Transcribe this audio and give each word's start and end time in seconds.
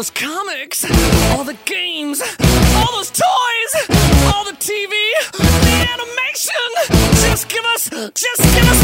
those 0.00 0.10
comics, 0.12 0.82
all 1.32 1.44
the 1.44 1.58
games, 1.66 2.22
all 2.74 2.90
those 2.92 3.10
toys, 3.10 3.72
all 4.32 4.44
the 4.46 4.56
TV, 4.56 4.94
the 5.36 5.88
animation. 5.92 6.70
Just 7.20 7.50
give 7.50 7.64
us, 7.66 7.90
just 7.90 8.40
give 8.54 8.64
us 8.64 8.79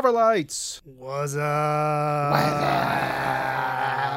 Marvelites. 0.00 0.82
Was 0.84 1.36
uh 1.36 1.40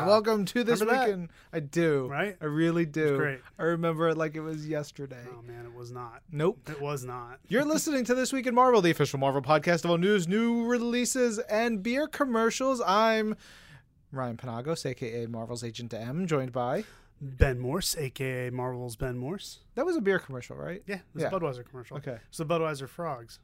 Welcome 0.05 0.43
to 0.45 0.63
this 0.65 0.81
Remember 0.81 1.27
that? 1.27 1.29
I 1.53 1.59
do. 1.61 2.07
Right? 2.07 2.35
I 2.41 2.45
really 2.45 2.85
do. 2.85 3.15
great. 3.15 3.39
I 3.57 3.63
remember 3.63 4.09
it 4.09 4.17
like 4.17 4.35
it 4.35 4.41
was 4.41 4.67
yesterday. 4.67 5.23
Oh 5.31 5.41
man, 5.41 5.65
it 5.65 5.73
was 5.73 5.91
not. 5.93 6.21
Nope. 6.31 6.69
It 6.69 6.81
was 6.81 7.05
not. 7.05 7.39
You're 7.47 7.63
listening 7.73 8.03
to 8.05 8.13
This 8.15 8.33
Week 8.33 8.45
in 8.45 8.55
Marvel, 8.55 8.81
the 8.81 8.91
official 8.91 9.19
Marvel 9.19 9.41
podcast 9.41 9.85
of 9.85 9.91
all 9.91 9.97
news, 9.97 10.27
new 10.27 10.65
releases, 10.65 11.39
and 11.39 11.81
beer 11.81 12.07
commercials. 12.07 12.81
I'm 12.85 13.37
Ryan 14.11 14.35
Penagos, 14.35 14.85
aka 14.85 15.27
Marvel's 15.27 15.63
Agent 15.63 15.93
M, 15.93 16.27
joined 16.27 16.51
by. 16.51 16.83
Ben 17.21 17.57
Morse, 17.59 17.95
aka 17.97 18.49
Marvel's 18.49 18.97
Ben 18.97 19.17
Morse. 19.17 19.59
That 19.75 19.85
was 19.85 19.95
a 19.95 20.01
beer 20.01 20.19
commercial, 20.19 20.57
right? 20.57 20.81
Yeah, 20.87 20.95
it 20.95 21.01
was 21.13 21.23
Yeah. 21.23 21.29
a 21.29 21.31
Budweiser 21.31 21.65
commercial. 21.69 21.95
Okay. 21.97 22.17
It's 22.27 22.37
the 22.37 22.45
Budweiser 22.45 22.87
frogs, 22.89 23.39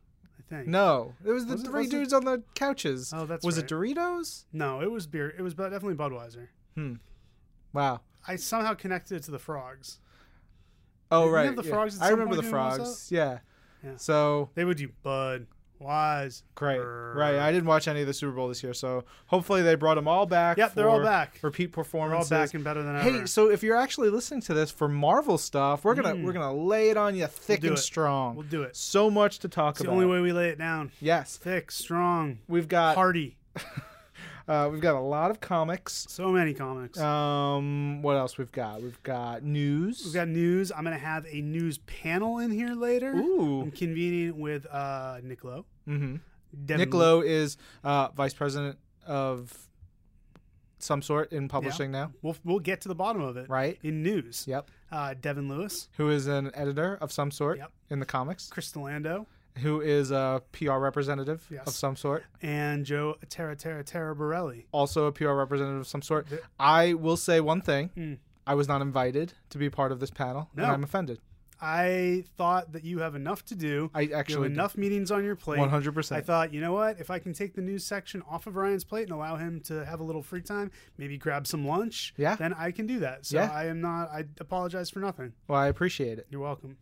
think. 0.49 0.67
No, 0.67 1.13
it 1.25 1.31
was 1.31 1.45
the 1.45 1.53
Was 1.53 1.61
it- 1.63 1.65
three 1.65 1.81
was 1.81 1.87
it- 1.87 1.91
dudes 1.91 2.13
on 2.13 2.25
the 2.25 2.43
couches. 2.55 3.11
Oh, 3.15 3.25
that's 3.25 3.45
was 3.45 3.57
right. 3.57 3.65
it 3.71 3.73
Doritos? 3.73 4.45
No, 4.53 4.81
it 4.81 4.91
was 4.91 5.07
beer. 5.07 5.33
It 5.37 5.41
was 5.41 5.53
definitely 5.53 5.95
Budweiser. 5.95 6.47
Hmm. 6.75 6.95
Wow. 7.73 8.01
I 8.27 8.35
somehow 8.37 8.73
connected 8.73 9.15
it 9.17 9.23
to 9.23 9.31
the 9.31 9.39
frogs. 9.39 9.99
Oh 11.11 11.21
Didn't 11.23 11.33
right. 11.33 11.45
have 11.45 11.55
the 11.55 11.63
yeah. 11.63 11.69
frogs 11.69 12.01
I 12.01 12.09
remember 12.09 12.35
the 12.35 12.43
frogs. 12.43 13.11
Yeah. 13.11 13.39
Yeah. 13.83 13.97
So 13.97 14.49
They 14.55 14.65
would 14.65 14.77
do 14.77 14.89
Bud, 15.03 15.45
Wise. 15.79 16.43
Great. 16.55 16.79
Right. 16.79 17.35
I 17.35 17.51
didn't 17.51 17.67
watch 17.67 17.87
any 17.87 18.01
of 18.01 18.07
the 18.07 18.13
Super 18.13 18.31
Bowl 18.33 18.47
this 18.47 18.63
year, 18.63 18.73
so 18.73 19.03
hopefully 19.27 19.61
they 19.61 19.75
brought 19.75 19.95
them 19.95 20.07
all 20.07 20.25
back. 20.25 20.57
Yep, 20.57 20.73
they're 20.73 20.89
all 20.89 21.03
back. 21.03 21.39
Repeat 21.41 21.75
We're 21.75 22.15
all 22.15 22.27
back 22.27 22.53
and 22.53 22.63
better 22.63 22.81
than 22.83 22.95
ever. 22.95 23.19
Hey, 23.19 23.25
so 23.25 23.49
if 23.49 23.63
you're 23.63 23.75
actually 23.75 24.09
listening 24.09 24.41
to 24.41 24.53
this 24.53 24.71
for 24.71 24.87
Marvel 24.87 25.37
stuff, 25.37 25.83
we're 25.83 25.95
gonna 25.95 26.15
we're 26.15 26.31
mm. 26.31 26.35
gonna 26.35 26.53
lay 26.53 26.89
it 26.89 26.97
on 26.97 27.15
you 27.15 27.27
thick 27.27 27.61
do 27.61 27.67
and 27.67 27.77
it. 27.77 27.81
strong. 27.81 28.35
We'll 28.35 28.47
do 28.47 28.63
it. 28.63 28.75
So 28.75 29.09
much 29.09 29.39
to 29.39 29.49
talk 29.49 29.73
It's 29.75 29.79
the 29.79 29.85
about. 29.85 29.93
only 29.95 30.05
way 30.05 30.21
we 30.21 30.31
lay 30.31 30.49
it 30.49 30.57
down. 30.57 30.91
Yes, 30.99 31.37
Thick, 31.37 31.71
strong, 31.71 32.39
we've 32.47 32.67
got 32.67 32.95
hearty. 32.95 33.37
uh, 34.47 34.69
we've 34.71 34.81
got 34.81 34.95
a 34.95 34.99
lot 34.99 35.31
of 35.31 35.39
comics. 35.41 36.05
So 36.09 36.29
many 36.31 36.53
comics. 36.53 36.99
Um, 36.99 38.01
what 38.01 38.15
else 38.17 38.37
we've 38.37 38.51
got? 38.51 38.81
We've 38.81 39.01
got 39.03 39.43
news. 39.43 40.01
We've 40.05 40.13
got 40.13 40.27
news. 40.27 40.71
I'm 40.71 40.83
gonna 40.83 40.97
have 40.97 41.25
a 41.29 41.41
news 41.41 41.79
panel 41.79 42.39
in 42.39 42.51
here 42.51 42.73
later. 42.75 43.11
Ooh. 43.15 43.61
I'm 43.61 43.71
convening 43.71 44.39
with 44.39 44.65
uh, 44.67 45.19
Nick 45.23 45.43
Lowe. 45.43 45.65
mm-hmm. 45.87 46.15
Devin 46.65 46.85
Nick 46.85 46.93
Lowe 46.93 47.21
is 47.21 47.57
uh, 47.83 48.09
vice 48.15 48.33
president 48.33 48.77
of 49.05 49.51
some 50.79 51.01
sort 51.01 51.31
in 51.31 51.47
publishing 51.47 51.91
now, 51.91 52.11
We'll 52.21 52.35
we'll 52.43 52.59
get 52.59 52.81
to 52.81 52.87
the 52.87 52.95
bottom 52.95 53.21
of 53.21 53.37
it. 53.37 53.49
right? 53.49 53.79
In 53.83 54.03
news. 54.03 54.45
Yep. 54.47 54.69
Uh, 54.91 55.15
Devin 55.19 55.49
Lewis, 55.49 55.89
Who 55.97 56.09
is 56.11 56.27
an 56.27 56.51
editor 56.53 56.95
of 57.01 57.11
some 57.11 57.31
sort 57.31 57.57
Yep. 57.57 57.71
in 57.89 57.99
the 57.99 58.05
comics? 58.05 58.47
Chris 58.49 58.75
Lando, 58.75 59.25
Who 59.59 59.79
is 59.81 60.11
a 60.11 60.41
PR 60.51 60.73
representative 60.73 61.45
Yes. 61.49 61.67
of 61.67 61.73
some 61.73 61.95
sort? 61.95 62.23
and 62.41 62.85
Joe 62.85 63.15
Terra 63.29 63.55
Terra 63.55 63.83
Terra 63.83 64.15
Borelli. 64.15 64.67
also 64.71 65.05
a 65.05 65.11
PR 65.11 65.29
representative 65.33 65.81
of 65.81 65.87
some 65.87 66.01
sort. 66.01 66.27
The- 66.29 66.41
I 66.59 66.93
will 66.93 67.17
say 67.17 67.39
one 67.39 67.61
thing. 67.61 67.89
Mm. 67.95 68.17
I 68.47 68.53
was 68.53 68.67
not 68.67 68.81
invited 68.81 69.33
to 69.49 69.57
be 69.57 69.69
part 69.69 69.91
of 69.91 69.99
this 69.99 70.11
panel, 70.11 70.49
and 70.55 70.65
I'm 70.65 70.83
offended. 70.83 71.19
I 71.61 72.25
thought 72.35 72.73
that 72.73 72.83
you 72.83 72.99
have 72.99 73.15
enough 73.15 73.45
to 73.45 73.55
do. 73.55 73.89
I 73.93 74.01
you 74.01 74.09
have 74.09 74.19
actually 74.19 74.47
enough 74.47 74.75
meetings 74.77 75.09
on 75.09 75.23
your 75.23 75.37
plate. 75.37 75.57
100%. 75.59 76.11
I 76.17 76.21
thought, 76.21 76.53
you 76.53 76.59
know 76.59 76.73
what? 76.73 76.99
If 76.99 77.09
I 77.09 77.17
can 77.17 77.31
take 77.33 77.55
the 77.55 77.61
news 77.61 77.85
section 77.85 78.21
off 78.29 78.45
of 78.45 78.57
Ryan's 78.57 78.83
plate 78.83 79.03
and 79.03 79.13
allow 79.13 79.37
him 79.37 79.61
to 79.61 79.85
have 79.85 80.01
a 80.01 80.03
little 80.03 80.21
free 80.21 80.41
time, 80.41 80.69
maybe 80.97 81.17
grab 81.17 81.47
some 81.47 81.65
lunch, 81.65 82.13
Yeah. 82.17 82.35
then 82.35 82.53
I 82.53 82.71
can 82.71 82.85
do 82.87 82.99
that. 82.99 83.25
So 83.25 83.37
Yeah. 83.37 83.49
I 83.51 83.65
am 83.67 83.79
not. 83.79 84.09
I 84.11 84.25
apologize 84.41 84.89
for 84.89 84.99
nothing. 84.99 85.31
Well, 85.47 85.57
I 85.59 85.67
appreciate 85.67 86.19
it. 86.19 86.27
You're 86.29 86.41
welcome. 86.41 86.75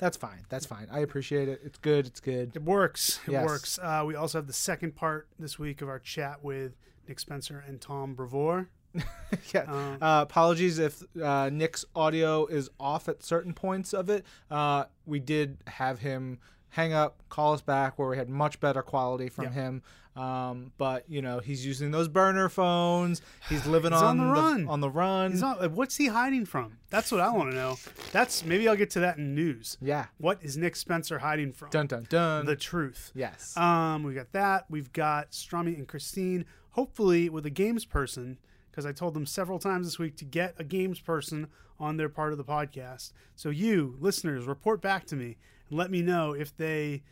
That's 0.00 0.16
fine. 0.16 0.44
That's 0.48 0.64
fine. 0.64 0.88
I 0.90 1.00
appreciate 1.00 1.48
it. 1.48 1.60
It's 1.62 1.78
good. 1.78 2.06
It's 2.06 2.20
good. 2.20 2.52
It 2.56 2.62
works. 2.64 3.20
It 3.26 3.32
Yes. 3.32 3.46
works. 3.46 3.78
Uh, 3.80 4.02
we 4.06 4.14
also 4.14 4.38
have 4.38 4.46
the 4.46 4.52
second 4.54 4.96
part 4.96 5.28
this 5.38 5.58
week 5.58 5.82
of 5.82 5.88
our 5.90 5.98
chat 5.98 6.42
with 6.42 6.72
Nick 7.06 7.20
Spencer 7.20 7.62
and 7.68 7.80
Tom 7.82 8.14
Brevoort. 8.14 8.68
yeah. 9.54 9.60
Um, 9.68 9.98
Uh, 10.00 10.22
apologies 10.22 10.78
if 10.78 11.02
uh, 11.22 11.50
Nick's 11.52 11.84
audio 11.94 12.46
is 12.46 12.70
off 12.80 13.08
at 13.10 13.22
certain 13.22 13.52
points 13.52 13.92
of 13.92 14.08
it. 14.08 14.24
Uh, 14.50 14.84
we 15.04 15.20
did 15.20 15.58
have 15.66 15.98
him 16.00 16.38
hang 16.70 16.92
up, 16.94 17.22
call 17.28 17.52
us 17.52 17.60
back, 17.60 17.98
where 17.98 18.08
we 18.08 18.16
had 18.16 18.30
much 18.30 18.58
better 18.58 18.80
quality 18.82 19.28
from 19.28 19.44
Yeah. 19.44 19.50
him. 19.50 19.82
Um, 20.16 20.72
but 20.76 21.04
you 21.08 21.22
know, 21.22 21.38
he's 21.38 21.64
using 21.64 21.92
those 21.92 22.08
burner 22.08 22.48
phones. 22.48 23.22
He's 23.48 23.64
living 23.66 23.92
He's 23.92 24.02
on, 24.02 24.18
on 24.20 24.26
the 24.26 24.32
run. 24.32 24.68
on 24.68 24.80
the 24.80 24.90
run. 24.90 25.30
He's 25.30 25.40
not. 25.40 25.60
Like, 25.60 25.70
what's 25.72 25.96
he 25.96 26.06
hiding 26.08 26.44
from? 26.46 26.78
That's 26.90 27.12
what 27.12 27.20
I 27.20 27.30
want 27.36 27.50
to 27.52 27.56
know. 27.56 27.76
That's 28.12 28.44
maybe 28.44 28.68
I'll 28.68 28.76
get 28.76 28.90
to 28.90 29.00
that 29.00 29.18
in 29.18 29.34
news. 29.34 29.78
yeah. 29.80 30.06
What 30.18 30.38
is 30.42 30.56
Nick 30.56 30.74
Spencer 30.76 31.20
hiding 31.20 31.52
from? 31.52 31.70
Dun 31.70 31.86
dun 31.86 32.06
dun. 32.10 32.44
The 32.46 32.56
truth. 32.56 33.12
yes. 33.14 33.56
Um, 33.56 34.02
we 34.02 34.14
got 34.14 34.32
that. 34.32 34.64
We've 34.68 34.92
got 34.92 35.30
Strummy 35.30 35.76
and 35.76 35.86
Christine. 35.86 36.44
Hopefully, 36.70 37.28
with 37.28 37.46
a 37.46 37.50
games 37.50 37.84
person, 37.84 38.38
because 38.70 38.84
I 38.86 38.92
told 38.92 39.14
them 39.14 39.26
several 39.26 39.58
times 39.58 39.86
this 39.86 39.98
week 39.98 40.16
to 40.18 40.24
get 40.24 40.54
a 40.58 40.64
games 40.64 41.00
person 41.00 41.46
on 41.78 41.96
their 41.96 42.08
part 42.08 42.32
of 42.32 42.38
the 42.38 42.44
podcast. 42.44 43.12
So 43.36 43.48
you 43.50 43.96
listeners, 44.00 44.46
report 44.46 44.82
back 44.82 45.06
to 45.06 45.16
me 45.16 45.36
and 45.68 45.78
let 45.78 45.90
me 45.90 46.02
know 46.02 46.32
if 46.32 46.54
they 46.56 47.02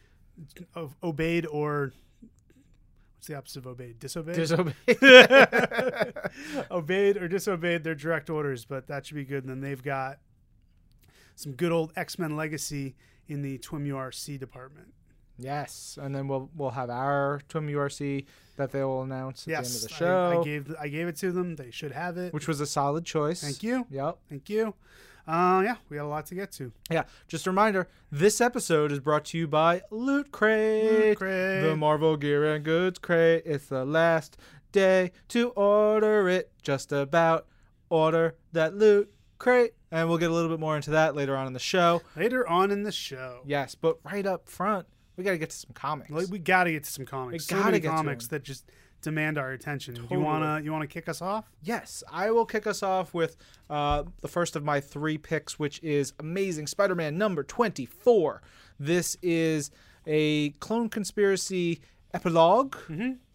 obeyed 1.03 1.47
or 1.47 1.93
what's 3.19 3.27
the 3.27 3.35
opposite 3.37 3.59
of 3.59 3.67
obeyed? 3.67 3.99
Disobeyed. 3.99 4.37
Disobeyed. 4.37 4.87
obeyed 6.71 7.17
or 7.17 7.29
disobeyed 7.29 7.85
their 7.85 7.95
direct 7.95 8.31
orders, 8.31 8.65
but 8.65 8.87
that 8.87 9.07
should 9.07 9.17
be 9.17 9.25
good. 9.25 9.45
And 9.45 9.51
then 9.51 9.61
they've 9.61 9.83
got 9.83 10.19
some 11.35 11.53
good 11.53 11.73
old 11.73 11.93
X 11.97 12.19
Men 12.19 12.37
legacy 12.37 12.95
in 13.29 13.43
the 13.43 13.59
Twim 13.59 13.87
URC 13.87 14.39
department. 14.39 14.89
yes, 15.39 15.99
and 16.01 16.15
then 16.15 16.29
we'll 16.29 16.51
we'll 16.57 16.71
have 16.71 16.91
our 16.91 17.41
Twim 17.49 17.71
URC 17.71 18.25
that 18.57 18.73
they 18.73 18.83
will 18.83 19.03
announce 19.03 19.47
at 19.47 19.51
Yes, 19.51 19.69
the 19.69 19.75
end 19.75 19.85
of 19.85 19.89
the 19.89 19.95
I- 19.95 19.99
show, 19.99 20.41
I, 20.41 20.45
gave 20.45 20.75
I 20.81 20.89
gave 20.89 21.09
it 21.09 21.17
to 21.17 21.33
them. 21.33 21.57
They 21.57 21.71
should 21.71 21.93
have 21.93 22.17
it. 22.19 22.33
which 22.33 22.49
was 22.49 22.61
a 22.61 22.67
solid 22.67 23.05
choice. 23.05 23.41
Thank 23.43 23.63
you. 23.63 23.87
Yep. 23.91 24.19
Thank 24.29 24.49
you. 24.51 24.75
Uh, 25.29 25.61
yeah, 25.63 25.77
we 25.91 25.97
got 25.99 26.05
a 26.05 26.09
lot 26.09 26.25
to 26.27 26.35
get 26.35 26.51
to. 26.53 26.73
Yeah. 26.91 27.05
Just 27.29 27.47
a 27.47 27.51
reminder: 27.51 27.87
this 28.11 28.41
episode 28.41 28.91
is 28.91 28.99
brought 28.99 29.27
to 29.27 29.39
you 29.39 29.47
by 29.47 29.83
Loot 29.91 30.33
Crate, 30.33 30.91
Loot 30.91 31.19
Crate. 31.19 31.63
the 31.63 31.77
Marvel 31.77 32.17
Gear 32.17 32.45
and 32.55 32.65
Goods 32.65 32.99
Crate. 32.99 33.43
It's 33.45 33.67
the 33.67 33.85
last 33.85 34.39
day 34.73 35.13
to 35.29 35.51
order 35.51 36.29
it. 36.31 36.51
Just 36.63 36.93
about 36.93 37.47
order 37.91 38.37
that 38.53 38.75
Loot 38.75 39.13
Crate, 39.39 39.73
and 39.91 40.09
we'll 40.09 40.19
get 40.19 40.31
a 40.31 40.35
little 40.35 40.51
bit 40.51 40.61
more 40.61 40.77
into 40.77 40.91
that 40.93 41.15
later 41.15 41.37
on 41.37 41.47
in 41.47 41.53
the 41.53 41.59
show. 41.59 42.01
Later 42.17 42.49
on 42.49 42.71
in 42.71 42.83
the 42.83 42.93
show, 42.93 43.41
Yes, 43.45 43.75
but 43.75 43.99
right 44.05 44.25
up 44.27 44.49
front, 44.49 44.87
we 45.17 45.25
got 45.25 45.33
to 45.33 45.39
get 45.39 45.51
to 45.51 45.57
some 45.57 45.71
comics. 45.75 46.11
like, 46.11 46.29
we 46.29 46.39
got 46.39 46.65
to 46.65 46.73
get 46.73 46.85
to 46.85 46.91
some 46.91 47.05
comics. 47.05 47.33
We 47.51 47.57
so 47.57 47.63
gotta 47.63 47.79
get 47.81 47.91
to 47.91 47.97
comics 47.97 48.29
that 48.29 48.43
just 48.45 48.65
demand 49.03 49.39
our 49.39 49.53
attention. 49.53 49.95
Totally. 49.95 50.19
You 50.19 50.25
wanna 50.25 50.61
you 50.63 50.73
wanna 50.73 50.87
kick 50.87 51.09
us 51.09 51.23
off? 51.23 51.51
Yes, 51.63 52.03
I 52.11 52.31
will 52.31 52.47
kick 52.47 52.67
us 52.67 52.83
off 52.83 53.15
with 53.15 53.37
uh, 53.71 54.05
the 54.21 54.29
first 54.29 54.57
of 54.57 54.65
my 54.65 54.81
three 54.81 55.19
picks, 55.19 55.59
which 55.59 55.83
is 55.83 56.13
Amazing 56.19 56.67
Spider 56.67 56.95
Man 56.95 57.17
number 57.19 57.43
24. 57.43 58.43
This 58.79 59.17
is 59.23 59.71
a 60.07 60.51
clone 60.61 60.89
conspiracy 60.89 61.81
epilogue, 62.15 62.77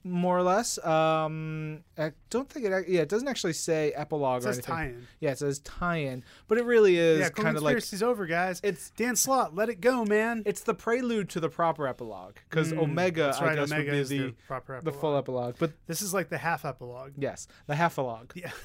more 0.04 0.38
or 0.38 0.44
less. 0.44 0.78
Um, 0.86 1.84
I 1.98 2.12
don't 2.30 2.50
think 2.50 2.66
it, 2.66 2.88
yeah, 2.90 3.02
it 3.02 3.10
doesn't 3.10 3.28
actually 3.28 3.54
say 3.54 3.92
epilogue 3.94 4.44
It 4.44 4.48
or 4.48 4.54
says 4.54 4.58
anything. 4.58 4.74
tie-in. 4.76 5.08
Yeah, 5.20 5.32
it 5.32 5.38
says 5.38 5.60
tie 5.60 5.98
in, 5.98 6.24
but 6.48 6.58
it 6.58 6.66
really 6.66 6.98
is 6.98 7.20
Yeah, 7.20 7.30
kind 7.30 7.56
of 7.56 7.64
like. 7.64 7.76
conspiracy's 7.76 8.04
over, 8.04 8.26
guys. 8.26 8.60
It's- 8.64 8.92
Dan 8.98 9.16
Slott. 9.16 9.56
Let 9.56 9.70
it 9.70 9.80
go, 9.82 10.04
man. 10.06 10.44
It's 10.46 10.62
the 10.62 10.74
prelude 10.74 11.30
to 11.30 11.40
the 11.40 11.50
proper 11.50 11.88
epilogue 11.88 12.36
because 12.50 12.74
Omega, 12.74 13.22
Mm, 13.22 13.26
that's 13.26 13.38
I 13.40 13.46
right, 13.46 13.56
guess, 13.56 13.72
Omega 13.72 13.92
would 13.92 13.96
be 13.96 14.00
is 14.02 14.10
the, 14.10 14.18
the 14.20 14.32
proper 14.48 14.82
the 14.82 14.92
full 14.92 15.18
epilogue. 15.18 15.56
But 15.60 15.72
This 15.88 16.02
is 16.02 16.14
like 16.14 16.30
the 16.30 16.38
half 16.38 16.66
epilogue. 16.66 17.14
yes, 17.18 17.48
the 17.68 17.76
half-elogue. 17.76 18.32
Yeah. 18.36 18.52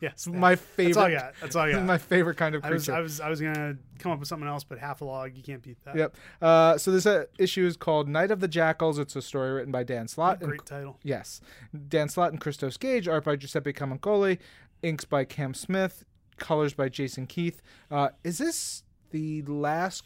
yes. 0.00 0.26
My 0.26 0.56
favorite. 0.56 0.94
That's 0.94 0.96
all 0.96 1.04
I 1.04 1.12
got. 1.12 1.34
That's 1.40 1.56
all 1.56 1.62
I 1.62 1.72
got. 1.72 1.82
my 1.84 1.98
favorite 1.98 2.36
kind 2.36 2.54
of 2.54 2.64
I 2.64 2.68
creature. 2.68 2.76
was 2.78 2.88
I 2.90 3.00
was 3.00 3.20
I 3.20 3.28
was 3.30 3.40
gonna 3.40 3.76
come 3.98 4.12
up 4.12 4.18
with 4.18 4.28
something 4.28 4.48
else, 4.48 4.64
but 4.64 4.78
half 4.78 5.00
a 5.00 5.04
log, 5.04 5.34
you 5.36 5.42
can't 5.42 5.62
beat 5.62 5.82
that. 5.84 5.96
Yep. 5.96 6.16
Uh, 6.42 6.78
so 6.78 6.90
this 6.90 7.06
uh, 7.06 7.24
issue 7.38 7.66
is 7.66 7.76
called 7.76 8.08
Night 8.08 8.30
of 8.30 8.40
the 8.40 8.48
Jackals. 8.48 8.98
It's 8.98 9.16
a 9.16 9.22
story 9.22 9.52
written 9.52 9.72
by 9.72 9.82
Dan 9.84 10.08
Slott. 10.08 10.40
and- 10.40 10.48
Great 10.48 10.66
title. 10.66 10.98
yes. 11.02 11.40
Dan 11.88 12.08
Slott 12.08 12.32
and 12.32 12.40
Christos 12.40 12.76
Gage. 12.76 13.08
Art 13.08 13.24
by 13.24 13.36
Giuseppe 13.36 13.72
Camuncoli. 13.72 14.38
Inks 14.82 15.04
by 15.04 15.24
Cam 15.24 15.54
Smith. 15.54 16.04
colors 16.36 16.74
by 16.74 16.88
Jason 16.90 17.26
Keith. 17.26 17.62
Uh, 17.90 18.10
is 18.22 18.36
this 18.38 18.82
the 19.10 19.40
last 19.42 20.04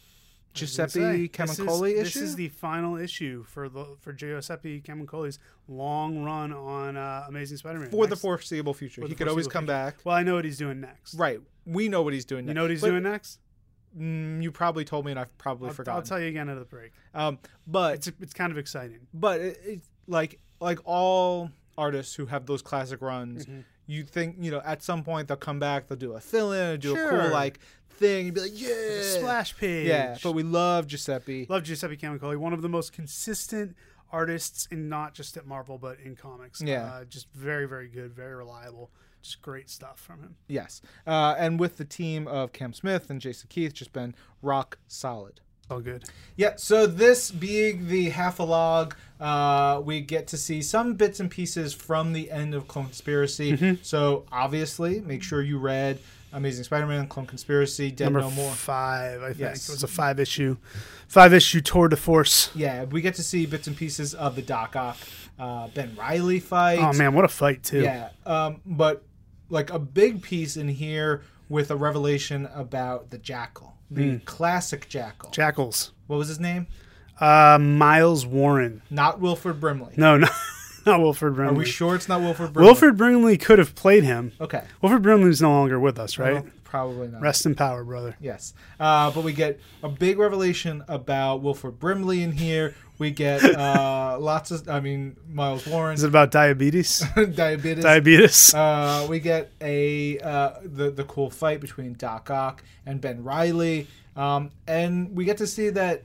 Giuseppe 0.53 1.29
Camuncoli 1.29 1.95
this 1.95 2.07
is, 2.07 2.07
issue? 2.07 2.19
This 2.19 2.29
is 2.29 2.35
the 2.35 2.49
final 2.49 2.97
issue 2.97 3.43
for 3.43 3.69
the 3.69 3.85
for 3.99 4.11
Giuseppe 4.13 4.81
Camuncoli's 4.81 5.39
long 5.67 6.23
run 6.23 6.51
on 6.51 6.97
uh, 6.97 7.25
Amazing 7.27 7.57
Spider-Man 7.57 7.89
for 7.89 8.07
the 8.07 8.15
foreseeable 8.15 8.73
future. 8.73 9.01
for 9.01 9.07
He 9.07 9.15
could 9.15 9.27
always 9.27 9.47
come 9.47 9.63
future. 9.63 9.73
back. 9.73 9.97
Well, 10.03 10.15
I 10.15 10.23
know 10.23 10.35
what 10.35 10.45
he's 10.45 10.57
doing 10.57 10.81
next. 10.81 11.13
Right. 11.15 11.39
We 11.65 11.87
know 11.89 12.01
what 12.01 12.13
he's 12.13 12.25
doing. 12.25 12.43
You 12.45 12.47
next. 12.47 12.55
know 12.55 12.61
what 12.63 12.71
he's 12.71 12.81
But, 12.81 12.87
doing 12.89 13.03
next? 13.03 13.39
mm, 13.97 14.41
you 14.41 14.51
probably 14.51 14.83
told 14.85 15.05
me, 15.05 15.11
and 15.11 15.19
I've 15.19 15.37
probably 15.37 15.69
I'll, 15.69 15.73
forgotten. 15.73 15.97
I'll 15.97 16.03
tell 16.05 16.19
you 16.19 16.27
again 16.27 16.49
at 16.49 16.57
the 16.57 16.65
break. 16.65 16.91
Um, 17.13 17.39
but 17.67 17.95
It's 17.95 18.07
it's 18.19 18.33
kind 18.33 18.51
of 18.51 18.57
exciting. 18.57 19.07
but 19.13 19.39
it, 19.41 19.59
it, 19.63 19.81
like 20.07 20.39
like 20.59 20.79
all 20.85 21.51
artists 21.77 22.15
who 22.15 22.25
have 22.25 22.45
those 22.45 22.61
classic 22.61 23.01
runs, 23.01 23.45
Mm-hmm. 23.45 23.59
you 23.87 24.03
think 24.03 24.35
you 24.39 24.51
know 24.51 24.61
at 24.65 24.83
some 24.83 25.03
point 25.03 25.27
they'll 25.27 25.37
come 25.37 25.59
back, 25.59 25.87
they'll 25.87 25.97
do 25.97 26.13
a 26.13 26.19
fill 26.19 26.51
in, 26.51 26.79
do 26.79 26.95
a 26.95 27.09
cool 27.09 27.29
like 27.31 27.59
thing, 28.01 28.25
and 28.27 28.35
be 28.35 28.41
like, 28.41 28.51
yeah, 28.53 29.01
Splash 29.03 29.55
page. 29.57 29.87
yeah. 29.87 30.17
But 30.21 30.33
we 30.33 30.43
love 30.43 30.87
Giuseppe. 30.87 31.45
love 31.49 31.63
Giuseppe 31.63 31.95
Camuncoli, 31.97 32.35
one 32.37 32.53
of 32.53 32.61
the 32.61 32.69
most 32.69 32.91
consistent 32.91 33.75
artists 34.11 34.67
and 34.71 34.89
not 34.89 35.13
just 35.13 35.37
at 35.37 35.47
Marvel 35.47 35.77
but 35.77 35.97
in 36.03 36.17
comics. 36.17 36.61
Yeah. 36.61 36.83
uh, 36.83 37.05
just 37.05 37.31
very 37.33 37.65
very 37.67 37.87
good, 37.87 38.13
very 38.13 38.35
reliable. 38.35 38.91
Just 39.21 39.41
great 39.41 39.69
stuff 39.69 39.99
from 39.99 40.19
him. 40.19 40.35
Yes, 40.47 40.81
uh, 41.05 41.35
and 41.37 41.59
with 41.59 41.77
the 41.77 41.85
team 41.85 42.27
of 42.27 42.51
Cam 42.53 42.73
Smith 42.73 43.09
and 43.11 43.21
Jason 43.21 43.47
Keith, 43.49 43.73
just 43.73 43.93
been 43.93 44.15
rock 44.41 44.79
solid. 44.87 45.39
All 45.69 45.79
good. 45.79 46.03
Yeah, 46.35 46.55
so 46.57 46.85
this 46.85 47.31
being 47.31 47.87
the 47.87 48.09
half 48.09 48.39
a 48.39 48.43
log, 48.43 48.93
uh, 49.21 49.79
we 49.85 50.01
get 50.01 50.27
to 50.27 50.37
see 50.37 50.61
some 50.61 50.95
bits 50.95 51.21
and 51.21 51.31
pieces 51.31 51.73
from 51.73 52.11
the 52.11 52.29
end 52.29 52.53
of 52.53 52.67
Conspiracy. 52.67 53.53
Mm-hmm. 53.53 53.83
So 53.83 54.25
obviously, 54.33 54.99
make 54.99 55.23
sure 55.23 55.41
you 55.41 55.59
read 55.59 55.99
Amazing 56.33 56.63
Spider-Man, 56.63 57.07
Clone 57.07 57.25
Conspiracy, 57.25 57.91
Dead 57.91 58.05
Number 58.05 58.21
No 58.21 58.31
More. 58.31 58.51
five, 58.51 59.21
I 59.21 59.27
think 59.29 59.39
Yes. 59.39 59.67
it 59.69 59.73
was 59.73 59.83
a 59.83 59.87
five 59.87 60.19
issue, 60.19 60.57
five 61.07 61.33
issue 61.33 61.59
tour 61.61 61.87
de 61.89 61.97
force. 61.97 62.49
Yeah, 62.55 62.85
we 62.85 63.01
get 63.01 63.15
to 63.15 63.23
see 63.23 63.45
bits 63.45 63.67
and 63.67 63.75
pieces 63.75 64.13
of 64.13 64.35
the 64.35 64.41
Doc 64.41 64.75
Ock, 64.75 64.97
uh, 65.37 65.67
Ben 65.69 65.95
Reilly 65.99 66.39
fight. 66.39 66.79
Oh 66.79 66.93
man, 66.93 67.13
what 67.13 67.25
a 67.25 67.29
fight 67.29 67.63
too! 67.63 67.81
Yeah, 67.81 68.09
um, 68.25 68.61
but 68.65 69.03
like 69.49 69.69
a 69.71 69.79
big 69.79 70.21
piece 70.21 70.55
in 70.55 70.69
here 70.69 71.23
with 71.49 71.69
a 71.69 71.75
revelation 71.75 72.47
about 72.55 73.09
the 73.09 73.17
Jackal, 73.17 73.75
the 73.89 74.11
Hmm. 74.11 74.17
classic 74.23 74.87
Jackal. 74.87 75.31
Jackals. 75.31 75.91
what 76.07 76.15
was 76.17 76.29
his 76.29 76.39
name? 76.39 76.67
Uh, 77.19 77.57
Miles 77.59 78.25
Warren. 78.25 78.81
Not 78.89 79.19
Wilford 79.19 79.59
Brimley. 79.59 79.93
No, 79.97 80.17
no, 80.17 80.27
not 80.85 80.99
Wilford 80.99 81.35
Brimley. 81.35 81.55
Are 81.55 81.57
we 81.57 81.65
sure 81.65 81.95
it's 81.95 82.07
not 82.09 82.21
Wilford 82.21 82.53
Brimley? 82.53 82.67
Wilford 82.67 82.97
Brimley 82.97 83.37
could 83.37 83.59
have 83.59 83.75
played 83.75 84.03
him. 84.03 84.31
Okay. 84.39 84.63
Wilford 84.81 85.03
Brimley's 85.03 85.41
no 85.41 85.51
longer 85.51 85.79
with 85.79 85.99
us, 85.99 86.17
right? 86.17 86.33
Well, 86.33 86.45
probably 86.63 87.07
not. 87.07 87.21
Rest 87.21 87.45
in 87.45 87.55
power, 87.55 87.83
brother. 87.83 88.15
Yes. 88.19 88.53
Uh, 88.79 89.11
but 89.11 89.23
we 89.23 89.33
get 89.33 89.59
a 89.83 89.89
big 89.89 90.17
revelation 90.17 90.83
about 90.87 91.41
Wilford 91.41 91.79
Brimley 91.79 92.23
in 92.23 92.31
here. 92.31 92.75
We 92.97 93.11
get 93.11 93.43
uh, 93.43 94.17
lots 94.21 94.51
of, 94.51 94.69
I 94.69 94.79
mean, 94.79 95.17
Miles 95.27 95.65
Warren, 95.65 95.95
Is 95.95 96.03
it 96.03 96.07
about 96.07 96.31
diabetes? 96.31 97.03
diabetes. 97.35 97.83
diabetes. 97.83 98.53
Uh, 98.53 99.07
we 99.09 99.19
get 99.19 99.51
a 99.59 100.19
uh, 100.19 100.53
the 100.63 100.91
the 100.91 101.03
cool 101.05 101.29
fight 101.31 101.59
between 101.61 101.93
Doc 101.93 102.29
Ock 102.29 102.63
and 102.85 103.01
Ben 103.01 103.23
Reilly, 103.23 103.87
um, 104.15 104.51
and 104.67 105.15
we 105.15 105.25
get 105.25 105.37
to 105.37 105.47
see 105.47 105.69
that 105.69 106.03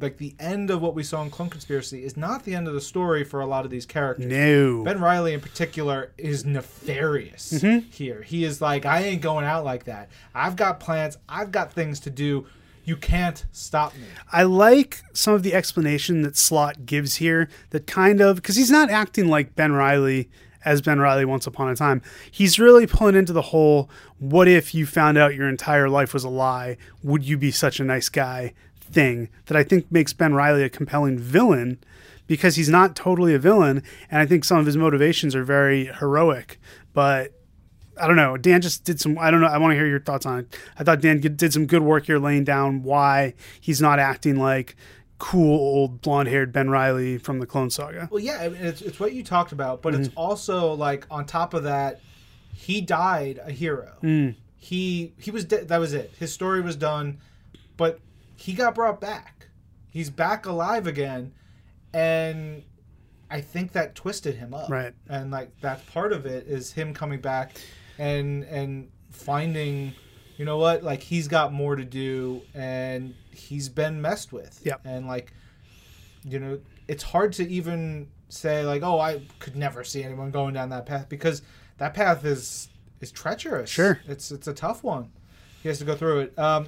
like 0.00 0.16
the 0.18 0.34
end 0.40 0.70
of 0.70 0.82
what 0.82 0.94
we 0.94 1.02
saw 1.02 1.22
in 1.22 1.30
Clone 1.30 1.50
Conspiracy 1.50 2.04
is 2.04 2.16
not 2.16 2.44
the 2.44 2.54
end 2.54 2.66
of 2.66 2.74
the 2.74 2.80
story 2.80 3.22
for 3.24 3.40
a 3.40 3.46
lot 3.46 3.64
of 3.64 3.70
these 3.70 3.86
characters. 3.86 4.26
no. 4.26 4.82
Ben 4.84 5.00
Reilly 5.00 5.34
in 5.34 5.40
particular 5.40 6.12
is 6.18 6.44
nefarious 6.44 7.52
Mm-hmm. 7.52 7.88
here. 7.90 8.22
He 8.22 8.44
is 8.44 8.60
like, 8.60 8.84
I 8.86 9.02
ain't 9.04 9.22
going 9.22 9.44
out 9.44 9.64
like 9.64 9.84
that. 9.84 10.08
I've 10.34 10.56
got 10.56 10.80
plans. 10.80 11.16
I've 11.28 11.50
got 11.52 11.72
things 11.72 12.00
to 12.00 12.10
do. 12.10 12.46
You 12.84 12.96
can't 12.96 13.44
stop 13.52 13.94
me. 13.94 14.04
I 14.32 14.42
like 14.42 15.00
some 15.14 15.32
of 15.34 15.42
the 15.42 15.54
explanation 15.54 16.22
that 16.22 16.36
Slott 16.36 16.84
gives 16.84 17.16
here 17.16 17.48
that 17.70 17.86
kind 17.86 18.20
of 18.20 18.36
because 18.36 18.56
he's 18.56 18.70
not 18.70 18.90
acting 18.90 19.28
like 19.28 19.54
Ben 19.54 19.72
Reilly 19.72 20.28
as 20.66 20.80
Ben 20.82 20.98
Riley 20.98 21.24
once 21.24 21.46
upon 21.46 21.68
a 21.70 21.76
time. 21.76 22.02
He's 22.30 22.58
really 22.58 22.86
pulling 22.86 23.14
into 23.16 23.32
the 23.32 23.42
whole 23.42 23.88
what 24.18 24.48
if 24.48 24.74
you 24.74 24.86
found 24.86 25.16
out 25.18 25.34
your 25.34 25.48
entire 25.48 25.88
life 25.88 26.12
was 26.12 26.24
a 26.24 26.28
lie? 26.28 26.76
Would 27.02 27.24
you 27.24 27.36
be 27.38 27.50
such 27.50 27.80
a 27.80 27.84
nice 27.84 28.08
guy 28.08 28.52
thing 28.90 29.28
that 29.46 29.56
I 29.56 29.64
think 29.64 29.90
makes 29.90 30.12
Ben 30.12 30.34
Reilly 30.34 30.62
a 30.62 30.68
compelling 30.68 31.18
villain 31.18 31.78
because 32.26 32.56
he's 32.56 32.68
not 32.68 32.96
totally 32.96 33.34
a 33.34 33.38
villain 33.38 33.82
and 34.10 34.20
I 34.20 34.26
think 34.26 34.44
some 34.44 34.58
of 34.58 34.66
his 34.66 34.76
motivations 34.76 35.34
are 35.34 35.44
very 35.44 35.86
heroic. 35.86 36.58
But 36.92 37.32
I 38.00 38.06
don't 38.06 38.16
know. 38.16 38.36
Dan 38.36 38.60
just 38.60 38.84
did 38.84 39.00
some. 39.00 39.18
I 39.18 39.30
don't 39.30 39.40
know. 39.40 39.46
I 39.46 39.58
want 39.58 39.72
to 39.72 39.76
hear 39.76 39.86
your 39.86 40.00
thoughts 40.00 40.26
on 40.26 40.40
it. 40.40 40.58
I 40.78 40.84
thought 40.84 41.00
Dan 41.00 41.20
did 41.20 41.52
some 41.52 41.66
good 41.66 41.82
work 41.82 42.06
here, 42.06 42.18
laying 42.18 42.44
down 42.44 42.82
why 42.82 43.34
he's 43.60 43.80
not 43.80 43.98
acting 43.98 44.36
like 44.36 44.76
cool 45.18 45.58
old 45.58 46.00
blonde-haired 46.00 46.52
Ben 46.52 46.68
Reilly 46.68 47.18
from 47.18 47.38
the 47.38 47.46
Clone 47.46 47.70
Saga. 47.70 48.08
Well, 48.10 48.20
yeah, 48.20 48.38
I 48.38 48.48
mean, 48.48 48.60
it's, 48.64 48.82
it's 48.82 48.98
what 48.98 49.12
you 49.12 49.22
talked 49.22 49.52
about, 49.52 49.80
but 49.80 49.94
it's 49.94 50.08
mm-hmm. 50.08 50.18
also 50.18 50.72
like 50.74 51.06
on 51.10 51.24
top 51.24 51.54
of 51.54 51.62
that, 51.62 52.00
he 52.52 52.80
died 52.80 53.40
a 53.42 53.52
hero. 53.52 53.92
Mm. 54.02 54.34
He 54.56 55.12
he 55.18 55.30
was 55.30 55.44
de- 55.44 55.64
that 55.64 55.78
was 55.78 55.92
it. 55.92 56.12
His 56.18 56.32
story 56.32 56.60
was 56.62 56.74
done, 56.74 57.18
but 57.76 58.00
he 58.36 58.52
got 58.54 58.74
brought 58.74 59.00
back. 59.00 59.48
He's 59.90 60.10
back 60.10 60.46
alive 60.46 60.86
again, 60.86 61.32
and 61.92 62.62
I 63.30 63.40
think 63.40 63.72
that 63.72 63.94
twisted 63.94 64.36
him 64.36 64.52
up. 64.54 64.68
Right. 64.70 64.94
and 65.08 65.30
like 65.30 65.60
that 65.60 65.86
part 65.86 66.12
of 66.12 66.26
it 66.26 66.46
is 66.46 66.72
him 66.72 66.94
coming 66.94 67.20
back 67.20 67.56
and 67.98 68.44
and 68.44 68.90
finding 69.10 69.92
you 70.36 70.44
know 70.44 70.56
what 70.58 70.82
like 70.82 71.00
he's 71.00 71.28
got 71.28 71.52
more 71.52 71.76
to 71.76 71.84
do 71.84 72.42
and 72.54 73.14
he's 73.30 73.68
been 73.68 74.02
messed 74.02 74.32
with 74.32 74.60
Yep. 74.64 74.80
and 74.84 75.06
like 75.06 75.32
you 76.24 76.40
know 76.40 76.58
it's 76.88 77.04
hard 77.04 77.32
to 77.34 77.48
even 77.48 78.08
say 78.28 78.64
like 78.64 78.82
oh 78.82 78.98
i 78.98 79.22
could 79.38 79.54
never 79.54 79.84
see 79.84 80.02
anyone 80.02 80.32
going 80.32 80.52
down 80.54 80.70
that 80.70 80.86
path 80.86 81.08
because 81.08 81.42
that 81.78 81.94
path 81.94 82.24
is 82.24 82.68
is 83.00 83.12
treacherous 83.12 83.70
Sure. 83.70 84.00
it's 84.08 84.32
it's 84.32 84.48
a 84.48 84.52
tough 84.54 84.82
one 84.82 85.12
he 85.62 85.68
has 85.68 85.78
to 85.78 85.84
go 85.84 85.94
through 85.94 86.18
it 86.22 86.36
um 86.36 86.66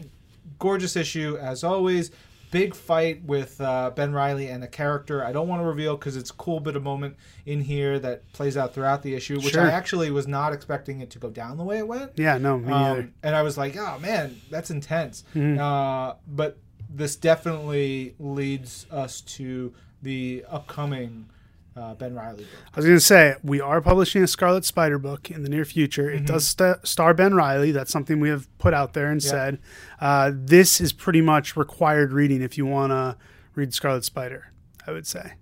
gorgeous 0.58 0.96
issue 0.96 1.36
as 1.40 1.62
always 1.64 2.10
big 2.52 2.74
fight 2.74 3.22
with 3.24 3.60
uh, 3.60 3.90
ben 3.90 4.12
reilly 4.12 4.46
and 4.48 4.62
a 4.62 4.68
character 4.68 5.24
i 5.24 5.32
don't 5.32 5.48
want 5.48 5.60
to 5.60 5.66
reveal 5.66 5.96
because 5.96 6.16
it's 6.16 6.30
a 6.30 6.34
cool 6.34 6.60
bit 6.60 6.76
of 6.76 6.82
moment 6.82 7.16
in 7.44 7.60
here 7.60 7.98
that 7.98 8.30
plays 8.32 8.56
out 8.56 8.72
throughout 8.72 9.02
the 9.02 9.14
issue 9.14 9.36
which 9.40 9.52
Sure. 9.54 9.62
i 9.66 9.70
actually 9.70 10.10
was 10.12 10.28
not 10.28 10.52
expecting 10.52 11.00
it 11.00 11.10
to 11.10 11.18
go 11.18 11.28
down 11.28 11.56
the 11.56 11.64
way 11.64 11.78
it 11.78 11.88
went 11.88 12.12
Yeah, 12.16 12.38
no, 12.38 12.56
me 12.58 12.72
um, 12.72 13.12
and 13.22 13.34
I 13.34 13.42
was 13.42 13.58
like, 13.58 13.76
oh 13.76 13.98
man, 13.98 14.40
that's 14.50 14.70
intense. 14.70 15.24
Mm-hmm. 15.34 15.58
Uh, 15.60 16.14
but 16.28 16.58
this 16.88 17.16
definitely 17.16 18.14
leads 18.20 18.86
us 18.92 19.20
to 19.22 19.74
the 20.02 20.44
upcoming 20.48 21.28
uh, 21.76 21.94
Ben 21.94 22.14
Reilly 22.14 22.44
book. 22.44 22.52
I 22.72 22.76
was 22.76 22.84
going 22.86 22.96
to 22.96 23.00
say 23.04 23.34
we 23.42 23.60
are 23.60 23.80
publishing 23.80 24.22
a 24.22 24.26
Scarlet 24.26 24.64
Spider 24.64 24.98
book 24.98 25.30
in 25.30 25.42
the 25.42 25.48
near 25.48 25.64
future. 25.64 26.10
It 26.10 26.26
does 26.26 26.48
st- 26.48 26.86
star 26.86 27.14
Ben 27.14 27.34
Riley. 27.34 27.70
That's 27.72 27.90
something 27.90 28.18
we 28.20 28.28
have 28.28 28.46
put 28.58 28.74
out 28.74 28.92
there 28.94 29.10
and 29.10 29.22
said. 29.22 29.58
Uh, 30.00 30.32
this 30.34 30.80
is 30.80 30.92
pretty 30.92 31.20
much 31.20 31.56
required 31.56 32.12
reading 32.12 32.42
if 32.42 32.56
you 32.56 32.66
want 32.66 32.90
to 32.92 33.16
read 33.54 33.74
Scarlet 33.74 34.04
Spider. 34.04 34.52
I 34.86 34.92
would 34.92 35.06
say. 35.06 35.32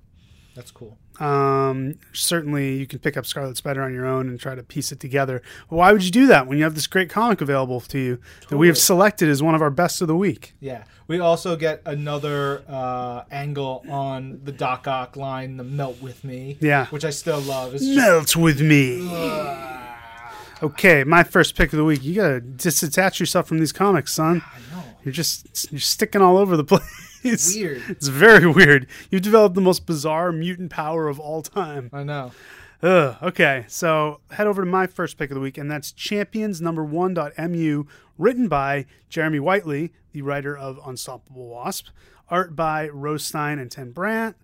That's 0.54 0.70
cool. 0.70 0.98
Um, 1.20 1.98
certainly, 2.12 2.76
you 2.76 2.86
can 2.86 2.98
pick 2.98 3.16
up 3.16 3.26
Scarlet 3.26 3.56
Spider 3.56 3.82
on 3.82 3.94
your 3.94 4.06
own 4.06 4.28
and 4.28 4.38
try 4.38 4.54
to 4.54 4.62
piece 4.62 4.90
it 4.92 5.00
together. 5.00 5.42
But 5.70 5.76
why 5.76 5.92
would 5.92 6.02
you 6.02 6.10
do 6.10 6.26
that 6.26 6.46
when 6.46 6.58
you 6.58 6.64
have 6.64 6.74
this 6.74 6.86
great 6.86 7.08
comic 7.08 7.40
available 7.40 7.80
to 7.80 7.98
you 7.98 8.18
that 8.48 8.56
we 8.56 8.66
have 8.66 8.78
selected 8.78 9.28
as 9.28 9.42
one 9.42 9.54
of 9.54 9.62
our 9.62 9.70
best 9.70 10.00
of 10.02 10.08
the 10.08 10.16
week? 10.16 10.54
Yeah. 10.60 10.84
We 11.06 11.20
also 11.20 11.54
get 11.56 11.82
another 11.84 12.62
uh, 12.68 13.24
angle 13.30 13.84
on 13.88 14.40
the 14.42 14.52
Doc 14.52 14.88
Ock 14.88 15.16
line, 15.16 15.56
the 15.56 15.64
melt 15.64 16.00
with 16.00 16.24
me. 16.24 16.56
Yeah. 16.60 16.86
Which 16.86 17.04
I 17.04 17.10
still 17.10 17.40
love. 17.40 17.74
It's 17.74 17.84
just, 17.84 17.96
Melt 17.96 18.36
with 18.36 18.60
me. 18.60 19.08
Okay, 20.62 21.04
my 21.04 21.22
first 21.24 21.56
pick 21.56 21.72
of 21.72 21.76
the 21.76 21.84
week. 21.84 22.02
You 22.02 22.14
gotta 22.14 22.40
disattach 22.40 23.20
yourself 23.20 23.46
from 23.46 23.58
these 23.58 23.72
comics, 23.72 24.14
son. 24.14 24.42
I 24.46 24.74
know. 24.74 24.84
You're 25.04 25.12
just 25.12 25.70
you're 25.70 25.80
sticking 25.80 26.22
all 26.22 26.38
over 26.38 26.56
the 26.56 26.64
place. 26.64 27.13
It's 27.24 27.54
weird. 27.54 27.82
It's 27.88 28.08
very 28.08 28.46
weird. 28.46 28.86
You've 29.10 29.22
developed 29.22 29.54
the 29.54 29.60
most 29.60 29.86
bizarre 29.86 30.30
mutant 30.32 30.70
power 30.70 31.08
of 31.08 31.18
all 31.18 31.42
time. 31.42 31.90
I 31.92 32.04
know. 32.04 32.32
Ugh, 32.82 33.16
okay, 33.22 33.64
so 33.66 34.20
head 34.30 34.46
over 34.46 34.62
to 34.62 34.70
my 34.70 34.86
first 34.86 35.16
pick 35.16 35.30
of 35.30 35.34
the 35.34 35.40
week, 35.40 35.56
and 35.56 35.70
that's 35.70 35.90
Champions 35.90 36.60
Number 36.60 36.84
One.mu, 36.84 37.84
written 38.18 38.48
by 38.48 38.84
Jeremy 39.08 39.40
Whitley, 39.40 39.92
the 40.12 40.20
writer 40.20 40.54
of 40.54 40.78
Unstoppable 40.84 41.48
Wasp, 41.48 41.88
art 42.28 42.54
by 42.54 42.88
Rose 42.88 43.24
Stein 43.24 43.58
and 43.58 43.70
Tim 43.70 43.92
Brandt, 43.92 44.36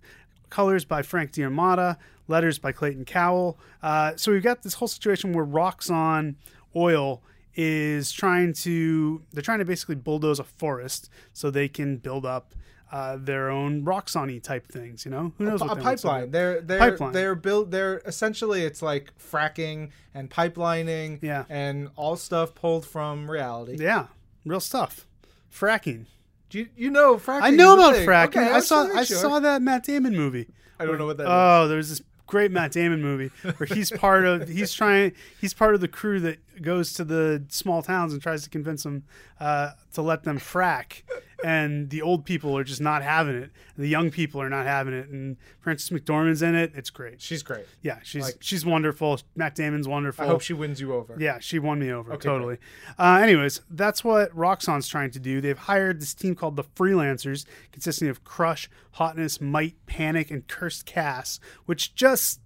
colors 0.49 0.85
by 0.85 1.03
Frank 1.03 1.33
Diamata, 1.33 1.97
letters 2.27 2.57
by 2.57 2.71
Clayton 2.71 3.05
Cowles. 3.05 3.57
Uh, 3.83 4.13
so 4.15 4.31
we've 4.31 4.41
got 4.41 4.63
this 4.63 4.75
whole 4.75 4.87
situation 4.87 5.33
where 5.33 5.45
Roxxon 5.45 6.35
Oil 6.75 7.21
is 7.55 8.11
trying 8.11 8.53
to 8.53 9.21
they're 9.33 9.41
trying 9.41 9.59
to 9.59 9.65
basically 9.65 9.95
bulldoze 9.95 10.39
a 10.39 10.43
forest 10.43 11.09
so 11.33 11.51
they 11.51 11.67
can 11.67 11.97
build 11.97 12.25
up 12.25 12.53
uh, 12.91 13.17
their 13.17 13.49
own 13.49 13.83
Roxani 13.85 14.41
type 14.41 14.67
things. 14.67 15.05
You 15.05 15.11
know, 15.11 15.33
who 15.37 15.45
knows? 15.45 15.61
a 15.61 15.65
what 15.65 15.75
to 15.75 15.81
pipeline. 15.81 16.31
They're 16.31 16.61
they're 16.61 16.79
Pipeline. 16.79 17.13
they're 17.13 17.35
built. 17.35 17.71
They're 17.71 18.01
essentially 18.05 18.63
it's 18.63 18.81
like 18.81 19.13
fracking 19.17 19.91
and 20.13 20.29
pipelining. 20.29 21.19
Yeah. 21.21 21.45
and 21.49 21.89
all 21.95 22.15
stuff 22.17 22.53
pulled 22.53 22.85
from 22.85 23.29
reality. 23.29 23.77
Yeah, 23.79 24.07
real 24.45 24.59
stuff. 24.59 25.07
Fracking. 25.53 26.05
Do 26.49 26.59
you, 26.59 26.67
you 26.75 26.89
know 26.89 27.15
fracking? 27.15 27.43
I 27.43 27.49
know 27.51 27.73
is 27.75 27.79
about 27.79 27.95
thing. 27.95 28.07
fracking. 28.07 28.27
Okay, 28.45 28.51
I 28.51 28.59
saw 28.59 28.85
just 28.85 28.97
I 28.97 29.03
sure. 29.05 29.17
saw 29.17 29.39
that 29.39 29.61
Matt 29.61 29.83
Damon 29.85 30.15
movie. 30.15 30.47
I 30.77 30.85
don't 30.85 30.97
know 30.97 31.05
what 31.05 31.17
that 31.17 31.23
is. 31.23 31.29
Oh, 31.31 31.67
there's 31.69 31.89
this 31.89 32.01
great 32.27 32.51
Matt 32.51 32.71
Damon 32.71 33.01
movie 33.01 33.29
where 33.57 33.67
he's 33.67 33.91
part 33.91 34.25
of 34.25 34.49
he's 34.49 34.73
trying 34.73 35.13
he's 35.39 35.53
part 35.53 35.75
of 35.75 35.81
the 35.81 35.87
crew 35.87 36.19
that 36.21 36.39
goes 36.61 36.93
to 36.93 37.03
the 37.03 37.43
small 37.49 37.81
towns 37.81 38.13
and 38.13 38.21
tries 38.21 38.43
to 38.43 38.49
convince 38.49 38.83
them 38.83 39.03
uh, 39.39 39.71
to 39.93 40.01
let 40.01 40.23
them 40.23 40.37
frack, 40.39 41.03
and 41.43 41.89
the 41.89 42.01
old 42.01 42.25
people 42.25 42.55
are 42.57 42.63
just 42.63 42.81
not 42.81 43.01
having 43.01 43.35
it. 43.35 43.51
The 43.77 43.87
young 43.87 44.11
people 44.11 44.41
are 44.41 44.49
not 44.49 44.65
having 44.65 44.93
it, 44.93 45.09
and 45.09 45.37
Frances 45.59 45.89
McDormand's 45.89 46.41
in 46.41 46.53
it. 46.55 46.71
It's 46.75 46.89
great. 46.89 47.21
She's 47.21 47.41
great. 47.43 47.65
Yeah, 47.81 47.99
she's 48.03 48.23
Like- 48.23 48.37
she's 48.39 48.65
wonderful. 48.65 49.19
Matt 49.35 49.55
Damon's 49.55 49.87
wonderful. 49.87 50.23
I 50.23 50.27
hope 50.27 50.41
she 50.41 50.53
wins 50.53 50.79
you 50.79 50.93
over. 50.93 51.15
Yeah, 51.17 51.39
she 51.39 51.57
won 51.59 51.79
me 51.79 51.91
over 51.91 52.13
Okay, 52.13 52.27
totally. 52.27 52.57
Uh, 52.99 53.19
anyways, 53.21 53.61
that's 53.69 54.03
what 54.03 54.31
Roxxon's 54.35 54.87
trying 54.87 55.11
to 55.11 55.19
do. 55.19 55.41
They've 55.41 55.57
hired 55.57 55.99
this 56.01 56.13
team 56.13 56.35
called 56.35 56.55
the 56.55 56.63
Freelancers, 56.63 57.45
consisting 57.71 58.07
of 58.07 58.23
Crush, 58.23 58.69
Hotness, 58.93 59.41
Might, 59.41 59.75
Panic, 59.87 60.29
and 60.29 60.47
Cursed 60.47 60.85
Cass, 60.85 61.39
which 61.65 61.95
just 61.95 62.39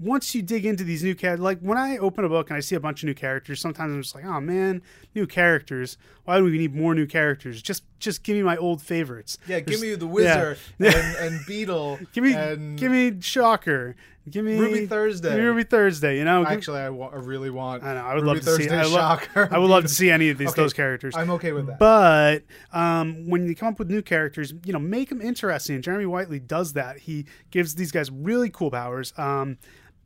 once 0.00 0.34
you 0.34 0.42
dig 0.42 0.64
into 0.64 0.84
these 0.84 1.02
new 1.02 1.14
characters, 1.14 1.42
like 1.42 1.60
when 1.60 1.76
I 1.76 1.96
open 1.98 2.24
a 2.24 2.28
book 2.28 2.50
and 2.50 2.56
I 2.56 2.60
see 2.60 2.76
a 2.76 2.80
bunch 2.80 3.02
of 3.02 3.06
new 3.06 3.14
characters, 3.14 3.60
sometimes 3.60 3.92
I'm 3.92 4.02
just 4.02 4.14
like, 4.14 4.24
oh 4.24 4.40
man, 4.40 4.82
new 5.14 5.26
characters. 5.26 5.98
Why 6.24 6.38
do 6.38 6.44
we 6.44 6.56
need 6.56 6.74
more 6.74 6.94
new 6.94 7.06
characters? 7.06 7.60
Just 7.60 7.84
just 7.98 8.22
give 8.22 8.36
me 8.36 8.42
my 8.42 8.56
old 8.56 8.80
favorites. 8.80 9.38
Yeah, 9.46 9.60
give 9.60 9.80
me 9.80 9.94
the 9.94 10.06
yeah. 10.06 10.12
Wizard 10.12 10.58
and, 10.78 11.16
and 11.16 11.46
Beetle. 11.46 11.98
Give 12.12 12.22
me, 12.24 12.32
and 12.32 12.78
give 12.78 12.92
me 12.92 13.20
Shocker. 13.20 13.96
Give 14.30 14.44
me 14.44 14.58
Ruby 14.58 14.86
Thursday. 14.86 15.30
Give 15.30 15.38
me 15.38 15.44
Ruby 15.44 15.64
Thursday. 15.64 16.18
You 16.18 16.24
know, 16.24 16.44
Actually, 16.44 16.80
I, 16.80 16.90
wa- 16.90 17.08
I 17.08 17.16
really 17.16 17.50
want. 17.50 17.82
I 17.82 17.94
know. 17.94 18.04
I 18.04 18.14
would 18.14 18.24
Ruby 18.24 18.40
love 18.40 18.44
to 18.44 18.62
see. 18.62 18.68
I, 18.68 18.82
Shocker. 18.84 19.48
I 19.50 19.58
would 19.58 19.70
love 19.70 19.84
to 19.84 19.88
see 19.88 20.10
any 20.10 20.28
of 20.28 20.38
these 20.38 20.50
Okay, 20.50 20.62
those 20.62 20.72
characters. 20.72 21.16
I'm 21.16 21.30
okay 21.30 21.52
with 21.52 21.66
that. 21.66 21.78
But 21.78 22.44
um, 22.72 23.28
when 23.28 23.46
you 23.46 23.54
come 23.54 23.68
up 23.68 23.78
with 23.78 23.90
new 23.90 24.02
characters, 24.02 24.52
you 24.64 24.72
know, 24.72 24.78
make 24.78 25.08
them 25.08 25.20
interesting. 25.20 25.80
Jeremy 25.82 26.06
Whitley 26.06 26.40
does 26.40 26.74
that. 26.74 26.98
He 26.98 27.26
gives 27.50 27.74
these 27.74 27.90
guys 27.90 28.10
really 28.10 28.50
cool 28.50 28.70
powers. 28.70 29.12
Um, 29.16 29.58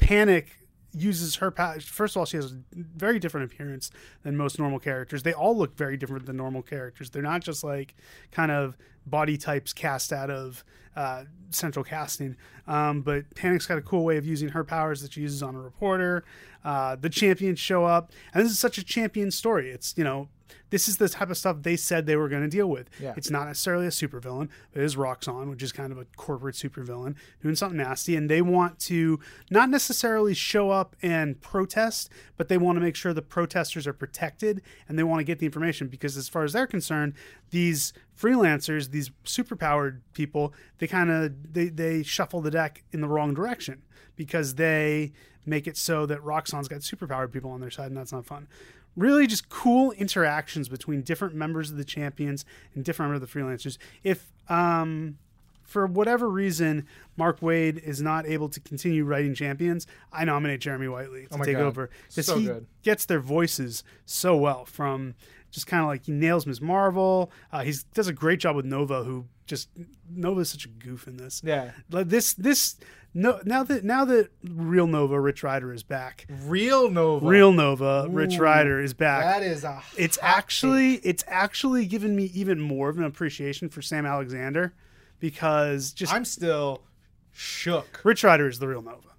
Panic 0.03 0.59
uses 0.95 1.37
her 1.37 1.51
power. 1.51 1.81
First 1.81 2.17
of 2.17 2.21
all, 2.21 2.27
she 2.27 2.37
has 2.37 2.53
a 2.53 2.59
very 2.75 3.19
different 3.19 3.51
appearance 3.51 3.91
than 4.23 4.37
most 4.37 4.59
normal 4.59 4.79
characters. 4.79 5.23
They 5.23 5.33
all 5.33 5.57
look 5.57 5.77
very 5.77 5.97
different 5.97 6.27
than 6.27 6.37
normal 6.37 6.63
characters. 6.63 7.11
They're 7.11 7.23
not 7.23 7.43
just 7.43 7.65
like 7.65 7.95
kind 8.31 8.51
of 8.51 8.77
body 9.07 9.37
types 9.37 9.73
cast 9.73 10.13
out 10.13 10.31
of 10.31 10.65
uh, 10.95 11.25
central 11.51 11.85
casting. 11.85 12.37
Um, 12.67 13.01
but 13.01 13.35
Panic's 13.35 13.67
got 13.67 13.79
a 13.79 13.83
cool 13.83 14.05
way 14.05 14.17
of 14.17 14.27
using 14.27 14.51
her 14.51 14.65
powers 14.65 15.01
that 15.03 15.15
she 15.15 15.23
uses 15.23 15.43
on 15.43 15.55
a 15.55 15.61
reporter. 15.61 16.25
Uh, 16.65 16.97
the 16.97 17.09
champions 17.09 17.59
show 17.59 17.85
up, 17.85 18.13
and 18.35 18.45
this 18.45 18.53
is 18.53 18.59
such 18.59 18.79
a 18.79 18.85
champion 18.85 19.31
story. 19.31 19.71
It's 19.71 19.95
you 19.97 20.05
know 20.05 20.29
this 20.71 20.89
is 20.89 20.97
the 20.97 21.09
type 21.09 21.29
of 21.29 21.37
stuff 21.37 21.59
they 21.61 21.77
said 21.77 22.07
they 22.07 22.17
were 22.17 22.29
going 22.29 22.43
to 22.43 22.49
deal 22.49 22.67
with. 22.67 22.89
Yeah. 22.99 23.13
It's 23.17 23.31
not 23.31 23.47
necessarily 23.47 23.87
a 23.87 23.91
supervillain. 23.91 24.49
It 24.75 24.83
is 24.83 24.97
Roxxon, 24.97 25.51
which 25.51 25.63
is 25.63 25.71
kind 25.71 25.93
of 25.93 25.99
a 25.99 26.07
corporate 26.17 26.55
supervillain 26.55 27.15
doing 27.43 27.55
something 27.55 27.77
nasty, 27.77 28.17
and 28.17 28.31
they 28.31 28.41
want 28.41 28.79
to 28.81 29.21
not 29.51 29.69
necessarily 29.69 30.33
show 30.35 30.71
up 30.71 30.97
and 31.03 31.41
protest, 31.41 32.11
but 32.37 32.49
they 32.49 32.57
want 32.57 32.77
to 32.77 32.81
make 32.81 32.97
sure 32.97 33.13
the 33.13 33.23
protesters 33.23 33.87
are 33.87 33.93
protected, 33.93 34.63
and 34.89 34.99
they 34.99 35.03
want 35.03 35.21
to 35.21 35.25
get 35.25 35.39
the 35.39 35.47
information 35.47 35.89
because, 35.89 36.17
as 36.17 36.29
far 36.29 36.43
as 36.43 36.55
they're 36.55 36.67
concerned, 36.67 37.13
these 37.51 37.93
freelancers, 38.19 38.91
these 38.91 39.11
superpowered 39.25 40.01
people, 40.15 40.55
they 40.79 40.87
kind 40.87 41.11
of 41.11 41.53
they 41.53 41.69
they 41.69 42.03
shuffle 42.03 42.41
the 42.41 42.51
deck 42.51 42.83
in 42.93 43.03
the 43.03 43.09
wrong 43.09 43.35
direction 43.35 43.83
because 44.17 44.55
they 44.55 45.13
make 45.45 45.67
it 45.67 45.77
so 45.77 46.07
that 46.07 46.21
Roxxon's 46.21 46.69
got 46.69 46.81
superpowered 46.81 47.33
people 47.33 47.51
on 47.51 47.61
their 47.61 47.71
side, 47.71 47.89
and 47.89 47.97
that's 47.97 48.13
not 48.13 48.25
fun 48.25 48.49
really 48.97 49.27
just 49.27 49.49
cool 49.49 49.91
interactions 49.93 50.69
between 50.69 51.03
different 51.03 51.35
members 51.35 51.71
of 51.71 51.77
the 51.77 51.85
champions 51.85 52.45
and 52.75 52.85
different 52.85 53.11
members 53.13 53.23
of 53.27 53.33
the 53.33 53.39
freelancers. 53.41 53.79
If 54.05 54.31
um, 54.49 55.19
for 55.63 55.87
whatever 55.87 56.29
reason 56.29 56.87
Mark 57.17 57.41
Waid 57.41 57.83
is 57.83 58.03
not 58.03 58.27
able 58.27 58.49
to 58.51 58.61
continue 58.61 59.05
writing 59.05 59.35
champions, 59.35 59.87
I 60.13 60.25
nominate 60.25 60.61
Jeremy 60.61 60.89
Whitley 60.89 61.27
to 61.29 61.39
Oh 61.41 61.45
take 61.45 61.57
God. 61.57 61.63
over 61.65 61.91
because 62.09 62.27
So 62.27 62.39
he 62.39 62.47
good. 62.47 62.67
gets 62.83 63.07
their 63.07 63.21
voices 63.21 63.83
so 64.05 64.37
well 64.37 64.65
from 64.67 65.15
just 65.53 65.67
kind 65.69 65.83
of 65.83 65.89
like 65.89 66.07
he 66.07 66.13
nails 66.13 66.47
Ms. 66.47 66.61
Marvel. 66.61 67.31
Uh, 67.53 67.63
he 67.63 67.75
does 67.95 68.09
a 68.09 68.13
great 68.13 68.41
job 68.41 68.57
with 68.57 68.65
Nova, 68.65 69.05
who 69.05 69.27
just 69.47 69.69
Nova's 70.11 70.51
such 70.51 70.65
a 70.65 70.69
goof 70.69 71.07
in 71.07 71.19
this. 71.19 71.43
Yeah. 71.45 71.71
Like 71.91 72.09
this 72.09 72.33
this 72.35 72.77
no 73.15 73.41
now 73.45 73.63
that 73.65 73.85
now 73.85 74.05
that 74.07 74.31
real 74.43 74.87
Nova 74.87 75.21
Rich 75.21 75.43
Rider 75.43 75.73
is 75.73 75.83
back. 75.83 76.27
Real 76.47 76.91
Nova. 76.91 77.27
Real 77.27 77.53
Nova 77.53 78.07
Rich 78.09 78.39
Ooh, 78.39 78.43
Rider 78.43 78.81
is 78.81 78.95
back 78.95 79.25
That 79.25 79.43
is 79.43 79.63
a. 79.63 79.83
it's 79.97 80.19
actually 80.23 80.95
it's 80.97 81.23
actually 81.29 81.87
given 81.87 82.17
me 82.17 82.25
even 82.35 82.59
more 82.59 82.89
of 82.89 82.99
an 82.99 83.05
appreciation 83.05 83.69
for 83.69 83.83
Sam 83.83 84.07
Alexander 84.07 84.73
because 85.21 85.93
just. 85.93 86.13
I'm 86.13 86.25
still 86.25 86.83
shook. 87.31 88.01
Rich 88.05 88.25
Rider 88.25 88.49
is 88.49 88.59
the 88.59 88.69
real 88.69 88.83
Nova. 88.83 89.12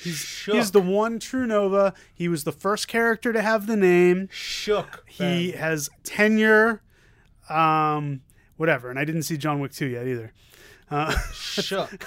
Shook. 0.00 0.54
He's 0.54 0.70
the 0.70 0.80
one 0.80 1.18
true 1.18 1.46
Nova. 1.46 1.94
He 2.14 2.28
was 2.28 2.44
the 2.44 2.52
first 2.52 2.88
character 2.88 3.32
to 3.32 3.42
have 3.42 3.66
the 3.66 3.76
name. 3.76 4.28
shook. 4.32 5.04
He 5.08 5.52
Ben. 5.52 5.58
has 5.60 5.90
tenure, 6.04 6.82
um, 7.48 8.22
whatever. 8.56 8.90
And 8.90 8.98
I 8.98 9.04
didn't 9.04 9.22
see 9.24 9.36
John 9.36 9.60
Wick 9.60 9.72
two 9.72 9.86
yet 9.86 10.06
either. 10.06 10.32
shook. 11.32 12.04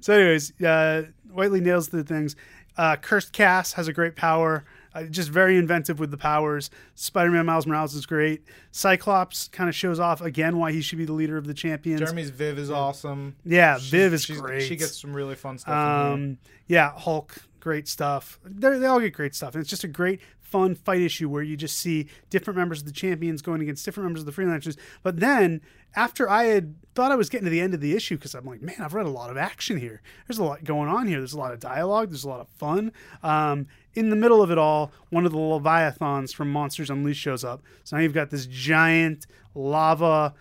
so, 0.00 0.14
anyways, 0.14 0.60
uh, 0.62 1.04
Whitley 1.32 1.60
nails 1.60 1.88
the 1.88 2.04
things. 2.04 2.36
Uh, 2.76 2.96
Cursed 2.96 3.32
Cass 3.32 3.72
has 3.72 3.88
a 3.88 3.92
great 3.92 4.14
power, 4.16 4.64
uh, 4.96 5.04
just 5.04 5.28
very 5.28 5.56
inventive 5.56 5.98
with 6.00 6.10
the 6.10 6.16
powers. 6.16 6.70
Spider 6.94 7.30
Man 7.30 7.46
Miles 7.46 7.66
Morales 7.66 7.94
is 7.94 8.06
great. 8.06 8.42
Cyclops 8.72 9.48
kind 9.48 9.68
of 9.68 9.74
shows 9.74 9.98
off 10.00 10.20
again 10.20 10.58
why 10.58 10.72
he 10.72 10.80
should 10.80 10.98
be 10.98 11.04
the 11.04 11.12
leader 11.12 11.36
of 11.36 11.46
the 11.46 11.54
champions. 11.54 12.00
Jeremy's 12.00 12.30
Viv 12.30 12.58
is 12.58 12.70
awesome. 12.70 13.36
yeah, 13.44 13.76
She's- 13.78 13.90
Viv 13.90 14.12
is 14.14 14.26
great. 14.26 14.62
She 14.62 14.76
gets 14.76 15.00
some 15.00 15.14
really 15.14 15.34
fun 15.34 15.58
stuff. 15.58 15.72
um, 15.74 16.38
yeah, 16.66 16.92
Hulk, 16.96 17.36
great 17.60 17.88
stuff. 17.88 18.38
They're, 18.44 18.78
they 18.78 18.86
all 18.86 19.00
get 19.00 19.12
great 19.14 19.34
stuff, 19.34 19.54
and 19.54 19.60
it's 19.60 19.70
just 19.70 19.84
a 19.84 19.88
great, 19.88 20.20
fun 20.40 20.74
fight 20.74 21.00
issue 21.00 21.28
where 21.28 21.42
you 21.42 21.56
just 21.56 21.78
see 21.78 22.08
different 22.30 22.56
members 22.56 22.80
of 22.80 22.86
the 22.86 22.92
champions 22.92 23.42
going 23.42 23.60
against 23.60 23.84
different 23.84 24.06
members 24.06 24.22
of 24.22 24.26
the 24.26 24.32
freelancers. 24.42 24.76
But 25.02 25.18
then, 25.20 25.60
after 25.96 26.28
I 26.28 26.44
had 26.44 26.74
thought 26.94 27.10
I 27.10 27.16
was 27.16 27.28
getting 27.28 27.46
to 27.46 27.50
the 27.50 27.60
end 27.60 27.74
of 27.74 27.80
the 27.80 27.96
issue, 27.96 28.16
because 28.16 28.34
I'm 28.34 28.44
like, 28.44 28.62
man, 28.62 28.76
I've 28.80 28.94
read 28.94 29.06
a 29.06 29.10
lot 29.10 29.30
of 29.30 29.36
action 29.36 29.78
here. 29.78 30.02
There's 30.28 30.38
a 30.38 30.44
lot 30.44 30.62
going 30.64 30.88
on 30.88 31.06
here. 31.08 31.18
There's 31.18 31.32
a 31.32 31.38
lot 31.38 31.52
of 31.52 31.60
dialogue. 31.60 32.10
There's 32.10 32.24
a 32.24 32.28
lot 32.28 32.40
of 32.40 32.48
fun. 32.48 32.92
Um, 33.22 33.66
in 33.96 34.10
the 34.10 34.16
middle 34.16 34.42
of 34.42 34.50
it 34.50 34.58
all, 34.58 34.92
one 35.10 35.24
of 35.26 35.32
the 35.32 35.38
Leviathans 35.38 36.32
from 36.32 36.50
Monsters 36.52 36.90
Unleashed 36.90 37.20
shows 37.20 37.42
up. 37.44 37.62
So 37.84 37.96
now 37.96 38.02
you've 38.02 38.12
got 38.14 38.30
this 38.30 38.46
giant 38.46 39.26
lava 39.54 40.34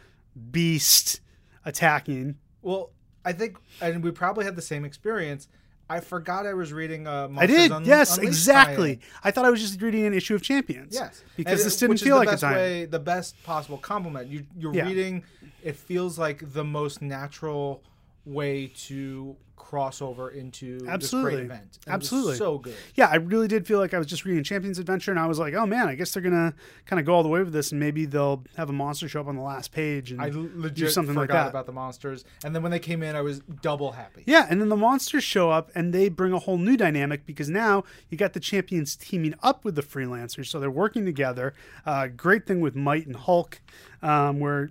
beast 0.51 1.21
attacking. 1.63 2.35
Well, 2.61 2.91
I 3.23 3.31
think, 3.33 3.57
and 3.81 4.03
we 4.03 4.11
probably 4.11 4.45
had 4.45 4.55
the 4.55 4.61
same 4.61 4.85
experience. 4.85 5.47
I 5.89 5.99
forgot 5.99 6.47
I 6.47 6.53
was 6.53 6.73
reading. 6.73 7.05
Uh, 7.07 7.29
I 7.37 7.45
did. 7.45 7.71
Un- 7.71 7.85
yes, 7.85 8.17
Unleashed 8.17 8.27
exactly. 8.27 8.95
tie-in. 8.97 9.09
I 9.23 9.31
thought 9.31 9.45
I 9.45 9.51
was 9.51 9.61
just 9.61 9.79
reading 9.81 10.05
an 10.05 10.13
issue 10.15 10.33
of 10.33 10.41
Champions. 10.41 10.95
Yes, 10.95 11.23
because 11.37 11.59
And 11.61 11.67
this 11.67 11.77
didn't 11.77 11.97
feel 11.99 12.17
like 12.17 12.31
a 12.31 12.37
time. 12.37 12.55
way, 12.55 12.85
the 12.85 12.99
best 12.99 13.41
possible 13.43 13.77
compliment. 13.77 14.27
You, 14.27 14.45
you're 14.57 14.73
Yeah. 14.73 14.87
reading. 14.87 15.23
It 15.63 15.75
feels 15.75 16.17
like 16.17 16.53
the 16.53 16.63
most 16.63 17.01
natural 17.03 17.83
way 18.25 18.67
to 18.75 19.35
cross 19.55 20.01
over 20.01 20.29
into 20.29 20.85
Absolutely. 20.87 21.31
this 21.31 21.37
great 21.37 21.45
event. 21.45 21.79
It 21.81 21.85
was 21.87 21.93
Absolutely. 21.93 22.35
so 22.35 22.57
good. 22.59 22.75
Yeah, 22.93 23.07
I 23.07 23.15
really 23.15 23.47
did 23.47 23.65
feel 23.65 23.79
like 23.79 23.93
I 23.93 23.97
was 23.97 24.05
just 24.07 24.23
reading 24.25 24.43
Champions 24.43 24.77
Adventure, 24.79 25.11
and 25.11 25.19
I 25.19 25.25
was 25.25 25.39
like, 25.39 25.53
oh 25.53 25.65
man, 25.65 25.87
I 25.87 25.95
guess 25.95 26.13
they're 26.13 26.21
gonna 26.21 26.53
kind 26.85 26.99
of 26.99 27.05
go 27.05 27.13
all 27.15 27.23
the 27.23 27.29
way 27.29 27.41
with 27.41 27.53
this, 27.53 27.71
and 27.71 27.79
maybe 27.79 28.05
they'll 28.05 28.43
have 28.57 28.69
a 28.69 28.73
monster 28.73 29.07
show 29.07 29.21
up 29.21 29.27
on 29.27 29.35
the 29.35 29.41
last 29.41 29.71
page 29.71 30.11
and 30.11 30.21
I 30.21 30.29
do 30.29 30.51
legit 30.55 30.91
something 30.91 31.15
like 31.15 31.29
forgot 31.29 31.45
that. 31.45 31.49
about 31.49 31.65
the 31.65 31.71
monsters, 31.71 32.25
and 32.43 32.53
then 32.53 32.61
when 32.61 32.71
they 32.71 32.79
came 32.79 33.01
in, 33.01 33.15
I 33.15 33.21
was 33.21 33.39
double 33.61 33.93
happy. 33.93 34.23
Yeah, 34.25 34.45
and 34.49 34.61
then 34.61 34.69
the 34.69 34.75
monsters 34.75 35.23
show 35.23 35.49
up 35.49 35.71
and 35.73 35.93
they 35.93 36.09
bring 36.09 36.33
a 36.33 36.39
whole 36.39 36.57
new 36.57 36.77
dynamic 36.77 37.25
because 37.25 37.49
now 37.49 37.83
you 38.09 38.17
got 38.17 38.33
the 38.33 38.39
champions 38.39 38.95
teaming 38.95 39.33
up 39.41 39.65
with 39.65 39.75
the 39.75 39.83
freelancers, 39.83 40.47
so 40.47 40.59
they're 40.59 40.69
working 40.69 41.05
together. 41.05 41.53
Uh, 41.85 42.07
great 42.07 42.45
thing 42.45 42.61
with 42.61 42.75
Might 42.75 43.07
and 43.07 43.15
Hulk, 43.15 43.61
um, 44.01 44.39
where 44.39 44.69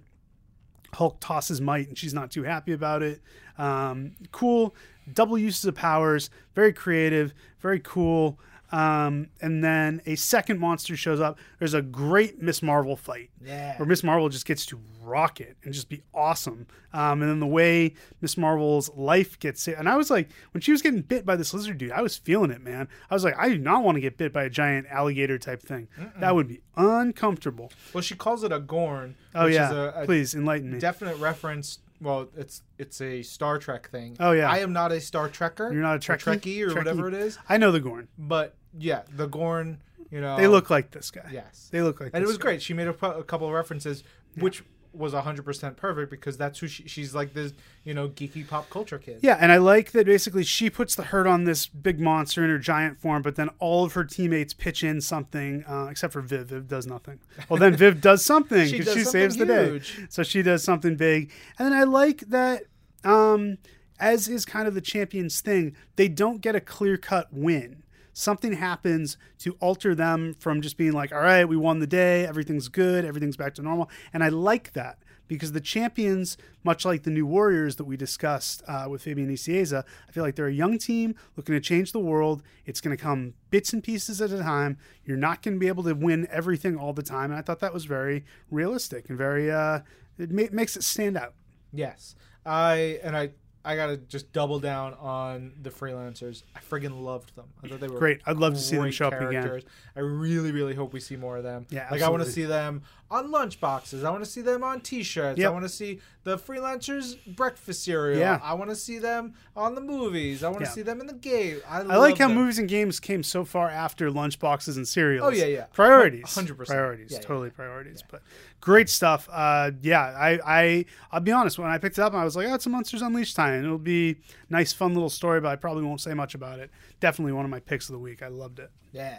Hulk 0.95 1.19
tosses 1.21 1.61
Might 1.61 1.89
and 1.89 1.99
she's 1.99 2.15
not 2.15 2.31
too 2.31 2.45
happy 2.45 2.73
about 2.73 3.03
it. 3.03 3.21
Um, 3.59 4.13
cool, 4.33 4.75
double 5.13 5.39
uses 5.39 5.65
of 5.65 5.75
powers, 5.75 6.31
very 6.55 6.73
creative, 6.73 7.35
very 7.61 7.81
cool. 7.81 8.39
Um, 8.73 9.29
and 9.41 9.63
then 9.63 10.01
a 10.05 10.17
second 10.17 10.59
monster 10.59 10.97
shows 10.97 11.21
up. 11.21 11.39
There's 11.61 11.75
a 11.75 11.83
great 11.83 12.43
Miss 12.43 12.61
Marvel 12.61 12.97
fight 12.97 13.31
Yeah. 13.41 13.77
where 13.79 13.87
Miss 13.87 14.03
Marvel 14.03 14.29
just 14.29 14.47
gets 14.47 14.67
to 14.67 14.81
rock 15.01 15.41
it 15.41 15.57
and 15.63 15.73
just 15.73 15.89
be 15.89 16.03
awesome. 16.13 16.67
Um, 16.93 17.23
and 17.23 17.31
then 17.31 17.39
the 17.39 17.47
way 17.47 17.95
Miss 18.21 18.37
Marvel's 18.37 18.91
life 18.97 19.39
gets 19.39 19.63
saved. 19.63 19.79
And 19.79 19.89
I 19.89 19.95
was 19.97 20.11
like, 20.11 20.29
when 20.53 20.61
she 20.61 20.73
was 20.73 20.83
getting 20.83 21.03
bit 21.03 21.25
by 21.25 21.37
this 21.37 21.55
lizard 21.55 21.79
dude, 21.79 21.93
I 21.93 22.01
was 22.03 22.17
feeling 22.17 22.51
it, 22.51 22.63
man. 22.63 22.89
I 23.11 23.15
was 23.15 23.23
like, 23.23 23.39
I 23.39 23.49
do 23.49 23.59
not 23.59 23.85
want 23.85 23.95
to 23.97 24.01
get 24.01 24.17
bit 24.17 24.33
by 24.33 24.43
a 24.45 24.51
giant 24.51 24.89
alligator 24.91 25.39
type 25.39 25.63
thing. 25.63 25.87
That 26.19 26.35
would 26.35 26.49
be 26.49 26.61
uncomfortable. 26.77 27.71
Well, 27.93 28.03
she 28.03 28.17
calls 28.17 28.43
it 28.43 28.51
a 28.51 28.59
Gorn. 28.59 29.15
Oh, 29.37 29.45
which 29.45 29.55
yeah. 29.55 29.67
Is 29.71 29.77
a, 29.77 29.95
a 30.03 30.05
Please 30.07 30.35
enlighten 30.35 30.73
me. 30.73 30.79
definite 30.81 31.19
reference 31.19 31.79
well, 32.01 32.29
it's 32.37 32.63
it's 32.79 33.01
a 33.01 33.23
Star 33.23 33.59
Trek 33.59 33.91
thing. 33.91 34.17
Oh, 34.21 34.33
yeah. 34.33 34.51
I 34.51 34.59
am 34.59 34.73
not 34.73 34.93
a 34.93 35.01
Star 35.01 35.29
Trekker. 35.29 35.73
You're 35.73 35.83
not 35.83 35.93
a 36.09 36.13
or 36.13 36.17
Trekkie? 36.17 36.41
Trekkie 36.41 36.61
or 36.63 36.71
Trekkie. 36.71 36.77
whatever 36.77 37.09
it 37.09 37.15
is. 37.15 37.39
I 37.49 37.57
know 37.57 37.71
the 37.73 37.81
Gorn. 37.81 38.09
But 38.19 38.55
yeah, 38.79 39.03
the 39.15 39.27
Gorn. 39.27 39.81
You 40.11 40.21
know, 40.21 40.37
They 40.37 40.47
look 40.47 40.71
like 40.71 40.93
this 40.93 41.11
guy. 41.11 41.29
yes, 41.33 41.69
They 41.73 41.83
look 41.83 41.99
like 41.99 42.11
and 42.15 42.23
it 42.23 42.27
was 42.27 42.37
guy. 42.39 42.43
great. 42.43 42.63
She 42.63 42.73
made 42.73 42.87
a, 42.87 43.07
a 43.07 43.25
couple 43.25 43.49
of 43.49 43.53
references, 43.53 44.05
which 44.37 44.63
was 44.95 45.13
hundred 45.13 45.45
percent 45.45 45.77
perfect 45.77 46.11
because 46.11 46.37
that's 46.37 46.59
who 46.59 46.69
she, 46.69 46.87
she's 46.89 47.15
like. 47.15 47.35
This 47.35 47.53
you 47.85 47.95
know 47.95 48.09
geeky 48.09 48.47
pop 48.47 48.71
culture 48.71 48.99
kid. 48.99 49.21
Yeah, 49.23 49.37
and 49.41 49.51
I 49.53 49.59
like 49.59 49.93
that 49.93 50.07
basically 50.07 50.45
she 50.45 50.71
puts 50.71 50.95
the 50.95 51.05
hurt 51.05 51.27
on 51.27 51.45
this 51.45 51.67
big 51.67 52.01
monster 52.01 52.45
in 52.45 52.51
her 52.51 52.59
giant 52.59 52.99
form, 53.01 53.23
but 53.23 53.37
then 53.37 53.51
all 53.59 53.85
of 53.85 53.95
her 53.95 54.05
teammates 54.05 54.55
pitch 54.55 54.83
in 54.83 55.01
something, 55.01 55.65
uh, 55.65 55.89
except 55.91 56.13
for 56.13 56.21
Viv. 56.21 56.47
Viv 56.49 56.69
does 56.69 56.87
nothing. 56.87 57.21
Well, 57.49 57.59
then 57.59 57.77
Viv 57.77 58.01
does 58.01 58.25
something 58.25 58.71
because 58.71 58.95
she, 58.95 59.05
saves 59.05 59.37
the 59.37 59.47
day. 59.47 59.81
So 60.09 60.23
she 60.23 60.43
does 60.43 60.63
something 60.65 60.97
big. 60.97 61.31
And 61.59 61.67
then 61.67 61.73
I 61.73 61.85
like 61.85 62.21
that, 62.29 62.65
um, 63.03 63.59
as 63.99 64.29
is 64.29 64.45
kind 64.45 64.67
of 64.67 64.75
the 64.75 64.81
champions 64.81 65.41
thing, 65.41 65.77
they 65.97 66.09
don't 66.09 66.41
get 66.41 66.55
a 66.55 66.61
clear 66.61 66.97
cut 66.97 67.29
win. 67.33 67.84
Something 68.15 68.55
happens 68.55 69.19
to 69.41 69.57
alter 69.61 69.95
them 69.95 70.35
from 70.39 70.63
just 70.63 70.77
being 70.77 70.93
like, 70.93 71.13
all 71.13 71.21
right, 71.21 71.45
we 71.45 71.57
won 71.57 71.81
the 71.81 71.87
day, 71.87 72.25
everything's 72.25 72.69
good, 72.69 73.05
everything's 73.05 73.37
back 73.37 73.55
to 73.57 73.63
normal. 73.63 73.91
And 74.13 74.25
I 74.25 74.29
like 74.29 74.73
that 74.73 74.99
because 75.27 75.53
the 75.53 75.61
champions, 75.61 76.37
much 76.63 76.85
like 76.85 77.03
the 77.03 77.11
new 77.11 77.27
Warriors 77.27 77.77
that 77.77 77.85
we 77.85 77.97
discussed 77.97 78.63
uh, 78.69 78.87
with 78.89 79.03
Fabian 79.03 79.29
Nicieza, 79.29 79.85
I 80.09 80.13
feel 80.13 80.23
like 80.23 80.37
they're 80.37 80.47
a 80.47 80.53
young 80.53 80.79
team 80.79 81.17
looking 81.37 81.55
to 81.55 81.61
change 81.61 81.93
the 81.93 81.99
world. 81.99 82.43
It's 82.67 82.81
going 82.81 82.97
to 82.97 83.03
come 83.03 83.35
bits 83.51 83.73
and 83.73 83.83
pieces 83.83 84.23
at 84.23 84.31
a 84.31 84.39
time. 84.39 84.79
You're 85.05 85.17
not 85.17 85.43
going 85.43 85.55
to 85.55 85.61
be 85.61 85.69
able 85.69 85.83
to 85.83 85.95
win 85.95 86.29
everything 86.31 86.77
all 86.77 86.93
the 86.93 87.03
time. 87.03 87.31
And 87.31 87.39
I 87.39 87.43
thought 87.43 87.61
that 87.61 87.75
was 87.75 87.85
very 87.85 88.25
realistic 88.51 89.09
and 89.09 89.19
very, 89.19 89.51
uh, 89.51 89.81
it 90.19 90.31
ma- 90.31 90.43
makes 90.53 90.77
it 90.77 90.85
stand 90.85 91.17
out. 91.17 91.35
Yes, 91.73 92.15
I 92.47 93.01
and 93.03 93.17
I 93.17 93.31
I 93.65 93.77
gotta 93.77 93.97
just 93.97 94.33
double 94.33 94.61
down 94.61 94.95
on 94.95 95.53
the 95.63 95.71
freelancers. 95.71 96.43
I 96.55 96.61
friggin' 96.61 97.03
loved 97.03 97.35
them. 97.35 97.47
I 97.63 97.69
thought 97.69 97.81
they 97.81 97.89
were 97.89 97.99
Great. 97.99 98.21
I'd 98.27 98.37
love 98.37 98.55
to 98.55 98.61
see 98.61 98.77
them 98.77 98.91
show 98.91 99.09
up 99.09 99.21
again. 99.21 99.63
I 99.97 100.01
really, 100.01 100.53
really 100.53 100.75
hope 100.75 100.93
we 100.93 101.01
see 101.01 101.17
more 101.17 101.39
of 101.39 101.45
them. 101.45 101.67
Yeah, 101.71 101.89
like 101.91 102.03
I 102.03 102.11
want 102.11 102.23
to 102.25 102.31
see 102.31 102.45
them 102.45 102.83
on 103.11 103.31
lunch 103.31 103.61
boxes. 103.61 104.03
I 104.03 104.11
want 104.11 104.25
to 104.25 104.31
see 104.31 104.41
them 104.41 104.65
on 104.65 104.81
T-shirts. 104.81 105.43
I 105.43 105.49
want 105.51 105.65
to 105.65 105.69
see 105.69 106.01
the 106.25 106.39
freelancers 106.39 107.17
breakfast 107.37 107.85
cereal. 107.85 108.19
Yeah. 108.19 108.41
I 108.43 108.55
want 108.55 108.71
to 108.71 108.77
see 108.77 108.99
them 108.99 109.35
on 109.55 109.75
the 109.75 109.81
movies. 109.81 110.43
I 110.43 110.49
want 110.49 110.61
to 110.61 110.65
Yeah. 110.65 110.73
see 110.73 110.83
them 110.83 111.01
in 111.01 111.07
the 111.07 111.13
game. 111.13 111.61
I, 111.69 111.81
I 111.81 111.97
like 111.97 112.19
how 112.19 112.29
them. 112.29 112.37
movies 112.39 112.59
and 112.59 112.69
games 112.69 112.99
came 113.01 113.23
so 113.23 113.45
far 113.45 113.69
after 113.69 114.11
lunchboxes 114.11 114.77
and 114.77 114.89
cereals. 114.89 115.27
Oh, 115.27 115.31
yeah, 115.31 115.45
yeah. 115.45 115.65
Priorities. 115.73 116.25
100%. 116.25 116.67
Priorities. 116.67 117.13
Yeah, 117.13 117.19
yeah, 117.19 117.23
totally 117.27 117.51
priorities. 117.51 118.03
But 118.11 118.23
great 118.61 118.89
stuff. 118.89 119.29
Uh, 119.31 119.73
yeah, 119.83 120.01
I, 120.01 120.41
I, 120.45 120.85
I'll 121.13 121.21
be 121.21 121.31
honest. 121.33 121.59
When 121.59 121.71
I 121.71 121.79
picked 121.79 121.99
it 121.99 122.03
up, 122.03 122.15
I 122.15 122.25
was 122.25 122.37
like, 122.37 122.49
oh, 122.49 122.55
it's 122.55 122.67
a 122.67 122.71
Monsters 122.71 123.03
Unleashed 123.03 123.37
time. 123.37 123.63
It'll 123.63 123.79
be 123.79 124.17
nice, 124.49 124.73
fun 124.73 124.95
little 124.95 125.11
story, 125.11 125.41
but 125.41 125.49
I 125.49 125.57
probably 125.57 125.85
won't 125.85 126.01
say 126.01 126.15
much 126.15 126.35
about 126.35 126.59
it. 126.59 126.71
Definitely 127.01 127.33
one 127.33 127.45
of 127.45 127.51
my 127.51 127.61
picks 127.61 127.89
of 127.89 127.93
the 127.93 127.99
week. 127.99 128.23
I 128.23 128.29
loved 128.29 128.59
it. 128.59 128.71
Yeah. 128.93 129.19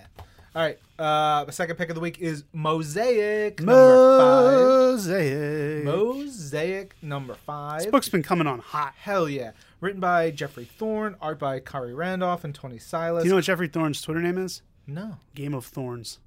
All 0.56 0.62
right. 0.62 0.80
Uh, 0.98 1.44
the 1.44 1.52
second 1.52 1.76
pick 1.76 1.90
of 1.90 1.96
the 1.96 2.02
week 2.02 2.20
is 2.20 2.46
Mosaic 2.54 3.60
number 3.60 4.18
five. 4.18 4.54
Mosaic. 4.54 5.84
Mosaic 5.84 6.96
number 7.02 7.34
five. 7.46 7.82
This 7.82 7.92
book's 7.92 8.08
been 8.08 8.24
coming 8.24 8.48
on 8.48 8.60
hot. 8.60 8.94
Hell 8.98 9.28
yeah. 9.28 9.52
Written 9.82 10.00
by 10.00 10.32
Geoffrey 10.32 10.64
Thorne, 10.64 11.16
art 11.22 11.40
by 11.40 11.60
Khary 11.60 11.94
Randolph 11.94 12.46
and 12.46 12.56
Tony 12.56 12.78
Silas. 12.78 13.24
Do 13.24 13.28
you 13.28 13.32
know 13.32 13.36
what 13.38 13.44
Geoffrey 13.44 13.68
Thorne's 13.68 14.02
Twitter 14.02 14.22
name 14.22 14.38
is? 14.38 14.62
no. 14.88 15.18
Game 15.34 15.54
of 15.54 15.66
Thorns. 15.66 16.20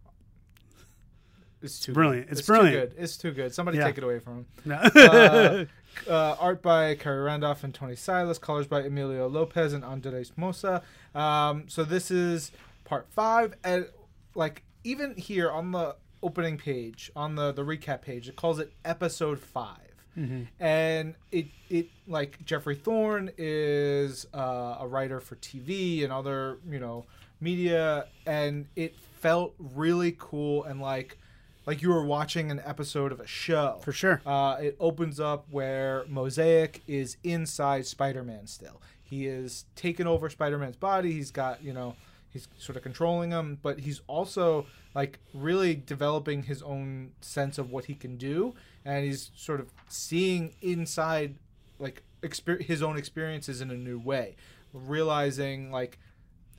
It's 1.63 1.81
too 1.81 1.93
brilliant. 1.93 2.29
Good. 2.29 2.39
It's 2.39 2.47
brilliant. 2.47 2.75
Too 2.75 2.81
good. 2.97 3.03
It's 3.03 3.17
too 3.17 3.31
good. 3.33 3.55
Somebody 3.55 3.79
Yeah. 3.79 3.85
take 3.87 3.99
it 3.99 4.05
away 4.05 4.19
from 4.21 4.35
him. 4.39 4.47
No. 4.65 4.77
Uh, 4.77 5.65
uh, 6.11 6.37
art 6.39 6.61
by 6.63 6.95
Khary 6.97 7.25
Randolph 7.25 7.65
and 7.65 7.75
Tony 7.75 7.97
Silas. 7.97 8.39
Colors 8.39 8.67
by 8.67 8.83
Emilio 8.83 9.27
Lopez 9.27 9.73
and 9.73 9.85
Andres 9.85 10.33
Mossa. 10.39 10.83
Um, 11.15 11.65
so 11.69 11.83
this 11.83 12.11
is 12.11 12.53
part 12.85 13.07
five. 13.11 13.55
And 13.65 13.87
like 14.39 14.63
even 14.85 15.15
here 15.17 15.51
on 15.51 15.73
the 15.73 15.97
opening 16.23 16.57
page, 16.57 17.11
on 17.15 17.35
the, 17.35 17.53
the 17.53 17.63
recap 17.63 18.01
page, 18.03 18.29
it 18.29 18.37
calls 18.37 18.59
it 18.59 18.73
episode 18.85 19.39
5 19.41 19.77
And 20.59 21.15
it 21.31 21.47
it 21.69 21.89
like 22.09 22.45
Geoffrey 22.45 22.75
Thorne 22.75 23.31
is 23.39 24.27
uh, 24.35 24.79
a 24.81 24.87
writer 24.89 25.21
for 25.21 25.37
TV 25.37 26.03
and 26.03 26.13
other 26.13 26.59
you 26.69 26.81
know 26.81 27.05
media, 27.41 28.07
and 28.27 28.67
it 28.75 28.97
felt 29.21 29.55
really 29.59 30.17
cool 30.19 30.65
and 30.65 30.81
like 30.81 31.19
like 31.67 31.83
you 31.83 31.91
were 31.91 32.05
watching 32.05 32.51
an 32.51 32.61
episode 32.65 33.13
of 33.13 33.21
a 33.21 33.27
show 33.27 33.79
For 33.83 33.93
sure. 33.93 34.21
uh, 34.27 34.57
it 34.61 34.77
opens 34.81 35.21
up 35.21 35.47
where 35.51 36.05
Mosaic 36.09 36.83
is 36.89 37.17
inside 37.23 37.87
Spider-Man 37.87 38.47
still. 38.47 38.81
He 39.03 39.27
is 39.27 39.67
taken 39.77 40.07
over 40.07 40.29
Spider-Man's 40.31 40.77
body. 40.77 41.13
He's 41.13 41.31
got, 41.31 41.63
you 41.63 41.73
know, 41.75 41.95
he's 42.47 42.63
sort 42.65 42.77
of 42.77 42.83
controlling 42.83 43.31
him, 43.31 43.59
but 43.63 43.81
he's 43.81 44.01
also 44.07 44.67
like 44.95 45.19
really 45.35 45.75
developing 45.75 46.43
his 46.45 46.63
own 46.63 47.13
sense 47.21 47.59
of 47.59 47.71
what 47.71 47.85
he 47.87 47.95
can 47.95 48.17
do 48.17 48.55
and 48.85 49.05
he's 49.05 49.31
sort 49.37 49.61
of 49.61 49.71
seeing 49.89 50.55
inside 50.63 51.37
like 51.79 52.03
exper- 52.23 52.63
his 52.63 52.83
own 52.83 52.97
experiences 52.97 53.61
in 53.61 53.71
a 53.71 53.77
new 53.77 53.99
way, 53.99 54.37
realizing 54.73 55.71
like 55.71 55.99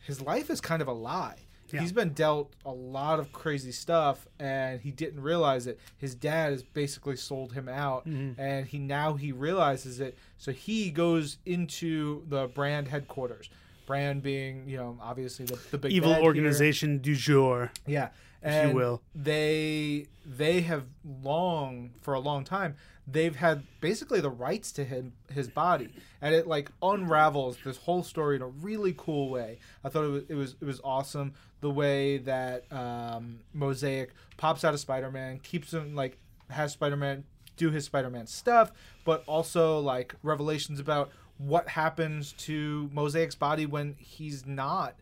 his 0.06 0.22
life 0.22 0.50
is 0.50 0.62
kind 0.62 0.82
of 0.82 0.88
a 0.88 0.94
lie. 0.94 1.36
Yeah. 1.72 1.82
He's 1.82 1.92
been 1.92 2.14
dealt 2.14 2.56
a 2.66 2.72
lot 2.72 3.20
of 3.20 3.32
crazy 3.32 3.72
stuff 3.72 4.28
and 4.40 4.82
he 4.82 4.90
didn't 4.92 5.22
realize 5.22 5.68
it. 5.68 5.80
His 5.98 6.16
dad 6.16 6.52
has 6.52 6.64
basically 6.64 7.16
sold 7.16 7.54
him 7.54 7.70
out 7.70 8.08
Mm-hmm. 8.08 8.42
and 8.42 8.66
he 8.66 8.80
now 8.80 9.14
he 9.14 9.32
realizes 9.32 10.00
it. 10.00 10.18
So 10.40 10.52
he 10.52 10.90
goes 10.90 11.38
into 11.46 12.24
the 12.28 12.48
brand 12.48 12.88
headquarters. 12.88 13.50
Brand 13.90 14.22
being, 14.22 14.70
you 14.70 14.78
know, 14.78 14.98
obviously 15.02 15.46
the, 15.46 15.60
the 15.72 15.78
big 15.80 15.92
Evil 15.92 16.12
bad 16.12 16.20
here. 16.20 16.26
organization 16.26 17.00
du 17.00 17.16
jour. 17.16 17.72
Yeah, 17.88 18.10
if 18.44 18.70
you 18.70 18.76
will. 18.76 19.02
they 19.16 20.06
they 20.26 20.62
have 20.62 20.86
long 21.04 21.92
for 22.02 22.14
a 22.14 22.20
long 22.20 22.44
time 22.44 22.76
they've 23.12 23.36
had 23.36 23.64
basically 23.82 24.22
the 24.22 24.30
rights 24.30 24.72
to 24.74 24.84
him 24.84 25.14
his 25.32 25.48
body, 25.48 25.90
and 26.22 26.36
it 26.36 26.48
like 26.48 26.72
unravels 26.82 27.58
this 27.64 27.78
whole 27.78 28.04
story 28.04 28.36
in 28.36 28.42
a 28.42 28.48
really 28.48 28.94
cool 28.98 29.30
way. 29.30 29.60
I 29.84 29.90
thought 29.90 30.06
it 30.06 30.10
was 30.10 30.24
it 30.30 30.36
was 30.36 30.56
it 30.62 30.66
was 30.66 30.82
awesome 30.84 31.34
the 31.62 31.70
way 31.70 32.20
that 32.20 32.72
um, 32.72 33.40
Mosaic 33.54 34.12
pops 34.38 34.64
out 34.64 34.74
of 34.74 34.80
Spider 34.80 35.12
Man, 35.12 35.40
keeps 35.40 35.74
him 35.74 35.96
like 35.96 36.18
has 36.50 36.72
Spider 36.74 36.98
Man 36.98 37.24
do 37.58 37.70
his 37.72 37.86
Spider 37.86 38.10
Man 38.10 38.28
stuff, 38.28 38.72
but 39.04 39.24
also 39.28 39.80
like 39.80 40.16
revelations 40.24 40.80
about 40.80 41.12
what 41.40 41.68
happens 41.70 42.34
to 42.34 42.90
Mosaic's 42.94 43.34
body 43.36 43.66
when 43.66 43.96
he's 43.98 44.46
not 44.46 44.94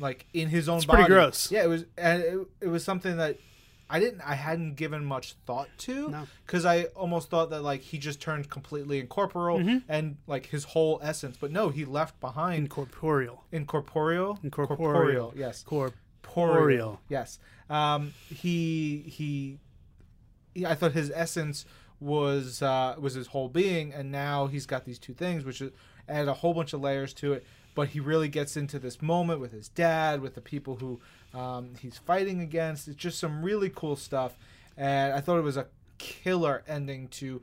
like 0.00 0.26
in 0.34 0.48
his 0.48 0.68
own 0.68 0.78
It's 0.78 0.86
body. 0.86 1.04
pretty 1.04 1.14
gross. 1.14 1.50
Yeah, 1.52 1.62
it 1.64 1.68
was, 1.68 1.84
and 1.96 2.22
it, 2.22 2.38
it 2.62 2.68
was 2.68 2.82
something 2.82 3.16
that 3.18 3.36
I 3.88 4.00
didn't, 4.00 4.22
I 4.22 4.34
hadn't 4.34 4.74
given 4.74 5.04
much 5.04 5.34
thought 5.46 5.68
to, 5.80 6.08
No. 6.08 6.26
because 6.46 6.64
I 6.64 6.84
almost 6.96 7.28
thought 7.30 7.50
that 7.50 7.62
like 7.62 7.82
he 7.82 7.98
just 7.98 8.18
turned 8.20 8.48
completely 8.50 8.98
incorporeal 8.98 9.58
Mm-hmm. 9.60 9.78
and 9.88 10.16
like 10.26 10.46
his 10.46 10.64
whole 10.64 10.98
essence, 11.02 11.36
but 11.38 11.52
no, 11.52 11.68
he 11.68 11.84
left 11.84 12.18
behind 12.18 12.64
Incorporeal. 12.64 13.44
incorporeal, 13.52 14.38
Incorporeal. 14.42 15.32
yes, 15.36 15.62
Corporeal. 15.62 17.00
yes. 17.08 17.38
Um, 17.70 18.14
he, 18.30 19.04
he, 19.06 19.58
I 20.66 20.74
thought 20.74 20.92
his 20.92 21.10
essence 21.14 21.66
was 22.00 22.62
uh, 22.62 22.96
was 22.98 23.14
his 23.14 23.28
whole 23.28 23.48
being, 23.48 23.92
and 23.92 24.10
now 24.10 24.46
he's 24.46 24.66
got 24.66 24.84
these 24.84 24.98
two 24.98 25.14
things, 25.14 25.44
which 25.44 25.62
add 26.08 26.28
a 26.28 26.34
whole 26.34 26.54
bunch 26.54 26.72
of 26.72 26.80
layers 26.80 27.12
to 27.14 27.32
it. 27.32 27.46
But 27.74 27.88
he 27.88 28.00
really 28.00 28.28
gets 28.28 28.56
into 28.56 28.78
this 28.78 29.02
moment 29.02 29.40
with 29.40 29.50
his 29.50 29.68
dad, 29.68 30.20
with 30.20 30.34
the 30.36 30.40
people 30.40 30.76
who 30.76 31.00
um, 31.36 31.70
he's 31.80 31.98
fighting 31.98 32.40
against. 32.40 32.86
It's 32.86 32.96
just 32.96 33.18
some 33.18 33.42
really 33.42 33.70
cool 33.74 33.96
stuff, 33.96 34.36
and 34.76 35.12
I 35.12 35.20
thought 35.20 35.38
it 35.38 35.42
was 35.42 35.56
a 35.56 35.66
killer 35.98 36.62
ending 36.68 37.08
to 37.08 37.42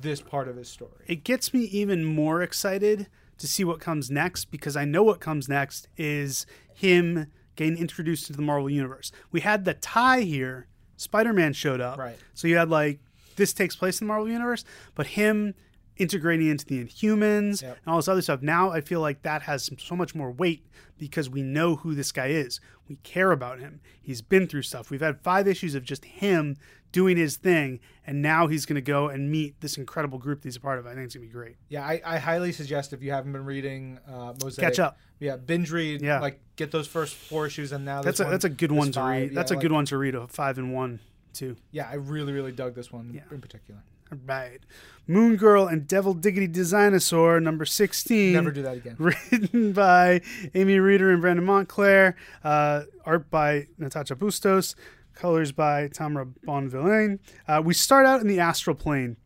this 0.00 0.20
part 0.20 0.48
of 0.48 0.56
his 0.56 0.68
story. 0.68 1.04
it 1.06 1.22
gets 1.24 1.54
me 1.54 1.60
even 1.60 2.04
more 2.04 2.42
excited 2.42 3.06
to 3.38 3.46
see 3.46 3.64
what 3.64 3.80
comes 3.80 4.10
next 4.10 4.46
because 4.46 4.76
I 4.76 4.84
know 4.84 5.02
what 5.02 5.20
comes 5.20 5.48
next 5.48 5.88
is 5.96 6.46
him 6.74 7.26
getting 7.54 7.78
introduced 7.78 8.26
to 8.26 8.32
the 8.32 8.42
Marvel 8.42 8.68
Universe. 8.70 9.12
We 9.30 9.40
had 9.40 9.64
the 9.64 9.74
tie 9.74 10.22
here, 10.22 10.66
Spider 10.96 11.32
Man 11.32 11.52
showed 11.52 11.80
up. 11.80 11.98
Right. 11.98 12.16
So 12.34 12.48
you 12.48 12.56
had 12.56 12.70
like, 12.70 13.00
this 13.36 13.52
takes 13.52 13.76
place 13.76 14.00
in 14.00 14.06
the 14.06 14.08
Marvel 14.08 14.28
Universe, 14.28 14.64
but 14.94 15.06
him 15.08 15.54
integrating 15.96 16.48
into 16.48 16.66
the 16.66 16.84
Inhumans 16.84 17.62
Yep. 17.62 17.78
and 17.84 17.86
all 17.90 17.96
this 17.96 18.08
other 18.08 18.20
stuff. 18.20 18.42
Now 18.42 18.70
I 18.70 18.80
feel 18.82 19.00
like 19.00 19.22
that 19.22 19.42
has 19.42 19.70
so 19.78 19.96
much 19.96 20.14
more 20.14 20.30
weight 20.30 20.66
because 20.98 21.30
we 21.30 21.42
know 21.42 21.76
who 21.76 21.94
this 21.94 22.12
guy 22.12 22.26
is. 22.26 22.60
We 22.88 22.96
care 22.96 23.32
about 23.32 23.60
him. 23.60 23.80
He's 24.02 24.20
been 24.20 24.46
through 24.46 24.62
stuff. 24.62 24.90
We've 24.90 25.00
had 25.00 25.20
five 25.22 25.48
issues 25.48 25.74
of 25.74 25.84
just 25.84 26.04
him 26.04 26.56
doing 26.92 27.16
his 27.16 27.36
thing, 27.36 27.80
and 28.06 28.22
now 28.22 28.46
he's 28.46 28.64
going 28.64 28.76
to 28.76 28.80
go 28.82 29.08
and 29.08 29.30
meet 29.30 29.60
this 29.60 29.76
incredible 29.76 30.18
group 30.18 30.40
that 30.42 30.48
he's 30.48 30.56
a 30.56 30.60
part 30.60 30.78
of. 30.78 30.86
I 30.86 30.90
think 30.94 31.06
it's 31.06 31.14
going 31.14 31.26
to 31.26 31.28
be 31.28 31.32
great. 31.32 31.56
Yeah, 31.68 31.84
I, 31.84 32.00
I 32.04 32.18
highly 32.18 32.52
suggest 32.52 32.92
if 32.92 33.02
you 33.02 33.10
haven't 33.10 33.32
been 33.32 33.44
reading 33.44 33.98
uh, 34.08 34.34
Mosaic, 34.42 34.66
Catch 34.68 34.78
up. 34.78 34.98
Yeah, 35.18 35.36
binge 35.36 35.70
read. 35.72 36.00
Yeah. 36.02 36.20
like 36.20 36.40
get 36.56 36.70
those 36.70 36.86
first 36.86 37.14
four 37.14 37.46
issues, 37.46 37.72
and 37.72 37.84
now 37.86 38.02
That's 38.02 38.20
a 38.20 38.24
one 38.24 38.32
that's 38.32 38.44
a 38.44 38.50
good 38.50 38.70
one 38.72 38.92
to 38.92 39.00
five. 39.00 39.10
read. 39.10 39.30
Yeah, 39.30 39.34
That's 39.34 39.50
a 39.50 39.54
like- 39.54 39.62
good 39.62 39.72
one 39.72 39.86
to 39.86 39.96
read. 39.98 40.14
A 40.14 40.26
five 40.28 40.58
and 40.58 40.72
one 40.74 41.00
too. 41.36 41.56
Yeah, 41.70 41.88
I 41.90 41.94
really 41.94 42.32
really 42.32 42.52
dug 42.52 42.74
this 42.74 42.90
one 42.92 43.12
Yeah. 43.14 43.22
in 43.30 43.40
particular. 43.40 43.80
Right. 44.24 44.60
Moon 45.08 45.34
Girl 45.36 45.66
and 45.66 45.86
Devil 45.88 46.14
Diggity 46.14 46.46
Designosaur, 46.48 47.42
number 47.42 47.64
16. 47.64 48.32
Never 48.34 48.52
do 48.52 48.62
that 48.62 48.76
again. 48.76 48.94
Written 49.00 49.72
by 49.72 50.20
Amy 50.54 50.78
Reeder 50.78 51.10
and 51.10 51.20
Brandon 51.20 51.44
Montclare. 51.44 52.14
Uh, 52.44 52.82
art 53.04 53.28
by 53.30 53.66
Natasha 53.78 54.14
Bustos. 54.14 54.76
Colors 55.14 55.50
by 55.50 55.88
Tamara 55.88 56.26
Bonvillain. 56.46 57.18
Uh, 57.48 57.60
we 57.64 57.74
start 57.74 58.06
out 58.06 58.20
in 58.20 58.28
the 58.28 58.38
astral 58.38 58.76
plane. 58.76 59.16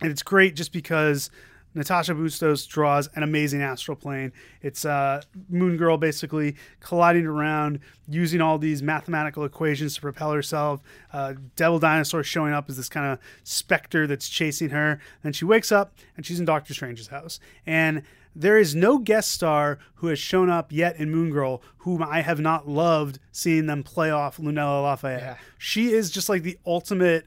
And 0.00 0.10
it's 0.10 0.22
great 0.24 0.56
just 0.56 0.72
because 0.72 1.30
Natasha 1.74 2.14
Bustos 2.14 2.66
draws 2.66 3.08
an 3.14 3.22
amazing 3.22 3.62
astral 3.62 3.96
plane. 3.96 4.32
It's 4.60 4.84
uh, 4.84 5.22
Moon 5.48 5.76
Girl 5.76 5.96
basically 5.96 6.56
colliding 6.80 7.26
around, 7.26 7.80
using 8.08 8.40
all 8.40 8.58
these 8.58 8.82
mathematical 8.82 9.44
equations 9.44 9.94
to 9.94 10.00
propel 10.00 10.32
herself. 10.32 10.82
Uh, 11.12 11.34
Devil 11.56 11.78
Dinosaur 11.78 12.22
showing 12.22 12.52
up 12.52 12.68
as 12.68 12.76
this 12.76 12.88
kind 12.88 13.12
of 13.12 13.18
specter 13.42 14.06
that's 14.06 14.28
chasing 14.28 14.70
her. 14.70 15.00
Then 15.22 15.32
she 15.32 15.44
wakes 15.44 15.72
up 15.72 15.94
and 16.16 16.26
she's 16.26 16.38
in 16.38 16.44
Doctor 16.44 16.74
Strange's 16.74 17.08
house. 17.08 17.40
And 17.66 18.02
there 18.34 18.58
is 18.58 18.74
no 18.74 18.98
guest 18.98 19.30
star 19.30 19.78
who 19.96 20.06
has 20.06 20.18
shown 20.18 20.48
up 20.48 20.72
yet 20.72 20.96
in 20.96 21.10
Moon 21.10 21.30
Girl 21.30 21.62
whom 21.78 22.02
I 22.02 22.22
have 22.22 22.40
not 22.40 22.68
loved 22.68 23.18
seeing 23.30 23.66
them 23.66 23.82
play 23.82 24.10
off 24.10 24.38
Lunella 24.38 24.82
Lafayette. 24.82 25.20
Yeah. 25.20 25.36
She 25.58 25.92
is 25.92 26.10
just 26.10 26.28
like 26.28 26.42
the 26.42 26.58
ultimate 26.64 27.26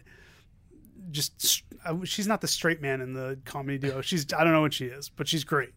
just 1.11 1.63
she's 2.03 2.27
not 2.27 2.41
the 2.41 2.47
straight 2.47 2.81
man 2.81 3.01
in 3.01 3.13
the 3.13 3.37
comedy 3.45 3.77
duo. 3.77 4.01
She's 4.01 4.25
I 4.33 4.43
don't 4.43 4.53
know 4.53 4.61
what 4.61 4.73
she 4.73 4.85
is, 4.85 5.09
but 5.09 5.27
she's 5.27 5.43
great. 5.43 5.73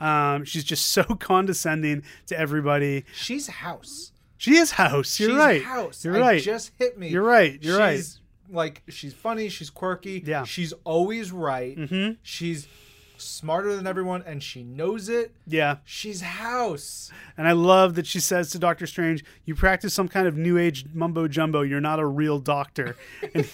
Um, 0.00 0.44
she's 0.44 0.64
just 0.64 0.86
so 0.86 1.02
condescending 1.20 2.02
to 2.26 2.38
everybody. 2.38 3.04
She's 3.14 3.46
house. 3.46 4.12
She 4.36 4.56
is 4.56 4.72
house. 4.72 5.20
You're 5.20 5.30
she's 5.30 5.38
right. 5.38 5.62
House. 5.62 6.04
You're 6.04 6.16
I 6.16 6.20
right. 6.20 6.42
Just 6.42 6.72
hit 6.78 6.98
me. 6.98 7.08
You're 7.08 7.22
right. 7.22 7.62
You're 7.62 7.78
right. 7.78 8.04
Like 8.50 8.82
she's 8.88 9.14
funny. 9.14 9.48
She's 9.48 9.70
quirky. 9.70 10.22
Yeah. 10.26 10.44
She's 10.44 10.72
always 10.84 11.30
right. 11.30 11.76
Mm-hmm. 11.76 12.14
She's 12.22 12.66
smarter 13.22 13.74
than 13.74 13.86
everyone, 13.86 14.22
and 14.26 14.42
she 14.42 14.62
knows 14.62 15.08
it. 15.08 15.34
Yeah. 15.46 15.76
She's 15.84 16.20
house. 16.20 17.10
And 17.36 17.48
I 17.48 17.52
love 17.52 17.94
that 17.94 18.06
she 18.06 18.20
says 18.20 18.50
to 18.50 18.58
Doctor 18.58 18.86
Strange, 18.86 19.24
"You 19.44 19.54
practice 19.54 19.94
some 19.94 20.08
kind 20.08 20.26
of 20.26 20.36
new 20.36 20.58
age 20.58 20.86
mumbo 20.92 21.28
jumbo. 21.28 21.62
You're 21.62 21.80
not 21.80 21.98
a 21.98 22.06
real 22.06 22.38
doctor." 22.38 22.96
and, 23.34 23.48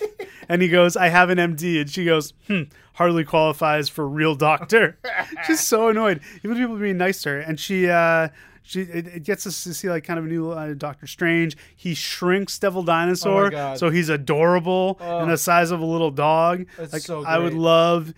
and 0.48 0.62
he 0.62 0.68
goes, 0.68 0.96
"I 0.96 1.08
have 1.08 1.30
an 1.30 1.38
MD," 1.38 1.80
and 1.80 1.90
she 1.90 2.04
goes, 2.04 2.32
"Hmm, 2.46 2.62
hardly 2.94 3.24
qualifies 3.24 3.88
for 3.88 4.08
real 4.08 4.34
doctor." 4.34 4.98
She's 5.46 5.60
so 5.60 5.88
annoyed. 5.88 6.20
Even 6.42 6.56
people 6.56 6.76
being 6.76 6.98
nice 6.98 7.22
to 7.22 7.30
her, 7.30 7.40
and 7.40 7.58
she. 7.58 7.88
uh 7.88 8.28
she, 8.68 8.82
it, 8.82 9.06
it 9.06 9.22
gets 9.22 9.46
us 9.46 9.64
to 9.64 9.72
see 9.72 9.88
like 9.88 10.04
kind 10.04 10.18
of 10.18 10.26
a 10.26 10.28
new 10.28 10.50
uh, 10.50 10.74
Doctor 10.74 11.06
Strange. 11.06 11.56
He 11.74 11.94
shrinks 11.94 12.58
Devil 12.58 12.82
Dinosaur, 12.82 13.50
Oh 13.54 13.76
so 13.76 13.88
he's 13.88 14.10
adorable 14.10 14.98
and 15.00 15.30
the 15.30 15.38
size 15.38 15.70
of 15.70 15.80
a 15.80 15.86
little 15.86 16.10
dog. 16.10 16.66
That's 16.76 16.92
like 16.92 17.00
so 17.00 17.24
I 17.24 17.38
would 17.38 17.54
love. 17.54 18.12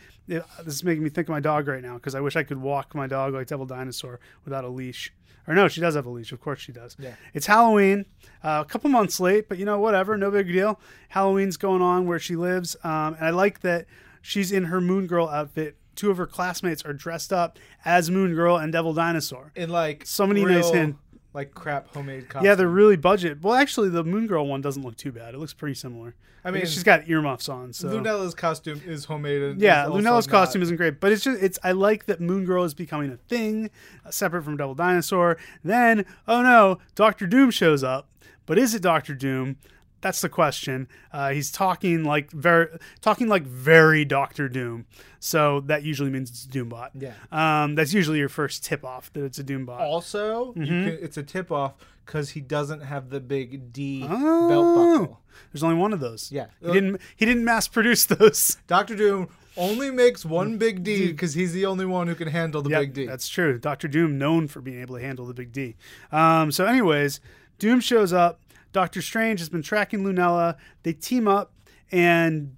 This 0.64 0.74
is 0.74 0.84
making 0.84 1.02
me 1.02 1.10
think 1.10 1.28
of 1.28 1.32
my 1.32 1.40
dog 1.40 1.66
right 1.68 1.82
now 1.82 1.94
because 1.94 2.14
I 2.14 2.20
wish 2.20 2.36
I 2.36 2.42
could 2.44 2.60
walk 2.60 2.94
my 2.94 3.06
dog 3.06 3.34
like 3.34 3.46
Devil 3.48 3.66
Dinosaur 3.66 4.20
without 4.44 4.64
a 4.64 4.68
leash. 4.68 5.12
Or 5.48 5.54
no, 5.54 5.66
she 5.68 5.80
does 5.80 5.94
have 5.96 6.06
a 6.06 6.10
leash. 6.10 6.30
Of 6.32 6.40
course 6.40 6.60
she 6.60 6.70
does. 6.70 6.96
Yeah. 6.98 7.14
It's 7.34 7.46
Halloween, 7.46 8.06
uh, 8.44 8.62
a 8.64 8.68
couple 8.70 8.90
months 8.90 9.18
late, 9.18 9.48
but 9.48 9.58
you 9.58 9.64
know 9.64 9.80
whatever, 9.80 10.16
no 10.16 10.30
big 10.30 10.46
deal. 10.46 10.78
Halloween's 11.08 11.56
going 11.56 11.82
on 11.82 12.06
where 12.06 12.18
she 12.20 12.36
lives, 12.36 12.76
um, 12.84 13.14
and 13.14 13.24
I 13.26 13.30
like 13.30 13.60
that 13.60 13.86
she's 14.22 14.52
in 14.52 14.64
her 14.64 14.80
Moon 14.80 15.06
Girl 15.06 15.28
outfit. 15.28 15.76
Two 15.96 16.10
of 16.10 16.18
her 16.18 16.26
classmates 16.26 16.84
are 16.84 16.92
dressed 16.92 17.32
up 17.32 17.58
as 17.84 18.10
Moon 18.10 18.34
Girl 18.34 18.56
and 18.56 18.72
Devil 18.72 18.94
Dinosaur. 18.94 19.50
In 19.56 19.70
like 19.70 20.06
So 20.06 20.26
many 20.26 20.44
real, 20.44 20.58
nice 20.60 20.70
hint- 20.70 20.96
like 21.32 21.54
crap 21.54 21.92
homemade 21.94 22.28
costumes. 22.28 22.46
Yeah, 22.46 22.54
they're 22.54 22.68
really 22.68 22.96
budget. 22.96 23.42
Well, 23.42 23.54
actually, 23.54 23.88
the 23.88 24.04
Moon 24.04 24.26
Girl 24.26 24.46
one 24.46 24.60
doesn't 24.60 24.82
look 24.82 24.96
too 24.96 25.12
bad. 25.12 25.34
It 25.34 25.38
looks 25.38 25.54
pretty 25.54 25.74
similar. 25.74 26.14
I 26.42 26.50
mean, 26.50 26.62
she's 26.62 26.82
got 26.84 27.06
earmuffs 27.06 27.50
on, 27.50 27.74
so 27.74 27.88
Lunella's 27.88 28.34
costume 28.34 28.80
is 28.86 29.04
homemade. 29.04 29.42
And 29.42 29.60
yeah, 29.60 29.84
is 29.84 29.90
Lunella's 29.90 30.26
not- 30.26 30.30
costume 30.32 30.62
isn't 30.62 30.76
great, 30.76 30.98
but 30.98 31.12
it's 31.12 31.22
just 31.22 31.42
it's. 31.42 31.58
I 31.62 31.72
like 31.72 32.06
that 32.06 32.20
Moon 32.20 32.44
Girl 32.46 32.64
is 32.64 32.72
becoming 32.72 33.12
a 33.12 33.16
thing, 33.16 33.68
uh, 34.06 34.10
separate 34.10 34.44
from 34.44 34.56
Double 34.56 34.74
Dinosaur. 34.74 35.36
Then, 35.62 36.06
oh 36.26 36.42
no, 36.42 36.78
Doctor 36.94 37.26
Doom 37.26 37.50
shows 37.50 37.84
up. 37.84 38.08
But 38.46 38.58
is 38.58 38.74
it 38.74 38.82
Doctor 38.82 39.14
Doom? 39.14 39.56
That's 40.00 40.20
the 40.20 40.28
question. 40.28 40.88
Uh, 41.12 41.30
he's 41.30 41.50
talking 41.50 42.04
like 42.04 42.30
very, 42.30 42.68
talking 43.00 43.28
like 43.28 43.42
very 43.42 44.04
Doctor 44.04 44.48
Doom. 44.48 44.86
So 45.18 45.60
that 45.66 45.82
usually 45.82 46.10
means 46.10 46.30
it's 46.30 46.44
a 46.44 46.48
Doombot. 46.48 46.90
Yeah. 46.94 47.12
Um, 47.30 47.74
that's 47.74 47.92
usually 47.92 48.18
your 48.18 48.28
first 48.30 48.64
tip 48.64 48.84
off 48.84 49.12
that 49.12 49.24
it's 49.24 49.38
a 49.38 49.44
Doombot. 49.44 49.80
Also, 49.80 50.52
Mm-hmm. 50.54 50.64
can, 50.64 50.98
it's 51.02 51.16
a 51.18 51.22
tip 51.22 51.52
off 51.52 51.74
because 52.06 52.30
he 52.30 52.40
doesn't 52.40 52.80
have 52.80 53.10
the 53.10 53.20
big 53.20 53.72
D 53.72 54.00
belt 54.00 54.10
Oh. 54.20 54.98
buckle. 54.98 55.20
There's 55.52 55.62
only 55.62 55.76
one 55.76 55.92
of 55.92 56.00
those. 56.00 56.32
Yeah. 56.32 56.46
He 56.64 56.72
didn't. 56.72 57.00
He 57.16 57.26
didn't 57.26 57.44
mass 57.44 57.68
produce 57.68 58.04
those. 58.06 58.56
Doctor 58.66 58.96
Doom 58.96 59.28
only 59.56 59.90
makes 59.90 60.24
one 60.24 60.56
big 60.58 60.82
D 60.82 61.08
because 61.08 61.34
he's 61.34 61.52
the 61.52 61.66
only 61.66 61.84
one 61.86 62.06
who 62.08 62.14
can 62.14 62.28
handle 62.28 62.62
the 62.62 62.70
Yep, 62.70 62.80
big 62.80 62.92
D. 62.94 63.06
That's 63.06 63.28
true. 63.28 63.58
Doctor 63.58 63.86
Doom 63.88 64.16
known 64.18 64.48
for 64.48 64.60
being 64.60 64.80
able 64.80 64.96
to 64.96 65.02
handle 65.02 65.26
the 65.26 65.34
big 65.34 65.52
D. 65.52 65.76
Um, 66.10 66.50
so, 66.52 66.64
anyways, 66.66 67.20
Doom 67.58 67.80
shows 67.80 68.12
up. 68.12 68.40
Doctor 68.72 69.02
Strange 69.02 69.40
has 69.40 69.48
been 69.48 69.62
tracking 69.62 70.04
Lunella. 70.04 70.56
They 70.82 70.92
team 70.92 71.26
up, 71.26 71.52
and 71.90 72.56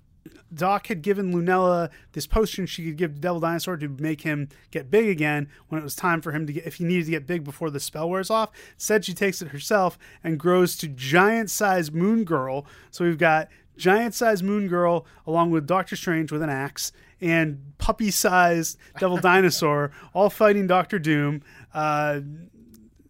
Doc 0.54 0.88
had 0.88 1.02
given 1.02 1.32
Lunella 1.32 1.90
this 2.12 2.26
potion 2.26 2.66
she 2.66 2.84
could 2.84 2.96
give 2.96 3.14
to 3.14 3.20
Devil 3.20 3.40
Dinosaur 3.40 3.76
to 3.78 3.88
make 3.88 4.22
him 4.22 4.48
get 4.70 4.90
big 4.90 5.08
again 5.08 5.48
when 5.68 5.80
it 5.80 5.84
was 5.84 5.94
time 5.94 6.20
for 6.20 6.32
him 6.32 6.46
to 6.46 6.52
get, 6.52 6.66
if 6.66 6.74
he 6.76 6.84
needed 6.84 7.06
to 7.06 7.10
get 7.10 7.26
big 7.26 7.44
before 7.44 7.70
the 7.70 7.80
spell 7.80 8.10
wears 8.10 8.30
off. 8.30 8.50
Said 8.76 9.04
she 9.04 9.14
takes 9.14 9.40
it 9.40 9.48
herself 9.48 9.98
and 10.22 10.38
grows 10.38 10.76
to 10.78 10.88
giant 10.88 11.50
size 11.50 11.90
Moon 11.90 12.24
Girl. 12.24 12.66
So 12.90 13.04
we've 13.04 13.18
got 13.18 13.48
giant 13.76 14.14
size 14.14 14.42
Moon 14.42 14.68
Girl 14.68 15.06
along 15.26 15.50
with 15.50 15.66
Doctor 15.66 15.96
Strange 15.96 16.30
with 16.30 16.42
an 16.42 16.50
axe 16.50 16.92
and 17.20 17.72
puppy 17.78 18.10
sized 18.10 18.78
Devil 18.98 19.16
Dinosaur 19.22 19.92
all 20.12 20.28
fighting 20.28 20.66
Doctor 20.66 20.98
Doom. 20.98 21.42
Uh, 21.72 22.20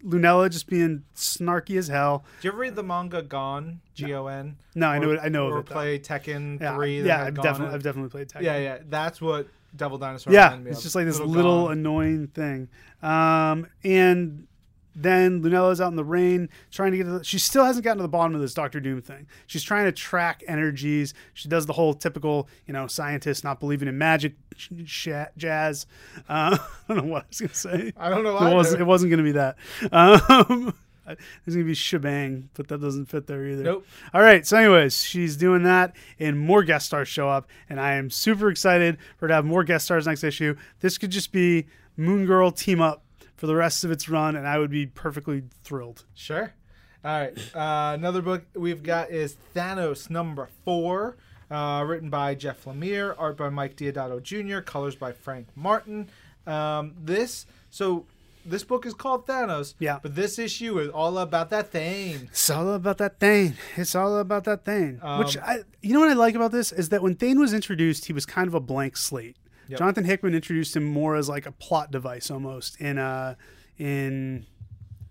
Lunella 0.06 0.50
just 0.50 0.66
being 0.66 1.04
snarky 1.14 1.78
as 1.78 1.88
hell. 1.88 2.24
Do 2.40 2.48
you 2.48 2.52
ever 2.52 2.60
read 2.60 2.74
the 2.76 2.82
manga 2.82 3.22
Gon? 3.22 3.80
G 3.94 4.12
O 4.14 4.26
N. 4.26 4.56
No, 4.74 4.88
I 4.88 4.98
know 4.98 5.10
Or- 5.12 5.20
I 5.20 5.28
know 5.28 5.46
of 5.48 5.52
Or 5.52 5.62
though. 5.62 5.72
play 5.72 5.98
Tekken 5.98 6.60
Yeah, 6.60 6.74
Three. 6.74 7.02
yeah, 7.02 7.24
I've 7.24 7.34
definitely. 7.34 7.74
I've 7.74 7.82
definitely 7.82 8.10
played 8.10 8.28
Tekken. 8.28 8.42
Yeah, 8.42 8.58
yeah. 8.58 8.78
That's 8.88 9.20
what 9.20 9.46
Devil 9.76 9.98
Dinosaur. 9.98 10.32
Yeah, 10.32 10.58
it's 10.66 10.78
of. 10.78 10.82
just 10.82 10.94
like 10.94 11.06
this 11.06 11.20
little, 11.20 11.64
Gon. 11.66 11.78
annoying 11.78 12.26
thing. 12.28 12.68
Um, 13.02 13.66
and 13.84 14.46
then 14.94 15.42
Lunella's 15.42 15.80
out 15.80 15.88
in 15.88 15.96
the 15.96 16.04
rain 16.04 16.48
trying 16.70 16.92
to 16.92 16.98
get 16.98 17.04
to 17.04 17.18
the, 17.18 17.24
she 17.24 17.38
still 17.38 17.64
hasn't 17.64 17.84
gotten 17.84 17.98
to 17.98 18.02
the 18.02 18.08
bottom 18.08 18.34
of 18.34 18.40
this 18.40 18.54
Doctor 18.54 18.80
Doom 18.80 19.00
thing. 19.00 19.26
She's 19.46 19.62
trying 19.62 19.86
to 19.86 19.92
track 19.92 20.42
energies. 20.46 21.14
She 21.34 21.48
does 21.48 21.66
the 21.66 21.72
whole 21.72 21.94
typical, 21.94 22.48
you 22.66 22.72
know, 22.72 22.86
scientist 22.86 23.44
not 23.44 23.60
believing 23.60 23.88
in 23.88 23.96
magic 23.98 24.34
jazz. 24.84 25.86
Uh, 26.28 26.58
I 26.88 26.94
don't 26.94 27.06
know 27.06 27.12
what 27.12 27.22
I 27.22 27.26
was 27.28 27.40
going 27.40 27.50
to 27.50 27.56
say. 27.56 27.92
I 27.96 28.10
don't 28.10 28.24
know. 28.24 28.36
It 28.36 28.54
wasn't, 28.54 28.80
it 28.82 28.84
wasn't 28.84 29.10
going 29.10 29.18
to 29.18 29.24
be 29.24 29.32
that. 29.32 29.56
Um, 29.90 30.74
there's 31.06 31.54
going 31.54 31.58
to 31.58 31.64
be 31.64 31.74
shebang, 31.74 32.50
but 32.54 32.68
that 32.68 32.80
doesn't 32.80 33.06
fit 33.06 33.26
there 33.26 33.46
either. 33.46 33.62
Nope. 33.62 33.86
All 34.12 34.20
right. 34.20 34.46
So, 34.46 34.56
anyways, 34.56 35.02
she's 35.02 35.36
doing 35.36 35.62
that, 35.64 35.96
and 36.18 36.38
more 36.38 36.62
guest 36.62 36.86
stars 36.86 37.08
show 37.08 37.28
up, 37.28 37.48
and 37.68 37.80
I 37.80 37.94
am 37.94 38.10
super 38.10 38.50
excited 38.50 38.98
for 39.16 39.24
her 39.24 39.28
to 39.28 39.34
have 39.34 39.44
more 39.44 39.64
guest 39.64 39.86
stars 39.86 40.06
next 40.06 40.24
issue. 40.24 40.56
This 40.80 40.98
could 40.98 41.10
just 41.10 41.32
be 41.32 41.66
Moon 41.96 42.26
Girl 42.26 42.50
team 42.50 42.80
up 42.80 43.02
for 43.42 43.48
the 43.48 43.56
rest 43.56 43.82
of 43.82 43.90
its 43.90 44.08
run, 44.08 44.36
and 44.36 44.46
I 44.46 44.56
would 44.60 44.70
be 44.70 44.86
perfectly 44.86 45.42
thrilled. 45.64 46.04
Sure. 46.14 46.52
All 47.04 47.10
right. 47.10 47.36
Uh, 47.52 47.92
another 47.92 48.22
book 48.22 48.44
we've 48.54 48.84
got 48.84 49.10
is 49.10 49.34
Thanos 49.52 50.08
number 50.08 50.48
four, 50.64 51.16
uh, 51.50 51.82
written 51.84 52.08
by 52.08 52.36
Jeff 52.36 52.66
Lemire, 52.66 53.16
art 53.18 53.36
by 53.36 53.48
Mike 53.48 53.74
Deodato 53.74 54.22
Jr., 54.22 54.60
colors 54.60 54.94
by 54.94 55.10
Frank 55.10 55.48
Martin. 55.56 56.08
Um, 56.46 56.94
this 57.02 57.46
so 57.68 58.06
this 58.46 58.62
book 58.62 58.86
is 58.86 58.94
called 58.94 59.26
Thanos. 59.26 59.74
Yeah. 59.80 59.98
But 60.00 60.14
this 60.14 60.38
issue 60.38 60.78
is 60.78 60.90
all 60.90 61.18
about 61.18 61.50
that 61.50 61.72
thing. 61.72 62.28
It's 62.30 62.48
all 62.48 62.72
about 62.74 62.98
that 62.98 63.18
thing. 63.18 63.54
It's 63.76 63.96
all 63.96 64.18
about 64.18 64.44
that 64.44 64.64
thing. 64.64 65.00
Which 65.18 65.36
Um, 65.36 65.42
I, 65.44 65.58
you 65.80 65.94
know 65.94 65.98
what 65.98 66.10
I 66.10 66.14
like 66.14 66.36
about 66.36 66.52
this 66.52 66.70
is 66.70 66.90
that 66.90 67.02
when 67.02 67.16
Thane 67.16 67.40
was 67.40 67.52
introduced, 67.52 68.04
he 68.04 68.12
was 68.12 68.24
kind 68.24 68.46
of 68.46 68.54
a 68.54 68.60
blank 68.60 68.96
slate. 68.96 69.36
Yep. 69.68 69.78
Jonathan 69.78 70.04
Hickman 70.04 70.34
introduced 70.34 70.76
him 70.76 70.84
more 70.84 71.16
as 71.16 71.28
like 71.28 71.46
a 71.46 71.52
plot 71.52 71.90
device 71.90 72.30
almost 72.30 72.80
in 72.80 72.98
uh 72.98 73.34
in 73.78 74.46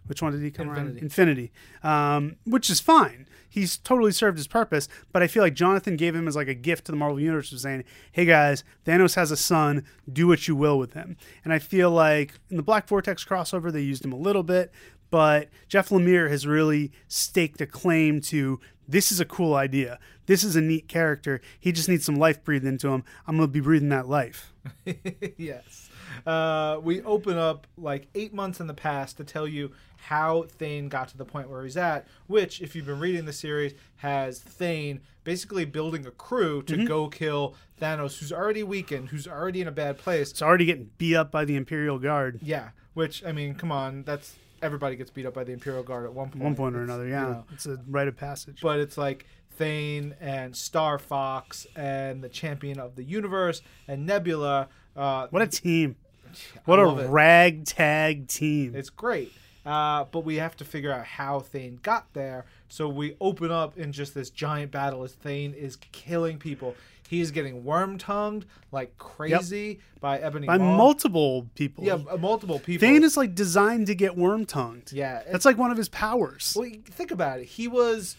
which 0.07 0.21
one 0.21 0.33
did 0.33 0.41
he 0.41 0.51
come 0.51 0.69
around? 0.69 0.97
Infinity. 0.97 1.05
Infinity, 1.05 1.51
um, 1.83 2.35
which 2.45 2.69
is 2.69 2.81
fine. 2.81 3.27
He's 3.47 3.77
totally 3.77 4.11
served 4.11 4.37
his 4.37 4.47
purpose, 4.47 4.89
but 5.13 5.21
I 5.21 5.27
feel 5.27 5.41
like 5.41 5.53
Jonathan 5.53 5.95
gave 5.95 6.15
him 6.15 6.27
as 6.27 6.35
like 6.35 6.49
a 6.49 6.53
gift 6.53 6.85
to 6.85 6.91
the 6.91 6.97
Marvel 6.97 7.19
Universe 7.19 7.51
of 7.51 7.59
saying, 7.59 7.85
"Hey 8.11 8.25
guys, 8.25 8.63
Thanos 8.85 9.15
has 9.15 9.31
a 9.31 9.37
son. 9.37 9.85
Do 10.11 10.27
what 10.27 10.47
you 10.47 10.55
will 10.55 10.77
with 10.77 10.93
him." 10.93 11.15
And 11.45 11.53
I 11.53 11.59
feel 11.59 11.91
like 11.91 12.33
in 12.49 12.57
the 12.57 12.63
Black 12.63 12.87
Vortex 12.87 13.23
crossover, 13.23 13.71
they 13.71 13.81
used 13.81 14.03
him 14.03 14.11
a 14.11 14.17
little 14.17 14.43
bit, 14.43 14.71
but 15.11 15.49
Jeff 15.67 15.89
Lemire 15.89 16.29
has 16.29 16.47
really 16.47 16.91
staked 17.07 17.61
a 17.61 17.65
claim 17.65 18.19
to 18.21 18.59
this 18.91 19.11
is 19.11 19.19
a 19.19 19.25
cool 19.25 19.55
idea. 19.55 19.99
This 20.25 20.43
is 20.43 20.55
a 20.55 20.61
neat 20.61 20.87
character. 20.87 21.41
He 21.59 21.71
just 21.71 21.89
needs 21.89 22.05
some 22.05 22.15
life 22.15 22.43
breathed 22.43 22.65
into 22.65 22.89
him. 22.89 23.03
I'm 23.25 23.37
going 23.37 23.47
to 23.47 23.51
be 23.51 23.59
breathing 23.59 23.89
that 23.89 24.07
life. 24.07 24.53
yes. 25.37 25.89
uh, 26.25 26.79
we 26.83 27.01
open 27.01 27.37
up 27.37 27.67
like 27.77 28.07
eight 28.15 28.33
months 28.33 28.59
in 28.59 28.67
the 28.67 28.73
past 28.73 29.17
to 29.17 29.23
tell 29.23 29.47
you 29.47 29.71
how 29.97 30.43
Thane 30.43 30.89
got 30.89 31.07
to 31.09 31.17
the 31.17 31.25
point 31.25 31.49
where 31.49 31.63
he's 31.63 31.77
at, 31.77 32.07
which, 32.27 32.61
if 32.61 32.75
you've 32.75 32.85
been 32.85 32.99
reading 32.99 33.25
the 33.25 33.33
series, 33.33 33.73
has 33.97 34.39
Thane 34.39 35.01
basically 35.23 35.65
building 35.65 36.05
a 36.05 36.11
crew 36.11 36.63
to 36.63 36.85
go 36.85 37.07
kill 37.07 37.55
Thanos, 37.79 38.19
who's 38.19 38.31
already 38.31 38.63
weakened, 38.63 39.09
who's 39.09 39.27
already 39.27 39.61
in 39.61 39.67
a 39.67 39.71
bad 39.71 39.97
place. 39.97 40.31
It's 40.31 40.41
already 40.41 40.65
getting 40.65 40.89
beat 40.97 41.15
up 41.15 41.31
by 41.31 41.45
the 41.45 41.55
Imperial 41.55 41.99
Guard 41.99 42.39
Yeah, 42.41 42.69
which, 42.93 43.23
I 43.23 43.31
mean, 43.31 43.55
come 43.55 43.71
on, 43.71 44.03
that's 44.03 44.35
everybody 44.61 44.95
gets 44.95 45.09
beat 45.11 45.25
up 45.25 45.33
by 45.33 45.43
the 45.43 45.51
Imperial 45.53 45.83
Guard 45.83 46.05
at 46.05 46.13
one 46.13 46.29
point. 46.29 46.43
one 46.43 46.55
point 46.55 46.75
or 46.75 46.83
another. 46.83 47.05
you 47.05 47.11
Yeah, 47.11 47.21
know, 47.23 47.45
it's 47.51 47.65
a 47.65 47.77
rite 47.87 48.07
of 48.07 48.15
passage. 48.17 48.59
but 48.61 48.79
it's 48.79 48.97
like 48.97 49.25
Thane 49.57 50.15
and 50.21 50.55
Star 50.55 50.97
Fox 50.99 51.67
and 51.75 52.23
the 52.23 52.29
champion 52.29 52.79
of 52.79 52.95
the 52.95 53.03
universe 53.03 53.61
and 53.87 54.05
Nebula. 54.05 54.67
Uh, 54.95 55.27
what 55.29 55.41
a 55.41 55.47
team! 55.47 55.95
What 56.65 56.79
a 56.79 56.87
it. 56.99 57.09
ragtag 57.09 58.27
team! 58.27 58.75
It's 58.75 58.89
great. 58.89 59.31
Uh, 59.65 60.05
but 60.11 60.21
we 60.25 60.37
have 60.37 60.55
to 60.57 60.65
figure 60.65 60.91
out 60.91 61.05
how 61.05 61.39
Thane 61.39 61.79
got 61.83 62.11
there. 62.13 62.45
So 62.67 62.89
we 62.89 63.15
open 63.21 63.51
up 63.51 63.77
in 63.77 63.91
just 63.91 64.15
this 64.15 64.29
giant 64.31 64.71
battle 64.71 65.03
as 65.03 65.13
Thane 65.13 65.53
is 65.53 65.75
killing 65.91 66.39
people. 66.39 66.75
He 67.11 67.19
is 67.19 67.31
getting 67.31 67.65
worm 67.65 67.97
tongued 67.97 68.45
like 68.71 68.97
crazy 68.97 69.79
by 69.99 70.17
Ebony 70.19 70.47
by 70.47 70.57
Maw. 70.57 70.77
multiple 70.77 71.49
people. 71.55 71.83
yeah, 71.83 71.95
uh, 72.09 72.15
multiple 72.15 72.57
people. 72.57 72.87
Thane 72.87 73.03
is 73.03 73.17
like 73.17 73.35
designed 73.35 73.87
to 73.87 73.95
get 73.95 74.15
worm 74.15 74.45
tongued. 74.45 74.93
yeah, 74.93 75.21
That's 75.29 75.43
like 75.43 75.57
one 75.57 75.71
of 75.71 75.77
his 75.77 75.89
powers. 75.89 76.55
Well, 76.57 76.69
think 76.85 77.11
about 77.11 77.39
it. 77.41 77.47
He 77.47 77.67
was 77.67 78.15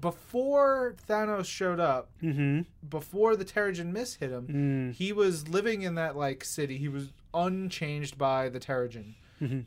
before 0.00 0.94
Thanos 1.06 1.44
showed 1.44 1.80
up, 1.80 2.08
Mm-hmm. 2.22 2.62
before 2.88 3.36
the 3.36 3.44
Terrigen 3.44 3.92
Mist 3.92 4.20
hit 4.20 4.30
him. 4.30 4.46
Mm. 4.48 4.94
He 4.94 5.12
was 5.12 5.48
living 5.48 5.82
in 5.82 5.96
that 5.96 6.16
like 6.16 6.42
city. 6.42 6.78
He 6.78 6.88
was 6.88 7.12
unchanged 7.34 8.16
by 8.16 8.48
the 8.48 8.58
Terrigen. 8.58 9.16
Mhm. 9.42 9.66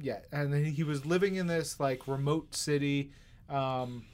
Yeah, 0.00 0.20
and 0.32 0.52
then 0.52 0.64
he 0.66 0.84
was 0.84 1.04
living 1.04 1.34
in 1.34 1.48
this 1.48 1.80
like 1.80 2.06
remote 2.06 2.54
city, 2.54 3.10
um, 3.48 4.04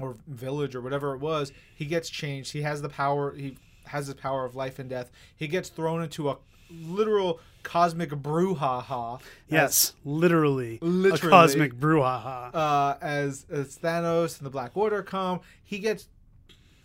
or 0.00 0.16
village 0.26 0.74
or 0.74 0.80
whatever 0.80 1.14
it 1.14 1.18
was. 1.18 1.52
He 1.74 1.84
gets 1.84 2.08
changed. 2.10 2.52
He 2.52 2.62
has 2.62 2.82
the 2.82 2.88
power. 2.88 3.34
He 3.34 3.56
has 3.86 4.06
the 4.08 4.14
power 4.14 4.44
of 4.44 4.54
life 4.54 4.78
and 4.78 4.88
death. 4.90 5.10
He 5.36 5.48
gets 5.48 5.68
thrown 5.68 6.02
into 6.02 6.28
a 6.28 6.36
literal 6.70 7.40
cosmic 7.62 8.10
brouhaha. 8.10 9.20
Yes, 9.48 9.94
literally, 10.04 10.78
Literally. 10.82 11.28
a 11.28 11.30
cosmic 11.30 11.74
brouhaha. 11.74 12.54
uh, 12.54 12.96
as 13.00 13.46
as 13.50 13.78
Thanos 13.78 14.38
and 14.38 14.46
the 14.46 14.50
Black 14.50 14.72
Order 14.76 15.02
come, 15.02 15.40
he 15.64 15.78
gets 15.78 16.08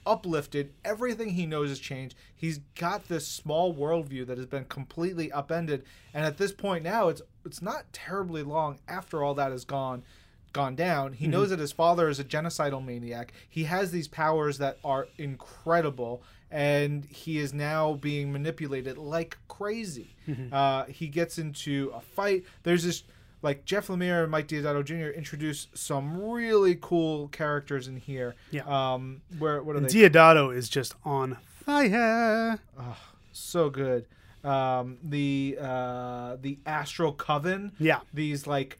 uplifted. 0.06 0.73
Everything 0.84 1.30
he 1.30 1.45
knows 1.45 1.69
has 1.69 1.80
changed. 1.80 2.15
He's 2.36 2.60
got 2.76 3.08
this 3.08 3.28
small 3.28 3.73
worldview 3.73 4.26
that 4.28 4.38
has 4.38 4.47
been 4.47 4.65
completely 4.65 5.32
upended, 5.32 5.84
and 6.13 6.26
at 6.26 6.38
this 6.38 6.52
point 6.52 6.84
now, 6.84 7.08
it's 7.10 7.21
it's 7.45 7.62
not 7.62 7.91
terribly 7.93 8.43
long 8.43 8.80
after 8.88 9.23
all 9.23 9.34
that 9.36 9.52
is 9.52 9.65
gone 9.65 10.04
gone 10.54 10.76
down. 10.76 11.13
He 11.13 11.28
knows 11.28 11.50
that 11.50 11.60
his 11.60 11.72
father 11.72 12.08
is 12.08 12.20
a 12.20 12.24
genocidal 12.24 12.84
maniac. 12.84 13.34
He 13.50 13.63
has 13.66 13.92
these 13.92 14.08
powers 14.08 14.60
that 14.60 14.78
are 14.84 15.08
incredible, 15.18 16.24
and 16.52 17.06
he 17.06 17.39
is 17.39 17.54
now 17.54 17.94
being 17.94 18.32
manipulated 18.32 18.98
like 18.98 19.38
crazy. 19.48 20.16
Uh, 20.52 20.86
he 20.86 21.08
gets 21.08 21.38
into 21.38 21.92
a 21.94 22.00
fight. 22.00 22.44
There's 22.63 22.84
this 22.84 23.04
like 23.42 23.66
Jeff 23.66 23.88
Lemire 23.88 24.24
and 24.24 24.32
Mike 24.32 24.48
Deodato 24.48 24.86
Jr. 24.86 25.10
introduce 25.18 25.68
some 25.74 26.22
really 26.22 26.78
cool 26.80 27.28
characters 27.28 27.88
in 27.88 27.98
here. 27.98 28.36
Yeah. 28.52 28.63
Um, 28.66 29.22
where 29.38 29.62
what 29.62 29.76
are 29.76 29.82
they? 29.82 29.88
Deodato 29.88 30.56
is 30.56 30.70
just 30.70 30.96
on 31.04 31.38
fire. 31.66 32.60
Oh, 32.80 32.98
so 33.32 33.70
good. 33.70 34.06
Um, 34.44 34.98
the 35.04 35.58
uh, 35.60 36.38
the 36.42 36.60
Astral 36.66 37.13
Coven. 37.13 37.72
Yeah. 37.80 38.00
These 38.13 38.48
like 38.48 38.80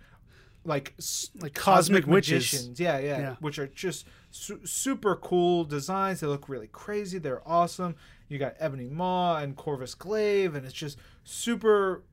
like 0.65 0.93
Like 1.39 1.54
cosmic 1.54 2.08
witches. 2.08 2.54
magicians. 2.54 2.80
Yeah, 2.80 2.99
yeah, 2.99 3.19
Yeah. 3.19 3.36
Which 3.39 3.60
are 3.60 3.67
just 3.67 4.08
su- 4.32 4.62
super 4.65 5.15
cool 5.17 5.63
designs. 5.65 6.19
They 6.21 6.28
look 6.28 6.47
really 6.49 6.67
crazy. 6.71 7.17
They're 7.17 7.41
awesome. 7.47 7.95
You 8.30 8.39
got 8.39 8.56
Ebony 8.60 8.88
Maw 8.89 9.38
and 9.38 9.56
Corvus 9.56 9.93
Glaive, 9.93 10.56
and 10.56 10.65
it's 10.65 10.73
just 10.73 10.97
super 11.23 12.04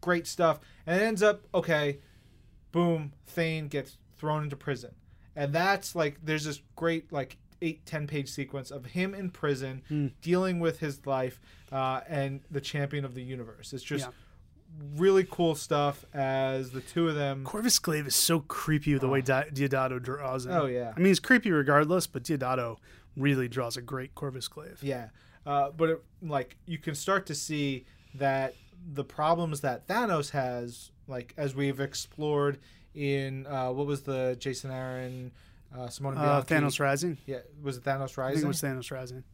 great 0.00 0.26
stuff. 0.26 0.60
And 0.86 1.00
it 1.00 1.04
ends 1.04 1.22
up 1.22 1.42
okay. 1.54 1.98
Boom, 2.72 3.12
Thane 3.26 3.66
gets 3.68 3.96
thrown 4.16 4.44
into 4.44 4.56
prison, 4.56 4.92
and 5.34 5.52
that's 5.52 5.94
like 5.96 6.18
there's 6.24 6.44
this 6.44 6.60
great 6.76 7.12
like 7.12 7.36
eight 7.62 7.84
ten 7.84 8.06
page 8.06 8.28
sequence 8.30 8.70
of 8.70 8.86
him 8.86 9.12
in 9.14 9.28
prison 9.30 9.82
Hmm. 9.88 10.06
dealing 10.22 10.60
with 10.60 10.78
his 10.78 11.04
life 11.06 11.40
uh, 11.72 12.00
and 12.08 12.40
the 12.50 12.60
champion 12.60 13.04
of 13.04 13.14
the 13.14 13.22
universe. 13.22 13.72
It's 13.72 13.82
just 13.82 14.06
Yeah. 14.06 14.12
Really 14.96 15.26
cool 15.30 15.54
stuff 15.54 16.04
as 16.14 16.70
the 16.70 16.80
two 16.80 17.08
of 17.08 17.14
them. 17.14 17.44
Corvus 17.44 17.78
Glaive 17.78 18.06
is 18.06 18.16
so 18.16 18.40
creepy 18.40 18.96
the 18.98 19.08
way 19.08 19.20
Di- 19.20 19.48
Deodato 19.52 20.02
draws 20.02 20.46
it. 20.46 20.50
Oh, 20.50 20.66
yeah. 20.66 20.92
I 20.94 20.98
mean, 20.98 21.06
he's 21.08 21.20
creepy 21.20 21.50
regardless, 21.52 22.06
but 22.06 22.22
Deodato 22.24 22.76
really 23.16 23.46
draws 23.48 23.76
a 23.76 23.82
great 23.82 24.14
Corvus 24.14 24.48
Glaive. 24.48 24.78
Yeah, 24.82 25.08
uh, 25.46 25.70
but 25.76 25.90
it, 25.90 26.02
like 26.22 26.56
you 26.66 26.78
can 26.78 26.94
start 26.94 27.26
to 27.26 27.34
see 27.34 27.84
that 28.14 28.54
the 28.94 29.04
problems 29.04 29.60
that 29.60 29.86
Thanos 29.86 30.30
has, 30.30 30.90
like 31.06 31.34
as 31.36 31.54
we've 31.54 31.80
explored 31.80 32.58
in 32.94 33.46
uh, 33.46 33.70
what 33.70 33.86
was 33.86 34.02
the 34.02 34.36
Jason 34.40 34.70
Aaron, 34.70 35.30
uh, 35.76 35.88
Simone 35.88 36.16
Uh, 36.16 36.40
Bianchi. 36.42 36.54
Thanos 36.54 36.80
Rising. 36.80 37.18
Yeah, 37.26 37.38
was 37.62 37.76
it 37.76 37.84
Thanos 37.84 38.02
I 38.02 38.06
think 38.06 38.16
Rising? 38.18 38.44
it 38.44 38.48
was 38.48 38.62
Thanos 38.62 38.90
Rising. 38.90 39.24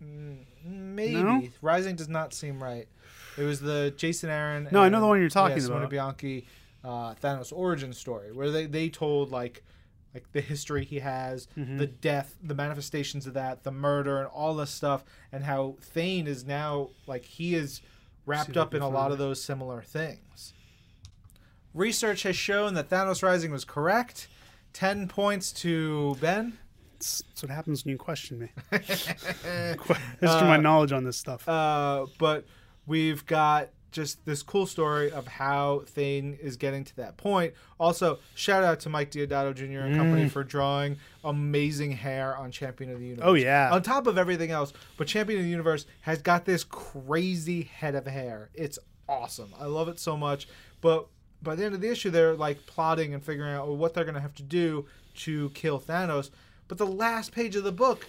Maybe 0.65 1.15
No? 1.23 1.43
Rising 1.63 1.97
does 1.97 2.09
not 2.09 2.35
seem 2.35 2.63
right. 2.63 2.89
It 3.37 3.43
was 3.45 3.61
the 3.61 3.93
Jason 3.97 4.31
Aaron. 4.31 4.69
No, 4.71 4.81
I 4.83 4.89
know 4.89 5.01
the 5.01 5.07
one 5.07 5.21
you're 5.21 5.29
talking 5.29 5.59
yeah, 5.59 5.67
about. 5.67 5.91
Bianchi, 5.91 6.47
uh, 6.85 7.15
Thanos 7.15 7.53
origin 7.53 7.93
story, 7.93 8.33
where 8.33 8.51
they 8.51 8.67
they 8.67 8.89
told 8.89 9.31
like 9.31 9.63
like 10.15 10.33
the 10.33 10.41
history 10.41 10.85
he 10.85 11.01
has, 11.01 11.47
Mm-hmm. 11.59 11.77
the 11.77 11.87
death, 11.87 12.37
the 12.43 12.55
manifestations 12.55 13.27
of 13.27 13.35
that, 13.35 13.65
the 13.65 13.71
murder, 13.71 14.19
and 14.19 14.27
all 14.29 14.55
this 14.55 14.71
stuff, 14.71 15.05
and 15.31 15.45
how 15.45 15.77
Thane 15.81 16.27
is 16.27 16.45
now 16.47 16.91
like 17.07 17.25
he 17.25 17.55
is 17.55 17.83
wrapped 18.25 18.55
See 18.55 18.59
up 18.59 18.75
in 18.75 18.83
a 18.83 18.89
lot 18.89 19.13
of 19.13 19.19
those 19.19 19.43
similar 19.43 19.83
things. 19.83 20.55
Research 21.75 22.23
has 22.23 22.37
shown 22.37 22.73
that 22.75 22.89
Thanos 22.89 23.23
Rising 23.23 23.51
was 23.53 23.65
correct. 23.65 24.29
Ten 24.73 25.09
points 25.09 25.53
to 25.53 26.17
Ben. 26.21 26.59
That's, 26.93 27.23
what 27.43 27.51
happens 27.51 27.85
when 27.85 27.93
you 27.93 27.99
question 27.99 28.39
me. 28.39 28.49
Question 29.77 30.47
my 30.49 30.57
knowledge 30.57 30.93
on 30.93 31.05
this 31.05 31.19
stuff. 31.19 31.47
Uh, 31.47 32.07
but 32.19 32.47
we've 32.87 33.25
got 33.27 33.71
just 33.97 34.25
this 34.27 34.43
cool 34.43 34.67
story 34.67 35.11
of 35.11 35.27
how 35.27 35.83
Thane 35.87 36.37
is 36.43 36.57
getting 36.59 36.85
to 36.85 36.97
that 36.97 37.17
point. 37.17 37.55
Also, 37.81 38.19
shout 38.35 38.63
out 38.63 38.81
to 38.81 38.91
Mike 38.91 39.11
Deodato 39.11 39.55
Jr. 39.55 39.87
and 39.87 39.97
company 39.97 40.27
mm. 40.27 40.31
for 40.31 40.45
drawing 40.45 40.99
amazing 41.25 41.93
hair 41.93 42.37
on 42.37 42.51
Champion 42.51 42.93
of 42.93 42.99
the 42.99 43.07
Universe. 43.07 43.27
Oh, 43.27 43.35
yeah. 43.35 43.71
On 43.73 43.83
top 43.83 44.07
of 44.07 44.19
everything 44.19 44.51
else, 44.51 44.75
but 44.99 45.07
Champion 45.07 45.41
of 45.41 45.45
the 45.45 45.51
Universe 45.51 45.87
has 46.03 46.21
got 46.21 46.45
this 46.45 46.63
crazy 46.63 47.63
head 47.63 47.95
of 47.95 48.07
hair. 48.07 48.51
It's 48.53 48.79
awesome. 49.09 49.55
I 49.59 49.65
love 49.65 49.89
it 49.89 49.99
so 49.99 50.15
much. 50.15 50.47
But 50.83 51.07
by 51.43 51.55
the 51.55 51.65
end 51.65 51.75
of 51.75 51.81
the 51.81 51.91
issue, 51.91 52.11
they're 52.11 52.35
like 52.35 52.67
plotting 52.67 53.15
and 53.15 53.23
figuring 53.23 53.55
out 53.55 53.69
what 53.69 53.95
they're 53.95 54.05
going 54.05 54.15
to 54.15 54.21
have 54.21 54.35
to 54.35 54.43
do 54.43 54.87
to 55.21 55.51
kill 55.51 55.81
Thanos. 55.81 56.31
But 56.69 56.77
the 56.77 56.87
last 56.87 57.33
page 57.33 57.57
of 57.57 57.65
the 57.65 57.73
book 57.73 58.07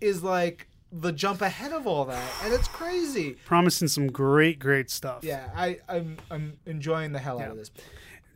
is 0.00 0.22
like 0.22 0.68
the 0.92 1.10
jump 1.10 1.40
ahead 1.40 1.72
of 1.72 1.86
all 1.86 2.04
that, 2.04 2.30
and 2.44 2.52
it's 2.52 2.68
crazy. 2.68 3.36
Promising 3.46 3.88
some 3.88 4.08
great, 4.08 4.58
great 4.58 4.90
stuff. 4.90 5.24
Yeah, 5.24 5.48
I, 5.56 5.78
I'm 5.88 6.18
I'm 6.30 6.58
enjoying 6.66 7.12
the 7.12 7.18
hell 7.18 7.40
out 7.40 7.50
of 7.50 7.56
this. 7.56 7.70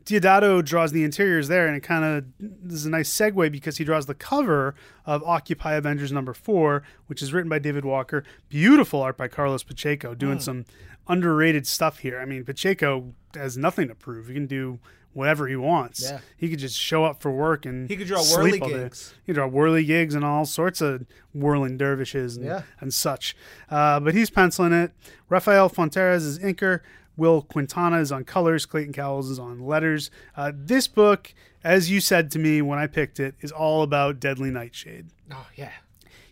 Deodato 0.07 0.65
draws 0.65 0.93
the 0.93 1.03
interiors 1.03 1.49
there, 1.49 1.67
and 1.67 1.77
it 1.77 1.83
kind 1.83 2.05
of 2.05 2.25
this 2.39 2.79
is 2.79 2.87
a 2.87 2.91
nice 2.91 3.13
segue 3.13 3.51
because 3.53 3.77
he 3.77 3.85
draws 3.85 4.07
the 4.07 4.15
cover 4.15 4.75
of 5.05 5.23
Occupy 5.25 5.75
Avengers 5.75 6.13
number 6.13 6.33
four, 6.33 6.83
which 7.09 7.23
is 7.23 7.33
written 7.33 7.49
by 7.49 7.59
David 7.59 7.85
Walker. 7.85 8.25
Beautiful 8.49 9.03
art 9.03 9.17
by 9.17 9.29
Carlos 9.29 9.63
Pacheco, 9.63 10.15
doing 10.15 10.37
hmm. 10.37 10.43
some 10.43 10.65
underrated 11.09 11.67
stuff 11.67 11.99
here. 11.99 12.21
I 12.21 12.25
mean, 12.25 12.45
Pacheco 12.45 13.15
has 13.35 13.59
nothing 13.59 13.89
to 13.89 13.95
prove; 13.95 14.29
he 14.29 14.35
can 14.35 14.47
do 14.47 14.79
whatever 15.17 15.49
he 15.49 15.57
wants. 15.57 16.03
Yeah. 16.03 16.21
he 16.37 16.51
could 16.51 16.59
just 16.59 16.79
show 16.79 17.05
up 17.05 17.23
for 17.23 17.31
work 17.31 17.65
and 17.65 17.89
He 17.89 17.97
could 17.97 18.07
draw 18.07 18.21
sleep 18.21 18.61
whirly 18.63 18.73
gigs. 18.75 19.15
He 19.25 19.33
could 19.33 19.37
draw 19.37 19.47
whirly 19.49 19.85
gigs 19.85 20.15
and 20.15 20.25
all 20.25 20.45
sorts 20.45 20.81
of 20.83 21.07
whirling 21.33 21.79
dervishes 21.79 22.37
and, 22.37 22.45
Yeah. 22.45 22.63
and 22.81 22.93
such. 22.93 23.35
Uh, 23.71 23.99
but 23.99 24.15
he's 24.15 24.29
penciling 24.29 24.73
it. 24.75 24.93
Rafael 25.31 25.71
Fonteriz 25.71 26.19
is 26.27 26.39
inker. 26.39 26.81
Will 27.17 27.41
Quintana 27.41 27.99
is 28.01 28.13
on 28.13 28.25
colors. 28.25 28.67
Clayton 28.67 28.93
Cowles 28.93 29.31
is 29.31 29.39
on 29.39 29.59
letters. 29.61 30.11
Uh, 30.37 30.53
this 30.55 30.87
book, 30.87 31.33
as 31.65 31.91
you 31.91 31.99
said 32.03 32.31
to 32.33 32.39
me 32.39 32.61
when 32.61 32.79
I 32.79 32.87
picked 32.87 33.19
it, 33.19 33.35
is 33.41 33.51
all 33.51 33.83
about 33.83 34.21
Deadly 34.21 34.51
Nightshade. 34.51 35.07
Oh 35.33 35.47
yeah, 35.57 35.71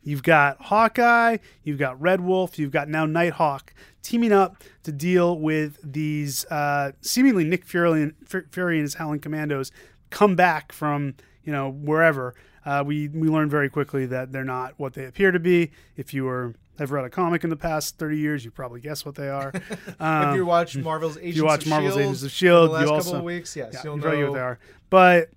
You've 0.05 0.23
got 0.23 0.61
Hawkeye, 0.61 1.39
you've 1.63 1.79
got 1.79 2.01
Red 2.01 2.21
Wolf, 2.21 2.59
you've 2.59 2.71
got 2.71 2.89
now 2.89 3.07
Nighthawk 3.07 3.73
teaming 4.03 4.33
up 4.33 4.63
to 4.83 4.93
deal 4.93 5.39
with 5.39 5.79
these 5.83 6.45
uh, 6.47 6.93
seemingly 7.01 7.45
Nick 7.45 7.65
Fury 7.65 8.03
and, 8.03 8.15
Fury 8.51 8.77
and 8.77 8.83
his 8.85 8.95
Howling 8.95 9.21
Commandos 9.21 9.73
come 10.11 10.37
back 10.37 10.73
from 10.73 11.15
you 11.43 11.53
know 11.53 11.71
wherever 11.71 12.35
Uh, 12.65 12.83
we 12.87 13.09
we 13.09 13.29
learn 13.29 13.51
very 13.51 13.69
quickly 13.69 14.07
that 14.07 14.33
they're 14.33 14.45
not 14.45 14.73
what 14.79 14.95
they 14.95 15.05
appear 15.05 15.31
to 15.31 15.39
be. 15.41 15.71
If 15.97 16.15
you 16.15 16.25
were 16.25 16.55
have 16.79 16.91
read 16.91 17.05
a 17.05 17.11
comic 17.11 17.45
in 17.45 17.51
the 17.51 17.57
past 17.57 17.99
30 17.99 18.19
years, 18.19 18.45
you 18.45 18.51
probably 18.51 18.81
guess 18.81 19.05
what 19.05 19.15
they 19.15 19.29
are. 19.29 19.53
Um, 20.01 20.29
if 20.31 20.37
you 20.37 20.47
watch 20.47 20.77
Marvel's 20.77 21.17
Agents 21.19 21.37
you 21.37 21.45
watch 21.45 21.63
of 21.63 21.69
Marvel's 21.69 21.95
Shield 21.95 22.05
Agents 22.05 22.23
of 22.23 22.31
Shield, 22.31 22.71
the 22.71 22.73
last 22.73 22.81
you 22.81 22.87
couple 22.87 22.97
also 22.97 23.19
of 23.19 23.25
weeks, 23.25 23.57
yes, 23.57 23.71
yeah, 23.75 23.81
you'll 23.85 23.97
you 23.97 24.03
know 24.03 24.31
what 24.31 24.35
they 24.35 24.41
are. 24.41 24.59
But 24.91 25.31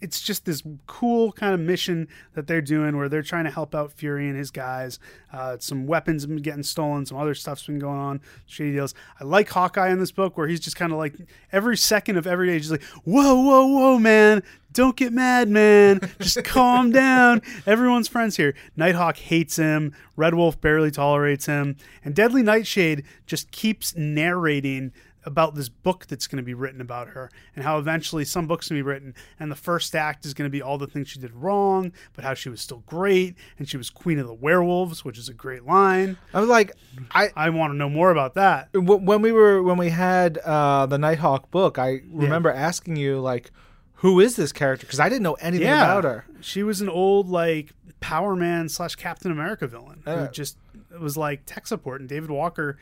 it's 0.00 0.20
just 0.20 0.44
this 0.44 0.62
cool 0.86 1.32
kind 1.32 1.54
of 1.54 1.60
mission 1.60 2.08
that 2.34 2.46
they're 2.46 2.60
doing 2.60 2.96
where 2.96 3.08
they're 3.08 3.22
trying 3.22 3.44
to 3.44 3.50
help 3.50 3.74
out 3.74 3.92
Fury 3.92 4.28
and 4.28 4.36
his 4.36 4.50
guys. 4.50 4.98
Uh, 5.32 5.56
some 5.58 5.86
weapons 5.86 6.22
have 6.22 6.30
been 6.30 6.42
getting 6.42 6.62
stolen, 6.62 7.04
some 7.06 7.18
other 7.18 7.34
stuff's 7.34 7.66
been 7.66 7.78
going 7.78 7.98
on, 7.98 8.20
shady 8.46 8.72
deals. 8.72 8.94
I 9.20 9.24
like 9.24 9.48
Hawkeye 9.48 9.90
in 9.90 9.98
this 9.98 10.12
book 10.12 10.36
where 10.36 10.48
he's 10.48 10.60
just 10.60 10.76
kind 10.76 10.92
of 10.92 10.98
like 10.98 11.14
every 11.52 11.76
second 11.76 12.16
of 12.16 12.26
every 12.26 12.48
day, 12.48 12.58
just 12.58 12.70
like, 12.70 12.84
whoa, 13.04 13.34
whoa, 13.34 13.66
whoa, 13.66 13.98
man. 13.98 14.42
Don't 14.72 14.96
get 14.96 15.12
mad, 15.12 15.48
man. 15.48 16.00
Just 16.20 16.44
calm 16.44 16.90
down. 16.92 17.42
Everyone's 17.66 18.06
friends 18.06 18.36
here. 18.36 18.54
Nighthawk 18.76 19.16
hates 19.16 19.56
him. 19.56 19.94
Red 20.14 20.34
Wolf 20.34 20.60
barely 20.60 20.90
tolerates 20.90 21.46
him. 21.46 21.76
And 22.04 22.14
Deadly 22.14 22.42
Nightshade 22.42 23.04
just 23.26 23.50
keeps 23.50 23.96
narrating 23.96 24.92
about 25.28 25.54
this 25.54 25.68
book 25.68 26.06
that's 26.06 26.26
going 26.26 26.38
to 26.38 26.42
be 26.42 26.54
written 26.54 26.80
about 26.80 27.08
her 27.08 27.30
and 27.54 27.64
how 27.64 27.78
eventually 27.78 28.24
some 28.24 28.46
books 28.46 28.68
going 28.68 28.78
to 28.78 28.82
be 28.84 28.88
written 28.88 29.14
and 29.38 29.50
the 29.52 29.56
first 29.56 29.94
act 29.94 30.24
is 30.26 30.34
going 30.34 30.46
to 30.48 30.50
be 30.50 30.60
all 30.62 30.78
the 30.78 30.86
things 30.86 31.08
she 31.08 31.18
did 31.20 31.32
wrong 31.34 31.92
but 32.14 32.24
how 32.24 32.34
she 32.34 32.48
was 32.48 32.60
still 32.60 32.82
great 32.86 33.34
and 33.58 33.68
she 33.68 33.76
was 33.76 33.90
queen 33.90 34.18
of 34.18 34.26
the 34.26 34.34
werewolves 34.34 35.04
which 35.04 35.18
is 35.18 35.28
a 35.28 35.34
great 35.34 35.64
line 35.64 36.16
I 36.34 36.40
was 36.40 36.48
like, 36.48 36.72
I 37.12 37.28
i 37.36 37.50
want 37.50 37.72
to 37.72 37.76
know 37.76 37.88
more 37.88 38.10
about 38.10 38.34
that 38.34 38.68
when 38.74 39.22
we 39.22 39.30
were 39.32 39.62
when 39.62 39.76
we 39.76 39.90
had 39.90 40.38
uh, 40.38 40.86
the 40.86 40.98
Nighthawk 40.98 41.50
book, 41.50 41.78
I 41.78 42.00
remember 42.10 42.50
asking 42.50 42.96
you 42.96 43.20
like, 43.20 43.50
who 43.94 44.20
is 44.20 44.36
this 44.36 44.52
character? 44.52 44.86
Because 44.86 45.00
I 45.00 45.08
didn't 45.08 45.22
know 45.24 45.34
anything 45.34 45.66
yeah 45.66 45.84
about 45.84 46.04
her. 46.04 46.24
she 46.40 46.62
was 46.62 46.80
an 46.80 46.88
old 46.88 47.28
like 47.28 47.72
power 48.00 48.36
man 48.36 48.68
slash 48.68 48.94
captain 48.94 49.32
america 49.32 49.66
villain 49.66 50.02
Uh. 50.06 50.16
who 50.26 50.28
just 50.30 50.56
was 51.00 51.16
like 51.16 51.42
tech 51.46 51.66
support 51.66 52.00
and 52.00 52.08
david 52.08 52.30
walker 52.30 52.78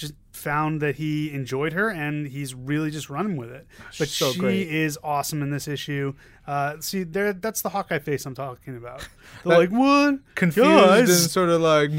just 0.00 0.14
found 0.32 0.80
that 0.80 0.96
he 0.96 1.30
enjoyed 1.30 1.74
her 1.74 1.90
and 1.90 2.26
he's 2.26 2.54
really 2.54 2.90
just 2.90 3.10
running 3.10 3.36
with 3.36 3.50
it. 3.50 3.66
But 3.98 4.08
So 4.08 4.32
she 4.32 4.38
great. 4.38 4.68
is 4.68 4.98
awesome 5.04 5.42
in 5.42 5.50
this 5.50 5.68
issue. 5.68 6.14
Uh, 6.46 6.80
see 6.80 7.02
there 7.02 7.34
that's 7.34 7.60
the 7.60 7.68
hawkeye 7.68 7.98
face 7.98 8.24
i'm 8.24 8.34
talking 8.34 8.76
about. 8.76 9.06
They're 9.44 9.58
like 9.58 9.68
what? 9.68 10.20
Confused 10.34 10.66
Guys?" 10.68 11.10
and 11.10 11.30
sort 11.30 11.50
of 11.50 11.60
like, 11.60 11.90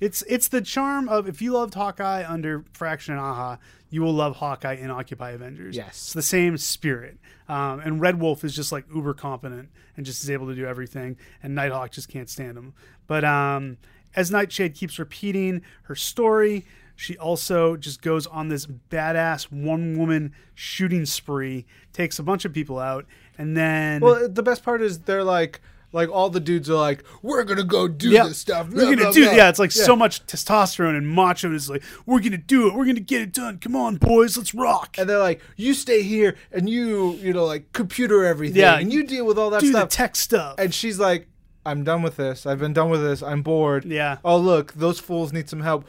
it's 0.00 0.22
it's 0.28 0.48
the 0.48 0.60
charm 0.60 1.08
of 1.08 1.26
if 1.26 1.40
you 1.40 1.52
loved 1.54 1.72
hawkeye 1.74 2.24
under 2.28 2.64
fraction 2.74 3.14
and 3.14 3.22
aha 3.22 3.58
you 3.88 4.02
will 4.02 4.12
love 4.12 4.36
hawkeye 4.36 4.74
in 4.74 4.90
occupy 4.90 5.30
avengers. 5.30 5.74
Yes. 5.74 5.88
it's 5.88 6.12
the 6.12 6.22
same 6.22 6.56
spirit. 6.58 7.18
Um, 7.48 7.80
and 7.80 8.00
red 8.00 8.20
wolf 8.20 8.44
is 8.44 8.54
just 8.54 8.70
like 8.70 8.84
uber 8.94 9.14
competent 9.14 9.70
and 9.96 10.04
just 10.06 10.22
is 10.22 10.30
able 10.30 10.46
to 10.48 10.54
do 10.54 10.66
everything 10.66 11.16
and 11.42 11.54
nighthawk 11.54 11.90
just 11.90 12.08
can't 12.10 12.28
stand 12.28 12.56
him. 12.58 12.74
But 13.08 13.24
um, 13.24 13.78
as 14.14 14.30
nightshade 14.30 14.74
keeps 14.74 14.98
repeating 14.98 15.62
her 15.84 15.96
story 15.96 16.66
she 17.00 17.16
also 17.16 17.76
just 17.76 18.02
goes 18.02 18.26
on 18.26 18.48
this 18.48 18.66
badass 18.66 19.50
one 19.50 19.96
woman 19.98 20.34
shooting 20.54 21.06
spree 21.06 21.64
takes 21.94 22.18
a 22.18 22.22
bunch 22.22 22.44
of 22.44 22.52
people 22.52 22.78
out 22.78 23.06
and 23.38 23.56
then 23.56 24.02
Well, 24.02 24.28
the 24.28 24.42
best 24.42 24.62
part 24.62 24.82
is 24.82 24.98
they're 25.00 25.24
like, 25.24 25.62
like 25.92 26.10
all 26.10 26.28
the 26.28 26.40
dudes 26.40 26.68
are 26.68 26.74
like, 26.74 27.02
we're 27.22 27.42
gonna 27.44 27.64
go 27.64 27.88
do 27.88 28.10
Yeah. 28.10 28.28
this 28.28 28.36
stuff. 28.38 28.66
We're 28.68 28.74
blah, 28.74 28.84
gonna 28.84 28.96
blah, 28.96 29.12
do 29.12 29.24
blah." 29.24 29.32
yeah. 29.32 29.48
It's 29.48 29.58
like 29.58 29.72
so 29.72 29.96
much 29.96 30.26
testosterone 30.26 30.94
and 30.96 31.08
macho 31.08 31.52
is 31.54 31.70
like 31.70 31.82
we're 32.04 32.20
gonna 32.20 32.36
do 32.36 32.68
it. 32.68 32.74
We're 32.74 32.84
gonna 32.84 33.00
get 33.00 33.22
it 33.22 33.32
done. 33.32 33.56
Come 33.58 33.74
on, 33.74 33.96
boys, 33.96 34.36
let's 34.36 34.54
rock. 34.54 34.96
And 34.98 35.08
they're 35.08 35.18
like, 35.18 35.40
you 35.56 35.72
stay 35.72 36.02
here 36.02 36.36
and 36.52 36.68
you, 36.68 37.12
you 37.14 37.32
know, 37.32 37.46
like 37.46 37.72
computer 37.72 38.24
everything. 38.26 38.60
Yeah. 38.60 38.78
and 38.78 38.92
you 38.92 39.04
deal 39.04 39.24
with 39.24 39.38
all 39.38 39.48
that 39.50 39.62
do 39.62 39.72
the 39.72 39.78
stuff. 39.78 39.88
tech 39.88 40.16
stuff. 40.16 40.56
and 40.58 40.74
she's 40.74 40.98
like, 41.00 41.26
I'm 41.64 41.82
done 41.82 42.02
with 42.02 42.16
this. 42.16 42.44
I've 42.46 42.58
been 42.58 42.72
done 42.74 42.90
with 42.90 43.00
this. 43.02 43.22
I'm 43.22 43.40
bored. 43.42 43.84
Yeah. 43.86 44.18
Oh 44.22 44.36
look, 44.36 44.74
those 44.74 45.00
fools 45.00 45.32
need 45.32 45.48
some 45.48 45.60
help. 45.62 45.86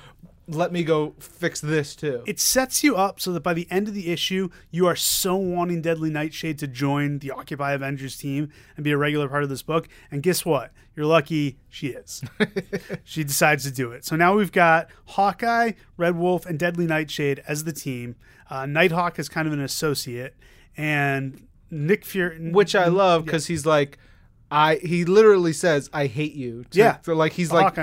Let 0.51 0.73
me 0.73 0.83
go 0.83 1.15
fix 1.19 1.61
this 1.61 1.95
too. 1.95 2.23
it 2.27 2.39
sets 2.39 2.83
you 2.83 2.95
up 2.95 3.19
so 3.21 3.31
that 3.31 3.39
by 3.39 3.53
the 3.53 3.67
end 3.71 3.87
of 3.87 3.93
the 3.93 4.09
issue, 4.09 4.49
you 4.69 4.85
are 4.85 4.95
so 4.97 5.35
wanting 5.35 5.81
Deadly 5.81 6.09
Nightshade 6.09 6.59
to 6.59 6.67
join 6.67 7.19
the 7.19 7.31
Occupy 7.31 7.71
Avengers 7.71 8.17
team 8.17 8.51
and 8.75 8.83
be 8.83 8.91
a 8.91 8.97
regular 8.97 9.29
part 9.29 9.43
of 9.43 9.49
this 9.49 9.61
book. 9.61 9.87
And 10.11 10.21
guess 10.21 10.45
what? 10.45 10.71
You're 10.95 11.05
lucky 11.05 11.57
she 11.69 11.87
is. 11.87 12.21
she 13.05 13.23
decides 13.23 13.63
to 13.63 13.71
do 13.71 13.91
it. 13.91 14.03
So 14.03 14.15
now 14.17 14.35
we've 14.35 14.51
got 14.51 14.89
Hawkeye, 15.05 15.71
Red 15.95 16.17
Wolf, 16.17 16.45
and 16.45 16.59
Deadly 16.59 16.85
Nightshade 16.85 17.41
as 17.47 17.63
the 17.63 17.73
team. 17.73 18.15
Uh, 18.49 18.65
Nighthawk 18.65 19.17
is 19.17 19.29
kind 19.29 19.47
of 19.47 19.53
an 19.53 19.61
associate, 19.61 20.35
and 20.75 21.47
Nick 21.69 22.03
Fury, 22.03 22.51
which 22.51 22.75
I 22.75 22.87
love 22.87 23.23
because 23.23 23.47
he's 23.47 23.65
like, 23.65 23.97
I 24.51 24.75
he 24.75 25.05
literally 25.05 25.53
says, 25.53 25.89
"I 25.93 26.07
hate 26.07 26.33
you." 26.33 26.65
to- 26.71 26.77
Yeah. 26.77 26.97
So 27.03 27.15
like 27.15 27.31
he's 27.33 27.51
like 27.51 27.73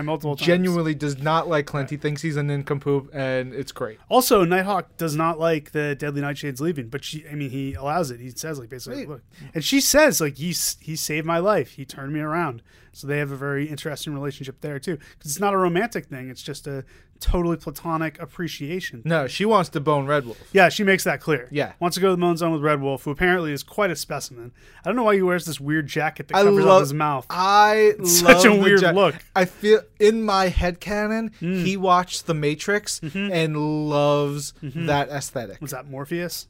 genuinely 0.46 0.94
does 0.94 1.18
not 1.18 1.48
like 1.48 1.66
Clint. 1.66 1.88
He 1.90 1.96
thinks 1.96 2.20
he's 2.22 2.36
an 2.36 2.48
nincompoop, 2.48 3.08
and 3.14 3.54
it's 3.54 3.72
great. 3.72 3.98
Also, 4.08 4.44
Nighthawk 4.44 4.96
does 4.98 5.16
not 5.16 5.38
like 5.40 5.72
the 5.72 5.94
Deadly 5.94 6.20
Nightshade's 6.20 6.60
leaving, 6.60 6.88
but 6.88 7.04
she, 7.04 7.24
I 7.30 7.34
mean, 7.34 7.50
he 7.50 7.74
allows 7.74 8.10
it. 8.10 8.20
He 8.20 8.30
says, 8.30 8.58
like, 8.58 8.68
basically, 8.68 8.98
Sweet. 9.04 9.08
look. 9.08 9.22
And 9.54 9.64
she 9.64 9.80
says, 9.80 10.20
like, 10.20 10.36
he, 10.36 10.54
he 10.80 10.96
saved 10.96 11.26
my 11.26 11.38
life. 11.38 11.72
He 11.72 11.84
turned 11.84 12.12
me 12.12 12.20
around. 12.20 12.62
So 12.92 13.06
they 13.06 13.18
have 13.18 13.30
a 13.30 13.36
very 13.36 13.66
interesting 13.68 14.12
relationship 14.14 14.60
there, 14.60 14.78
too. 14.78 14.96
Because 15.18 15.30
it's 15.32 15.40
not 15.40 15.54
a 15.54 15.58
romantic 15.58 16.06
thing, 16.06 16.28
it's 16.30 16.42
just 16.42 16.66
a 16.66 16.84
totally 17.20 17.56
platonic 17.56 18.20
appreciation. 18.20 19.02
No, 19.04 19.26
she 19.26 19.44
wants 19.44 19.68
to 19.70 19.80
bone 19.80 20.06
Red 20.06 20.24
Wolf. 20.26 20.38
Yeah, 20.52 20.68
she 20.68 20.84
makes 20.84 21.04
that 21.04 21.20
clear. 21.20 21.48
Yeah. 21.50 21.72
Wants 21.80 21.94
to 21.96 22.00
go 22.00 22.08
to 22.08 22.12
the 22.12 22.16
Moon 22.18 22.36
Zone 22.36 22.52
with 22.52 22.62
Red 22.62 22.80
Wolf, 22.80 23.04
who 23.04 23.10
apparently 23.10 23.52
is 23.52 23.62
quite 23.62 23.90
a 23.90 23.96
specimen. 23.96 24.52
I 24.84 24.88
don't 24.88 24.96
know 24.96 25.02
why 25.02 25.14
he 25.16 25.22
wears 25.22 25.44
this 25.46 25.60
weird 25.60 25.86
jacket 25.86 26.28
that 26.28 26.36
I 26.36 26.42
covers 26.42 26.64
love 26.64 26.76
up 26.76 26.80
his 26.80 26.94
mouth. 26.94 27.26
I 27.30 27.94
such 28.04 28.44
a 28.44 28.54
weird 28.54 28.82
ja- 28.82 28.90
look. 28.90 29.14
Mm. 29.14 29.20
I 29.36 29.44
feel 29.44 29.80
in 30.00 30.22
my 30.22 30.48
head 30.48 30.80
canon, 30.80 31.32
he 31.40 31.76
watched 31.76 32.26
The 32.26 32.34
Matrix 32.34 33.00
Mm-hmm. 33.00 33.32
and 33.32 33.88
loves 33.90 34.54
that 34.62 35.08
aesthetic. 35.10 35.60
Was 35.60 35.70
that 35.72 35.88
Morpheus? 35.88 36.48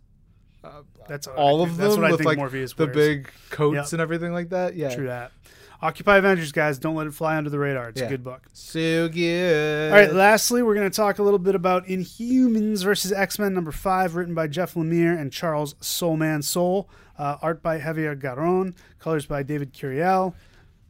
that's 1.09 1.27
Uh, 1.27 1.33
All 1.33 1.61
I 1.61 1.65
of 1.65 1.77
them 1.77 1.87
That's 1.87 1.97
what 1.97 2.05
I 2.05 2.11
with 2.11 2.19
think 2.19 2.27
like 2.29 2.39
Morpheus 2.39 2.73
the 2.75 2.85
wears. 2.87 2.95
big 2.97 3.31
coats 3.51 3.75
Yep. 3.77 3.93
and 3.93 4.01
everything 4.03 4.33
like 4.33 4.51
that. 4.51 4.75
Yeah, 4.77 4.95
True 4.95 5.07
that. 5.07 5.33
Occupy 5.81 6.17
Avengers, 6.19 6.51
guys. 6.51 6.79
Don't 6.79 6.97
let 6.97 7.07
it 7.07 7.15
fly 7.15 7.37
under 7.37 7.51
the 7.51 7.59
radar. 7.59 7.91
It's 7.91 8.01
Yeah. 8.01 8.07
a 8.09 8.11
good 8.11 8.25
book. 8.25 8.49
so 8.53 9.09
good. 9.09 9.93
All 9.93 9.99
right, 9.99 10.13
lastly, 10.13 10.63
we're 10.63 10.75
going 10.75 10.91
to 10.91 10.97
talk 10.97 11.19
a 11.21 11.23
little 11.23 11.39
bit 11.39 11.55
about 11.55 11.87
Inhumans 11.87 12.83
versus 12.83 13.13
X 13.13 13.39
Men 13.39 13.55
number 13.55 13.71
five, 13.71 14.17
written 14.17 14.35
by 14.35 14.49
Jeff 14.49 14.75
Lemire 14.75 15.17
and 15.19 15.33
Charles 15.33 15.75
Soulman 15.75 16.43
Soule. 16.43 16.89
Uh, 17.17 17.37
art 17.43 17.63
by 17.63 17.79
Javier 17.81 18.21
Garrón, 18.21 18.75
colors 19.01 19.27
by 19.27 19.43
David 19.43 19.73
Curiel. 19.73 20.35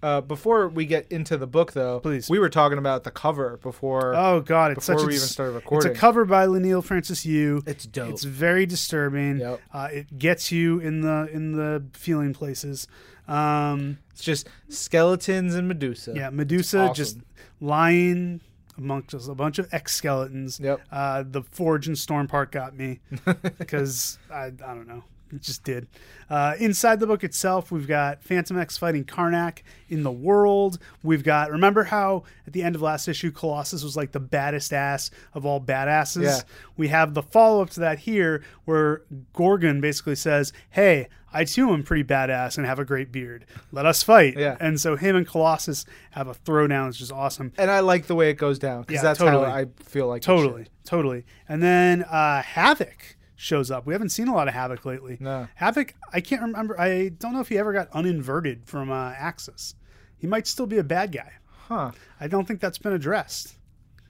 Uh, 0.02 0.20
before 0.20 0.68
we 0.68 0.86
get 0.86 1.10
into 1.10 1.36
the 1.36 1.46
book, 1.46 1.72
though, 1.72 1.98
Please. 2.00 2.30
we 2.30 2.38
were 2.38 2.48
talking 2.48 2.78
about 2.78 3.02
the 3.04 3.10
cover 3.10 3.58
before. 3.62 4.14
Oh 4.14 4.40
God, 4.40 4.70
it's 4.72 4.86
Before 4.86 4.98
such 5.00 5.04
a 5.04 5.06
we 5.08 5.14
even 5.14 5.22
dis- 5.24 5.30
started 5.32 5.62
It's 5.70 5.84
a 5.86 5.90
cover 5.90 6.24
by 6.24 6.46
Leinil 6.46 6.84
Francis 6.84 7.26
Yu. 7.26 7.62
It's 7.66 7.84
dope. 7.84 8.10
It's 8.10 8.22
very 8.24 8.64
disturbing. 8.64 9.38
Yep. 9.38 9.60
Uh, 9.72 9.88
it 9.92 10.18
gets 10.18 10.52
you 10.52 10.78
in 10.78 11.00
the 11.00 11.28
in 11.32 11.52
the 11.52 11.82
feeling 11.94 12.32
places. 12.32 12.86
Um, 13.26 13.98
It's 14.12 14.22
just 14.22 14.48
skeletons 14.68 15.54
and 15.54 15.66
Medusa. 15.68 16.12
yeah, 16.14 16.30
Medusa 16.30 16.80
awesome. 16.80 16.94
just 16.94 17.18
lying 17.60 18.40
amongst 18.76 19.12
us, 19.14 19.26
a 19.28 19.34
bunch 19.34 19.58
of 19.58 19.68
ex 19.72 19.94
skeletons. 19.96 20.60
Yep. 20.60 20.80
Uh, 20.92 21.24
the 21.28 21.42
Forge 21.42 21.88
and 21.88 21.98
Storm 21.98 22.28
part 22.28 22.52
got 22.52 22.76
me 22.76 23.00
because 23.58 24.18
I, 24.32 24.44
I 24.46 24.50
don't 24.50 24.86
know. 24.86 25.02
It 25.32 25.42
just 25.42 25.64
did. 25.64 25.88
Uh, 26.30 26.54
inside 26.58 27.00
the 27.00 27.06
book 27.06 27.24
itself, 27.24 27.70
we've 27.70 27.86
got 27.88 28.22
Fantomex 28.22 28.78
fighting 28.78 29.04
Karnak 29.04 29.62
in 29.88 30.02
the 30.02 30.12
world. 30.12 30.78
We've 31.02 31.24
got, 31.24 31.50
remember 31.50 31.84
how 31.84 32.24
at 32.46 32.52
the 32.52 32.62
end 32.62 32.74
of 32.74 32.82
last 32.82 33.08
issue, 33.08 33.30
Colossus 33.30 33.82
was 33.82 33.96
like 33.96 34.12
the 34.12 34.20
baddest 34.20 34.72
ass 34.72 35.10
of 35.34 35.46
all 35.46 35.60
badasses? 35.60 36.22
Yeah. 36.24 36.40
We 36.76 36.88
have 36.88 37.14
the 37.14 37.22
follow 37.22 37.62
up 37.62 37.70
to 37.70 37.80
that 37.80 38.00
here 38.00 38.42
where 38.64 39.02
Gorgon 39.32 39.80
basically 39.80 40.16
says, 40.16 40.52
Hey, 40.70 41.08
I 41.32 41.44
too 41.44 41.70
am 41.72 41.82
pretty 41.82 42.04
badass 42.04 42.56
and 42.56 42.66
have 42.66 42.78
a 42.78 42.84
great 42.86 43.12
beard. 43.12 43.44
Let 43.70 43.84
us 43.84 44.02
fight. 44.02 44.36
Yeah. 44.38 44.56
And 44.60 44.80
so 44.80 44.96
him 44.96 45.14
and 45.14 45.26
Colossus 45.26 45.84
have 46.12 46.26
a 46.26 46.34
throwdown. 46.34 46.88
It's 46.88 46.96
just 46.98 47.12
awesome. 47.12 47.52
And 47.58 47.70
I 47.70 47.80
like 47.80 48.06
the 48.06 48.14
way 48.14 48.30
it 48.30 48.34
goes 48.38 48.58
down 48.58 48.82
because 48.82 48.96
Yeah, 48.96 49.02
that's 49.02 49.18
totally. 49.18 49.44
how 49.44 49.52
I 49.52 49.66
feel 49.82 50.06
like. 50.08 50.22
Totally, 50.22 50.68
totally. 50.84 51.26
And 51.48 51.62
then 51.62 52.02
uh, 52.04 52.42
Havoc 52.42 53.16
shows 53.38 53.70
up. 53.70 53.86
We 53.86 53.94
haven't 53.94 54.08
seen 54.08 54.26
a 54.26 54.34
lot 54.34 54.48
of 54.48 54.54
Havoc 54.54 54.84
lately. 54.84 55.16
No. 55.20 55.46
Havoc, 55.54 55.94
I 56.12 56.20
can't 56.20 56.42
remember. 56.42 56.78
I 56.78 57.08
don't 57.08 57.32
know 57.32 57.40
if 57.40 57.48
he 57.48 57.56
ever 57.56 57.72
got 57.72 57.88
uninverted 57.92 58.66
from 58.66 58.90
uh, 58.90 59.12
Axis. 59.16 59.76
He 60.18 60.26
might 60.26 60.48
still 60.48 60.66
be 60.66 60.76
a 60.76 60.84
bad 60.84 61.12
guy. 61.12 61.32
Huh. 61.68 61.92
I 62.20 62.26
don't 62.26 62.46
think 62.46 62.60
that's 62.60 62.78
been 62.78 62.92
addressed. 62.92 63.54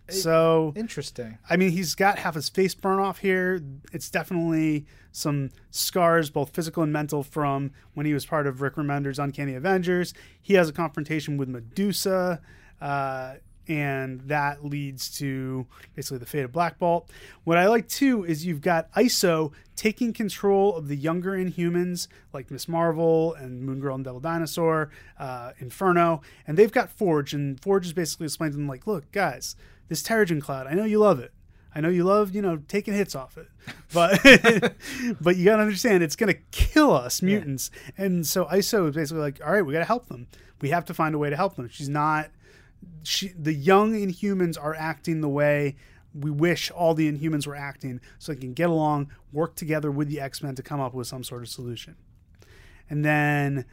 So, 0.08 0.72
Interesting. 0.74 1.36
I 1.50 1.58
mean, 1.58 1.72
he's 1.72 1.94
got 1.94 2.20
half 2.20 2.34
his 2.34 2.48
face 2.48 2.74
burn 2.74 2.98
off 2.98 3.18
here. 3.18 3.62
It's 3.92 4.08
definitely 4.08 4.86
some 5.12 5.50
scars, 5.70 6.30
both 6.30 6.54
physical 6.54 6.82
and 6.82 6.90
mental, 6.90 7.22
from 7.22 7.72
when 7.92 8.06
he 8.06 8.14
was 8.14 8.24
part 8.24 8.46
of 8.46 8.62
Rick 8.62 8.76
Remender's 8.76 9.18
Uncanny 9.18 9.54
Avengers. 9.54 10.14
He 10.40 10.54
has 10.54 10.70
a 10.70 10.72
confrontation 10.72 11.36
with 11.36 11.50
Medusa. 11.50 12.40
Uh, 12.80 13.34
and 13.68 14.20
that 14.22 14.64
leads 14.64 15.10
to 15.18 15.66
basically 15.94 16.18
the 16.18 16.26
fate 16.26 16.44
of 16.44 16.52
Black 16.52 16.78
Bolt. 16.78 17.10
What 17.44 17.58
I 17.58 17.66
like 17.66 17.88
too 17.88 18.24
is 18.24 18.46
you've 18.46 18.62
got 18.62 18.90
ISO 18.92 19.52
taking 19.76 20.12
control 20.12 20.74
of 20.74 20.88
the 20.88 20.96
younger 20.96 21.32
Inhumans 21.32 22.08
like 22.32 22.50
Miss 22.50 22.66
Marvel 22.66 23.34
and 23.34 23.62
Moon 23.62 23.78
Girl 23.80 23.94
and 23.94 24.04
Devil 24.04 24.20
Dinosaur, 24.20 24.90
uh, 25.18 25.52
Inferno, 25.58 26.22
and 26.46 26.56
they've 26.56 26.72
got 26.72 26.90
Forge, 26.90 27.34
and 27.34 27.60
Forge 27.60 27.86
is 27.86 27.92
basically 27.92 28.26
explaining 28.26 28.52
to 28.52 28.58
them 28.58 28.68
like, 28.68 28.86
look, 28.86 29.10
guys, 29.12 29.54
this 29.88 30.02
Terrigen 30.02 30.40
Cloud, 30.40 30.66
I 30.66 30.74
know 30.74 30.84
you 30.84 30.98
love 30.98 31.20
it. 31.20 31.32
I 31.74 31.80
know 31.80 31.90
you 31.90 32.02
love, 32.02 32.34
you 32.34 32.42
know, 32.42 32.56
taking 32.66 32.94
hits 32.94 33.14
off 33.14 33.36
it, 33.38 33.46
but 33.92 34.20
but 35.20 35.36
you 35.36 35.44
gotta 35.44 35.62
understand 35.62 36.02
it's 36.02 36.16
gonna 36.16 36.34
kill 36.50 36.92
us 36.92 37.22
mutants. 37.22 37.70
And 37.96 38.26
so 38.26 38.46
ISO 38.46 38.88
is 38.88 38.96
basically 38.96 39.20
like, 39.22 39.40
all 39.44 39.52
right, 39.52 39.64
we 39.64 39.74
gotta 39.74 39.84
help 39.84 40.06
them. 40.06 40.26
We 40.60 40.70
have 40.70 40.86
to 40.86 40.94
find 40.94 41.14
a 41.14 41.18
way 41.18 41.30
to 41.30 41.36
help 41.36 41.56
them. 41.56 41.68
She's 41.68 41.88
not. 41.88 42.30
She 43.02 43.28
the 43.28 43.54
young 43.54 43.94
Inhumans 43.94 44.56
are 44.60 44.74
acting 44.74 45.20
the 45.20 45.28
way 45.28 45.76
we 46.14 46.30
wish 46.30 46.70
all 46.70 46.94
the 46.94 47.10
Inhumans 47.10 47.46
were 47.46 47.56
acting, 47.56 48.00
so 48.18 48.32
they 48.32 48.40
can 48.40 48.54
get 48.54 48.70
along, 48.70 49.10
work 49.32 49.54
together 49.54 49.90
with 49.90 50.08
the 50.08 50.20
X 50.20 50.42
Men 50.42 50.54
to 50.56 50.62
come 50.62 50.80
up 50.80 50.94
with 50.94 51.06
some 51.06 51.22
sort 51.22 51.42
of 51.42 51.48
solution. 51.48 51.96
And 52.90 53.04
then 53.04 53.66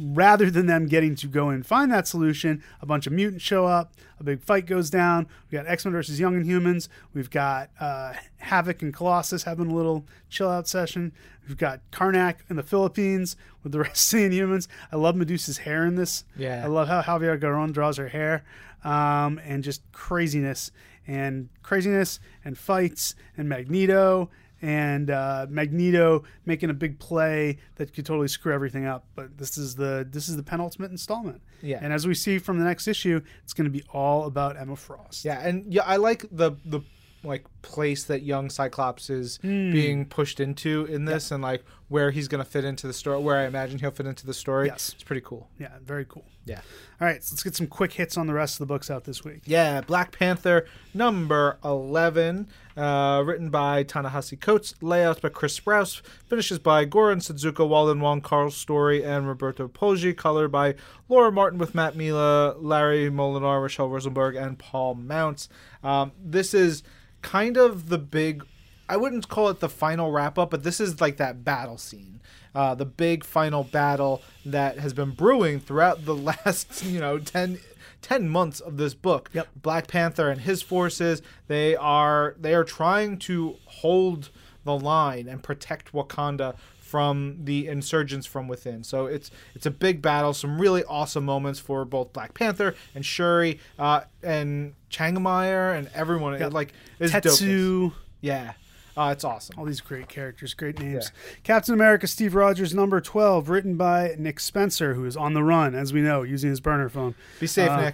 rather 0.00 0.50
than 0.50 0.66
them 0.66 0.86
getting 0.86 1.14
to 1.16 1.26
go 1.26 1.48
and 1.50 1.66
find 1.66 1.90
that 1.92 2.06
solution, 2.06 2.62
a 2.80 2.86
bunch 2.86 3.06
of 3.06 3.12
mutants 3.12 3.44
show 3.44 3.66
up. 3.66 3.92
A 4.18 4.24
big 4.24 4.42
fight 4.42 4.66
goes 4.66 4.90
down. 4.90 5.26
We 5.50 5.56
got 5.56 5.66
X 5.66 5.84
Men 5.84 5.92
versus 5.92 6.20
Young 6.20 6.42
Inhumans. 6.42 6.88
We've 7.12 7.30
got 7.30 7.70
uh, 7.80 8.14
Havoc 8.38 8.82
and 8.82 8.94
Colossus 8.94 9.42
having 9.42 9.70
a 9.70 9.74
little 9.74 10.04
chill 10.28 10.48
out 10.48 10.68
session. 10.68 11.12
We've 11.48 11.56
got 11.56 11.80
Karnak 11.90 12.36
in 12.48 12.56
the 12.56 12.62
Philippines 12.62 13.36
with 13.62 13.72
the 13.72 13.78
rest 13.80 14.12
of 14.12 14.20
the 14.20 14.30
Inhumans. 14.30 14.68
I 14.92 14.96
love 14.96 15.16
Medusa's 15.16 15.58
hair 15.58 15.84
in 15.84 15.96
this. 15.96 16.24
Yeah. 16.36 16.62
I 16.64 16.68
love 16.68 16.88
how 16.88 17.02
Javier 17.02 17.38
Garrón 17.38 17.72
draws 17.72 17.96
her 17.96 18.08
hair, 18.08 18.44
um, 18.84 19.40
and 19.44 19.62
just 19.64 19.82
craziness 19.92 20.70
and 21.06 21.48
craziness 21.62 22.20
and 22.44 22.56
fights 22.56 23.14
and 23.36 23.48
Magneto 23.48 24.30
and 24.62 25.10
uh, 25.10 25.46
Magneto 25.50 26.22
making 26.46 26.70
a 26.70 26.74
big 26.74 26.98
play 26.98 27.58
that 27.76 27.92
could 27.92 28.06
totally 28.06 28.28
screw 28.28 28.54
everything 28.54 28.86
up. 28.86 29.04
But 29.14 29.36
this 29.36 29.58
is 29.58 29.74
the 29.74 30.06
this 30.08 30.28
is 30.28 30.36
the 30.36 30.42
penultimate 30.42 30.92
installment. 30.92 31.42
Yeah. 31.60 31.80
And 31.82 31.92
as 31.92 32.06
we 32.06 32.14
see 32.14 32.38
from 32.38 32.58
the 32.58 32.64
next 32.64 32.88
issue, 32.88 33.20
it's 33.42 33.52
going 33.52 33.64
to 33.64 33.70
be 33.70 33.84
all 33.92 34.26
about 34.26 34.56
Emma 34.56 34.76
Frost. 34.76 35.24
Yeah, 35.24 35.40
and 35.46 35.72
yeah, 35.72 35.82
I 35.84 35.96
like 35.96 36.24
the 36.30 36.52
the 36.64 36.80
like 37.24 37.44
place 37.62 38.04
that 38.04 38.22
young 38.22 38.50
Cyclops 38.50 39.08
is 39.10 39.38
being 39.38 40.06
pushed 40.06 40.40
into 40.40 40.86
in 40.86 41.04
this, 41.04 41.30
and 41.30 41.42
like 41.42 41.64
where 41.88 42.10
he's 42.10 42.28
gonna 42.28 42.44
fit 42.44 42.64
into 42.64 42.86
the 42.86 42.92
story, 42.92 43.20
where 43.20 43.36
I 43.36 43.44
imagine 43.44 43.78
he'll 43.78 43.90
fit 43.90 44.06
into 44.06 44.26
the 44.26 44.34
story. 44.34 44.68
Yes. 44.68 44.92
it's 44.94 45.02
pretty 45.02 45.22
cool. 45.22 45.48
Yeah. 45.58 45.68
Very 45.84 46.04
cool. 46.08 46.24
Yeah. 46.44 46.60
All 47.00 47.06
right. 47.06 47.22
So 47.22 47.34
let's 47.34 47.42
get 47.42 47.54
some 47.54 47.66
quick 47.66 47.92
hits 47.92 48.16
on 48.16 48.26
the 48.26 48.32
rest 48.32 48.54
of 48.54 48.58
the 48.60 48.66
books 48.66 48.90
out 48.90 49.04
this 49.04 49.24
week. 49.24 49.42
Yeah, 49.44 49.80
Black 49.82 50.10
Panther 50.12 50.66
number 50.94 51.58
11, 51.64 52.48
uh, 52.76 53.22
written 53.24 53.50
by 53.50 53.82
Ta-Nehisi 53.82 54.40
Coates, 54.40 54.74
layouts 54.80 55.20
by 55.20 55.28
Chris 55.28 55.58
Sprouse, 55.58 56.00
finishes 56.26 56.58
by 56.58 56.84
Goran 56.84 57.18
Sudžuka, 57.18 57.66
Walden 57.68 58.00
Wong, 58.00 58.20
Karl 58.20 58.50
Story, 58.50 59.04
and 59.04 59.28
Roberto 59.28 59.68
Poggi, 59.68 60.16
color 60.16 60.48
by 60.48 60.74
Laura 61.08 61.30
Martin 61.30 61.58
with 61.58 61.74
Matt 61.74 61.94
Milla, 61.96 62.56
Larry 62.58 63.10
Molinar, 63.10 63.60
Rochelle 63.62 63.88
Rosenberg, 63.88 64.34
and 64.34 64.58
Paul 64.58 64.94
Mounts. 64.94 65.48
Um, 65.84 66.12
this 66.18 66.54
is 66.54 66.82
kind 67.20 67.56
of 67.56 67.88
the 67.88 67.98
big 67.98 68.44
I 68.92 68.96
wouldn't 68.96 69.26
call 69.26 69.48
it 69.48 69.60
the 69.60 69.70
final 69.70 70.12
wrap 70.12 70.38
up, 70.38 70.50
but 70.50 70.64
this 70.64 70.78
is 70.78 71.00
like 71.00 71.16
that 71.16 71.44
battle 71.44 71.78
scene. 71.78 72.20
Uh, 72.54 72.74
the 72.74 72.84
big 72.84 73.24
final 73.24 73.64
battle 73.64 74.20
that 74.44 74.78
has 74.78 74.92
been 74.92 75.12
brewing 75.12 75.60
throughout 75.60 76.04
the 76.04 76.14
last, 76.44 76.84
you 76.84 77.00
know, 77.00 77.18
10, 77.18 77.58
10 78.02 78.28
months 78.28 78.60
of 78.60 78.76
this 78.76 78.92
book. 78.92 79.30
Yep. 79.32 79.48
Black 79.56 79.86
Panther 79.88 80.28
and 80.28 80.42
his 80.42 80.60
forces, 80.60 81.22
they 81.46 81.74
are 81.74 82.36
they 82.38 82.54
are 82.54 82.64
trying 82.64 83.16
to 83.20 83.56
hold 83.64 84.28
the 84.64 84.76
line 84.76 85.26
and 85.26 85.42
protect 85.42 85.94
Wakanda 85.94 86.54
from 86.78 87.38
the 87.44 87.68
insurgents 87.68 88.26
from 88.26 88.46
within. 88.46 88.84
So 88.84 89.06
it's 89.06 89.30
it's 89.54 89.64
a 89.64 89.70
big 89.70 90.02
battle. 90.02 90.34
Some 90.34 90.60
really 90.60 90.84
awesome 90.84 91.24
moments 91.24 91.58
for 91.58 91.86
both 91.86 92.12
Black 92.12 92.34
Panther 92.34 92.74
and 92.94 93.06
Shuri 93.06 93.58
uh, 93.78 94.02
and 94.22 94.74
Changamire 94.90 95.74
and 95.78 95.88
everyone. 95.94 96.34
It, 96.34 96.52
like 96.52 96.74
it's 97.00 97.12
dope. 97.12 97.22
Tetu. 97.22 97.94
Yeah, 98.20 98.52
uh, 98.96 99.10
it's 99.12 99.24
awesome. 99.24 99.58
All 99.58 99.64
these 99.64 99.80
great 99.80 100.08
characters, 100.08 100.54
great 100.54 100.78
names. 100.78 101.10
Captain 101.44 101.72
America 101.74 102.06
Steve 102.06 102.34
Rogers, 102.34 102.74
number 102.74 103.00
12, 103.00 103.48
written 103.48 103.76
by 103.76 104.14
Nick 104.18 104.38
Spencer, 104.40 104.94
who 104.94 105.04
is 105.04 105.16
on 105.16 105.34
the 105.34 105.42
run, 105.42 105.74
as 105.74 105.92
we 105.92 106.00
know, 106.02 106.22
using 106.22 106.50
his 106.50 106.60
burner 106.60 106.88
phone. 106.88 107.14
Be 107.40 107.46
safe, 107.46 107.70
Uh, 107.70 107.90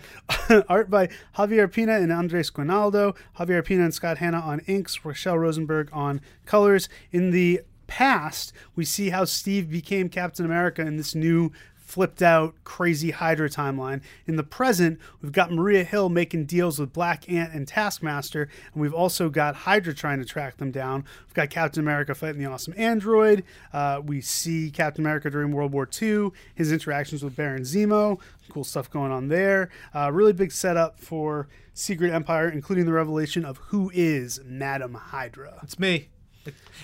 Nick. 0.50 0.64
art 0.68 0.90
by 0.90 1.08
Javier 1.36 1.70
Pina 1.72 1.92
and 1.92 2.12
Andres 2.12 2.50
Guinaldo. 2.50 3.14
Javier 3.38 3.64
Pina 3.64 3.84
and 3.84 3.94
Scott 3.94 4.18
Hanna 4.18 4.40
on 4.40 4.60
inks, 4.66 5.04
Rochelle 5.04 5.38
Rosenberg 5.38 5.88
on 5.92 6.20
colors. 6.46 6.88
In 7.12 7.30
the 7.30 7.60
past, 7.86 8.52
we 8.76 8.84
see 8.84 9.10
how 9.10 9.24
Steve 9.24 9.70
became 9.70 10.08
Captain 10.08 10.44
America 10.44 10.82
in 10.82 10.96
this 10.96 11.14
new 11.14 11.52
flipped 11.88 12.20
out 12.20 12.54
crazy 12.64 13.10
Hydra 13.10 13.48
timeline. 13.48 14.02
In 14.26 14.36
the 14.36 14.42
present, 14.42 14.98
we've 15.22 15.32
got 15.32 15.50
Maria 15.50 15.84
Hill 15.84 16.10
making 16.10 16.44
deals 16.44 16.78
with 16.78 16.92
Black 16.92 17.30
Ant 17.30 17.54
and 17.54 17.66
Taskmaster, 17.66 18.42
and 18.74 18.82
we've 18.82 18.92
also 18.92 19.30
got 19.30 19.54
Hydra 19.56 19.94
trying 19.94 20.18
to 20.18 20.26
track 20.26 20.58
them 20.58 20.70
down. 20.70 21.04
We've 21.26 21.34
got 21.34 21.48
Captain 21.48 21.80
America 21.80 22.14
fighting 22.14 22.42
the 22.42 22.50
awesome 22.50 22.74
android. 22.76 23.42
Uh, 23.72 24.02
we 24.04 24.20
see 24.20 24.70
Captain 24.70 25.02
America 25.02 25.30
during 25.30 25.50
World 25.50 25.72
War 25.72 25.88
II, 26.00 26.30
his 26.54 26.70
interactions 26.72 27.22
with 27.22 27.34
Baron 27.34 27.62
Zemo. 27.62 28.20
Cool 28.50 28.64
stuff 28.64 28.90
going 28.90 29.10
on 29.10 29.28
there. 29.28 29.70
Uh, 29.94 30.10
really 30.12 30.34
big 30.34 30.52
setup 30.52 31.00
for 31.00 31.48
Secret 31.72 32.12
Empire, 32.12 32.50
including 32.50 32.84
the 32.84 32.92
revelation 32.92 33.46
of 33.46 33.56
who 33.56 33.90
is 33.94 34.40
Madam 34.44 34.92
Hydra. 34.92 35.60
It's 35.62 35.78
me. 35.78 36.08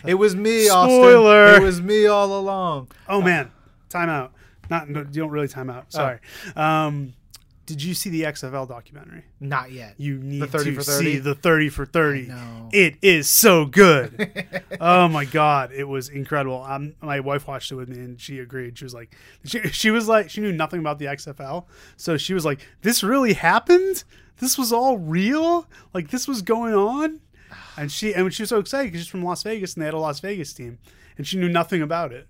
It, 0.06 0.14
was 0.14 0.34
me, 0.34 0.64
Spoiler. 0.64 1.44
Austin. 1.44 1.62
It 1.62 1.66
was 1.66 1.80
me 1.80 2.06
all 2.06 2.38
along. 2.38 2.88
Oh 3.08 3.20
man, 3.20 3.50
time 3.88 4.08
out. 4.08 4.32
Not 4.70 4.88
no, 4.88 5.00
you 5.00 5.06
don't 5.22 5.30
really 5.30 5.48
time 5.48 5.70
out. 5.70 5.92
Sorry. 5.92 6.18
Um, 6.56 7.14
did 7.66 7.82
you 7.82 7.94
see 7.94 8.10
the 8.10 8.22
XFL 8.24 8.68
documentary? 8.68 9.24
Not 9.40 9.72
yet. 9.72 9.94
You 9.96 10.18
need 10.18 10.42
The 10.42 10.46
30 10.46 10.64
to 10.70 10.76
for 10.76 10.82
30? 10.82 11.04
see 11.04 11.18
the 11.18 11.34
30 11.34 11.68
for 11.70 11.86
30. 11.86 12.26
know. 12.26 12.68
It 12.72 12.96
is 13.00 13.28
so 13.28 13.64
good. 13.64 14.60
oh 14.80 15.08
my 15.08 15.24
god, 15.24 15.72
it 15.72 15.84
was 15.84 16.10
incredible. 16.10 16.62
Um, 16.62 16.94
my 17.00 17.20
wife 17.20 17.48
watched 17.48 17.72
it 17.72 17.76
with 17.76 17.88
me 17.88 17.96
and 17.98 18.20
she 18.20 18.38
agreed. 18.38 18.76
She 18.76 18.84
was 18.84 18.92
like 18.92 19.14
she, 19.46 19.60
she 19.68 19.90
was 19.90 20.08
like 20.08 20.28
she 20.28 20.40
knew 20.42 20.52
nothing 20.52 20.80
about 20.80 20.98
the 20.98 21.06
XFL. 21.06 21.64
So 21.96 22.16
she 22.18 22.34
was 22.34 22.44
like 22.44 22.60
this 22.82 23.02
really 23.02 23.32
happened? 23.32 24.04
This 24.38 24.58
was 24.58 24.72
all 24.72 24.98
real? 24.98 25.66
Like 25.94 26.10
this 26.10 26.28
was 26.28 26.42
going 26.42 26.74
on? 26.74 27.20
And 27.78 27.90
she 27.90 28.12
and 28.12 28.32
she 28.34 28.42
was 28.42 28.50
so 28.50 28.58
excited 28.58 28.88
because 28.88 29.00
she's 29.06 29.10
from 29.10 29.24
Las 29.24 29.42
Vegas 29.42 29.74
and 29.74 29.80
they 29.82 29.86
had 29.86 29.94
a 29.94 29.98
Las 29.98 30.20
Vegas 30.20 30.52
team 30.52 30.78
and 31.16 31.26
she 31.26 31.38
knew 31.38 31.48
nothing 31.48 31.80
about 31.80 32.12
it 32.12 32.26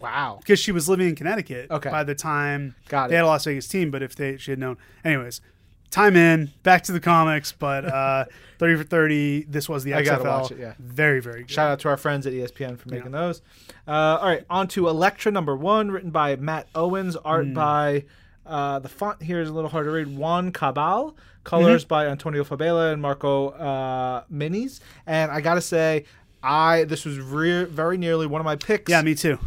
Wow. 0.00 0.38
because 0.40 0.58
she 0.58 0.72
was 0.72 0.88
living 0.88 1.08
in 1.08 1.14
Connecticut 1.14 1.70
Okay. 1.70 1.90
by 1.90 2.02
the 2.04 2.14
time 2.14 2.74
Got 2.88 3.08
they 3.08 3.14
it. 3.14 3.18
had 3.18 3.24
a 3.24 3.28
Las 3.28 3.44
Vegas 3.44 3.68
team. 3.68 3.90
But 3.90 4.02
if 4.02 4.16
they 4.16 4.36
she 4.38 4.50
had 4.52 4.58
known, 4.58 4.78
anyways, 5.04 5.40
time 5.90 6.16
in 6.16 6.50
back 6.62 6.82
to 6.84 6.92
the 6.92 7.00
comics. 7.00 7.52
But 7.52 7.84
uh, 7.84 8.24
thirty 8.58 8.76
for 8.76 8.84
thirty, 8.84 9.42
this 9.44 9.68
was 9.68 9.84
the 9.84 9.90
XFL. 9.92 9.98
I 9.98 10.02
gotta 10.02 10.24
watch 10.24 10.50
it, 10.52 10.58
yeah. 10.58 10.74
very 10.78 11.20
very 11.20 11.40
good. 11.42 11.50
Shout 11.50 11.70
out 11.70 11.80
to 11.80 11.88
our 11.88 11.96
friends 11.96 12.26
at 12.26 12.32
ESPN 12.32 12.78
for 12.78 12.88
making 12.88 13.10
those. 13.12 13.42
Uh, 13.86 14.18
all 14.20 14.26
right, 14.28 14.44
on 14.50 14.66
to 14.68 14.88
Elektra 14.88 15.30
number 15.30 15.54
one, 15.54 15.90
written 15.90 16.10
by 16.10 16.36
Matt 16.36 16.68
Owens, 16.74 17.14
art 17.16 17.52
by 17.52 18.04
uh, 18.46 18.78
the 18.78 18.88
font 18.88 19.22
here 19.22 19.40
is 19.40 19.48
a 19.48 19.52
little 19.52 19.70
hard 19.70 19.84
to 19.86 19.90
read. 19.90 20.16
Juan 20.16 20.52
Cabal, 20.52 21.16
colors 21.44 21.82
Mm-hmm. 21.84 21.88
by 21.88 22.06
Antonio 22.06 22.44
Fabela 22.44 22.92
and 22.94 23.02
Marcio 23.02 23.54
uh, 23.60 24.22
Menyz. 24.32 24.80
And 25.06 25.30
I 25.30 25.40
gotta 25.40 25.60
say, 25.60 26.04
I 26.42 26.84
this 26.84 27.04
was 27.04 27.18
re- 27.18 27.64
very 27.64 27.98
nearly 27.98 28.26
one 28.26 28.40
of 28.40 28.44
my 28.46 28.56
picks. 28.56 28.90
yeah, 28.90 29.02
me 29.02 29.14
too. 29.14 29.38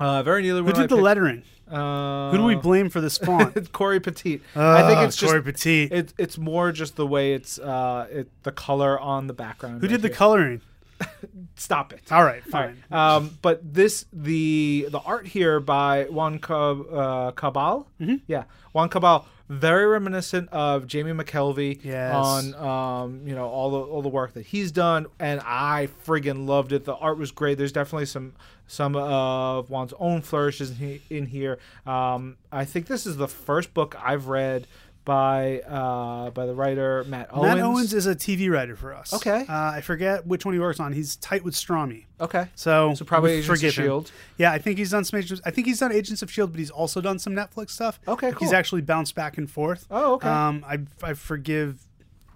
Uh, 0.00 0.22
very 0.24 0.42
nearly 0.42 0.62
Who 0.62 0.72
did 0.72 0.82
of 0.84 0.88
the 0.88 0.96
lettering? 0.96 1.42
Uh, 1.70 2.32
Who 2.32 2.38
do 2.38 2.44
we 2.44 2.56
blame 2.56 2.90
for 2.90 3.00
this 3.00 3.16
font? 3.18 3.56
it's 3.56 3.68
Corey 3.72 4.00
Petit. 4.00 4.40
I 4.56 4.82
think 4.88 5.00
it's 5.02 5.14
just 5.16 5.30
Corey 5.30 5.42
Petit. 5.42 5.84
It, 5.84 6.12
it's 6.18 6.36
more 6.36 6.72
just 6.72 6.96
the 6.96 7.06
way 7.06 7.34
it's 7.34 7.58
uh, 7.60 8.08
it 8.10 8.28
the 8.42 8.50
color 8.50 8.98
on 8.98 9.28
the 9.28 9.32
background. 9.34 9.76
Who 9.80 9.86
right 9.86 9.90
did 9.92 10.02
the 10.02 10.08
here. 10.08 10.16
coloring? 10.16 10.60
Stop 11.56 11.92
it. 11.92 12.02
All 12.10 12.24
right, 12.24 12.42
All 12.52 12.60
right. 12.60 12.74
fine. 12.90 12.98
Um, 12.98 13.38
but 13.40 13.60
this 13.74 14.04
the 14.12 14.88
the 14.90 14.98
art 14.98 15.26
here 15.28 15.60
by 15.60 16.04
Juan 16.10 16.38
Cab, 16.40 16.86
uh, 16.92 17.30
Cabal, 17.32 17.86
Mm-hmm. 18.00 18.16
yeah, 18.26 18.44
Juan 18.72 18.88
Cabal, 18.88 19.26
very 19.50 19.84
reminiscent 19.86 20.48
of 20.50 20.86
Jamie 20.86 21.10
McKelvie 21.12 21.80
Yes. 21.84 22.14
on 22.14 22.54
um, 22.54 23.26
you 23.26 23.34
know 23.34 23.48
all 23.48 23.70
the 23.70 23.78
all 23.78 24.00
the 24.00 24.08
work 24.08 24.32
that 24.34 24.46
he's 24.46 24.70
done, 24.72 25.06
and 25.18 25.40
I 25.44 25.88
friggin' 26.06 26.46
loved 26.46 26.72
it. 26.72 26.84
The 26.84 26.94
art 26.94 27.18
was 27.18 27.32
great. 27.32 27.58
There's 27.58 27.72
definitely 27.72 28.06
some 28.06 28.32
some 28.68 28.94
of 28.94 29.68
Juan's 29.68 29.92
own 29.98 30.22
flourishes 30.22 30.70
in, 30.70 30.76
he, 30.76 31.02
in 31.10 31.26
here. 31.26 31.58
Um, 31.84 32.36
I 32.52 32.64
think 32.64 32.86
this 32.86 33.04
is 33.04 33.16
the 33.16 33.26
first 33.26 33.74
book 33.74 33.96
I've 34.00 34.28
read 34.28 34.68
by 35.04 35.60
uh, 35.60 36.30
by 36.30 36.46
the 36.46 36.54
writer 36.54 37.04
Matt 37.04 37.28
Owens. 37.32 37.54
Matt 37.54 37.64
Owens 37.64 37.94
is 37.94 38.06
a 38.06 38.14
TV 38.14 38.50
writer 38.50 38.76
for 38.76 38.94
us. 38.94 39.12
Okay. 39.14 39.44
Uh, 39.48 39.72
I 39.74 39.80
forget 39.80 40.26
which 40.26 40.44
one 40.44 40.54
he 40.54 40.60
works 40.60 40.78
on. 40.80 40.92
He's 40.92 41.16
tight 41.16 41.42
with 41.42 41.54
Strami. 41.54 42.04
okay. 42.20 42.48
So, 42.54 42.94
So 42.94 43.04
probably 43.04 43.32
Agents 43.32 43.48
of 43.48 43.54
forgive 43.56 43.76
him. 43.76 43.84
Shield. 43.84 44.12
Yeah, 44.38 44.52
I 44.52 44.58
think 44.58 44.78
he's 44.78 44.90
done 44.90 45.04
some 45.04 45.18
Agents. 45.18 45.42
I 45.44 45.50
think 45.50 45.66
he's 45.66 45.78
done 45.80 45.92
Agents 45.92 46.22
of 46.22 46.30
Shield, 46.30 46.52
but 46.52 46.58
he's 46.58 46.70
also 46.70 47.00
done 47.00 47.18
some 47.18 47.32
Netflix 47.34 47.70
stuff. 47.70 47.98
Okay, 48.06 48.28
Like, 48.28 48.38
He's 48.38 48.52
actually 48.52 48.82
bounced 48.82 49.14
back 49.14 49.38
and 49.38 49.50
forth. 49.50 49.86
Oh, 49.90 50.14
okay. 50.14 50.28
Um, 50.28 50.64
I 50.68 50.80
I 51.02 51.14
forgive 51.14 51.86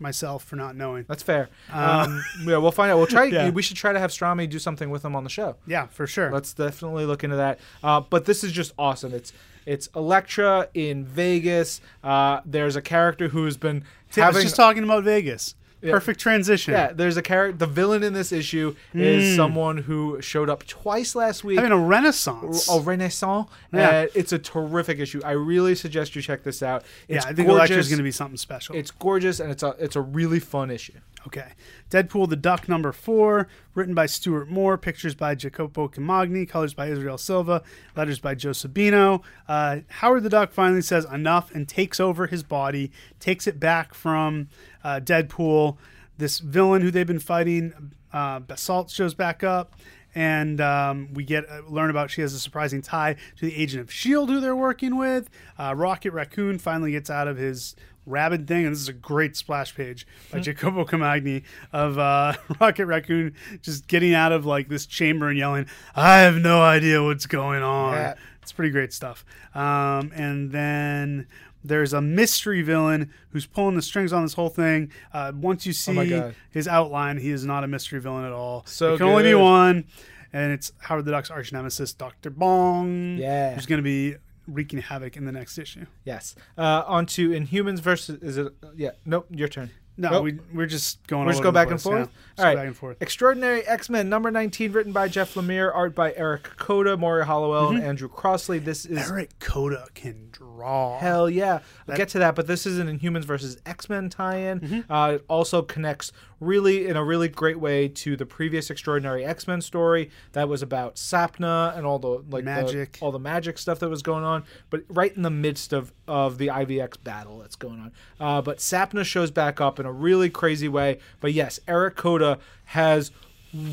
myself 0.00 0.42
for 0.44 0.56
not 0.56 0.74
knowing. 0.74 1.04
That's 1.08 1.22
fair. 1.22 1.48
um, 1.72 2.22
yeah, 2.44 2.56
we'll 2.58 2.72
find 2.72 2.90
out. 2.90 2.96
We'll 2.98 3.06
try. 3.06 3.24
Yeah. 3.34 3.50
We 3.50 3.62
should 3.62 3.76
try 3.76 3.92
to 3.92 3.98
have 4.00 4.10
Strami 4.10 4.48
do 4.50 4.58
something 4.58 4.90
with 4.90 5.04
him 5.04 5.14
on 5.14 5.22
the 5.24 5.30
show. 5.30 5.56
Yeah, 5.66 5.86
for 5.86 6.06
sure. 6.06 6.30
Let's 6.32 6.52
definitely 6.54 7.04
look 7.06 7.24
into 7.24 7.36
that. 7.36 7.58
Uh, 7.82 8.00
but 8.00 8.24
this 8.24 8.42
is 8.44 8.52
just 8.52 8.72
awesome. 8.78 9.14
It's 9.14 9.32
it's 9.66 9.88
Elektra 9.94 10.68
in 10.74 11.04
Vegas. 11.04 11.80
Uh, 12.02 12.40
there's 12.44 12.76
a 12.76 12.82
character 12.82 13.28
who's 13.28 13.56
been 13.56 13.84
Yeah, 14.16 14.26
I 14.26 14.30
was 14.30 14.42
just 14.42 14.56
talking 14.56 14.84
about 14.84 15.04
Vegas. 15.04 15.54
Perfect 15.92 16.20
transition. 16.20 16.72
yeah. 16.74 16.92
There's 16.92 17.16
a 17.16 17.22
character. 17.22 17.56
The 17.58 17.66
villain 17.66 18.02
in 18.02 18.12
this 18.12 18.32
issue 18.32 18.74
Hmm. 18.92 19.00
is 19.00 19.36
someone 19.36 19.76
who 19.78 20.20
showed 20.22 20.48
up 20.48 20.66
twice 20.66 21.14
last 21.14 21.44
week. 21.44 21.58
I 21.58 21.62
mean, 21.62 21.72
a 21.72 21.78
renaissance. 21.78 22.68
a 22.68 22.80
Renaissance. 22.80 23.48
Yeah. 23.72 24.00
and 24.02 24.10
it's 24.14 24.32
a 24.32 24.38
terrific 24.38 24.98
issue. 24.98 25.20
I 25.24 25.32
really 25.32 25.74
suggest 25.74 26.14
you 26.16 26.22
check 26.22 26.42
this 26.42 26.62
out. 26.62 26.84
yeah, 27.08 27.18
I 27.18 27.32
think 27.32 27.48
gorgeous. 27.48 27.54
Elektra's 27.70 27.88
going 27.88 27.98
to 27.98 28.04
be 28.04 28.10
something 28.12 28.36
special. 28.36 28.76
It's 28.76 28.90
gorgeous 28.90 29.40
and 29.40 29.50
it's 29.50 29.62
a 29.62 29.74
it's 29.78 29.96
a 29.96 30.00
really 30.00 30.40
fun 30.40 30.70
issue. 30.70 30.94
Okay. 31.26 31.52
Deadpool 31.90 32.28
the 32.28 32.36
Duck 32.36 32.68
number 32.68 32.92
four, 32.92 33.48
written 33.74 33.94
by 33.94 34.04
Stuart 34.04 34.48
Moore, 34.50 34.76
pictures 34.76 35.14
by 35.14 35.34
Jacopo 35.34 35.88
Camagni, 35.88 36.46
colors 36.46 36.74
by 36.74 36.88
Israel 36.88 37.16
Silva, 37.16 37.62
letters 37.96 38.18
by 38.18 38.34
Joe 38.34 38.50
Sabino. 38.50 39.22
Uh, 39.48 39.78
Howard 39.88 40.22
the 40.22 40.28
Duck 40.28 40.52
finally 40.52 40.82
says 40.82 41.06
enough 41.06 41.50
and 41.54 41.66
takes 41.66 41.98
over 41.98 42.26
his 42.26 42.42
body, 42.42 42.92
takes 43.20 43.46
it 43.46 43.58
back 43.58 43.94
from 43.94 44.48
uh, 44.84 45.00
Deadpool. 45.02 45.76
This 46.16 46.38
villain 46.38 46.82
who 46.82 46.90
they've 46.92 47.06
been 47.06 47.18
fighting, 47.18 47.92
uh, 48.12 48.38
Basalt 48.38 48.90
shows 48.90 49.14
back 49.14 49.42
up. 49.42 49.74
And 50.14 50.60
um, 50.60 51.12
we 51.12 51.24
get 51.24 51.44
uh, 51.50 51.62
learn 51.66 51.90
about 51.90 52.08
she 52.08 52.20
has 52.20 52.32
a 52.34 52.38
surprising 52.38 52.82
tie 52.82 53.14
to 53.14 53.46
the 53.46 53.56
agent 53.56 53.80
of 53.80 53.90
Shield 53.90 54.28
who 54.28 54.40
they're 54.40 54.54
working 54.54 54.96
with. 54.96 55.28
Uh, 55.58 55.74
Rocket 55.76 56.12
Raccoon 56.12 56.60
finally 56.60 56.92
gets 56.92 57.10
out 57.10 57.26
of 57.26 57.36
his 57.36 57.74
rabid 58.06 58.46
thing, 58.46 58.64
and 58.64 58.72
this 58.72 58.80
is 58.80 58.88
a 58.88 58.92
great 58.92 59.36
splash 59.36 59.74
page 59.74 60.06
by 60.30 60.38
Jacopo 60.38 60.84
Camagni 60.84 61.42
of 61.72 61.98
uh, 61.98 62.34
Rocket 62.60 62.86
Raccoon 62.86 63.34
just 63.60 63.88
getting 63.88 64.14
out 64.14 64.30
of 64.30 64.46
like 64.46 64.68
this 64.68 64.86
chamber 64.86 65.28
and 65.28 65.38
yelling, 65.38 65.66
"I 65.96 66.18
have 66.18 66.36
no 66.36 66.62
idea 66.62 67.02
what's 67.02 67.26
going 67.26 67.62
on." 67.62 67.94
Yeah. 67.94 68.14
It's 68.42 68.52
pretty 68.52 68.70
great 68.70 68.92
stuff. 68.92 69.24
Um, 69.54 70.12
and 70.14 70.52
then 70.52 71.26
there's 71.64 71.92
a 71.94 72.00
mystery 72.00 72.60
villain 72.62 73.10
who's 73.30 73.46
pulling 73.46 73.74
the 73.74 73.82
strings 73.82 74.12
on 74.12 74.22
this 74.22 74.34
whole 74.34 74.50
thing. 74.50 74.92
Uh, 75.12 75.32
once 75.34 75.64
you 75.66 75.70
Oh 75.70 76.04
see 76.04 76.10
God. 76.10 76.34
his 76.50 76.68
outline, 76.68 77.18
he 77.18 77.30
is 77.30 77.44
not 77.44 77.64
a 77.64 77.66
mystery 77.66 78.00
villain 78.00 78.24
at 78.24 78.32
all. 78.32 78.62
So 78.66 78.90
there 78.90 78.98
can 78.98 79.06
only 79.08 79.22
be 79.24 79.34
one, 79.34 79.84
and 80.32 80.52
it's 80.52 80.72
Howard 80.78 81.04
the 81.06 81.10
Duck's 81.10 81.30
arch 81.30 81.52
nemesis, 81.52 81.92
Doctor 81.94 82.30
Bong. 82.30 83.16
Yeah. 83.18 83.54
who's 83.54 83.66
going 83.66 83.78
to 83.78 83.82
be 83.82 84.16
wreaking 84.46 84.80
havoc 84.80 85.16
in 85.16 85.24
the 85.24 85.32
next 85.32 85.56
issue. 85.56 85.86
Yes. 86.04 86.34
Uh, 86.58 86.82
on 86.86 87.06
to 87.06 87.30
Inhumans 87.30 87.80
versus 87.80 88.22
is 88.22 88.36
it? 88.36 88.52
Yeah. 88.76 88.90
Nope. 89.06 89.26
Your 89.30 89.48
turn. 89.48 89.70
No, 89.96 90.10
Nope. 90.10 90.24
we, 90.24 90.38
we're 90.52 90.66
just 90.66 91.06
going. 91.06 91.22
We're 91.22 91.26
all 91.28 91.32
just 91.34 91.42
go 91.44 91.52
back 91.52 91.70
and 91.70 91.80
forth. 91.80 91.98
yeah. 92.10 92.18
Just 92.36 92.44
right. 92.44 92.56
back 92.56 92.66
and 92.66 92.76
forth. 92.76 92.96
Extraordinary 93.00 93.62
X 93.62 93.88
Men 93.88 94.08
number 94.08 94.28
nineteen, 94.32 94.72
written 94.72 94.92
by 94.92 95.06
Jeff 95.06 95.34
Lemire, 95.34 95.72
art 95.72 95.94
by 95.94 96.12
Eric 96.14 96.42
Koda, 96.56 96.96
Maury 96.96 97.24
Hollowell, 97.24 97.68
and 97.68 97.80
Andrew 97.84 98.08
Crossley. 98.08 98.58
This 98.58 98.84
is 98.84 99.08
Eric 99.08 99.38
Koda 99.38 99.86
can 99.94 100.30
draw. 100.32 100.53
Hell 100.98 101.28
yeah. 101.28 101.60
We'll 101.86 101.96
get 101.96 102.08
to 102.10 102.18
that, 102.20 102.34
but 102.34 102.46
this 102.46 102.66
is 102.66 102.78
an 102.78 102.98
Inhumans 102.98 103.24
versus 103.24 103.58
X 103.66 103.88
Men 103.88 104.08
tie 104.08 104.36
in. 104.36 104.60
Mm-hmm. 104.60 104.92
Uh, 104.92 105.10
it 105.12 105.24
also 105.28 105.62
connects 105.62 106.12
really 106.40 106.86
in 106.88 106.96
a 106.96 107.04
really 107.04 107.28
great 107.28 107.58
way 107.60 107.88
to 107.88 108.16
the 108.16 108.26
previous 108.26 108.70
Extraordinary 108.70 109.24
X 109.24 109.46
Men 109.46 109.60
story 109.60 110.10
that 110.32 110.48
was 110.48 110.62
about 110.62 110.96
Sapna 110.96 111.76
and 111.76 111.86
all 111.86 111.98
the 111.98 112.08
like 112.30 112.44
the- 112.44 112.50
Magic. 112.50 112.98
all 113.00 113.12
the 113.12 113.18
magic 113.18 113.58
stuff 113.58 113.78
that 113.80 113.88
was 113.88 114.02
going 114.02 114.24
on, 114.24 114.44
but 114.70 114.84
right 114.88 115.14
in 115.14 115.22
the 115.22 115.30
midst 115.30 115.72
of, 115.72 115.92
of 116.08 116.38
the 116.38 116.48
IVX 116.48 117.02
battle 117.02 117.38
that's 117.38 117.56
going 117.56 117.80
on. 117.80 117.92
Uh, 118.18 118.40
but 118.42 118.58
Sapna 118.58 119.04
shows 119.04 119.30
back 119.30 119.60
up 119.60 119.78
in 119.78 119.86
a 119.86 119.92
really 119.92 120.30
crazy 120.30 120.68
way. 120.68 120.98
But 121.20 121.32
yes, 121.32 121.60
Eric 121.68 121.96
Koda 121.96 122.38
has 122.66 123.10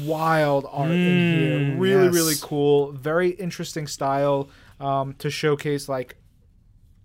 wild 0.06 0.68
art 0.72 0.92
in 0.92 1.40
here. 1.40 1.78
Really, 1.78 2.06
yes. 2.06 2.14
really 2.14 2.36
cool. 2.42 2.92
Very 2.92 3.30
interesting 3.32 3.88
style 3.88 4.50
um, 4.80 5.14
to 5.16 5.30
showcase 5.30 5.90
like 5.90 6.16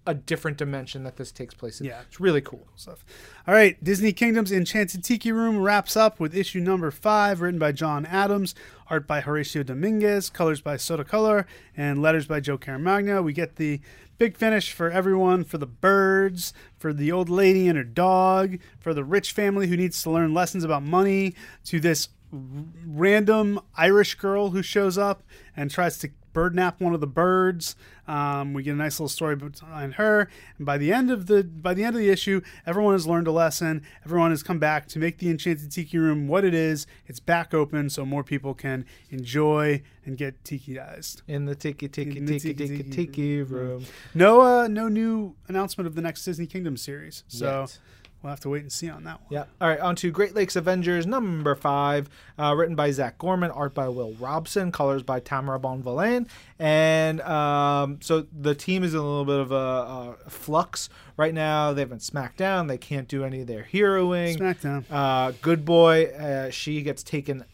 a 0.07 0.14
different 0.14 0.57
dimension 0.57 1.02
that 1.04 1.16
this 1.16 1.32
takes 1.32 1.54
place 1.54 1.80
in. 1.80 1.86
Yeah. 1.86 2.02
It's 2.07 2.20
really 2.20 2.40
cool. 2.40 2.66
stuff. 2.76 3.04
All 3.46 3.54
right, 3.54 3.82
Disney 3.82 4.12
Kingdom's 4.12 4.52
Enchanted 4.52 5.02
Tiki 5.02 5.32
Room 5.32 5.59
wraps 5.59 5.96
up 5.96 6.20
with 6.20 6.34
issue 6.34 6.61
number 6.61 6.90
five, 6.90 7.40
written 7.40 7.59
by 7.59 7.72
John 7.72 8.07
Adams, 8.07 8.54
art 8.88 9.07
by 9.07 9.20
Horacio 9.20 9.64
Domingues, 9.64 10.30
colors 10.30 10.61
by 10.61 10.76
Soda 10.76 11.04
Color, 11.04 11.46
and 11.76 12.00
letters 12.00 12.26
by 12.26 12.40
Joe 12.40 12.59
Caramagna. 12.59 13.22
We 13.22 13.32
get 13.32 13.57
the 13.57 13.80
big 14.18 14.36
finish 14.36 14.72
for 14.72 14.90
everyone, 14.90 15.44
for 15.44 15.59
the 15.59 15.66
birds, 15.66 16.52
for 16.78 16.92
the 16.92 17.12
old 17.12 17.28
lady 17.28 17.68
and 17.68 17.76
her 17.76 17.84
dog, 17.84 18.59
for 18.78 18.94
the 18.94 19.04
rich 19.04 19.32
family 19.32 19.66
who 19.66 19.76
needs 19.76 20.02
to 20.02 20.11
learn 20.11 20.32
lessons 20.32 20.64
about 20.64 20.82
money, 20.82 21.34
to 21.64 21.80
this 21.80 22.09
random 22.32 23.61
Irish 23.76 24.14
girl 24.16 24.50
who 24.50 24.62
shows 24.62 24.98
up 24.98 25.22
and 25.57 25.70
tries 25.70 25.98
to 25.98 26.11
bird 26.37 26.55
nap 26.55 26.82
one 26.82 26.93
of 26.93 27.01
the 27.01 27.07
birds. 27.07 27.76
Um, 28.07 28.53
we 28.53 28.62
get 28.62 28.72
a 28.72 28.76
nice 28.76 29.01
little 29.01 29.09
story 29.09 29.37
behind 29.37 29.95
her, 29.95 30.28
and 30.59 30.66
by 30.66 30.76
the 30.76 30.93
end 30.93 31.11
of 31.11 31.26
the 31.26 31.43
by 31.43 31.72
the 31.72 31.82
end 31.82 31.97
of 31.97 32.03
the 32.03 32.11
issue, 32.11 32.43
everyone 32.66 32.93
has 32.93 33.07
learned 33.07 33.26
a 33.26 33.32
lesson. 33.32 33.82
Everyone 34.05 34.30
has 34.30 34.43
come 34.43 34.59
back 34.59 34.87
to 34.89 34.99
make 34.99 35.16
the 35.16 35.30
Enchanted 35.30 35.72
Tiki 35.72 35.97
Room 35.97 36.28
what 36.28 36.45
it 36.45 36.53
is. 36.53 36.87
It's 37.07 37.20
back 37.20 37.55
open, 37.55 37.89
so 37.89 38.05
more 38.05 38.22
people 38.22 38.53
can 38.53 38.84
enjoy 39.11 39.82
and 40.05 40.18
get 40.18 40.45
tiki-ized. 40.45 41.22
In 41.26 41.47
the 41.47 41.55
tiki 41.55 41.89
tiki 41.89 42.18
In 42.18 42.26
the 42.26 42.39
tiki 42.39 42.55
tiki, 42.55 42.74
tiki 42.74 42.84
tiki 42.84 42.91
tiki 42.91 43.43
room. 43.43 43.87
No, 44.14 44.43
uh, 44.43 44.68
no 44.68 44.89
new 44.89 45.34
announcement 45.49 45.89
of 45.89 45.95
the 45.95 46.03
next 46.03 46.22
Disney 46.22 46.47
Kingdom 46.47 46.76
series, 46.76 47.24
so 47.28 47.62
Yet. 47.62 47.78
We'll 48.26 48.32
have 48.32 48.40
to 48.40 48.48
wait 48.48 48.62
and 48.62 48.72
see 48.72 48.90
on 48.90 49.04
that 49.04 49.20
one. 49.20 49.28
Yeah. 49.30 49.44
All 49.60 49.68
right. 49.68 49.78
On 49.78 49.94
to 49.94 50.10
Great 50.10 50.34
Lakes 50.34 50.56
Avengers 50.56 51.06
number 51.06 51.54
five, 51.54 52.10
uh, 52.36 52.56
written 52.56 52.74
by 52.74 52.90
Zac 52.90 53.18
Gorman, 53.18 53.52
art 53.52 53.72
by 53.72 53.86
Will 53.86 54.14
Robson, 54.14 54.72
colors 54.72 55.04
by 55.04 55.20
Tamara 55.20 55.60
Bonvillain. 55.60 56.26
And 56.58 57.20
um, 57.20 58.00
so 58.02 58.26
the 58.36 58.56
team 58.56 58.82
is 58.82 58.94
in 58.94 58.98
a 58.98 59.02
little 59.04 59.24
bit 59.24 59.38
of 59.38 59.52
a, 59.52 60.16
a 60.26 60.28
flux 60.28 60.88
right 61.16 61.32
now. 61.32 61.72
They've 61.72 61.88
been 61.88 62.00
smacked 62.00 62.36
down. 62.36 62.66
They 62.66 62.78
can't 62.78 63.06
do 63.06 63.22
any 63.22 63.42
of 63.42 63.46
their 63.46 63.62
heroing. 63.62 64.36
SmackDown. 64.36 64.84
Uh, 64.90 65.32
Good 65.40 65.64
Boy, 65.64 66.06
uh, 66.06 66.50
she 66.50 66.82
gets 66.82 67.04
taken 67.04 67.44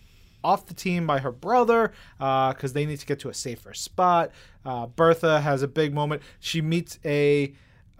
off 0.42 0.64
the 0.64 0.74
team 0.74 1.06
by 1.06 1.18
her 1.18 1.32
brother 1.32 1.92
because 2.16 2.72
they 2.72 2.86
need 2.86 2.98
to 2.98 3.04
get 3.04 3.20
to 3.20 3.28
a 3.28 3.34
safer 3.34 3.74
spot. 3.74 4.30
Uh, 4.64 4.86
Bertha 4.86 5.42
has 5.42 5.60
a 5.60 5.68
big 5.68 5.92
moment. 5.92 6.22
She 6.40 6.62
meets 6.62 6.98
a 7.04 7.52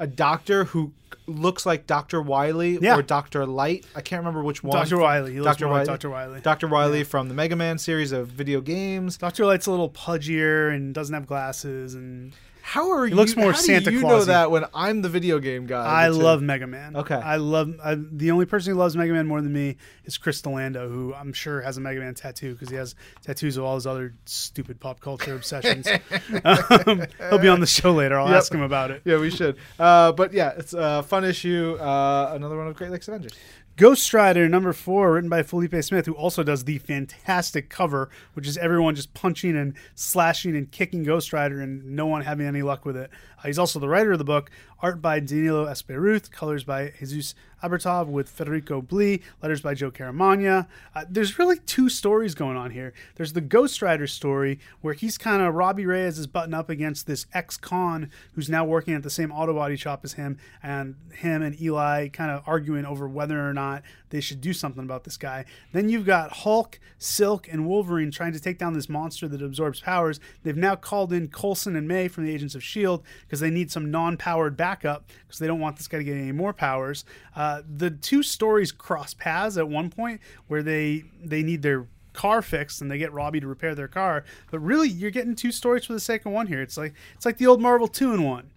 a 0.03 0.07
doctor 0.07 0.65
who 0.65 0.93
looks 1.29 1.65
like 1.65 1.87
Dr. 1.87 2.21
Wily 2.21 2.79
Yeah. 2.81 2.97
or 2.97 3.03
Dr. 3.03 3.47
Light. 3.47 3.87
I 3.95 4.01
can't 4.01 4.21
remember 4.21 4.43
which 4.43 4.65
one. 4.65 4.77
Dr. 4.77 4.99
Wily. 4.99 5.35
He 5.35 5.41
Dr. 5.41 5.67
more 5.67 5.75
like 5.79 5.87
Wily. 5.87 5.87
Dr. 5.87 6.11
Wily. 6.11 6.41
Dr. 6.41 6.67
Wily 6.69 7.05
from 7.05 7.29
the 7.29 7.35
Mega 7.35 7.55
Man 7.55 7.79
series 7.79 8.11
of 8.11 8.27
video 8.29 8.61
games. 8.61 9.17
Dr. 9.17 9.47
Light's 9.47 9.67
a 9.67 9.71
little 9.71 9.89
pudgier 9.91 10.75
and 10.75 10.93
doesn't 10.93 11.15
have 11.15 11.27
glasses, 11.27 11.95
and 11.95 12.33
How 12.73 12.91
are 12.93 13.07
you? 13.07 13.15
looks 13.15 13.37
more 13.37 13.53
how 13.53 13.59
do 13.59 13.65
Santa 13.65 13.93
you 13.93 14.01
know 14.01 14.09
Claus-y. 14.09 14.33
that 14.33 14.51
when 14.51 14.65
I'm 14.73 15.03
the 15.03 15.11
video 15.11 15.39
game 15.39 15.67
guy? 15.67 16.05
I 16.05 16.09
too? 16.09 16.15
love 16.15 16.41
Mega 16.41 16.67
Man. 16.67 16.97
Okay. 16.97 17.15
I 17.15 17.37
love 17.37 17.75
I, 17.85 17.97
the 17.97 18.31
only 18.31 18.47
person 18.47 18.73
who 18.73 18.79
loves 18.79 18.97
Mega 18.97 19.13
Man 19.13 19.27
more 19.27 19.43
than 19.43 19.53
me 19.53 19.77
is 20.07 20.17
Chris 20.17 20.41
D'Lando, 20.41 20.89
who 20.89 21.13
I'm 21.13 21.35
sure 21.35 21.61
has 21.61 21.77
a 21.77 21.83
Mega 21.83 22.01
Man 22.01 22.15
tattoo 22.15 22.55
because 22.55 22.71
he 22.71 22.77
has 22.77 22.95
tattoos 23.21 23.59
of 23.59 23.65
all 23.65 23.75
his 23.75 23.87
other 23.87 24.15
stupid 24.25 24.81
pop 24.81 25.01
culture 25.01 25.35
obsessions. 25.35 25.87
um, 26.45 27.05
he'll 27.29 27.39
be 27.39 27.49
on 27.49 27.61
the 27.61 27.67
show 27.67 27.93
later. 27.93 28.19
I'll 28.19 28.29
Yep. 28.29 28.37
ask 28.39 28.55
him 28.55 28.63
about 28.63 28.91
it. 28.91 29.03
Yeah, 29.05 29.19
we 29.19 29.29
should. 29.31 29.59
Uh, 29.79 30.13
but 30.13 30.33
yeah, 30.33 30.53
it's 30.57 30.73
a 30.73 31.03
fun 31.03 31.25
issue. 31.27 31.75
Uh, 31.79 32.33
another 32.35 32.57
one 32.57 32.69
of 32.69 32.75
Great 32.75 32.91
Lakes 32.91 33.07
Avengers. 33.07 33.33
Ghost 33.77 34.13
Rider 34.13 34.51
number 34.51 34.75
four, 34.75 35.13
written 35.13 35.31
by 35.31 35.43
Felipe 35.43 35.75
Smith, 35.83 36.05
who 36.05 36.13
also 36.13 36.43
does 36.43 36.65
the 36.65 36.77
fantastic 36.77 37.71
cover, 37.71 38.11
which 38.35 38.47
is 38.47 38.59
everyone 38.59 38.95
just 38.95 39.15
punching 39.15 39.57
and 39.57 39.73
slashing 39.95 40.55
and 40.55 40.71
kicking 40.71 41.03
Ghost 41.05 41.33
Rider 41.33 41.59
and 41.63 41.83
no 41.97 42.07
one 42.07 42.21
having 42.21 42.47
any 42.47 42.61
luck 42.61 42.85
with 42.85 42.99
it. 42.99 43.11
He's 43.45 43.59
also 43.59 43.79
the 43.79 43.89
writer 43.89 44.13
of 44.13 44.19
the 44.19 44.25
book, 44.25 44.51
art 44.81 45.01
by 45.01 45.21
Danilo 45.21 45.67
Esperuth, 45.67 46.31
colors 46.31 46.65
by 46.65 46.93
Jesus 46.99 47.35
Aburtov 47.63 48.09
with 48.09 48.29
Federico 48.29 48.83
Blee, 48.83 49.23
letters 49.41 49.61
by 49.61 49.75
Joe 49.75 49.91
Caramagna. 49.91 50.67
Uh, 50.95 51.05
there's 51.09 51.39
really 51.39 51.59
two 51.59 51.89
stories 51.89 52.35
going 52.35 52.57
on 52.57 52.73
here. 52.73 52.93
There's 53.15 53.33
the 53.33 53.41
Ghost 53.41 53.81
Rider 53.81 54.07
story, 54.07 54.59
where 54.81 54.95
he's 54.95 55.17
kind 55.17 55.43
of 55.43 55.55
Robbie 55.55 55.87
Reyes 55.87 56.19
is 56.19 56.27
button 56.27 56.55
up 56.55 56.69
against 56.69 57.07
this 57.07 57.27
ex-con 57.33 58.11
who's 58.33 58.49
now 58.49 58.65
working 58.65 58.95
at 58.95 59.05
the 59.05 59.11
same 59.11 59.31
auto 59.31 59.55
body 59.55 59.77
shop 59.77 60.01
as 60.03 60.15
him, 60.15 60.39
and 60.63 60.97
him 61.13 61.43
and 61.43 61.61
Eli 61.61 62.09
kind 62.09 62.31
of 62.31 62.43
arguing 62.47 62.85
over 62.85 63.09
whether 63.09 63.49
or 63.49 63.55
not 63.55 63.83
they 64.13 64.21
should 64.21 64.41
do 64.41 64.53
something 64.53 64.85
about 64.85 65.05
this 65.05 65.17
guy. 65.17 65.45
Then 65.73 65.89
you've 65.89 66.05
got 66.05 66.31
Hulk, 66.31 66.79
Silk, 66.99 67.49
and 67.51 67.67
Wolverine 67.67 68.11
trying 68.11 68.35
to 68.35 68.41
take 68.41 68.59
down 68.59 68.75
this 68.75 68.89
monster 68.89 69.27
that 69.27 69.43
absorbs 69.43 69.81
powers. 69.81 70.21
They've 70.43 70.57
now 70.57 70.77
called 70.77 71.13
in 71.15 71.29
Coulson 71.29 71.75
and 71.75 71.89
May 71.89 72.09
from 72.09 72.27
the 72.27 72.33
Agents 72.33 72.55
of 72.55 72.61
S.H.I.E.L.D. 72.61 73.03
because 73.23 73.41
they 73.41 73.51
need 73.51 73.71
some 73.71 73.91
non 73.91 74.19
powered 74.19 74.57
backup 74.57 75.11
because 75.27 75.39
they 75.39 75.47
don't 75.47 75.61
want 75.61 75.79
this 75.79 75.89
guy 75.89 75.99
to 75.99 76.05
get 76.05 76.17
any 76.17 76.31
more 76.31 76.53
powers. 76.53 77.07
Uh, 77.35 77.63
the 77.77 77.91
two 77.91 78.23
stories 78.23 78.71
cross 78.71 79.15
paths 79.15 79.57
at 79.57 79.67
one 79.67 79.89
point 79.91 80.21
where 80.47 80.63
they 80.63 81.05
they 81.25 81.43
need 81.43 81.63
their 81.63 81.87
car 82.13 82.43
fixed 82.43 82.83
and 82.83 82.91
they 82.91 82.99
get 82.99 83.13
Robbie 83.15 83.41
to 83.41 83.47
repair 83.47 83.75
their 83.75 83.89
car. 83.89 84.25
But 84.51 84.61
really, 84.61 84.91
you're 84.91 85.11
getting 85.11 85.35
two 85.35 85.53
stories 85.53 85.87
for 85.87 85.95
the 85.95 86.01
sake 86.01 86.27
of 86.27 86.33
one 86.33 86.47
here. 86.47 86.61
It's 86.61 86.77
like 86.77 86.93
it's 87.15 87.25
like 87.25 87.39
the 87.39 87.47
old 87.47 87.63
Marvel 87.63 87.89
two 87.89 88.13
in 88.13 88.23
one. 88.23 88.51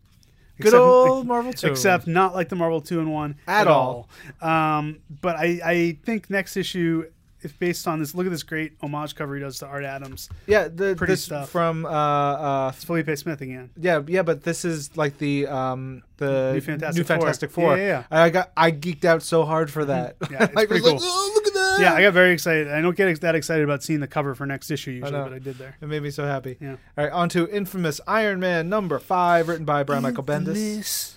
Good 0.57 0.67
Except- 0.67 0.81
old 0.81 1.27
Marvel 1.27 1.51
2. 1.53 1.67
Except 1.67 2.07
not 2.07 2.33
like 2.33 2.49
the 2.49 2.55
Marvel 2.55 2.79
two 2.81 2.99
and 2.99 3.11
one 3.11 3.35
At 3.47 3.67
all. 3.67 4.07
Um, 4.41 4.99
but 5.21 5.35
I, 5.35 5.59
I 5.63 5.97
think 6.05 6.29
next 6.29 6.55
issue, 6.55 7.09
based 7.53 7.87
on 7.87 7.99
this, 7.99 8.13
look 8.15 8.25
at 8.25 8.31
this 8.31 8.43
great 8.43 8.73
homage 8.81 9.15
cover 9.15 9.35
he 9.35 9.41
does 9.41 9.59
to 9.59 9.65
Art 9.67 9.83
Adams. 9.83 10.29
Yeah, 10.47 10.67
the, 10.67 10.95
Pretty 10.95 11.13
this 11.13 11.23
stuff. 11.23 11.49
from 11.49 11.85
uh, 11.85 11.89
uh, 11.89 12.71
It's 12.73 12.83
Felipe 12.83 13.15
Smith 13.17 13.41
again. 13.41 13.69
yeah, 13.79 14.01
yeah, 14.07 14.21
but 14.23 14.43
this 14.43 14.65
is 14.65 14.95
like 14.97 15.17
the 15.17 15.47
um 15.47 16.03
the 16.17 16.53
New 16.53 16.61
Fantastic 16.61 17.05
Four. 17.07 17.17
Fantastic 17.17 17.51
Four. 17.51 17.77
Yeah, 17.77 18.03
yeah, 18.11 18.23
I 18.23 18.29
got 18.29 18.51
I 18.55 18.71
geeked 18.71 19.05
out 19.05 19.21
so 19.23 19.43
hard 19.45 19.69
for 19.71 19.85
that. 19.85 20.15
Yeah, 20.31 20.43
it's 20.45 20.55
Like, 20.55 20.67
pretty 20.69 20.81
was 20.83 20.93
like, 20.93 21.01
cool. 21.01 21.09
oh, 21.11 21.31
look 21.35 21.47
at 21.47 21.53
that. 21.53 21.77
Yeah, 21.81 21.93
I 21.93 22.01
got 22.01 22.13
very 22.13 22.31
excited. 22.31 22.69
I 22.69 22.81
don't 22.81 22.95
get 22.95 23.07
ex- 23.09 23.19
that 23.19 23.35
excited 23.35 23.63
about 23.63 23.83
seeing 23.83 23.99
the 23.99 24.07
cover 24.07 24.33
for 24.35 24.45
next 24.45 24.71
issue 24.71 24.91
usually, 24.91 25.11
know. 25.11 25.23
but 25.25 25.33
I 25.33 25.39
did 25.39 25.57
there. 25.57 25.75
It 25.81 25.87
made 25.87 26.01
me 26.03 26.09
so 26.11 26.25
happy. 26.25 26.57
Yeah. 26.61 26.77
All 26.97 27.03
right, 27.05 27.11
on 27.11 27.27
to 27.29 27.47
Infamous 27.49 27.99
Iron 28.07 28.39
Man 28.39 28.69
number 28.69 28.97
five, 28.99 29.47
written 29.49 29.65
by 29.65 29.83
Brian 29.83 30.03
Michael 30.03 30.23
Bendis. 30.23 31.13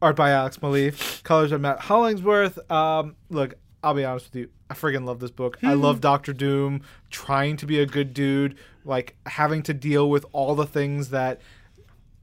Art 0.00 0.16
by 0.16 0.30
Alex 0.30 0.58
Maleev. 0.58 1.22
Colors 1.22 1.50
by 1.52 1.58
Matt 1.58 1.80
Hollingsworth. 1.80 2.58
Um, 2.70 3.14
look, 3.30 3.54
I'll 3.82 3.94
be 3.94 4.04
honest 4.04 4.26
with 4.26 4.36
you. 4.36 4.48
I 4.70 4.74
friggin' 4.74 5.04
love 5.04 5.20
this 5.20 5.30
book. 5.30 5.58
I 5.62 5.74
love 5.74 6.00
Doctor 6.00 6.32
Doom 6.32 6.82
trying 7.10 7.56
to 7.58 7.66
be 7.66 7.80
a 7.80 7.86
good 7.86 8.14
dude, 8.14 8.56
like 8.84 9.16
having 9.26 9.62
to 9.64 9.74
deal 9.74 10.08
with 10.08 10.24
all 10.32 10.54
the 10.54 10.66
things 10.66 11.10
that 11.10 11.40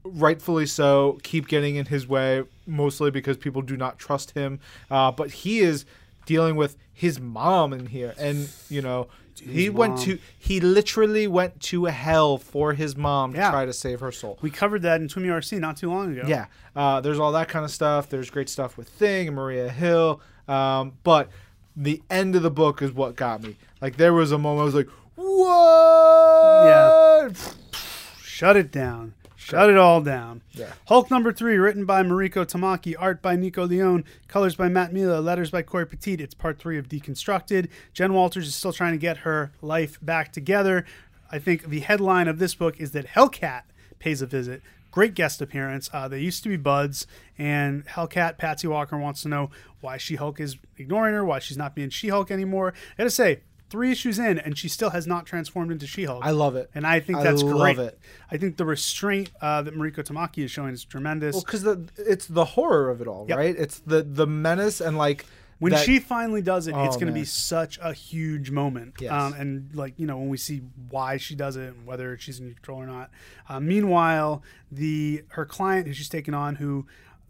rightfully 0.04 0.66
so 0.66 1.18
keep 1.22 1.48
getting 1.48 1.76
in 1.76 1.86
his 1.86 2.08
way, 2.08 2.44
mostly 2.66 3.10
because 3.10 3.36
people 3.36 3.62
do 3.62 3.76
not 3.76 3.98
trust 3.98 4.32
him. 4.32 4.58
Uh, 4.90 5.12
but 5.12 5.30
he 5.30 5.60
is 5.60 5.84
dealing 6.26 6.56
with 6.56 6.76
his 6.92 7.20
mom 7.20 7.72
in 7.72 7.86
here, 7.86 8.14
and 8.18 8.48
you 8.68 8.82
know. 8.82 9.08
He 9.42 9.70
went 9.70 9.94
mom. 9.94 10.04
to 10.04 10.18
he 10.38 10.60
literally 10.60 11.26
went 11.26 11.60
to 11.60 11.86
hell 11.86 12.36
for 12.36 12.74
his 12.74 12.94
mom 12.94 13.32
to 13.32 13.38
try 13.38 13.64
to 13.64 13.72
save 13.72 14.00
her 14.00 14.12
soul. 14.12 14.38
We 14.42 14.50
covered 14.50 14.82
that 14.82 15.00
in 15.00 15.08
Twimmy 15.08 15.28
RC 15.28 15.58
not 15.60 15.78
too 15.78 15.88
long 15.88 16.12
ago. 16.12 16.24
Yeah, 16.26 16.46
uh, 16.76 17.00
there's 17.00 17.18
all 17.18 17.32
that 17.32 17.48
kind 17.48 17.64
of 17.64 17.70
stuff. 17.70 18.10
There's 18.10 18.28
great 18.28 18.50
stuff 18.50 18.76
with 18.76 18.90
Thing 18.90 19.28
and 19.28 19.36
Maria 19.36 19.70
Hill, 19.70 20.20
um, 20.46 20.92
but 21.04 21.30
the 21.76 22.02
end 22.10 22.36
of 22.36 22.42
the 22.42 22.50
book 22.50 22.82
is 22.82 22.92
what 22.92 23.16
got 23.16 23.42
me. 23.42 23.56
Like 23.80 23.96
there 23.96 24.12
was 24.12 24.32
a 24.32 24.38
moment 24.38 24.62
I 24.62 24.64
was 24.64 24.74
like, 24.74 24.88
"What?" 25.16 26.64
Yeah. 26.64 27.30
Shut 28.22 28.56
it 28.56 28.70
down. 28.70 29.14
Shut 29.36 29.68
it 29.68 29.76
all 29.76 30.00
down. 30.00 30.42
Yeah. 30.52 30.72
Hulk 30.86 31.10
number 31.10 31.32
three, 31.32 31.56
written 31.56 31.84
by 31.84 32.02
Mariko 32.04 32.46
Tamaki, 32.46 32.94
art 32.96 33.20
by 33.20 33.34
Nico 33.34 33.66
Leon, 33.66 34.04
colors 34.28 34.54
by 34.54 34.68
Matt 34.68 34.92
Milla, 34.92 35.20
letters 35.20 35.50
by 35.50 35.62
Corey 35.62 35.86
Petit. 35.86 36.14
It's 36.14 36.34
part 36.34 36.58
three 36.58 36.78
of 36.78 36.88
Deconstructed. 36.88 37.68
Jen 37.92 38.12
Walters 38.12 38.46
is 38.46 38.54
still 38.54 38.72
trying 38.72 38.92
to 38.92 38.98
get 38.98 39.18
her 39.18 39.50
life 39.60 39.98
back 40.00 40.32
together. 40.32 40.84
I 41.32 41.38
think 41.38 41.68
the 41.68 41.80
headline 41.80 42.28
of 42.28 42.38
this 42.38 42.54
book 42.54 42.78
is 42.78 42.92
that 42.92 43.08
Hellcat 43.08 43.62
pays 43.98 44.22
a 44.22 44.26
visit. 44.26 44.62
Great 44.90 45.14
guest 45.14 45.40
appearance. 45.40 45.88
Uh, 45.92 46.08
they 46.08 46.18
used 46.20 46.42
to 46.42 46.48
be 46.48 46.56
buds, 46.56 47.06
and 47.38 47.86
Hellcat 47.86 48.38
Patsy 48.38 48.66
Walker 48.66 48.98
wants 48.98 49.22
to 49.22 49.28
know 49.28 49.50
why 49.80 49.96
She 49.96 50.16
Hulk 50.16 50.40
is 50.40 50.56
ignoring 50.76 51.14
her, 51.14 51.24
why 51.24 51.38
she's 51.38 51.56
not 51.56 51.74
being 51.74 51.90
She 51.90 52.08
Hulk 52.08 52.30
anymore. 52.30 52.74
I 52.94 53.02
gotta 53.02 53.10
say, 53.10 53.40
three 53.70 53.92
issues 53.92 54.18
in, 54.18 54.36
and 54.38 54.58
she 54.58 54.68
still 54.68 54.90
has 54.90 55.06
not 55.06 55.26
transformed 55.26 55.70
into 55.70 55.86
She 55.86 56.04
Hulk. 56.04 56.24
I 56.24 56.32
love 56.32 56.56
it. 56.56 56.70
And 56.74 56.84
I 56.86 56.98
think 56.98 57.18
I 57.18 57.22
that's 57.22 57.42
love 57.42 57.76
great. 57.76 57.86
it. 57.86 57.98
I 58.30 58.36
think 58.36 58.56
the 58.56 58.64
restraint 58.64 59.30
uh, 59.40 59.62
that 59.62 59.74
Mariko 59.76 60.04
Tamaki 60.04 60.42
is 60.44 60.50
showing 60.50 60.74
is 60.74 60.84
tremendous. 60.84 61.34
Well, 61.36 61.44
because 61.46 61.64
it's 61.96 62.26
the 62.26 62.44
horror 62.44 62.90
of 62.90 63.00
it 63.00 63.06
all, 63.06 63.26
Yep. 63.28 63.38
right? 63.38 63.54
It's 63.56 63.78
the 63.78 64.02
the 64.02 64.26
menace 64.26 64.80
and 64.80 64.98
like 64.98 65.24
when 65.60 65.72
that- 65.72 65.84
she 65.84 66.00
finally 66.00 66.42
does 66.42 66.66
it, 66.66 66.70
it's 66.74 66.96
Oh, 66.96 66.98
going 67.00 67.12
to 67.12 67.18
be 67.18 67.24
such 67.24 67.78
a 67.80 67.92
huge 67.92 68.50
moment. 68.50 68.94
Yes. 69.00 69.12
Um, 69.12 69.32
and 69.34 69.74
like 69.74 69.94
you 69.98 70.06
know, 70.06 70.18
when 70.18 70.28
we 70.28 70.36
see 70.36 70.62
why 70.88 71.16
she 71.16 71.34
does 71.36 71.54
it 71.56 71.74
and 71.74 71.86
whether 71.86 72.18
she's 72.18 72.40
in 72.40 72.52
control 72.52 72.80
or 72.82 72.86
not. 72.86 73.10
Uh, 73.48 73.60
meanwhile, 73.60 74.42
the 74.72 75.22
her 75.28 75.46
client 75.46 75.86
who 75.86 75.92
she's 75.92 76.08
taken 76.08 76.34
on, 76.34 76.56
who 76.56 76.86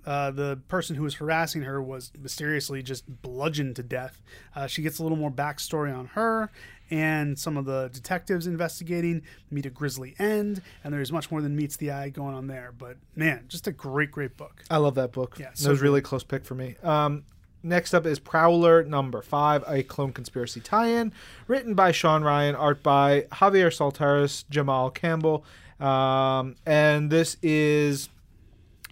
uh, 0.06 0.30
the 0.30 0.58
person 0.68 0.96
who 0.96 1.02
was 1.02 1.16
harassing 1.16 1.60
her 1.62 1.82
was 1.82 2.10
mysteriously 2.18 2.82
just 2.82 3.04
bludgeoned 3.20 3.76
to 3.76 3.82
death. 3.82 4.22
Uh, 4.56 4.66
she 4.66 4.80
gets 4.80 4.98
a 4.98 5.02
little 5.02 5.18
more 5.18 5.30
backstory 5.30 5.94
on 5.94 6.06
her. 6.06 6.50
And 6.92 7.38
some 7.38 7.56
of 7.56 7.66
the 7.66 7.88
detectives 7.92 8.48
investigating 8.48 9.22
meet 9.48 9.64
a 9.64 9.70
grisly 9.70 10.16
end, 10.18 10.60
and 10.82 10.92
there's 10.92 11.12
much 11.12 11.30
more 11.30 11.40
than 11.40 11.54
meets 11.54 11.76
the 11.76 11.92
eye 11.92 12.08
going 12.08 12.34
on 12.34 12.48
there. 12.48 12.72
But 12.76 12.96
man, 13.14 13.44
just 13.46 13.68
a 13.68 13.72
great, 13.72 14.10
great 14.10 14.36
book. 14.36 14.64
I 14.68 14.78
love 14.78 14.96
that 14.96 15.12
book. 15.12 15.36
Yeah, 15.38 15.50
that 15.50 15.58
so 15.58 15.70
was 15.70 15.80
really 15.82 16.00
close 16.00 16.24
pick 16.24 16.44
for 16.44 16.56
me. 16.56 16.74
Um, 16.82 17.22
next 17.62 17.94
up 17.94 18.06
is 18.06 18.18
Prowler 18.18 18.82
number 18.84 19.22
five, 19.22 19.64
a 19.66 19.82
clone 19.82 20.12
conspiracy 20.12 20.60
tie-in, 20.60 21.12
written 21.46 21.74
by 21.74 21.92
Sean 21.92 22.22
Ryan, 22.22 22.54
art 22.54 22.82
by 22.82 23.22
Javier 23.32 23.72
Saltares, 23.74 24.44
Jamal 24.50 24.90
Campbell, 24.90 25.44
um, 25.78 26.56
and 26.66 27.10
this 27.10 27.36
is 27.42 28.08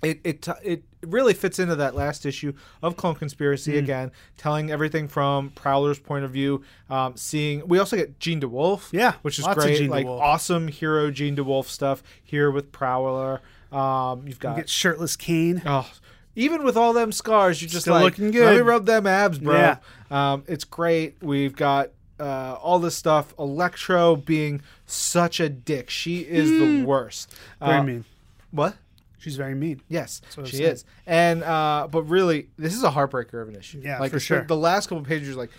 it 0.02 0.20
it 0.24 0.46
it 0.62 0.82
really 1.02 1.34
fits 1.34 1.58
into 1.58 1.76
that 1.76 1.94
last 1.94 2.24
issue 2.26 2.52
of 2.82 2.96
Clone 2.96 3.14
Conspiracy 3.14 3.72
Mm. 3.74 3.78
again, 3.78 4.12
telling 4.36 4.70
everything 4.70 5.06
from 5.08 5.50
Prowler's 5.50 5.98
point 6.00 6.24
of 6.24 6.30
view. 6.32 6.62
Um, 6.90 7.16
seeing 7.16 7.66
we 7.68 7.78
also 7.78 7.96
get 7.96 8.18
Jean 8.18 8.40
DeWolff, 8.40 8.88
Yeah, 8.92 9.14
which 9.22 9.38
is 9.38 9.46
great, 9.46 9.88
like 9.88 10.06
DeWolff. 10.06 10.20
awesome 10.20 10.68
hero 10.68 11.10
Jean 11.12 11.36
DeWolff 11.36 11.66
stuff 11.66 12.02
here 12.24 12.50
with 12.50 12.72
Prowler. 12.72 13.40
Um, 13.70 14.26
you've 14.26 14.40
got 14.40 14.56
Get 14.56 14.68
shirtless 14.68 15.14
Kane. 15.14 15.62
Oh, 15.66 15.88
even 16.38 16.62
with 16.62 16.76
all 16.76 16.92
them 16.92 17.10
scars, 17.10 17.60
you're 17.60 17.68
just 17.68 17.82
Still 17.82 17.94
like, 17.94 18.04
looking 18.04 18.26
Let 18.26 18.32
good." 18.32 18.54
me 18.54 18.60
rub 18.60 18.86
them 18.86 19.06
abs, 19.08 19.40
bro. 19.40 19.56
Yeah. 19.56 19.76
Um, 20.10 20.44
it's 20.46 20.62
great. 20.62 21.16
We've 21.20 21.54
got 21.54 21.90
uh, 22.20 22.54
all 22.62 22.78
this 22.78 22.94
stuff. 22.94 23.34
Electro 23.38 24.14
being 24.14 24.62
such 24.86 25.40
a 25.40 25.48
dick. 25.48 25.90
She 25.90 26.20
is 26.20 26.48
the 26.48 26.84
worst. 26.84 27.34
Hmm. 27.60 27.66
Very 27.66 27.78
Uh, 27.78 27.82
mean. 27.82 28.04
What? 28.52 28.76
She's 29.18 29.34
very 29.36 29.56
mean. 29.56 29.82
Yes, 29.88 30.22
what 30.36 30.46
she 30.46 30.58
said. 30.58 30.74
is. 30.74 30.84
And 31.06 31.42
uh, 31.42 31.88
but 31.90 32.04
really, 32.04 32.48
this 32.56 32.72
is 32.72 32.84
a 32.84 32.90
heartbreaker 32.90 33.42
of 33.42 33.48
an 33.48 33.56
issue. 33.56 33.80
Yeah, 33.84 33.98
like 33.98 34.12
for 34.12 34.20
sure. 34.20 34.44
The, 34.44 34.56
last 34.56 34.88
couple 34.88 35.02
pages, 35.04 35.26
you're 35.28 35.36
like, 35.36 35.50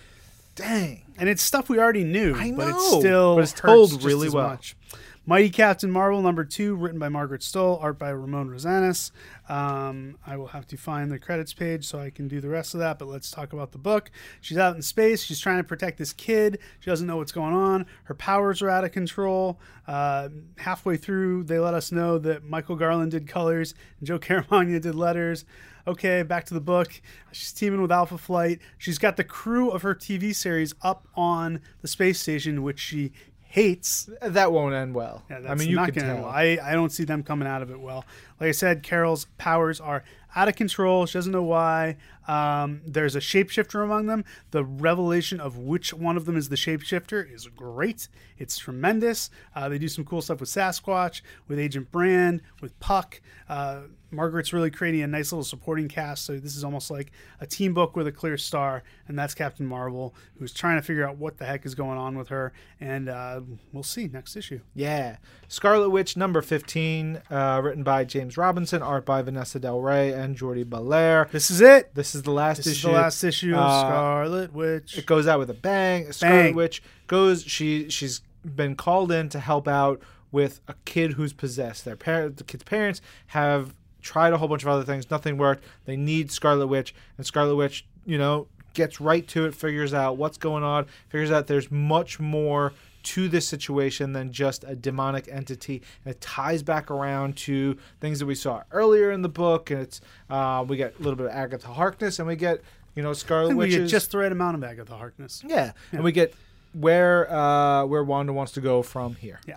dang. 0.55 1.03
and 1.17 1.27
it's 1.27 1.41
stuff 1.43 1.67
we 1.67 1.77
already 1.77 2.05
knew. 2.05 2.36
I 2.36 2.51
but 2.51 2.69
it's 2.69 2.91
know, 2.93 2.99
still 3.01 3.36
but 3.36 3.43
it's 3.43 3.51
hurts 3.51 3.61
told 3.61 3.89
just 3.91 4.03
really 4.03 4.27
as 4.27 4.34
well. 4.34 4.47
Much. 4.47 4.77
Mighty 5.26 5.49
Captain 5.49 5.91
Marvel 5.91 6.22
number 6.22 6.43
two, 6.43 6.76
written 6.76 6.97
by 6.97 7.09
Margaret 7.09 7.41
Stohl, 7.41 7.82
art 7.82 7.99
by 7.99 8.09
Ramon 8.09 8.49
Rosanas. 8.49 9.11
Um, 9.47 10.17
I 10.26 10.38
will 10.38 10.47
have 10.47 10.65
to 10.67 10.78
find 10.78 11.11
the 11.11 11.20
credits 11.20 11.53
page 11.53 11.86
so 11.86 11.99
I 11.99 12.09
can 12.09 12.28
do 12.28 12.41
the 12.41 12.49
rest 12.49 12.74
of 12.74 12.80
that. 12.80 12.97
But 12.97 13.09
let's 13.09 13.30
talk 13.30 13.53
about 13.53 13.72
the 13.72 13.78
book. 13.78 14.09
She's 14.41 14.57
out 14.57 14.76
in 14.76 14.82
space. 14.82 15.22
She's 15.24 15.39
trying 15.39 15.57
to 15.57 15.63
protect 15.63 15.99
this 15.99 16.13
kid. 16.13 16.57
She 16.80 16.89
doesn't 16.89 17.05
know 17.05 17.17
what's 17.17 17.32
going 17.32 17.53
on. 17.53 17.86
Her 18.05 18.15
powers 18.15 18.61
are 18.61 18.70
out 18.70 18.84
of 18.84 18.91
control. 18.91 19.59
Uh, 19.88 20.30
halfway 20.57 20.97
through, 20.97 21.43
they 21.43 21.59
let 21.59 21.74
us 21.74 21.91
know 21.91 22.17
that 22.20 22.43
Michael 22.43 22.76
Garland 22.76 23.11
did 23.11 23.28
colors 23.28 23.76
and 23.99 24.07
Joe 24.07 24.20
Caramagna 24.20 24.82
did 24.82 24.95
letters. 24.95 25.45
Okay, 25.88 26.22
back 26.22 26.45
to 26.45 26.53
the 26.53 26.61
book. 26.61 27.01
She's 27.32 27.51
teaming 27.51 27.82
with 27.82 27.91
Alpha 27.91 28.17
Flight. 28.17 28.59
She's 28.78 28.99
got 28.99 29.17
the 29.17 29.24
crew 29.24 29.72
of 29.72 29.82
her 29.82 29.95
TV 29.95 30.36
series 30.36 30.76
up 30.84 31.07
on 31.15 31.61
the 31.82 31.88
space 31.88 32.20
station, 32.20 32.61
which 32.61 32.80
she 32.80 33.11
hates. 33.50 34.08
That 34.22 34.52
won't 34.54 34.76
end 34.76 34.93
well. 34.93 35.24
Yeah, 35.30 35.41
I 35.50 35.56
mean, 35.56 35.70
you 35.70 35.76
not 35.76 35.86
could 35.86 35.95
gonna 35.95 36.08
tell. 36.08 36.16
end 36.18 36.26
well. 36.26 36.34
I, 36.34 36.60
I 36.64 36.74
don't 36.74 36.91
see 36.91 37.04
them 37.04 37.24
coming 37.24 37.47
out 37.47 37.62
of 37.62 37.72
it 37.72 37.80
well. 37.80 38.06
Like 38.39 38.50
I 38.50 38.52
said, 38.52 38.84
Carol's 38.84 39.26
powers 39.38 39.82
are 39.82 40.04
out 40.36 40.47
of 40.47 40.55
control. 40.55 41.05
She 41.05 41.17
doesn't 41.17 41.32
know 41.32 41.43
why. 41.43 41.97
Um, 42.27 42.82
there's 42.86 43.15
a 43.15 43.19
shapeshifter 43.19 43.84
among 43.84 44.05
them. 44.05 44.23
The 44.51 44.63
revelation 44.63 45.39
of 45.39 45.57
which 45.57 45.93
one 45.93 46.15
of 46.15 46.25
them 46.25 46.38
is 46.38 46.49
the 46.49 46.55
shapeshifter 46.55 47.34
is 47.34 47.47
great. 47.47 48.07
It's 48.38 48.57
tremendous. 48.57 49.32
Uh, 49.55 49.67
they 49.69 49.80
do 49.80 49.88
some 49.88 50.05
cool 50.05 50.21
stuff 50.21 50.39
with 50.39 50.49
Sasquatch, 50.49 51.21
with 51.47 51.57
Agent 51.57 51.91
Brand, 51.91 52.41
with 52.61 52.80
Puck. 52.80 53.21
Uh, 53.47 53.82
Margaret's 54.11 54.53
really 54.53 54.71
creating 54.71 55.01
a 55.01 55.07
nice 55.07 55.32
little 55.32 55.43
supporting 55.43 55.88
cast. 55.88 56.25
So 56.25 56.38
this 56.38 56.55
is 56.55 56.63
almost 56.63 56.89
like 56.89 57.11
a 57.39 57.47
team 57.47 57.73
book 57.73 57.95
with 57.95 58.07
a 58.07 58.11
clear 58.11 58.38
star, 58.38 58.84
and 59.07 59.17
that's 59.17 59.34
Captain 59.34 59.65
Marvel, 59.65 60.15
who's 60.38 60.53
trying 60.53 60.77
to 60.77 60.82
figure 60.82 61.07
out 61.07 61.17
what 61.17 61.38
the 61.38 61.45
heck 61.45 61.65
is 61.65 61.75
going 61.75 61.97
on 61.97 62.17
with 62.17 62.30
her. 62.30 62.53
And 62.80 63.09
uh, 63.09 63.41
we'll 63.71 63.84
see 63.84 64.07
next 64.07 64.36
issue. 64.36 64.61
Yeah. 64.73 65.17
Scarlet 65.47 65.89
Witch 65.89 66.17
number 66.17 66.41
15, 66.41 67.21
uh, 67.30 67.61
written 67.63 67.84
by 67.84 68.03
James 68.03 68.38
Robinson, 68.38 68.82
art 68.82 69.05
by 69.05 69.21
Vanessa 69.21 69.59
Del 69.59 69.80
Rey 69.80 70.11
and 70.11 70.28
Jordie 70.36 70.63
Bellaire. 70.65 71.30
This 71.32 71.49
is 71.51 71.61
it. 71.61 71.93
This 71.95 72.15
is 72.15 72.23
the 72.23 72.32
last 72.32 72.57
This 72.57 72.67
issue. 72.67 72.77
is 72.77 72.82
the 72.84 72.91
last 72.91 73.23
issue 73.23 73.53
of 73.53 73.59
Uh, 73.59 73.80
Scarlet 73.82 74.53
Witch. 74.53 74.97
It 74.97 75.05
goes 75.05 75.27
out 75.27 75.39
with 75.39 75.49
a 75.49 75.53
bang. 75.53 76.11
Scarlet 76.11 76.43
Bang. 76.43 76.55
Witch 76.55 76.82
goes. 77.07 77.43
She 77.43 77.89
she's 77.89 78.21
been 78.43 78.75
called 78.75 79.11
in 79.11 79.30
to 79.30 79.39
help 79.39 79.67
out 79.67 80.01
with 80.32 80.61
a 80.67 80.75
kid 80.86 81.13
who's 81.13 81.34
possessed. 81.34 81.86
Their 81.86 81.95
parent, 81.95 82.38
the 82.38 82.43
kid's 82.43 82.63
parents 82.63 83.01
have 83.27 83.73
tried 84.01 84.32
a 84.34 84.38
whole 84.38 84.47
bunch 84.47 84.63
of 84.63 84.69
other 84.69 84.84
things. 84.84 85.09
Nothing 85.11 85.38
worked. 85.38 85.63
They 85.86 85.97
need 85.97 86.32
Scarlet 86.32 86.67
Witch, 86.67 86.93
and 87.17 87.25
Scarlet 87.25 87.55
Witch, 87.55 87.86
you 88.05 88.17
know, 88.17 88.47
gets 88.73 89.01
right 89.01 89.27
to 89.30 89.45
it. 89.45 89.53
Figures 89.55 89.93
out 89.93 90.17
what's 90.17 90.38
going 90.38 90.63
on. 90.63 90.86
Figures 91.09 91.32
out 91.32 91.47
there's 91.47 91.69
much 91.71 92.19
more 92.19 92.73
to 93.16 93.28
this 93.30 93.47
situation 93.47 94.14
than 94.14 94.32
just 94.32 94.64
a 94.64 94.76
demonic 94.76 95.28
entity. 95.32 95.82
And 96.05 96.14
it 96.14 96.22
ties 96.22 96.64
back 96.64 96.89
around 96.91 97.38
to 97.38 97.78
things 98.01 98.20
that 98.20 98.26
we 98.26 98.36
saw 98.36 98.64
earlier 98.72 99.12
in 99.12 99.22
the 99.22 99.30
book, 99.30 99.72
and 99.72 99.82
it's 99.82 100.01
uh, 100.30 100.66
we 100.68 100.78
get 100.78 100.93
a 100.99 101.03
little 101.03 101.16
bit 101.18 101.26
of 101.28 101.32
Agatha 101.32 101.68
Harkness, 101.70 102.20
and 102.20 102.28
we 102.28 102.36
get 102.36 102.62
you 102.95 103.03
know 103.03 103.14
Scarlet 103.14 103.49
And 103.49 103.57
we 103.57 103.70
get 103.70 103.88
just 103.88 104.12
the 104.12 104.18
right 104.18 104.32
amount 104.32 104.55
of 104.57 104.64
Agatha 104.64 104.95
Harkness. 104.95 105.43
yeah, 105.47 105.72
and 105.91 106.03
we 106.03 106.12
get 106.12 106.34
where 106.74 107.32
uh, 107.34 107.86
where 107.86 108.03
Wanda 108.03 108.34
wants 108.34 108.51
to 108.53 108.62
go 108.62 108.82
from 108.82 109.16
here. 109.16 109.39
Yeah. 109.47 109.55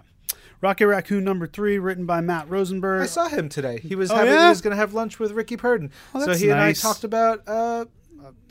Rocket 0.61 0.87
Raccoon 0.87 1.25
number 1.25 1.49
three, 1.49 1.79
written 1.81 2.07
by 2.07 2.21
Matt 2.21 2.49
Rosenberg. 2.49 3.03
I 3.03 3.07
saw 3.07 3.27
him 3.29 3.49
today. 3.49 3.81
He 3.81 3.97
was 3.97 4.13
Oh, 4.13 4.15
having, 4.15 4.33
yeah? 4.33 4.45
he 4.45 4.49
was 4.51 4.61
going 4.63 4.71
to 4.71 4.77
have 4.77 4.95
lunch 4.95 5.19
with 5.19 5.33
Ricky 5.33 5.57
Purdin. 5.57 5.91
Oh, 6.15 6.25
so 6.25 6.35
he 6.35 6.51
and 6.51 6.61
I 6.61 6.73
talked 6.73 7.03
about 7.03 7.43
uh, 7.49 7.87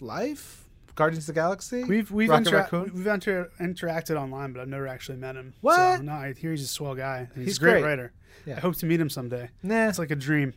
life, 0.01 0.60
Guardians 0.95 1.23
of 1.29 1.33
the 1.35 1.39
Galaxy. 1.39 1.83
We've 1.83 2.11
we've, 2.11 2.29
intera- 2.29 2.91
we've 2.93 3.07
inter- 3.07 3.49
interacted 3.59 4.15
online, 4.19 4.53
but 4.53 4.61
I've 4.61 4.67
never 4.67 4.87
actually 4.87 5.17
met 5.17 5.35
him. 5.35 5.53
What? 5.61 5.97
So, 5.97 6.01
no, 6.03 6.11
I 6.13 6.33
hear 6.33 6.51
he's 6.51 6.63
a 6.63 6.67
swell 6.67 6.95
guy. 6.95 7.29
He's, 7.35 7.45
He's 7.45 7.57
a 7.57 7.59
great, 7.61 7.71
great. 7.73 7.83
writer. 7.83 8.13
Yeah. 8.45 8.57
I 8.57 8.59
hope 8.59 8.75
to 8.77 8.85
meet 8.85 8.99
him 8.99 9.09
someday. 9.09 9.49
Nah. 9.63 9.87
It's 9.89 9.99
like 9.99 10.11
a 10.11 10.15
dream. 10.15 10.53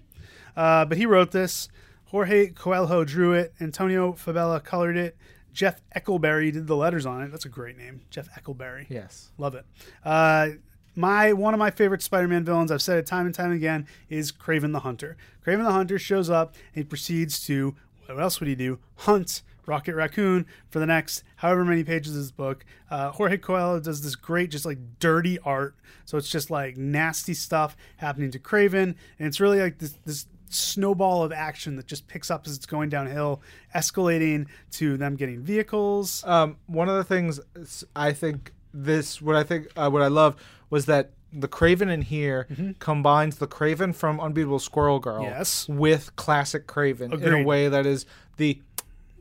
Uh, 0.57 0.85
but 0.85 0.97
he 0.99 1.07
wrote 1.07 1.31
this. 1.33 1.69
Jorge 2.07 2.49
Coelho 2.49 3.05
drew 3.05 3.33
it. 3.33 3.53
Antonio 3.61 4.13
Fabela 4.13 4.63
colored 4.63 4.97
it. 4.97 5.17
Jeff 5.53 5.81
Eckleberry 5.97 6.53
did 6.53 6.67
the 6.67 6.77
letters 6.77 7.07
on 7.07 7.23
it. 7.23 7.31
That's 7.31 7.45
a 7.45 7.49
great 7.49 7.77
name, 7.77 8.03
Jeff 8.11 8.29
Eckleberry. 8.35 8.87
yes. 8.89 9.31
Love 9.39 9.55
it. 9.55 9.65
Uh, 10.05 10.49
my 10.97 11.33
one 11.33 11.55
of 11.55 11.59
my 11.59 11.71
favorite 11.71 12.03
Spider-Man 12.03 12.45
villains, 12.45 12.71
I've 12.71 12.83
said 12.83 12.99
it 12.99 13.07
time 13.07 13.27
and 13.27 13.35
time 13.35 13.51
again, 13.53 13.87
is 14.09 14.31
Kraven 14.33 14.73
the 14.73 14.81
Hunter. 14.81 15.17
Kraven 15.45 15.65
the 15.65 15.73
Hunter 15.73 15.99
shows 15.99 16.31
up 16.31 16.55
and 16.75 16.85
he 16.85 16.89
proceeds 16.89 17.45
to 17.47 17.75
what 18.07 18.21
else 18.21 18.39
would 18.39 18.49
he 18.49 18.55
do? 18.55 18.79
Hunt 18.97 19.43
Rocket 19.67 19.95
Raccoon 19.95 20.47
for 20.71 20.79
the 20.79 20.87
next 20.87 21.23
however 21.37 21.65
many 21.65 21.85
pages 21.85 22.15
of 22.17 22.23
this 22.23 22.31
book. 22.31 22.65
Uh, 22.91 23.11
Jorge 23.11 23.39
Coelho 23.39 23.81
does 23.81 24.03
this 24.03 24.15
great, 24.15 24.51
just 24.51 24.65
like 24.65 24.79
dirty 24.99 25.39
art. 25.41 25.75
So 26.05 26.19
it's 26.19 26.29
just 26.29 26.51
like 26.51 26.77
nasty 26.77 27.35
stuff 27.35 27.77
happening 27.97 28.31
to 28.33 28.39
Kraven, 28.39 28.95
and 29.19 29.29
it's 29.29 29.41
really 29.41 29.61
like 29.61 29.79
this 29.79 29.95
this 30.05 30.27
snowball 30.51 31.25
of 31.25 31.33
action 31.33 31.75
that 31.77 31.87
just 31.87 32.07
picks 32.07 32.31
up 32.31 32.47
as 32.47 32.57
it's 32.57 32.67
going 32.67 32.89
downhill, 32.89 33.43
escalating 33.75 34.47
to 34.73 34.97
them 34.97 35.17
getting 35.17 35.41
vehicles. 35.43 36.23
Um, 36.27 36.57
one 36.67 36.89
of 36.89 36.97
the 36.97 37.05
things 37.05 37.41
I 37.97 38.13
think 38.13 38.53
this, 38.73 39.21
what 39.21 39.35
I 39.37 39.43
think, 39.43 39.69
uh, 39.77 39.89
what 39.91 40.03
I 40.03 40.09
love 40.09 40.37
was 40.71 40.87
that 40.87 41.11
the 41.33 41.49
Kraven 41.49 41.91
in 41.91 42.03
here 42.03 42.47
combines 42.79 43.37
the 43.39 43.49
Kraven 43.49 43.93
from 43.95 44.21
Unbeatable 44.21 44.61
Squirrel 44.61 45.01
Girl 45.01 45.23
Yes. 45.23 45.69
with 45.69 46.15
classic 46.15 46.67
Kraven 46.69 47.21
in 47.21 47.33
a 47.35 47.43
way 47.43 47.69
that 47.69 47.87
is 47.87 48.07
the 48.37 48.61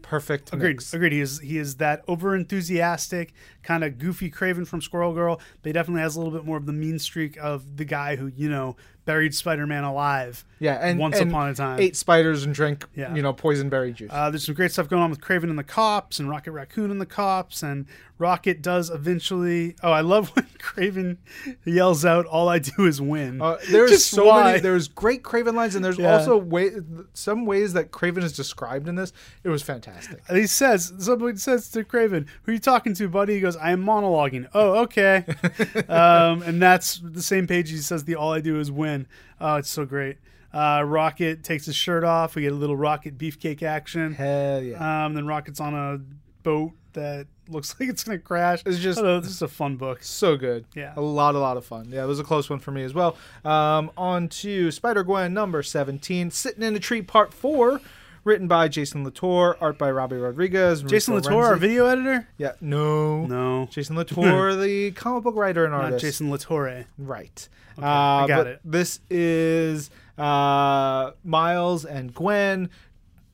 perfect 0.03 0.53
Agreed. 0.53 0.73
mix. 0.75 0.93
Agreed. 0.93 1.13
He 1.13 1.21
is 1.21 1.39
he 1.39 1.57
is 1.57 1.77
that 1.77 2.03
over 2.07 2.35
enthusiastic, 2.35 3.33
kind 3.63 3.83
of 3.83 3.97
goofy 3.97 4.29
Kraven 4.29 4.67
from 4.67 4.81
Squirrel 4.81 5.13
Girl, 5.13 5.37
but 5.61 5.69
he 5.69 5.73
definitely 5.73 6.01
has 6.01 6.15
a 6.15 6.19
little 6.19 6.33
bit 6.33 6.45
more 6.45 6.57
of 6.57 6.67
the 6.67 6.73
mean 6.73 6.99
streak 6.99 7.37
of 7.37 7.77
the 7.77 7.85
guy 7.85 8.15
who 8.17 8.27
you 8.27 8.49
know 8.49 8.75
buried 9.05 9.35
Spider 9.35 9.67
Man 9.67 9.83
alive. 9.83 10.45
Yeah, 10.59 10.75
and 10.75 10.97
once 10.97 11.19
and 11.19 11.29
upon 11.29 11.49
a 11.49 11.53
time. 11.55 11.79
ate 11.81 11.97
spiders 11.97 12.45
and 12.45 12.55
drank, 12.55 12.85
Yeah. 12.95 13.13
you 13.13 13.21
know, 13.21 13.33
poison 13.33 13.67
berry 13.67 13.91
juice. 13.91 14.09
Uh, 14.13 14.29
there's 14.29 14.45
some 14.45 14.55
great 14.55 14.71
stuff 14.71 14.87
going 14.87 15.01
on 15.01 15.09
with 15.09 15.19
Kraven 15.19 15.49
and 15.49 15.59
the 15.59 15.63
cops, 15.63 16.19
and 16.19 16.29
Rocket 16.29 16.53
Raccoon 16.53 16.89
and 16.89 17.01
the 17.01 17.05
cops, 17.05 17.61
and 17.63 17.85
Rocket 18.17 18.61
does 18.61 18.89
eventually. 18.89 19.75
Oh, 19.83 19.91
I 19.91 19.99
love 19.99 20.29
when 20.35 20.45
Kraven 20.59 21.17
yells 21.65 22.05
out, 22.05 22.25
"All 22.27 22.47
I 22.47 22.59
do 22.59 22.85
is 22.85 23.01
win." 23.01 23.41
Uh, 23.41 23.57
there's 23.69 24.05
so 24.05 24.27
why? 24.27 24.43
many. 24.43 24.59
There's 24.61 24.87
great 24.87 25.21
Kraven 25.23 25.53
lines, 25.53 25.75
and 25.75 25.83
there's 25.83 25.97
Yeah. 25.97 26.13
also 26.17 26.37
way, 26.37 26.71
some 27.13 27.45
ways 27.45 27.73
that 27.73 27.91
Kraven 27.91 28.23
is 28.23 28.31
described 28.31 28.87
in 28.87 28.95
this. 28.95 29.11
It 29.43 29.49
was 29.49 29.61
fantastic. 29.63 30.21
He 30.29 30.47
says, 30.47 30.93
somebody 30.99 31.37
says 31.39 31.69
to 31.71 31.83
Kraven, 31.83 32.25
"Who 32.43 32.51
are 32.51 32.53
you 32.53 32.59
talking 32.59 32.93
to, 32.93 33.09
buddy?" 33.09 33.33
He 33.33 33.39
goes, 33.41 33.57
"I 33.57 33.71
am 33.71 33.83
monologuing." 33.83 34.47
Oh, 34.53 34.83
okay. 34.83 35.25
um, 35.89 36.41
and 36.43 36.61
that's 36.61 37.01
the 37.03 37.21
same 37.21 37.47
page. 37.47 37.69
He 37.69 37.77
says, 37.77 38.05
"The 38.05 38.15
all 38.15 38.31
I 38.31 38.39
do 38.39 38.61
is 38.61 38.71
win." 38.71 38.92
Oh, 39.41 39.55
it's 39.55 39.69
so 39.69 39.85
great. 39.85 40.17
Uh, 40.53 40.83
Rocket 40.85 41.43
takes 41.43 41.65
his 41.65 41.75
shirt 41.75 42.03
off. 42.03 42.35
We 42.35 42.43
get 42.43 42.51
a 42.51 42.55
little 42.55 42.77
Rocket 42.77 43.17
beefcake 43.17 43.63
action. 43.63 44.13
Hell 44.13 44.61
yeah! 44.61 45.05
Um, 45.05 45.13
then 45.15 45.25
Rocket's 45.25 45.59
on 45.59 45.73
a 45.73 45.99
boat 46.43 46.73
that 46.93 47.25
looks 47.49 47.75
like 47.79 47.89
it's 47.89 48.03
gonna 48.03 48.19
crash. 48.19 48.61
It's 48.65 48.77
just- 48.79 49.01
know, 49.01 49.19
this 49.19 49.31
is 49.31 49.41
a 49.41 49.47
fun 49.47 49.77
book. 49.77 50.03
So 50.03 50.37
good. 50.37 50.65
Yeah. 50.75 50.93
a 50.95 51.01
lot, 51.01 51.33
a 51.35 51.39
lot 51.39 51.57
of 51.57 51.65
fun. 51.65 51.87
Yeah, 51.89 52.03
it 52.03 52.07
was 52.07 52.19
a 52.19 52.23
close 52.23 52.49
one 52.49 52.59
for 52.59 52.69
me 52.71 52.83
as 52.83 52.93
well. 52.93 53.17
Um, 53.43 53.89
on 53.97 54.27
to 54.29 54.69
Spider 54.69 55.03
Gwen 55.03 55.33
number 55.33 55.63
seventeen, 55.63 56.29
sitting 56.29 56.61
in 56.63 56.75
a 56.75 56.79
tree, 56.79 57.01
part 57.01 57.33
four. 57.33 57.81
Written 58.23 58.47
by 58.47 58.69
Jason 58.69 59.03
Latour, 59.03 59.57
art 59.59 59.77
by 59.77 59.89
Robbi 59.89 60.21
Rodriguez. 60.21 60.81
Jason 60.83 61.15
Latour, 61.15 61.45
our 61.45 61.55
video 61.57 61.87
editor? 61.87 62.29
Yeah, 62.37 62.53
no, 62.61 63.25
No, 63.25 63.67
Jason 63.69 63.95
Latour, 63.97 64.55
the 64.55 64.91
comic 64.91 65.23
book 65.23 65.35
writer 65.35 65.65
and 65.65 65.73
not 65.73 65.83
artist. 65.85 66.05
Jason 66.05 66.31
Latour. 66.31 66.85
Right. 66.97 67.49
I 67.77 68.23
uh, 68.23 68.27
got 68.27 68.47
it. 68.47 68.61
This 68.63 69.01
is 69.09 69.89
uh, 70.17 71.11
Miles 71.25 71.83
and 71.83 72.13
Gwen, 72.13 72.69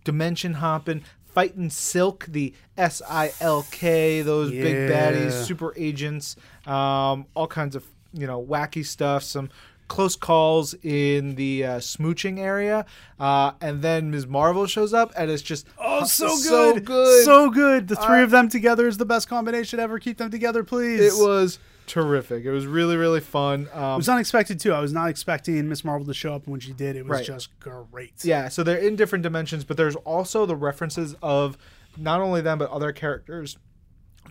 dimension 0.06 0.54
hopping, 0.54 1.04
fighting 1.34 1.70
Silk, 1.70 2.26
the 2.28 2.54
S 2.76 3.04
I 3.08 3.32
L 3.40 3.68
K, 3.70 4.24
those 4.24 4.50
big 4.50 4.90
baddies, 4.90 5.46
super 5.46 5.74
agents, 5.78 6.36
um, 6.66 7.28
all 7.36 7.48
kinds 7.48 7.76
of 7.76 7.86
you 8.14 8.26
know 8.26 8.44
wacky 8.44 8.84
stuff. 8.84 9.22
Some 9.22 9.50
close 9.90 10.16
calls 10.16 10.74
in 10.84 11.36
the 11.36 11.66
uh, 11.66 11.78
smooching 11.80 12.40
area, 12.40 12.86
uh, 13.20 13.52
and 13.60 13.82
then 13.82 14.10
Ms. 14.12 14.26
Marvel 14.28 14.66
shows 14.68 14.94
up, 14.94 15.12
and 15.18 15.30
it's 15.30 15.42
just 15.42 15.68
Oh, 15.78 16.06
so 16.06 16.28
good. 16.30 16.40
so 16.44 16.80
good. 16.80 17.26
So 17.26 17.50
good. 17.50 17.88
The 17.90 17.98
three 17.98 18.22
Uh, 18.22 18.24
of 18.24 18.30
them 18.32 18.48
together 18.48 18.88
is 18.88 18.96
the 18.98 19.06
best 19.06 19.28
combination 19.28 19.80
ever. 19.82 20.00
Keep 20.00 20.18
them 20.20 20.32
together, 20.32 20.64
please. 20.64 21.02
it 21.02 21.14
was 21.22 21.60
terrific. 21.88 22.46
It 22.46 22.52
was 22.52 22.66
really 22.68 22.96
really 22.96 23.20
fun. 23.20 23.64
It 23.64 23.76
Um, 23.76 23.98
was 23.98 24.08
unexpected 24.08 24.60
too. 24.60 24.72
I 24.74 24.80
was 24.80 24.94
not 24.94 25.10
expecting 25.10 25.68
Miss 25.68 25.84
Marvel 25.84 26.06
to 26.08 26.14
show 26.14 26.34
up, 26.36 26.44
and 26.46 26.52
when 26.52 26.60
she 26.62 26.72
did, 26.72 26.96
it 26.96 27.04
was 27.04 27.18
Right. 27.18 27.26
just 27.26 27.50
great. 27.60 28.14
Yeah, 28.24 28.48
so 28.48 28.64
they're 28.64 28.78
in 28.78 28.96
different 28.96 29.24
dimensions, 29.24 29.64
but 29.66 29.76
there's 29.76 29.96
also 29.98 30.46
the 30.46 30.56
references 30.56 31.16
of 31.24 31.58
not 31.98 32.22
only 32.22 32.40
them 32.42 32.60
but 32.60 32.70
other 32.70 32.92
characters 32.92 33.58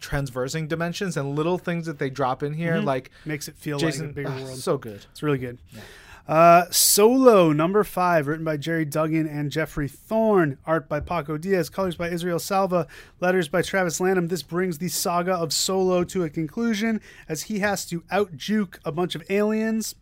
transversing 0.01 0.69
dimensions 0.69 1.17
and 1.17 1.35
little 1.35 1.59
things 1.59 1.87
that 1.87 1.99
they 1.99 2.11
drop 2.11 2.43
in 2.43 2.55
here, 2.55 2.79
like 2.79 3.11
Makes 3.25 3.49
it 3.49 3.57
feel 3.57 3.79
Jason. 3.79 4.07
like 4.07 4.11
a 4.11 4.15
bigger 4.15 4.31
ah, 4.31 4.43
world. 4.45 4.59
so 4.59 4.79
good. 4.79 5.07
It's 5.11 5.23
really 5.23 5.39
good. 5.39 5.59
Uh, 6.27 6.67
Solo 6.71 7.53
number 7.55 7.83
five, 7.85 8.27
written 8.27 8.45
by 8.45 8.59
Gerry 8.59 8.85
Duggan 8.85 9.27
and 9.27 9.51
Geoffrey 9.51 9.89
Thorne, 9.89 10.59
art 10.67 10.87
by 10.87 11.01
Paco 11.01 11.39
Diaz, 11.39 11.71
colors 11.71 11.97
by 11.97 12.11
Israel 12.11 12.39
Silva, 12.39 12.87
letters 13.19 13.49
by 13.49 13.63
Travis 13.63 13.99
Lanham. 13.99 14.29
This 14.29 14.43
brings 14.43 14.77
the 14.77 14.89
saga 14.89 15.33
of 15.33 15.55
Solo 15.55 16.05
to 16.05 16.25
a 16.25 16.29
conclusion 16.29 17.01
as 17.31 17.45
he 17.45 17.61
has 17.61 17.87
to 17.87 18.05
out 18.11 18.37
juke 18.37 18.79
a 18.85 18.93
bunch 18.93 19.15
of 19.15 19.23
aliens 19.31 19.95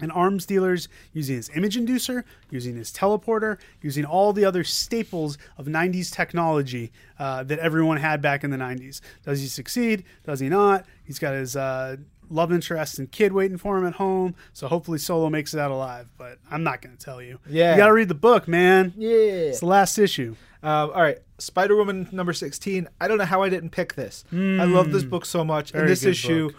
and 0.00 0.10
arms 0.12 0.46
dealers 0.46 0.88
using 1.12 1.36
his 1.36 1.50
image 1.54 1.76
inducer, 1.76 2.24
using 2.50 2.76
his 2.76 2.92
teleporter, 2.92 3.58
using 3.82 4.04
all 4.04 4.32
the 4.32 4.44
other 4.44 4.64
staples 4.64 5.38
of 5.58 5.66
90s 5.66 6.12
technology 6.12 6.92
uh, 7.18 7.42
that 7.44 7.58
everyone 7.58 7.98
had 7.98 8.20
back 8.20 8.44
in 8.44 8.50
the 8.50 8.56
90s. 8.56 9.00
Does 9.24 9.40
he 9.40 9.46
succeed? 9.46 10.04
Does 10.24 10.40
he 10.40 10.48
not? 10.48 10.84
He's 11.04 11.18
got 11.18 11.34
his 11.34 11.56
uh, 11.56 11.96
love 12.30 12.52
interest 12.52 12.98
and 12.98 13.10
kid 13.10 13.32
waiting 13.32 13.56
for 13.58 13.78
him 13.78 13.86
at 13.86 13.94
home, 13.94 14.34
so 14.52 14.66
hopefully 14.68 14.98
Solo 14.98 15.30
makes 15.30 15.54
it 15.54 15.60
out 15.60 15.70
alive, 15.70 16.08
but 16.16 16.38
I'm 16.50 16.62
not 16.62 16.82
going 16.82 16.96
to 16.96 17.02
tell 17.02 17.22
you. 17.22 17.38
Yeah. 17.48 17.72
You 17.72 17.76
got 17.78 17.86
to 17.86 17.92
read 17.92 18.08
the 18.08 18.14
book, 18.14 18.48
man. 18.48 18.92
Yeah. 18.96 19.10
It's 19.10 19.60
the 19.60 19.66
last 19.66 19.98
issue. 19.98 20.36
Um, 20.62 20.90
all 20.94 21.02
right, 21.02 21.18
Spider 21.36 21.76
Woman 21.76 22.08
number 22.10 22.32
sixteen. 22.32 22.88
I 22.98 23.06
don't 23.06 23.18
know 23.18 23.26
how 23.26 23.42
I 23.42 23.50
didn't 23.50 23.68
pick 23.70 23.96
this. 23.96 24.24
I 24.32 24.64
love 24.64 24.92
this 24.92 25.04
book 25.04 25.26
so 25.26 25.44
much, 25.44 25.72
and 25.74 25.86
this 25.86 26.04
issue 26.04 26.48
book. 26.52 26.56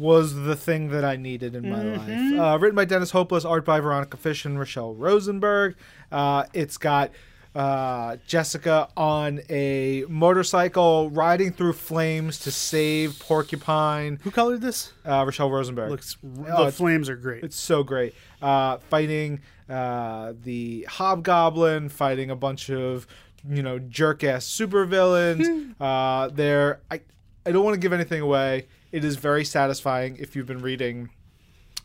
Was 0.00 0.34
the 0.34 0.56
thing 0.56 0.88
that 0.88 1.04
I 1.04 1.16
needed 1.16 1.54
in 1.54 1.68
my 1.68 1.82
life. 1.82 2.38
Uh, 2.40 2.58
written 2.58 2.74
by 2.74 2.86
Dennis 2.86 3.10
Hopeless, 3.10 3.44
art 3.44 3.64
by 3.64 3.80
Veronica 3.80 4.16
Fish 4.16 4.44
and 4.44 4.58
Rochelle 4.58 4.94
Rosenberg. 4.94 5.76
Uh, 6.10 6.44
it's 6.54 6.76
got 6.78 7.10
uh, 7.54 8.16
Jessica 8.26 8.88
on 8.96 9.40
a 9.50 10.04
motorcycle 10.08 11.10
riding 11.10 11.52
through 11.52 11.72
flames 11.74 12.38
to 12.40 12.50
save 12.50 13.18
Porcupine. 13.18 14.18
Who 14.22 14.30
colored 14.30 14.60
this? 14.62 14.92
Uh, 15.04 15.24
Rochelle 15.26 15.50
Rosenberg. 15.50 15.90
Looks 15.90 16.16
Oh, 16.48 16.64
the 16.66 16.72
flames 16.72 17.08
are 17.08 17.16
great. 17.16 17.42
It's 17.44 17.58
so 17.58 17.82
great. 17.82 18.14
Uh, 18.40 18.78
fighting 18.78 19.40
uh, 19.68 20.32
the 20.42 20.86
Hobgoblin, 20.88 21.88
fighting 21.88 22.30
a 22.30 22.36
bunch 22.36 22.70
of 22.70 23.06
you 23.48 23.62
know 23.62 23.78
jerk 23.78 24.22
ass 24.24 24.46
supervillains. 24.46 25.74
uh, 25.80 26.28
there, 26.32 26.80
I 26.90 27.00
I 27.44 27.52
don't 27.52 27.64
want 27.64 27.74
to 27.74 27.80
give 27.80 27.92
anything 27.92 28.20
away. 28.22 28.66
It 28.92 29.04
is 29.04 29.16
very 29.16 29.44
satisfying 29.44 30.16
if 30.18 30.34
you've 30.34 30.46
been 30.46 30.62
reading 30.62 31.10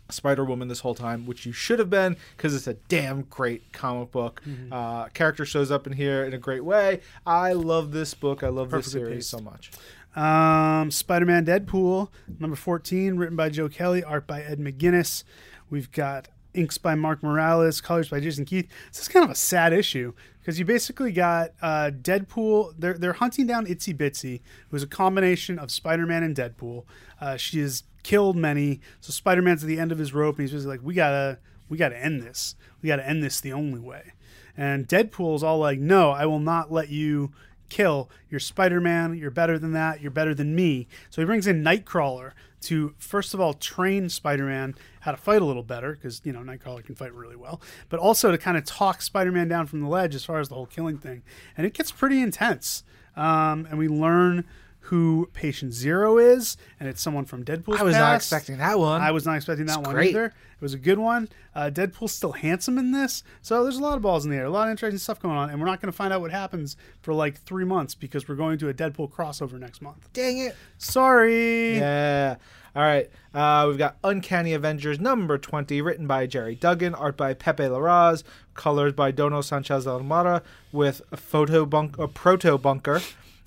Spider 0.09 0.45
Woman 0.45 0.67
this 0.67 0.79
whole 0.81 0.95
time, 0.95 1.25
which 1.25 1.45
you 1.45 1.51
should 1.51 1.79
have 1.79 1.89
been, 1.89 2.15
because 2.35 2.55
it's 2.55 2.67
a 2.67 2.75
damn 2.75 3.23
great 3.23 3.71
comic 3.73 4.11
book. 4.11 4.41
Uh, 4.71 5.05
character 5.09 5.45
shows 5.45 5.71
up 5.71 5.87
in 5.87 5.93
here 5.93 6.23
in 6.23 6.33
a 6.33 6.37
great 6.37 6.63
way. 6.63 7.01
I 7.25 7.53
love 7.53 7.91
this 7.91 8.13
book. 8.13 8.43
I 8.43 8.49
love 8.49 8.69
this 8.71 8.87
Perfectly 8.87 8.99
series 9.01 9.15
paced. 9.17 9.29
so 9.29 9.39
much. 9.39 9.71
Um, 10.15 10.91
Spider 10.91 11.25
Man 11.25 11.45
Deadpool, 11.45 12.09
number 12.39 12.55
14, 12.55 13.17
written 13.17 13.35
by 13.35 13.49
Joe 13.49 13.67
Kelly, 13.67 14.03
art 14.03 14.25
by 14.25 14.41
Ed 14.41 14.59
McGuinness. 14.59 15.23
We've 15.69 15.91
got 15.91 16.29
inks 16.55 16.77
by 16.77 16.95
Mark 16.95 17.21
Morales, 17.21 17.81
colors 17.81 18.09
by 18.09 18.19
Jason 18.19 18.45
Keith. 18.45 18.67
This 18.91 19.01
is 19.01 19.07
kind 19.07 19.23
of 19.23 19.31
a 19.31 19.35
sad 19.35 19.73
issue 19.73 20.13
because 20.39 20.59
you 20.59 20.65
basically 20.65 21.11
got 21.11 21.51
uh, 21.61 21.91
Deadpool. 22.01 22.73
They're 22.77 22.97
they're 22.97 23.13
hunting 23.13 23.47
down 23.47 23.65
Itsy 23.65 23.95
Bitsy, 23.95 24.41
who's 24.69 24.83
a 24.83 24.87
combination 24.87 25.57
of 25.57 25.71
Spider-Man 25.71 26.23
and 26.23 26.35
Deadpool. 26.35 26.83
Uh, 27.19 27.37
she 27.37 27.59
has 27.59 27.83
killed 28.03 28.35
many, 28.35 28.79
so 29.01 29.11
Spider-Man's 29.11 29.63
at 29.63 29.67
the 29.67 29.79
end 29.79 29.91
of 29.91 29.97
his 29.97 30.13
rope, 30.13 30.35
and 30.35 30.43
he's 30.43 30.51
basically 30.51 30.77
like, 30.77 30.85
"We 30.85 30.93
gotta, 30.93 31.39
we 31.67 31.77
gotta 31.77 31.97
end 31.97 32.21
this. 32.21 32.55
We 32.81 32.87
gotta 32.87 33.07
end 33.07 33.23
this 33.23 33.41
the 33.41 33.53
only 33.53 33.79
way." 33.79 34.13
And 34.55 34.87
Deadpool's 34.87 35.43
all 35.43 35.59
like, 35.59 35.79
"No, 35.79 36.11
I 36.11 36.25
will 36.25 36.39
not 36.39 36.71
let 36.71 36.89
you." 36.89 37.31
Kill. 37.67 38.11
You're 38.29 38.39
Spider 38.39 38.79
Man. 38.79 39.17
You're 39.17 39.31
better 39.31 39.57
than 39.57 39.71
that. 39.71 39.99
You're 39.99 40.11
better 40.11 40.35
than 40.35 40.53
me. 40.53 40.87
So 41.09 41.19
he 41.19 41.25
brings 41.25 41.47
in 41.47 41.63
Nightcrawler 41.63 42.33
to, 42.65 42.93
first 42.97 43.33
of 43.33 43.41
all, 43.41 43.53
train 43.53 44.09
Spider 44.09 44.45
Man 44.45 44.75
how 45.01 45.11
to 45.11 45.17
fight 45.17 45.41
a 45.41 45.45
little 45.45 45.63
better 45.63 45.93
because, 45.93 46.21
you 46.23 46.33
know, 46.33 46.39
Nightcrawler 46.39 46.83
can 46.83 46.95
fight 46.95 47.13
really 47.13 47.35
well, 47.35 47.61
but 47.89 47.99
also 47.99 48.31
to 48.31 48.37
kind 48.37 48.57
of 48.57 48.65
talk 48.65 49.01
Spider 49.01 49.31
Man 49.31 49.47
down 49.47 49.67
from 49.67 49.81
the 49.81 49.87
ledge 49.87 50.15
as 50.15 50.25
far 50.25 50.39
as 50.39 50.49
the 50.49 50.55
whole 50.55 50.65
killing 50.65 50.97
thing. 50.97 51.23
And 51.57 51.65
it 51.65 51.73
gets 51.73 51.91
pretty 51.91 52.21
intense. 52.21 52.83
Um, 53.15 53.65
and 53.69 53.77
we 53.77 53.87
learn 53.87 54.45
who 54.89 55.29
Patient 55.33 55.73
Zero 55.73 56.17
is, 56.17 56.57
and 56.79 56.87
it's 56.87 57.01
someone 57.01 57.25
from 57.25 57.43
Deadpool. 57.43 57.77
I 57.79 57.83
was 57.83 57.95
not 57.95 58.15
expecting 58.15 58.57
that 58.57 58.77
one. 58.77 59.01
I 59.01 59.11
was 59.11 59.25
not 59.25 59.35
expecting 59.35 59.65
that 59.65 59.79
It's 59.79 59.87
one 59.87 59.95
great. 59.95 60.09
either. 60.11 60.25
It 60.25 60.61
was 60.61 60.73
a 60.73 60.77
good 60.79 60.99
one. 60.99 61.27
Uh, 61.55 61.71
Deadpool's 61.73 62.11
still 62.13 62.31
handsome 62.33 62.77
in 62.77 62.91
this, 62.91 63.23
so 63.41 63.63
there's 63.63 63.77
a 63.77 63.81
lot 63.81 63.95
of 63.95 64.01
balls 64.03 64.25
in 64.25 64.31
the 64.31 64.37
air, 64.37 64.45
a 64.45 64.49
lot 64.49 64.67
of 64.67 64.71
interesting 64.71 64.99
stuff 64.99 65.19
going 65.19 65.35
on, 65.35 65.49
and 65.49 65.59
we're 65.59 65.65
not 65.65 65.81
going 65.81 65.91
to 65.91 65.95
find 65.95 66.13
out 66.13 66.21
what 66.21 66.31
happens 66.31 66.77
for 67.01 67.13
like 67.13 67.39
three 67.41 67.65
months 67.65 67.95
because 67.95 68.27
we're 68.27 68.35
going 68.35 68.57
to 68.59 68.69
a 68.69 68.73
Deadpool 68.73 69.11
crossover 69.11 69.59
next 69.59 69.81
month. 69.81 70.07
Dang 70.13 70.37
it. 70.37 70.55
Sorry. 70.77 71.77
Yeah. 71.77 72.35
All 72.75 72.81
right. 72.83 73.09
Uh, 73.33 73.65
we've 73.69 73.77
got 73.77 73.97
Uncanny 74.03 74.53
Avengers 74.53 74.99
number 74.99 75.37
20, 75.37 75.81
written 75.81 76.07
by 76.07 76.25
Gerry 76.27 76.55
Duggan, 76.55 76.93
art 76.93 77.17
by 77.17 77.33
Pepe 77.33 77.63
Larraz, 77.63 78.23
colors 78.53 78.93
by 78.93 79.11
Dono 79.11 79.41
Sanchez 79.41 79.85
Almara, 79.85 80.41
with 80.71 81.01
a 81.11 81.17
photo 81.17 81.65
bunk, 81.65 81.97
a 81.97 82.07
proto 82.07 82.57
bunker. 82.57 83.01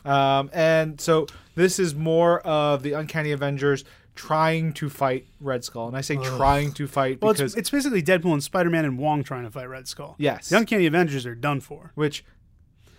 Um, 0.08 0.50
and 0.52 1.00
so 1.00 1.26
this 1.54 1.78
is 1.78 1.94
more 1.94 2.40
of 2.40 2.82
the 2.82 2.92
Uncanny 2.92 3.32
Avengers 3.32 3.84
trying 4.14 4.72
to 4.72 4.90
fight 4.90 5.26
Red 5.40 5.64
Skull. 5.64 5.86
And 5.86 5.96
I 5.96 6.00
say 6.00 6.16
trying 6.16 6.72
to 6.72 6.88
fight 6.88 7.22
Well, 7.22 7.32
because 7.32 7.52
it's, 7.52 7.56
it's 7.56 7.70
basically 7.70 8.02
Deadpool 8.02 8.32
and 8.32 8.42
Spider-Man 8.42 8.84
and 8.84 8.98
Wong 8.98 9.22
trying 9.22 9.44
to 9.44 9.50
fight 9.50 9.68
Red 9.68 9.86
Skull. 9.86 10.16
Yes. 10.18 10.48
The 10.48 10.56
Uncanny 10.56 10.86
Avengers 10.86 11.24
are 11.24 11.36
done 11.36 11.60
for. 11.60 11.92
which 11.94 12.24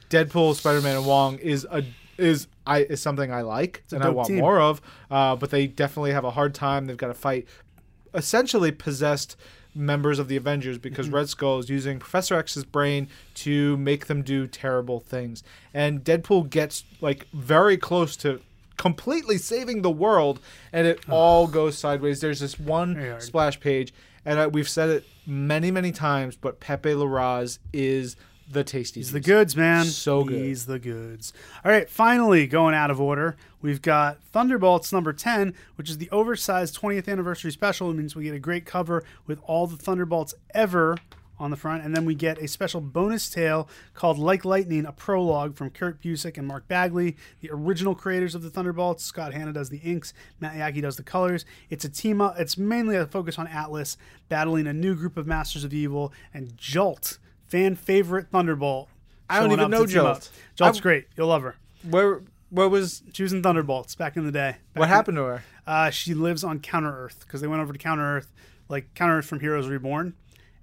Deadpool, 0.10 0.56
Spider 0.56 0.82
Man, 0.82 0.98
and 0.98 1.06
Wong 1.06 1.38
is 1.38 1.68
a 1.70 1.84
is 2.18 2.48
I 2.66 2.80
is 2.80 3.02
something 3.02 3.32
I 3.32 3.42
like 3.42 3.84
and 3.92 4.04
I 4.04 4.10
want 4.10 4.28
team. 4.28 4.40
more 4.40 4.60
of. 4.60 4.82
Uh, 5.10 5.36
but 5.36 5.52
they 5.52 5.68
definitely 5.68 6.12
have 6.12 6.26
a 6.26 6.32
hard 6.32 6.54
time. 6.54 6.86
They've 6.86 6.98
got 6.98 7.08
to 7.08 7.14
fight 7.14 7.48
essentially 8.14 8.72
possessed 8.72 9.36
members 9.76 10.20
of 10.20 10.28
the 10.28 10.36
Avengers 10.36 10.78
because 10.78 11.08
Mm-hmm. 11.08 11.16
Red 11.16 11.30
Skull 11.30 11.60
is 11.60 11.70
using 11.70 12.00
Professor 12.00 12.36
X's 12.36 12.66
brain 12.66 13.08
to 13.36 13.78
make 13.78 14.08
them 14.08 14.22
do 14.22 14.48
terrible 14.48 15.00
things. 15.00 15.44
And 15.74 16.04
Deadpool 16.04 16.50
gets 16.50 16.84
like 17.02 17.28
very 17.34 17.78
close 17.78 18.16
to 18.18 18.42
completely 18.78 19.38
saving 19.38 19.82
the 19.82 19.92
world 19.92 20.40
and 20.72 20.88
it 20.88 21.00
all 21.10 21.48
goes 21.48 21.78
sideways. 21.78 22.22
There's 22.22 22.40
this 22.40 22.58
one 22.60 22.96
splash 23.20 23.60
page 23.60 23.94
and 24.26 24.40
I, 24.40 24.48
we've 24.48 24.70
said 24.70 24.90
it 24.90 25.06
many 25.26 25.70
many 25.70 25.92
times 25.92 26.36
but 26.36 26.60
Pepe 26.60 26.90
Larraz 26.90 27.60
is 27.74 28.16
the 28.50 28.64
tasty 28.64 29.00
He's 29.00 29.12
the 29.12 29.20
goods, 29.20 29.56
man. 29.56 29.86
So 29.86 30.24
good. 30.24 30.42
He's 30.42 30.66
the 30.66 30.80
goods. 30.80 31.34
All 31.64 31.72
right, 31.72 31.90
finally, 31.90 32.48
going 32.48 32.74
out 32.74 32.90
of 32.90 33.00
order, 33.00 33.38
we've 33.62 33.82
got 33.82 34.22
Thunderbolts 34.24 34.92
number 34.92 35.14
10, 35.14 35.54
which 35.76 35.90
is 35.90 35.98
the 35.98 36.10
oversized 36.10 36.80
20th 36.80 37.08
anniversary 37.08 37.52
special. 37.52 37.92
It 37.92 37.96
means 37.96 38.16
we 38.16 38.24
get 38.24 38.34
a 38.34 38.40
great 38.40 38.66
cover 38.66 39.04
with 39.28 39.40
all 39.46 39.68
the 39.68 39.78
Thunderbolts 39.78 40.34
ever 40.54 40.98
on 41.40 41.52
the 41.52 41.58
front. 41.58 41.84
And 41.84 41.96
then 41.96 42.06
we 42.06 42.16
get 42.16 42.38
a 42.40 42.48
special 42.48 42.82
bonus 42.82 43.30
tale 43.30 43.70
called 43.94 44.18
Like 44.18 44.44
Lightning, 44.44 44.86
a 44.86 44.92
prologue 44.92 45.56
from 45.56 45.70
Kurt 45.70 46.02
Busiek 46.02 46.38
and 46.38 46.46
Mark 46.46 46.68
Bagley, 46.68 47.16
the 47.42 47.50
original 47.52 47.96
creators 47.96 48.36
of 48.36 48.44
the 48.44 48.50
Thunderbolts. 48.50 49.04
Scott 49.04 49.34
Hanna 49.34 49.54
does 49.54 49.70
the 49.70 49.78
inks, 49.78 50.14
Matt 50.40 50.56
Yackey 50.56 50.82
does 50.82 50.98
the 50.98 51.04
colors. 51.04 51.46
It's 51.70 51.86
a 51.86 51.90
team 51.90 52.20
up, 52.20 52.38
it's 52.38 52.58
mainly 52.58 52.98
a 52.98 53.06
focus 53.06 53.40
on 53.40 53.48
Atlas 53.48 53.98
battling 54.28 54.68
a 54.68 54.74
new 54.74 54.96
group 54.96 55.18
of 55.18 55.26
Masters 55.26 55.64
of 55.64 55.74
Evil 55.74 56.12
and 56.34 56.58
Jolt, 56.58 57.20
fan 57.50 57.76
favorite 57.76 58.28
Thunderbolt. 58.32 58.90
I 59.30 59.40
don't 59.40 59.52
even 59.52 59.70
know. 59.70 59.86
Jolt. 59.86 60.32
Jolt's 60.56 60.80
I- 60.80 60.82
great. 60.82 61.08
You'll 61.16 61.28
love 61.28 61.44
her. 61.44 61.56
Where 61.90 62.22
where 62.50 62.68
was 62.70 63.04
She 63.14 63.24
was 63.24 63.32
in 63.34 63.44
Thunderbolts 63.44 63.96
back 63.96 64.18
in 64.18 64.26
the 64.26 64.32
day. 64.32 64.58
What 64.74 64.86
in- 64.86 64.90
happened 64.90 65.18
to 65.18 65.24
her? 65.24 65.44
uh, 65.68 65.90
she 65.92 66.14
lives 66.14 66.44
on 66.44 66.60
Counter 66.60 66.92
Earth 66.92 67.20
because 67.22 67.42
they 67.42 67.48
went 67.48 67.62
over 67.62 67.72
to 67.74 67.78
Counter 67.80 68.18
Earth, 68.18 68.32
like 68.70 68.94
Counter 68.96 69.20
Earth 69.20 69.26
from 69.26 69.40
Heroes 69.40 69.68
Reborn, 69.68 70.14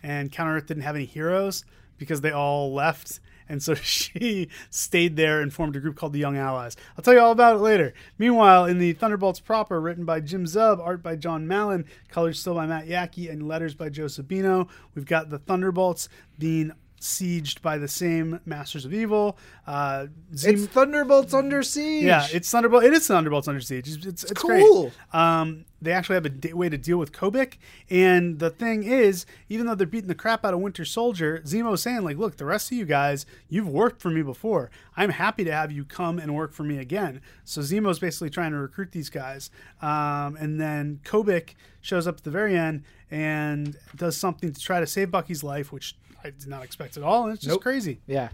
and 0.03 0.33
Counter 0.33 0.57
Earth 0.57 0.67
didn't 0.67 0.83
have 0.83 0.97
any 0.97 1.05
heroes 1.05 1.65
because 1.99 2.21
they 2.23 2.33
all 2.33 2.75
left, 2.75 3.21
and 3.49 3.63
so 3.63 3.75
she 3.75 4.49
stayed 4.71 5.17
there 5.17 5.41
and 5.41 5.53
formed 5.53 5.77
a 5.77 5.81
group 5.81 5.97
called 5.97 6.13
the 6.13 6.19
Young 6.19 6.37
Allies. 6.37 6.77
I'll 6.97 7.03
tell 7.03 7.15
you 7.15 7.21
all 7.21 7.33
about 7.33 7.57
it 7.57 7.61
later. 7.61 7.95
Meanwhile, 8.19 8.67
in 8.67 8.79
the 8.79 8.93
Thunderbolts 8.93 9.41
proper, 9.41 9.81
written 9.81 10.05
by 10.05 10.21
Jim 10.21 10.45
Zub, 10.45 10.81
art 10.81 11.03
by 11.03 11.17
Jon 11.17 11.47
Malin, 11.47 11.85
colors 12.09 12.41
still 12.41 12.55
by 12.55 12.67
Matt 12.67 12.87
Yackey, 12.87 13.31
and 13.31 13.47
letters 13.47 13.75
by 13.75 13.89
Joe 13.89 14.07
Sabino, 14.07 14.69
we've 14.95 15.07
got 15.07 15.31
the 15.31 15.39
Thunderbolts 15.39 16.09
being 16.39 16.73
sieged 17.01 17.61
by 17.63 17.79
the 17.79 17.89
same 17.89 18.41
Masters 18.47 18.85
of 18.85 18.95
Evil. 18.95 19.37
Uh, 19.67 20.07
Zemo- 20.33 20.53
It's 20.55 20.67
Thunderbolts 20.67 21.35
under 21.35 21.63
siege. 21.63 22.05
yeah, 22.05 22.27
it's 22.33 22.51
Thunderbolt. 22.51 22.85
It 22.85 22.93
is 22.93 23.07
Thunderbolts 23.07 23.49
Under 23.49 23.61
Siege. 23.61 23.89
It's, 23.89 24.07
it's, 24.07 24.25
it's 24.25 24.33
cool. 24.43 24.91
great. 24.91 25.15
Um, 25.15 25.65
they 25.83 25.93
actually 25.93 26.15
have 26.15 26.25
a 26.25 26.31
d- 26.31 26.53
way 26.55 26.69
to 26.71 26.79
deal 26.79 26.97
with 26.97 27.13
Kobik, 27.13 27.59
and 27.91 28.39
the 28.39 28.49
thing 28.49 28.83
is, 28.83 29.27
even 29.51 29.67
though 29.67 29.75
they're 29.75 29.87
beating 29.87 30.09
the 30.09 30.15
crap 30.15 30.45
out 30.45 30.55
of 30.55 30.61
Winter 30.61 30.85
Soldier, 30.87 31.43
Zemo's 31.45 31.83
saying 31.83 32.03
like, 32.03 32.17
"Look, 32.17 32.39
the 32.39 32.47
rest 32.47 32.73
of 32.73 32.79
you 32.79 32.87
guys, 32.87 33.27
you've 33.49 33.69
worked 33.69 34.01
for 34.01 34.11
me 34.11 34.23
before. 34.23 34.71
I'm 34.97 35.11
happy 35.11 35.45
to 35.45 35.53
have 35.53 35.71
you 35.71 35.85
come 35.85 36.19
and 36.19 36.35
work 36.35 36.55
for 36.55 36.63
me 36.65 36.79
again." 36.79 37.21
So 37.45 37.61
Zemo's 37.61 37.99
basically 37.99 38.31
trying 38.31 38.53
to 38.53 38.59
recruit 38.59 38.93
these 38.93 39.11
guys, 39.11 39.51
um, 39.83 40.37
and 40.41 40.59
then 40.61 41.01
Kobik 41.05 41.51
shows 41.83 42.07
up 42.07 42.17
at 42.19 42.25
the 42.25 42.31
very 42.31 42.57
end 42.57 42.83
and 43.11 43.77
does 43.95 44.17
something 44.17 44.53
to 44.53 44.61
try 44.61 44.81
to 44.81 44.87
save 44.87 45.11
Bucky's 45.11 45.45
life, 45.45 45.71
which 45.73 45.95
I 46.27 46.31
did 46.31 46.49
not 46.49 46.65
expect 46.65 46.97
at 46.97 47.03
all. 47.03 47.25
And 47.25 47.33
it's 47.35 47.43
just 47.43 47.51
Nope. 47.55 47.63
crazy. 47.63 48.01
yeah, 48.07 48.31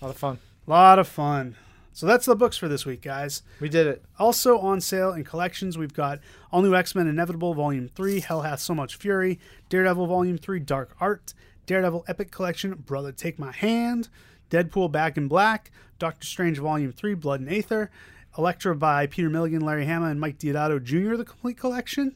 a 0.00 0.04
lot 0.04 0.10
of 0.10 0.16
fun. 0.18 0.38
A 0.66 0.70
lot 0.70 0.98
of 0.98 1.08
fun. 1.08 1.56
So 1.92 2.06
that's 2.06 2.24
the 2.26 2.36
books 2.36 2.56
for 2.56 2.68
this 2.68 2.86
week, 2.86 3.02
guys. 3.02 3.42
We 3.60 3.68
did 3.68 3.86
it. 3.86 4.04
Also 4.18 4.58
on 4.58 4.80
sale 4.80 5.12
in 5.12 5.24
collections, 5.24 5.76
we've 5.76 5.92
got 5.92 6.20
All 6.52 6.62
New 6.62 6.74
X 6.74 6.94
Men 6.94 7.08
Inevitable 7.08 7.54
Volume 7.54 7.88
3, 7.94 8.20
Hell 8.20 8.42
Hath 8.42 8.60
So 8.60 8.74
Much 8.74 8.94
Fury, 8.96 9.40
Daredevil 9.68 10.06
Volume 10.06 10.38
3, 10.38 10.60
Dark 10.60 10.94
Art, 11.00 11.34
Daredevil 11.66 12.04
Epic 12.06 12.30
Collection, 12.30 12.74
Brother 12.74 13.10
Take 13.12 13.38
My 13.38 13.50
Hand, 13.52 14.08
Deadpool 14.50 14.92
Back 14.92 15.16
in 15.16 15.26
Black, 15.28 15.70
Doctor 15.98 16.26
Strange 16.26 16.58
Volume 16.58 16.92
3, 16.92 17.14
Blood 17.14 17.40
and 17.40 17.50
Aether, 17.52 17.90
Elektra 18.38 18.76
by 18.76 19.06
Peter 19.06 19.28
Milligan, 19.28 19.60
Larry 19.62 19.86
Hama, 19.86 20.06
and 20.06 20.20
Mike 20.20 20.38
Deodato 20.38 20.82
Jr., 20.82 21.16
the 21.16 21.24
complete 21.24 21.56
collection, 21.58 22.14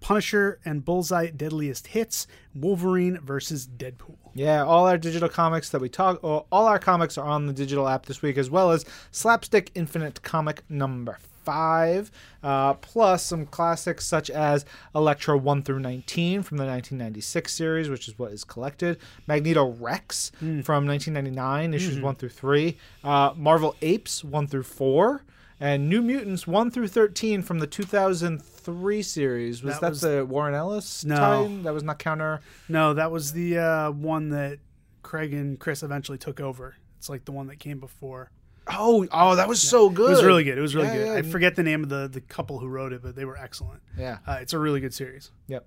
Punisher 0.00 0.58
and 0.64 0.84
Bullseye 0.84 1.30
Deadliest 1.30 1.88
Hits, 1.88 2.26
Wolverine 2.54 3.18
versus 3.18 3.66
Deadpool. 3.66 4.16
Yeah, 4.34 4.64
all 4.64 4.86
our 4.86 4.98
digital 4.98 5.28
comics 5.28 5.70
that 5.70 5.80
we 5.80 5.88
talk, 5.88 6.22
all 6.22 6.46
all 6.52 6.66
our 6.66 6.78
comics 6.78 7.18
are 7.18 7.26
on 7.26 7.46
the 7.46 7.52
digital 7.52 7.88
app 7.88 8.06
this 8.06 8.22
week, 8.22 8.38
as 8.38 8.50
well 8.50 8.70
as 8.70 8.84
Slapstick 9.10 9.70
Infinite 9.74 10.22
Comic 10.22 10.62
number 10.70 11.18
five, 11.44 12.10
uh, 12.42 12.74
plus 12.74 13.22
some 13.24 13.46
classics 13.46 14.04
such 14.06 14.28
as 14.28 14.66
Elektra 14.94 15.36
1 15.36 15.62
through 15.62 15.78
19 15.80 16.42
from 16.42 16.58
the 16.58 16.64
1996 16.66 17.54
series, 17.54 17.88
which 17.88 18.06
is 18.06 18.18
what 18.18 18.32
is 18.32 18.44
collected, 18.44 18.98
Magneto 19.26 19.64
Rex 19.72 20.30
from 20.62 20.86
1999, 20.86 21.72
issues 21.72 21.98
1 22.00 22.14
through 22.16 22.28
3, 22.28 22.76
uh, 23.02 23.32
Marvel 23.34 23.74
Apes 23.80 24.22
1 24.22 24.46
through 24.46 24.62
4, 24.62 25.22
and 25.60 25.88
New 25.88 26.02
Mutants 26.02 26.46
1 26.46 26.70
through 26.70 26.88
13 26.88 27.42
from 27.42 27.58
the 27.58 27.66
2003 27.66 29.02
series. 29.02 29.62
Was 29.62 29.74
That 29.74 29.80
that, 29.80 29.90
was- 29.90 30.00
the 30.00 30.24
Warren 30.24 30.54
Ellis 30.54 31.04
No. 31.04 31.16
time? 31.16 31.62
That 31.64 31.74
was 31.74 31.82
not 31.82 31.98
counter. 31.98 32.40
No, 32.68 32.94
that 32.94 33.10
was 33.10 33.32
the 33.32 33.58
uh, 33.58 33.90
one 33.90 34.30
that 34.30 34.58
Craig 35.02 35.32
and 35.34 35.58
Chris 35.58 35.82
eventually 35.82 36.18
took 36.18 36.40
over. 36.40 36.76
It's 36.98 37.08
like 37.08 37.24
the 37.24 37.32
one 37.32 37.46
that 37.48 37.58
came 37.58 37.80
before. 37.80 38.30
Oh, 38.70 39.06
oh, 39.12 39.36
that 39.36 39.48
was 39.48 39.62
so 39.62 39.88
good. 39.88 40.08
It 40.08 40.14
was 40.14 40.24
really 40.24 40.44
good. 40.44 40.58
It 40.58 40.60
was 40.60 40.74
really 40.74 40.88
Yeah, 40.88 40.94
good. 40.96 41.06
yeah. 41.06 41.14
I 41.14 41.22
forget 41.22 41.56
the 41.56 41.62
name 41.62 41.82
of 41.82 41.88
the, 41.88 42.06
the 42.06 42.20
couple 42.20 42.58
who 42.58 42.68
wrote 42.68 42.92
it, 42.92 43.02
but 43.02 43.16
they 43.16 43.24
were 43.24 43.36
excellent. 43.38 43.80
Yeah. 43.96 44.18
Uh, 44.26 44.38
it's 44.42 44.52
a 44.52 44.58
really 44.58 44.80
good 44.80 44.92
series. 44.92 45.30
Yep. 45.46 45.66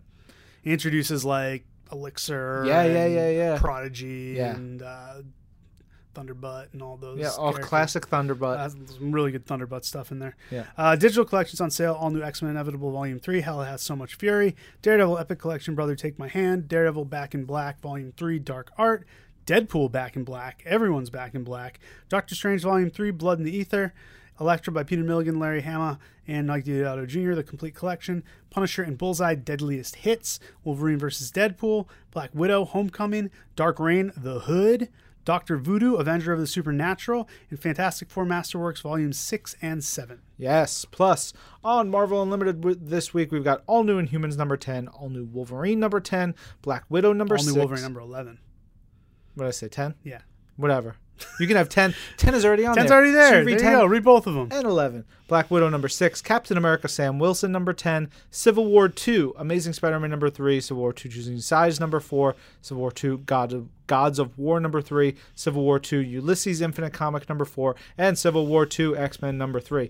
It 0.64 0.72
introduces 0.74 1.26
like 1.26 1.66
Elixir, 1.92 2.64
Yeah, 2.68 2.84
yeah, 2.84 3.08
yeah, 3.08 3.30
yeah. 3.30 3.58
Prodigy, 3.60 4.36
Yeah. 4.38 4.54
and 4.56 4.84
uh, 4.84 5.14
Thunderbutt, 6.14 6.74
and 6.74 6.82
all 6.82 6.98
those. 6.98 7.20
Yeah, 7.20 7.30
all 7.30 7.52
characters. 7.52 7.70
classic 7.70 8.08
Thunderbutt. 8.08 8.58
Uh, 8.58 8.70
some 8.70 9.12
really 9.12 9.32
good 9.32 9.46
Thunderbutt 9.46 9.86
stuff 9.86 10.12
in 10.12 10.20
there. 10.20 10.36
Yeah. 10.50 10.66
Uh, 10.78 10.96
digital 10.96 11.26
collections 11.26 11.62
on 11.62 11.72
sale. 11.72 11.94
All 11.94 12.10
new 12.10 12.22
X 12.22 12.42
Men 12.42 12.52
Inevitable 12.52 12.92
Volume 12.92 13.20
3. 13.20 13.42
Hell 13.42 13.62
has 13.62 13.82
so 13.82 13.96
much 13.96 14.16
fury. 14.16 14.56
Daredevil 14.82 15.18
Epic 15.18 15.40
Collection. 15.40 15.76
Brother 15.76 15.96
Take 15.96 16.20
My 16.20 16.28
Hand. 16.28 16.68
Daredevil 16.68 17.06
Back 17.06 17.34
in 17.34 17.46
Black 17.46 17.80
Volume 17.82 18.14
3. 18.16 18.40
Dark 18.40 18.72
Art. 18.78 19.06
Deadpool 19.46 19.92
Back 19.92 20.16
in 20.16 20.24
Black. 20.24 20.64
Everyone's 20.66 21.10
Back 21.10 21.34
in 21.34 21.44
Black. 21.44 21.80
Doctor 22.10 22.36
Strange 22.36 22.62
Volume 22.62 22.90
3. 22.90 23.12
Blood 23.12 23.40
in 23.40 23.46
the 23.46 23.56
Ether. 23.56 23.94
Elektra 24.40 24.74
by 24.74 24.82
Peter 24.84 25.04
Milligan, 25.04 25.38
Larry 25.38 25.62
Hama, 25.62 26.00
and 26.28 26.48
Mike 26.48 26.66
Deodato 26.66 27.08
Jr., 27.08 27.36
The 27.36 27.44
Complete 27.44 27.76
Collection, 27.76 28.24
Punisher 28.50 28.82
and 28.82 28.98
Bullseye, 28.98 29.36
Deadliest 29.36 29.98
Hits, 29.98 30.40
Wolverine 30.64 30.98
vs. 30.98 31.32
Deadpool, 31.32 31.88
Black 32.10 32.32
Widow, 32.34 32.66
Homecoming, 32.66 33.30
Dark 33.56 33.80
Reign, 33.80 34.12
The 34.18 34.40
Hood, 34.40 34.90
Doctor 35.26 35.58
Voodoo, 35.58 35.96
Avenger 35.96 36.34
of 36.34 36.40
the 36.40 36.48
Supernatural, 36.48 37.28
and 37.50 37.60
Fantastic 37.60 38.10
Four 38.10 38.26
Masterworks 38.26 38.82
Volumes 38.82 39.18
6 39.18 39.56
and 39.62 39.84
7. 39.84 40.22
Yes. 40.38 40.86
Plus, 40.86 41.34
on 41.64 41.90
Marvel 41.90 42.22
Unlimited 42.22 42.62
this 42.90 43.14
week, 43.14 43.32
we've 43.32 43.44
got 43.44 43.64
All 43.68 43.84
New 43.84 44.02
Inhumans 44.02 44.38
number 44.38 44.58
10, 44.58 44.88
All 44.88 45.10
New 45.10 45.26
Wolverine 45.26 45.80
number 45.80 46.00
10, 46.00 46.36
Black 46.62 46.86
Widow 46.90 47.14
number 47.14 47.36
All 47.36 47.44
6. 47.44 47.54
New 47.54 47.60
Wolverine 47.60 47.84
number 47.84 48.00
11. 48.00 48.40
What 49.36 49.46
did 49.46 49.50
I 49.50 49.52
say, 49.52 49.68
10? 49.68 49.96
Yeah. 50.04 50.22
Whatever. 50.58 50.96
You 51.40 51.48
can 51.48 51.58
have 51.58 51.70
10. 51.70 51.94
10 52.18 52.34
is 52.36 52.46
already 52.46 52.66
on 52.66 52.76
10's 52.76 52.90
there. 52.90 52.98
already 52.98 53.12
So 53.12 53.18
there. 53.18 53.40
you 53.40 53.46
read 53.46 53.60
there 53.60 53.72
you 53.72 53.78
go. 53.78 53.86
Read 53.86 54.04
both 54.04 54.28
of 54.28 54.34
them. 54.34 54.50
and 54.52 54.66
11. 54.66 55.06
Black 55.32 55.50
Widow 55.50 55.70
number 55.70 55.88
6, 55.88 56.22
Captain 56.24 56.58
America 56.58 56.90
Sam 56.90 57.18
Wilson 57.18 57.54
number 57.54 57.72
10, 57.72 58.10
Civil 58.30 58.66
War 58.66 58.90
2, 58.90 59.36
Amazing 59.38 59.72
Spider-Man 59.72 60.10
number 60.10 60.30
3, 60.30 60.60
Civil 60.60 60.82
War 60.82 60.92
2 60.92 61.08
Choosing 61.08 61.40
Sides 61.40 61.80
number 61.80 62.02
4, 62.02 62.36
Civil 62.62 62.82
War 62.82 62.92
2 62.92 63.20
God 63.20 63.54
of, 63.54 63.70
Gods 63.88 64.20
of 64.20 64.38
War 64.38 64.60
number 64.60 64.82
3, 64.82 65.16
Civil 65.34 65.64
War 65.64 65.80
2 65.80 66.00
Ulysses 66.00 66.60
Infinite 66.60 66.92
Comic 66.92 67.30
number 67.30 67.46
4, 67.46 67.78
and 67.98 68.18
Civil 68.18 68.46
War 68.46 68.66
2 68.66 68.98
X-Men 68.98 69.38
number 69.38 69.62
3. 69.62 69.90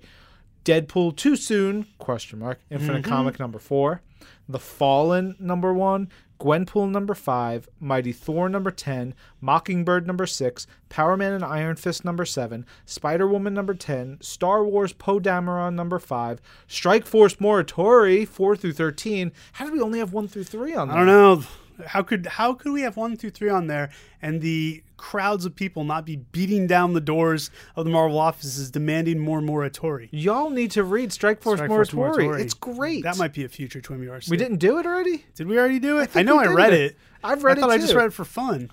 Deadpool 0.63 1.15
Too 1.15 1.35
Soon, 1.35 1.87
question 1.97 2.37
mark, 2.37 2.59
Infinite 2.69 3.01
mm-hmm. 3.01 3.11
Comic 3.11 3.39
number 3.39 3.57
4, 3.57 3.99
The 4.47 4.59
Fallen 4.59 5.35
number 5.39 5.73
1, 5.73 6.07
Gwenpool 6.41 6.89
number 6.89 7.13
5, 7.13 7.69
Mighty 7.79 8.11
Thor 8.11 8.49
number 8.49 8.71
10, 8.71 9.13
Mockingbird 9.41 10.07
number 10.07 10.25
6, 10.25 10.65
Power 10.89 11.15
Man 11.15 11.33
and 11.33 11.45
Iron 11.45 11.75
Fist 11.75 12.03
number 12.03 12.25
7, 12.25 12.65
Spider 12.83 13.27
Woman 13.27 13.53
number 13.53 13.75
10, 13.75 14.17
Star 14.21 14.65
Wars 14.65 14.91
Poe 14.91 15.19
Dameron 15.19 15.75
number 15.75 15.99
5, 15.99 16.41
Strike 16.65 17.05
Force 17.05 17.35
Morituri 17.35 18.27
4 18.27 18.55
through 18.55 18.73
13. 18.73 19.31
How 19.53 19.65
did 19.65 19.73
we 19.75 19.81
only 19.81 19.99
have 19.99 20.13
1 20.13 20.27
through 20.29 20.45
3 20.45 20.73
on 20.73 20.87
there? 20.87 20.97
I 20.97 20.99
don't 20.99 21.05
know. 21.05 21.43
How 21.87 22.01
could 22.01 22.25
how 22.25 22.53
could 22.53 22.71
we 22.71 22.81
have 22.81 22.97
one, 22.97 23.17
two, 23.17 23.29
three 23.29 23.49
on 23.49 23.67
there, 23.67 23.89
and 24.21 24.41
the 24.41 24.83
crowds 24.97 25.45
of 25.45 25.55
people 25.55 25.83
not 25.83 26.05
be 26.05 26.17
beating 26.17 26.67
down 26.67 26.93
the 26.93 27.01
doors 27.01 27.49
of 27.75 27.85
the 27.85 27.91
Marvel 27.91 28.19
offices 28.19 28.71
demanding 28.71 29.19
more 29.19 29.41
morituri? 29.41 30.09
Y'all 30.11 30.49
need 30.49 30.71
to 30.71 30.83
read 30.83 31.11
Strike 31.11 31.41
Force, 31.41 31.57
Strike 31.57 31.69
Force 31.69 31.91
Morituri. 31.91 32.27
Morituri. 32.27 32.39
It's 32.41 32.53
great. 32.53 33.03
That 33.03 33.17
might 33.17 33.33
be 33.33 33.43
a 33.43 33.49
future 33.49 33.81
Twimmy 33.81 34.07
RC. 34.07 34.29
we 34.29 34.37
didn't 34.37 34.57
do 34.57 34.77
it 34.77 34.85
already? 34.85 35.25
Did 35.35 35.47
we 35.47 35.57
already 35.57 35.79
do 35.79 35.99
it? 35.99 36.03
I, 36.03 36.05
think 36.05 36.27
know 36.27 36.39
I 36.39 36.47
read 36.47 36.73
it. 36.73 36.91
it. 36.91 36.97
I've 37.23 37.43
read 37.43 37.57
I 37.57 37.61
thought 37.61 37.69
it 37.71 37.73
I 37.73 37.77
just 37.77 37.93
read 37.93 38.07
it 38.07 38.13
for 38.13 38.25
fun. 38.25 38.69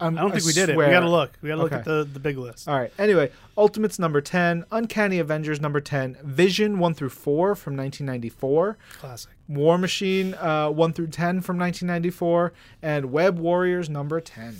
I'm, 0.00 0.16
I 0.16 0.22
don't 0.22 0.32
think 0.32 0.44
we 0.44 0.52
did 0.52 0.68
it. 0.70 0.76
We 0.76 0.86
got 0.86 1.00
to 1.00 1.08
look. 1.10 1.32
We 1.42 1.48
got 1.48 1.56
to 1.56 1.62
look 1.62 1.72
Okay. 1.72 1.80
at 1.80 1.84
the, 1.84 2.08
the 2.10 2.18
big 2.20 2.38
list. 2.38 2.68
All 2.68 2.78
right. 2.78 2.92
Anyway, 2.98 3.30
Ultimates 3.58 3.98
number 3.98 4.20
10, 4.20 4.64
Uncanny 4.72 5.18
Avengers 5.18 5.60
number 5.60 5.80
10, 5.80 6.16
Vision 6.22 6.78
1 6.78 6.94
through 6.94 7.10
4 7.10 7.54
from 7.54 7.76
1994, 7.76 8.78
Classic. 8.98 9.30
War 9.48 9.76
Machine 9.78 10.34
uh, 10.34 10.70
1 10.70 10.92
through 10.92 11.08
10 11.08 11.40
from 11.42 11.58
1994, 11.58 12.52
and 12.82 13.12
Web 13.12 13.38
Warriors 13.38 13.88
number 13.90 14.20
10. 14.20 14.56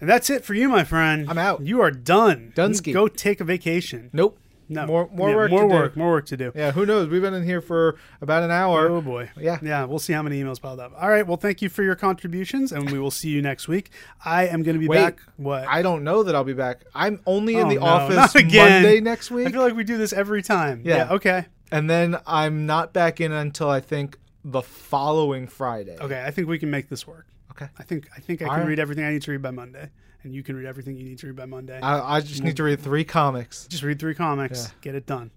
And 0.00 0.08
that's 0.10 0.28
it 0.28 0.44
for 0.44 0.52
you, 0.54 0.68
my 0.68 0.84
friend. 0.84 1.28
I'm 1.30 1.38
out. 1.38 1.62
You 1.62 1.80
are 1.80 1.90
done. 1.90 2.52
Dunsky. 2.54 2.92
Go 2.92 3.08
take 3.08 3.40
a 3.40 3.44
vacation. 3.44 4.10
Nope. 4.12 4.38
No. 4.68 4.86
More, 4.86 5.08
more 5.12 5.30
Yeah, 5.30 5.36
work. 5.36 5.50
More 5.50 5.62
to 5.62 5.68
do. 5.68 5.74
work. 5.74 5.96
More 5.96 6.10
work 6.10 6.26
to 6.26 6.36
do. 6.36 6.52
Yeah, 6.54 6.72
who 6.72 6.84
knows? 6.86 7.08
We've 7.08 7.22
been 7.22 7.34
in 7.34 7.44
here 7.44 7.60
for 7.60 7.96
about 8.20 8.42
an 8.42 8.50
hour. 8.50 8.88
Oh 8.88 9.00
boy. 9.00 9.30
Yeah. 9.38 9.58
Yeah, 9.62 9.84
we'll 9.84 9.98
see 9.98 10.12
how 10.12 10.22
many 10.22 10.42
emails 10.42 10.60
piled 10.60 10.80
up. 10.80 10.92
All 11.00 11.08
right, 11.08 11.26
well 11.26 11.36
thank 11.36 11.62
you 11.62 11.68
for 11.68 11.82
your 11.82 11.94
contributions 11.94 12.72
and 12.72 12.90
we 12.90 12.98
will 12.98 13.10
see 13.10 13.28
you 13.30 13.42
next 13.42 13.68
week. 13.68 13.90
I 14.24 14.46
am 14.48 14.62
going 14.62 14.74
to 14.74 14.80
be 14.80 14.88
Wait, 14.88 14.96
back 14.96 15.20
what? 15.36 15.66
I 15.68 15.82
don't 15.82 16.02
know 16.04 16.22
that 16.22 16.34
I'll 16.34 16.44
be 16.44 16.52
back. 16.52 16.82
I'm 16.94 17.20
only 17.26 17.54
in 17.56 17.66
Oh, 17.66 17.68
the 17.70 17.74
no, 17.76 17.82
office. 17.86 18.34
Monday 18.34 19.00
next 19.00 19.30
week. 19.30 19.46
I 19.48 19.52
feel 19.52 19.62
like 19.62 19.74
we 19.76 19.84
do 19.84 19.98
this 19.98 20.12
every 20.12 20.42
time. 20.42 20.82
Yeah. 20.84 21.12
okay. 21.12 21.46
and 21.70 21.88
then 21.88 22.16
I'm 22.26 22.66
not 22.66 22.92
back 22.92 23.20
in 23.20 23.32
until 23.32 23.70
I 23.70 23.80
think 23.80 24.18
the 24.44 24.62
following 24.62 25.46
Friday. 25.48 25.96
Okay, 26.00 26.22
I 26.24 26.30
think 26.30 26.48
we 26.48 26.58
can 26.58 26.70
make 26.70 26.88
this 26.88 27.06
work. 27.06 27.26
Okay. 27.52 27.68
I 27.78 27.82
think 27.82 28.08
I 28.16 28.20
think 28.20 28.42
I 28.42 28.44
All 28.46 28.50
can 28.52 28.60
right. 28.60 28.68
read 28.68 28.78
everything 28.78 29.04
I 29.04 29.10
need 29.12 29.22
to 29.22 29.30
read 29.30 29.42
by 29.42 29.50
Monday 29.50 29.90
and 30.26 30.34
you 30.34 30.42
can 30.42 30.56
read 30.56 30.66
everything 30.66 30.96
you 30.96 31.04
need 31.04 31.18
to 31.20 31.28
read 31.28 31.36
by 31.36 31.46
Monday. 31.46 31.78
I, 31.80 32.16
I 32.16 32.20
just 32.20 32.42
need 32.42 32.56
to 32.56 32.64
read 32.64 32.80
three 32.80 33.04
comics. 33.04 33.66
Just 33.68 33.82
read 33.84 33.98
three 33.98 34.14
comics, 34.14 34.64
Yeah. 34.66 34.70
get 34.82 34.94
it 34.96 35.06
done. 35.06 35.30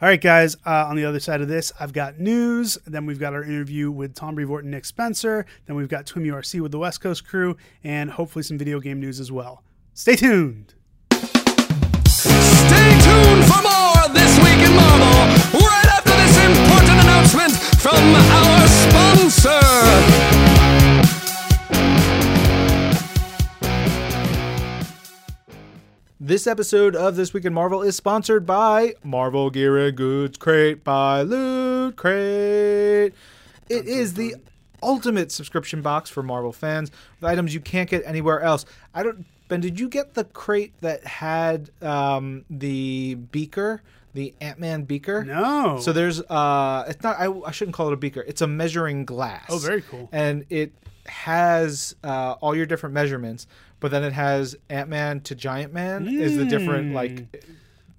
All 0.00 0.08
right, 0.08 0.20
guys. 0.20 0.56
Uh, 0.66 0.86
on 0.86 0.96
the 0.96 1.04
other 1.06 1.18
side 1.20 1.40
of 1.40 1.48
this, 1.48 1.72
I've 1.80 1.92
got 1.94 2.20
news. 2.20 2.76
Then 2.86 3.06
we've 3.06 3.18
got 3.18 3.32
our 3.32 3.42
interview 3.42 3.90
with 3.90 4.14
Tom 4.14 4.34
Brevoort 4.36 4.62
and 4.64 4.70
Nick 4.70 4.84
Spencer. 4.84 5.46
Then 5.64 5.74
we've 5.74 5.88
got 5.88 6.04
Twim 6.06 6.26
URC 6.26 6.60
with 6.60 6.70
the 6.70 6.78
West 6.78 7.00
Coast 7.00 7.26
crew, 7.26 7.56
and 7.82 8.10
hopefully 8.10 8.42
some 8.42 8.58
video 8.58 8.78
game 8.78 9.00
news 9.00 9.18
as 9.18 9.32
well. 9.32 9.64
Stay 9.94 10.14
tuned. 10.16 10.74
Stay 12.06 12.90
tuned 13.00 13.44
for 13.46 13.62
more 13.62 14.08
This 14.12 14.36
Week 14.44 14.60
in 14.68 14.74
Marvel 14.76 15.16
right 15.66 15.88
after 15.96 16.12
this 16.12 16.36
important 16.44 17.00
announcement 17.00 17.52
from 17.80 18.14
our 18.14 18.68
sponsor. 18.68 19.55
This 26.18 26.46
episode 26.46 26.96
of 26.96 27.14
This 27.14 27.34
Week 27.34 27.44
in 27.44 27.52
Marvel 27.52 27.82
is 27.82 27.94
sponsored 27.94 28.46
by 28.46 28.94
Marvel 29.04 29.50
Gear 29.50 29.76
and 29.76 29.94
Goods 29.94 30.38
Crate 30.38 30.82
by 30.82 31.20
Loot 31.20 31.96
Crate. 31.96 33.12
It 33.68 33.86
is 33.86 34.14
the 34.14 34.36
ultimate 34.82 35.30
subscription 35.30 35.82
box 35.82 36.08
for 36.08 36.22
Marvel 36.22 36.52
fans 36.52 36.90
with 37.20 37.30
items 37.30 37.52
you 37.52 37.60
can't 37.60 37.90
get 37.90 38.02
anywhere 38.06 38.40
else. 38.40 38.64
I 38.94 39.02
don't. 39.02 39.26
Ben, 39.48 39.60
did 39.60 39.78
you 39.78 39.90
get 39.90 40.14
the 40.14 40.24
crate 40.24 40.72
that 40.80 41.06
had 41.06 41.70
um, 41.82 42.46
the 42.48 43.16
beaker, 43.16 43.82
the 44.14 44.32
Ant 44.40 44.58
Man 44.58 44.84
beaker? 44.84 45.22
No. 45.22 45.78
So 45.80 45.92
there's 45.92 46.22
uh, 46.22 46.86
it's 46.88 47.02
not. 47.02 47.20
I, 47.20 47.30
I 47.46 47.50
shouldn't 47.50 47.74
call 47.74 47.88
it 47.88 47.92
a 47.92 47.98
beaker. 47.98 48.24
It's 48.26 48.40
a 48.40 48.46
measuring 48.46 49.04
glass. 49.04 49.48
Oh, 49.50 49.58
very 49.58 49.82
cool. 49.82 50.08
And 50.12 50.46
it 50.48 50.72
has 51.04 51.94
uh, 52.02 52.36
all 52.40 52.56
your 52.56 52.66
different 52.66 52.94
measurements, 52.94 53.46
but 53.80 53.90
then 53.90 54.04
it 54.04 54.12
has 54.12 54.56
Ant 54.68 54.88
Man 54.88 55.20
to 55.22 55.34
Giant 55.34 55.72
Man 55.72 56.08
is 56.08 56.36
the 56.36 56.44
different 56.44 56.94
like 56.94 57.26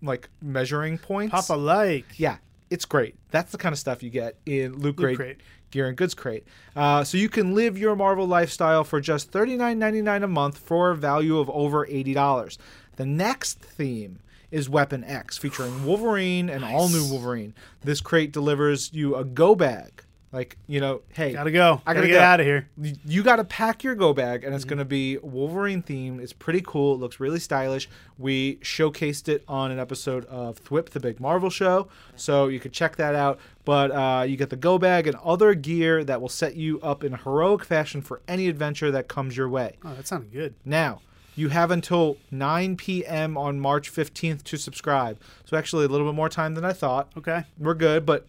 like 0.02 0.30
measuring 0.42 0.98
points. 0.98 1.32
Papa 1.32 1.54
like. 1.54 2.06
Yeah, 2.18 2.38
it's 2.70 2.86
great. 2.86 3.16
That's 3.32 3.52
the 3.52 3.58
kind 3.58 3.74
of 3.74 3.80
stuff 3.80 4.04
you 4.04 4.10
get 4.10 4.38
in 4.46 4.78
Loot 4.80 4.98
Crate, 4.98 5.16
Crate. 5.16 5.38
Gear 5.72 5.88
and 5.88 5.98
Goods 5.98 6.14
Crate. 6.14 6.46
Uh, 6.76 7.04
so 7.04 7.18
you 7.18 7.30
can 7.30 7.56
live 7.56 7.78
your 7.78 7.96
Marvel 7.96 8.28
lifestyle 8.28 8.84
for 8.84 9.00
just 9.02 9.32
$39.99 9.32 10.24
a 10.24 10.28
month 10.28 10.58
for 10.58 10.92
a 10.92 10.96
value 10.96 11.40
of 11.40 11.50
over 11.50 11.86
$80. 11.86 12.58
The 12.96 13.06
next 13.06 13.60
theme 13.60 14.20
is 14.50 14.70
Weapon 14.70 15.04
X, 15.04 15.38
featuring 15.38 15.86
Wolverine 15.86 16.50
and 16.50 16.64
all 16.64 16.88
new 16.90 17.06
Wolverine. 17.10 17.54
This 17.82 18.02
crate 18.02 18.32
delivers 18.32 18.94
you 18.94 19.16
a 19.16 19.26
go 19.26 19.56
bag. 19.56 20.04
Like, 20.34 20.58
you 20.68 20.82
know, 20.82 21.02
hey, 21.14 21.32
Gotta 21.34 21.52
go. 21.52 21.82
I 21.86 21.94
gotta, 21.94 22.00
gotta 22.00 22.08
get 22.08 22.14
go. 22.16 22.20
out 22.22 22.40
of 22.42 22.46
here. 22.46 22.68
you 23.06 23.24
got 23.24 23.38
to 23.38 23.46
pack 23.46 23.84
your 23.84 23.96
go 23.96 24.14
bag 24.14 24.44
and 24.44 24.54
it's 24.54 24.66
Mm-hmm. 24.66 24.80
to 24.80 24.86
be 24.86 25.18
wolverine 25.20 25.82
themed 25.82 26.20
it's 26.20 26.34
pretty 26.34 26.62
cool 26.66 26.96
it 26.96 26.98
looks 27.00 27.20
really 27.22 27.40
stylish 27.40 27.88
we 28.18 28.58
showcased 28.58 29.30
it 29.30 29.44
on 29.48 29.72
an 29.72 29.80
episode 29.80 30.26
of 30.26 30.62
thwip 30.62 30.90
the 30.90 31.00
big 31.00 31.20
marvel 31.22 31.50
show 31.50 31.88
so 32.18 32.48
you 32.48 32.60
could 32.60 32.74
check 32.74 32.98
that 32.98 33.16
out 33.16 33.40
but 33.64 33.90
uh, 33.92 34.24
you 34.24 34.36
get 34.36 34.50
the 34.50 34.56
go 34.58 34.78
bag 34.78 35.08
and 35.08 35.16
other 35.24 35.54
gear 35.54 36.04
that 36.04 36.20
will 36.22 36.28
set 36.30 36.56
you 36.58 36.80
up 36.82 37.04
in 37.06 37.14
heroic 37.14 37.64
fashion 37.64 38.02
for 38.02 38.22
any 38.28 38.50
adventure 38.50 38.92
that 38.92 39.08
comes 39.08 39.38
your 39.38 39.48
way 39.48 39.78
Oh, 39.86 39.94
that 39.96 40.06
sounded 40.08 40.34
good. 40.34 40.54
now 40.66 41.00
you 41.36 41.48
have 41.50 41.72
until 41.72 42.18
9 42.32 42.76
p.m 42.76 43.38
on 43.38 43.60
march 43.62 43.90
15th 43.92 44.44
to 44.44 44.58
subscribe 44.58 45.18
so 45.46 45.56
actually 45.56 45.86
a 45.86 45.88
little 45.88 46.06
bit 46.08 46.16
more 46.16 46.30
time 46.30 46.54
than 46.56 46.66
i 46.66 46.74
thought 46.74 47.10
Okay. 47.18 47.46
we're 47.58 47.74
good 47.74 48.06
but 48.06 48.28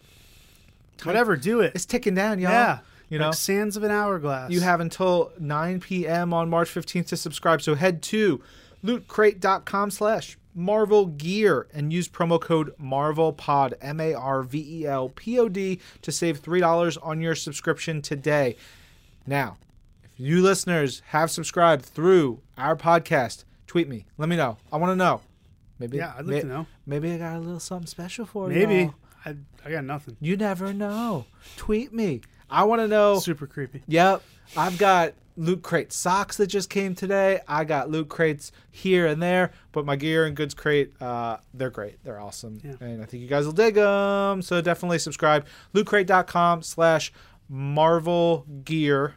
Whatever. 1.05 1.35
Do 1.35 1.61
it. 1.61 1.73
it's 1.75 1.85
ticking 1.85 2.15
down 2.15 2.39
y'all 2.39 2.51
yeah. 2.51 2.79
you 3.09 3.19
know 3.19 3.27
Like 3.27 3.35
sands 3.35 3.77
of 3.77 3.83
an 3.83 3.91
hourglass. 3.91 4.51
You 4.51 4.61
have 4.61 4.79
until 4.79 5.31
9 5.39 5.79
p.m. 5.79 6.33
on 6.33 6.49
March 6.49 6.69
15th 6.73 7.07
to 7.07 7.17
subscribe. 7.17 7.61
So 7.61 7.75
head 7.75 8.01
to 8.03 8.41
lootcrate.com 8.83 9.91
slash 9.91 10.37
Marvel 10.55 11.05
Gear 11.05 11.67
and 11.73 11.93
use 11.93 12.07
promo 12.09 12.39
code 12.41 12.73
MarvelPod, 12.81 13.73
M 13.81 13.99
A 13.99 14.13
R 14.13 14.43
V 14.43 14.81
E 14.81 14.85
L 14.87 15.09
P 15.09 15.39
O 15.39 15.47
D, 15.47 15.79
to 16.01 16.11
save 16.11 16.41
$3 16.41 16.97
on 17.01 17.21
your 17.21 17.35
subscription 17.35 18.01
today. 18.01 18.55
Now, 19.27 19.57
if 20.03 20.11
you 20.17 20.41
listeners 20.41 21.01
have 21.07 21.29
subscribed 21.31 21.85
through 21.85 22.41
our 22.57 22.75
podcast, 22.75 23.43
tweet 23.67 23.87
me. 23.87 24.05
Let 24.17 24.27
me 24.27 24.35
know. 24.35 24.57
I 24.71 24.77
want 24.77 24.91
to 24.91 24.95
know. 24.95 25.21
Maybe, 25.77 25.97
Yeah, 25.97 26.13
I'd 26.17 26.25
like 26.25 26.35
may- 26.35 26.41
to 26.41 26.47
know. 26.47 26.67
Maybe 26.85 27.11
I 27.11 27.17
got 27.19 27.37
a 27.37 27.39
little 27.39 27.59
something 27.59 27.87
special 27.87 28.25
for 28.25 28.51
you. 28.51 28.59
Maybe. 28.67 28.91
I, 29.25 29.35
I 29.65 29.71
got 29.71 29.83
nothing. 29.83 30.17
You 30.19 30.37
never 30.37 30.73
know. 30.73 31.25
Tweet 31.57 31.93
me. 31.93 32.21
I 32.49 32.63
want 32.63 32.81
to 32.81 32.87
know. 32.87 33.19
Super 33.19 33.47
creepy. 33.47 33.83
Yep. 33.87 34.23
I've 34.57 34.77
got 34.77 35.13
Loot 35.37 35.61
Crate 35.61 35.93
socks 35.93 36.37
that 36.37 36.47
just 36.47 36.69
came 36.69 36.95
today. 36.95 37.39
I 37.47 37.63
got 37.63 37.89
Loot 37.89 38.09
Crates 38.09 38.51
here 38.71 39.05
and 39.05 39.21
there, 39.21 39.51
but 39.71 39.85
my 39.85 39.95
gear 39.95 40.25
and 40.25 40.35
goods 40.35 40.53
crate, 40.53 40.93
uh, 41.01 41.37
they're 41.53 41.69
great. 41.69 42.03
They're 42.03 42.19
awesome. 42.19 42.59
Yeah. 42.63 42.73
And 42.81 43.01
I 43.01 43.05
think 43.05 43.21
you 43.21 43.29
guys 43.29 43.45
will 43.45 43.53
dig 43.53 43.75
them. 43.75 44.41
So 44.41 44.61
definitely 44.61 44.99
subscribe. 44.99 45.45
LootCrate.com 45.73 46.63
slash 46.63 47.13
Marvel 47.47 48.45
Gear 48.63 49.15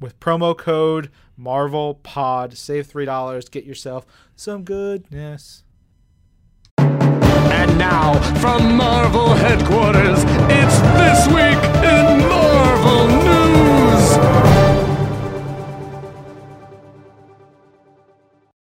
with 0.00 0.18
promo 0.18 0.56
code 0.56 1.10
Marvel 1.36 1.94
Pod. 1.96 2.56
Save 2.56 2.88
$3. 2.88 3.50
Get 3.50 3.64
yourself 3.64 4.06
some 4.36 4.64
goodness. 4.64 5.64
Now 7.82 8.14
from 8.38 8.76
Marvel 8.76 9.34
headquarters. 9.34 10.20
It's 10.48 10.78
This 10.94 11.26
Week 11.26 11.58
in 11.82 12.20
Marvel 12.28 13.08
News. 13.24 14.18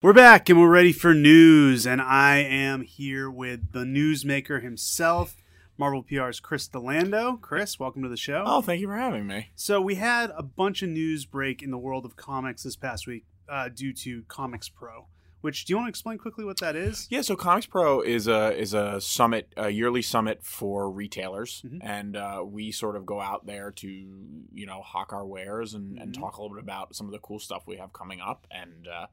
We're 0.01 0.13
back 0.13 0.49
and 0.49 0.59
we're 0.59 0.71
ready 0.71 0.91
for 0.91 1.13
news, 1.13 1.85
and 1.85 2.01
I 2.01 2.37
am 2.37 2.81
here 2.81 3.29
with 3.29 3.73
the 3.73 3.83
newsmaker 3.83 4.63
himself, 4.63 5.37
Marvel 5.77 6.01
PR's 6.01 6.39
Chris 6.39 6.67
D'Lando. 6.67 7.37
Chris, 7.37 7.79
welcome 7.79 8.01
to 8.01 8.09
the 8.09 8.17
show. 8.17 8.43
Oh, 8.47 8.63
thank 8.63 8.81
you 8.81 8.87
for 8.87 8.97
having 8.97 9.27
me. 9.27 9.51
So 9.55 9.79
we 9.79 9.95
had 9.95 10.31
a 10.35 10.41
bunch 10.41 10.81
of 10.81 10.89
news 10.89 11.25
break 11.25 11.61
in 11.61 11.69
the 11.69 11.77
world 11.77 12.05
of 12.05 12.15
comics 12.15 12.63
this 12.63 12.75
past 12.75 13.05
week 13.05 13.25
uh, 13.47 13.69
due 13.69 13.93
to 13.93 14.23
Comics 14.23 14.67
Pro. 14.67 15.05
Which 15.41 15.65
do 15.65 15.73
you 15.73 15.77
want 15.77 15.87
to 15.87 15.89
explain 15.89 16.17
quickly 16.17 16.45
what 16.45 16.59
that 16.59 16.75
is? 16.75 17.07
Yeah, 17.09 17.21
so 17.21 17.35
Comics 17.35 17.65
Pro 17.65 18.01
is 18.01 18.27
a 18.27 18.55
is 18.57 18.73
a 18.73 19.01
summit, 19.01 19.51
a 19.57 19.69
yearly 19.69 20.01
summit 20.01 20.43
for 20.43 20.89
retailers, 20.89 21.63
Mhm. 21.65 21.79
and 21.81 22.15
uh, 22.15 22.43
we 22.45 22.71
sort 22.71 22.95
of 22.95 23.05
go 23.05 23.19
out 23.19 23.45
there 23.45 23.71
to 23.71 23.87
you 23.89 24.65
know 24.65 24.81
hawk 24.81 25.13
our 25.13 25.25
wares 25.25 25.73
and, 25.73 25.97
and 25.97 26.13
Mhm. 26.13 26.19
talk 26.19 26.37
a 26.37 26.41
little 26.41 26.55
bit 26.55 26.63
about 26.63 26.95
some 26.95 27.07
of 27.07 27.11
the 27.11 27.19
cool 27.19 27.39
stuff 27.39 27.63
we 27.67 27.77
have 27.77 27.91
coming 27.91 28.21
up, 28.21 28.45
and 28.51 28.87
uh, 28.87 29.07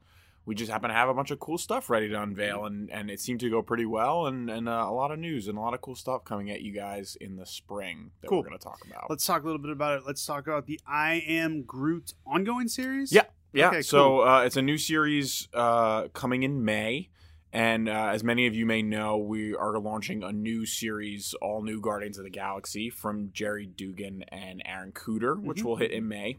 we 0.45 0.55
just 0.55 0.71
happen 0.71 0.89
to 0.89 0.95
have 0.95 1.09
a 1.09 1.13
bunch 1.13 1.29
of 1.31 1.39
cool 1.39 1.57
stuff 1.59 1.89
ready 1.91 2.07
to 2.09 2.19
unveil, 2.21 2.65
and, 2.65 2.89
and 2.89 3.11
it 3.11 3.19
seemed 3.19 3.39
to 3.39 3.49
go 3.49 3.61
pretty 3.61 3.85
well, 3.85 4.25
and 4.27 4.49
and 4.49 4.69
uh, 4.69 4.85
a 4.87 4.93
lot 4.93 5.11
of 5.11 5.19
news 5.19 5.47
and 5.47 5.57
a 5.57 5.61
lot 5.61 5.73
of 5.73 5.81
cool 5.81 5.95
stuff 5.95 6.23
coming 6.25 6.49
at 6.51 6.61
you 6.61 6.71
guys 6.71 7.15
in 7.19 7.35
the 7.37 7.45
spring 7.45 8.11
that 8.21 8.27
Cool. 8.27 8.39
we're 8.39 8.47
going 8.49 8.57
to 8.57 8.63
talk 8.63 8.79
about. 8.87 9.09
Let's 9.09 9.25
talk 9.25 9.41
a 9.43 9.45
little 9.45 9.61
bit 9.61 9.71
about 9.71 9.97
it. 9.99 10.03
Let's 10.05 10.25
talk 10.25 10.45
about 10.47 10.65
the 10.67 10.79
I 10.87 11.23
Am 11.27 11.63
Groot 11.63 12.13
ongoing 12.25 12.67
series. 12.67 13.11
Yeah, 13.11 13.25
yeah. 13.53 13.67
Okay, 13.69 13.81
so 13.81 14.03
cool. 14.17 14.21
uh, 14.23 14.43
it's 14.43 14.57
a 14.57 14.61
new 14.61 14.77
series 14.77 15.47
uh, 15.53 16.07
coming 16.09 16.43
in 16.43 16.63
May. 16.63 17.09
And 17.51 17.89
uh, 17.89 18.09
as 18.13 18.23
many 18.23 18.45
of 18.45 18.53
you 18.53 18.67
may 18.67 18.83
know, 18.83 19.17
we 19.17 19.55
are 19.55 19.79
launching 19.79 20.21
a 20.23 20.31
new 20.31 20.67
series, 20.67 21.33
all 21.41 21.63
new 21.63 21.81
Guardians 21.81 22.19
of 22.19 22.23
the 22.23 22.29
Galaxy 22.29 22.91
from 22.91 23.31
Gerry 23.33 23.65
Duggan 23.65 24.23
and 24.27 24.61
Aaron 24.65 24.91
Kuder, 24.91 25.41
which 25.41 25.61
Mhm. 25.61 25.63
will 25.63 25.75
hit 25.77 25.89
in 25.91 26.07
May. 26.07 26.37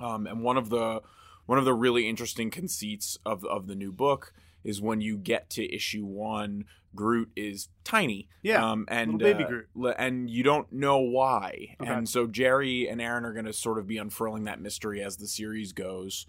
Um, 0.00 0.26
and 0.26 0.42
one 0.42 0.56
of 0.56 0.68
the 0.68 1.00
one 1.46 1.58
of 1.58 1.64
the 1.64 1.74
really 1.74 2.08
interesting 2.08 2.50
conceits 2.50 3.18
of 3.24 3.44
of 3.44 3.66
the 3.68 3.74
new 3.76 3.92
book 3.92 4.32
is 4.64 4.80
when 4.80 5.00
you 5.00 5.16
get 5.16 5.48
to 5.50 5.72
issue 5.74 6.04
one, 6.04 6.64
Groot 6.94 7.30
is 7.36 7.68
tiny. 7.84 8.28
Yeah, 8.42 8.70
um, 8.70 8.84
and 8.88 9.18
baby 9.18 9.44
uh, 9.44 9.48
Groot. 9.48 9.68
and 9.98 10.28
you 10.28 10.42
don't 10.42 10.70
know 10.72 10.98
why. 10.98 11.76
Okay. 11.80 11.90
And 11.90 12.08
so 12.08 12.26
Gerry 12.26 12.88
and 12.88 13.00
Aaron 13.00 13.24
are 13.24 13.32
going 13.32 13.46
to 13.46 13.52
sort 13.52 13.78
of 13.78 13.86
be 13.86 13.98
unfurling 13.98 14.44
that 14.44 14.60
mystery 14.60 15.02
as 15.02 15.16
the 15.16 15.26
series 15.26 15.72
goes. 15.72 16.26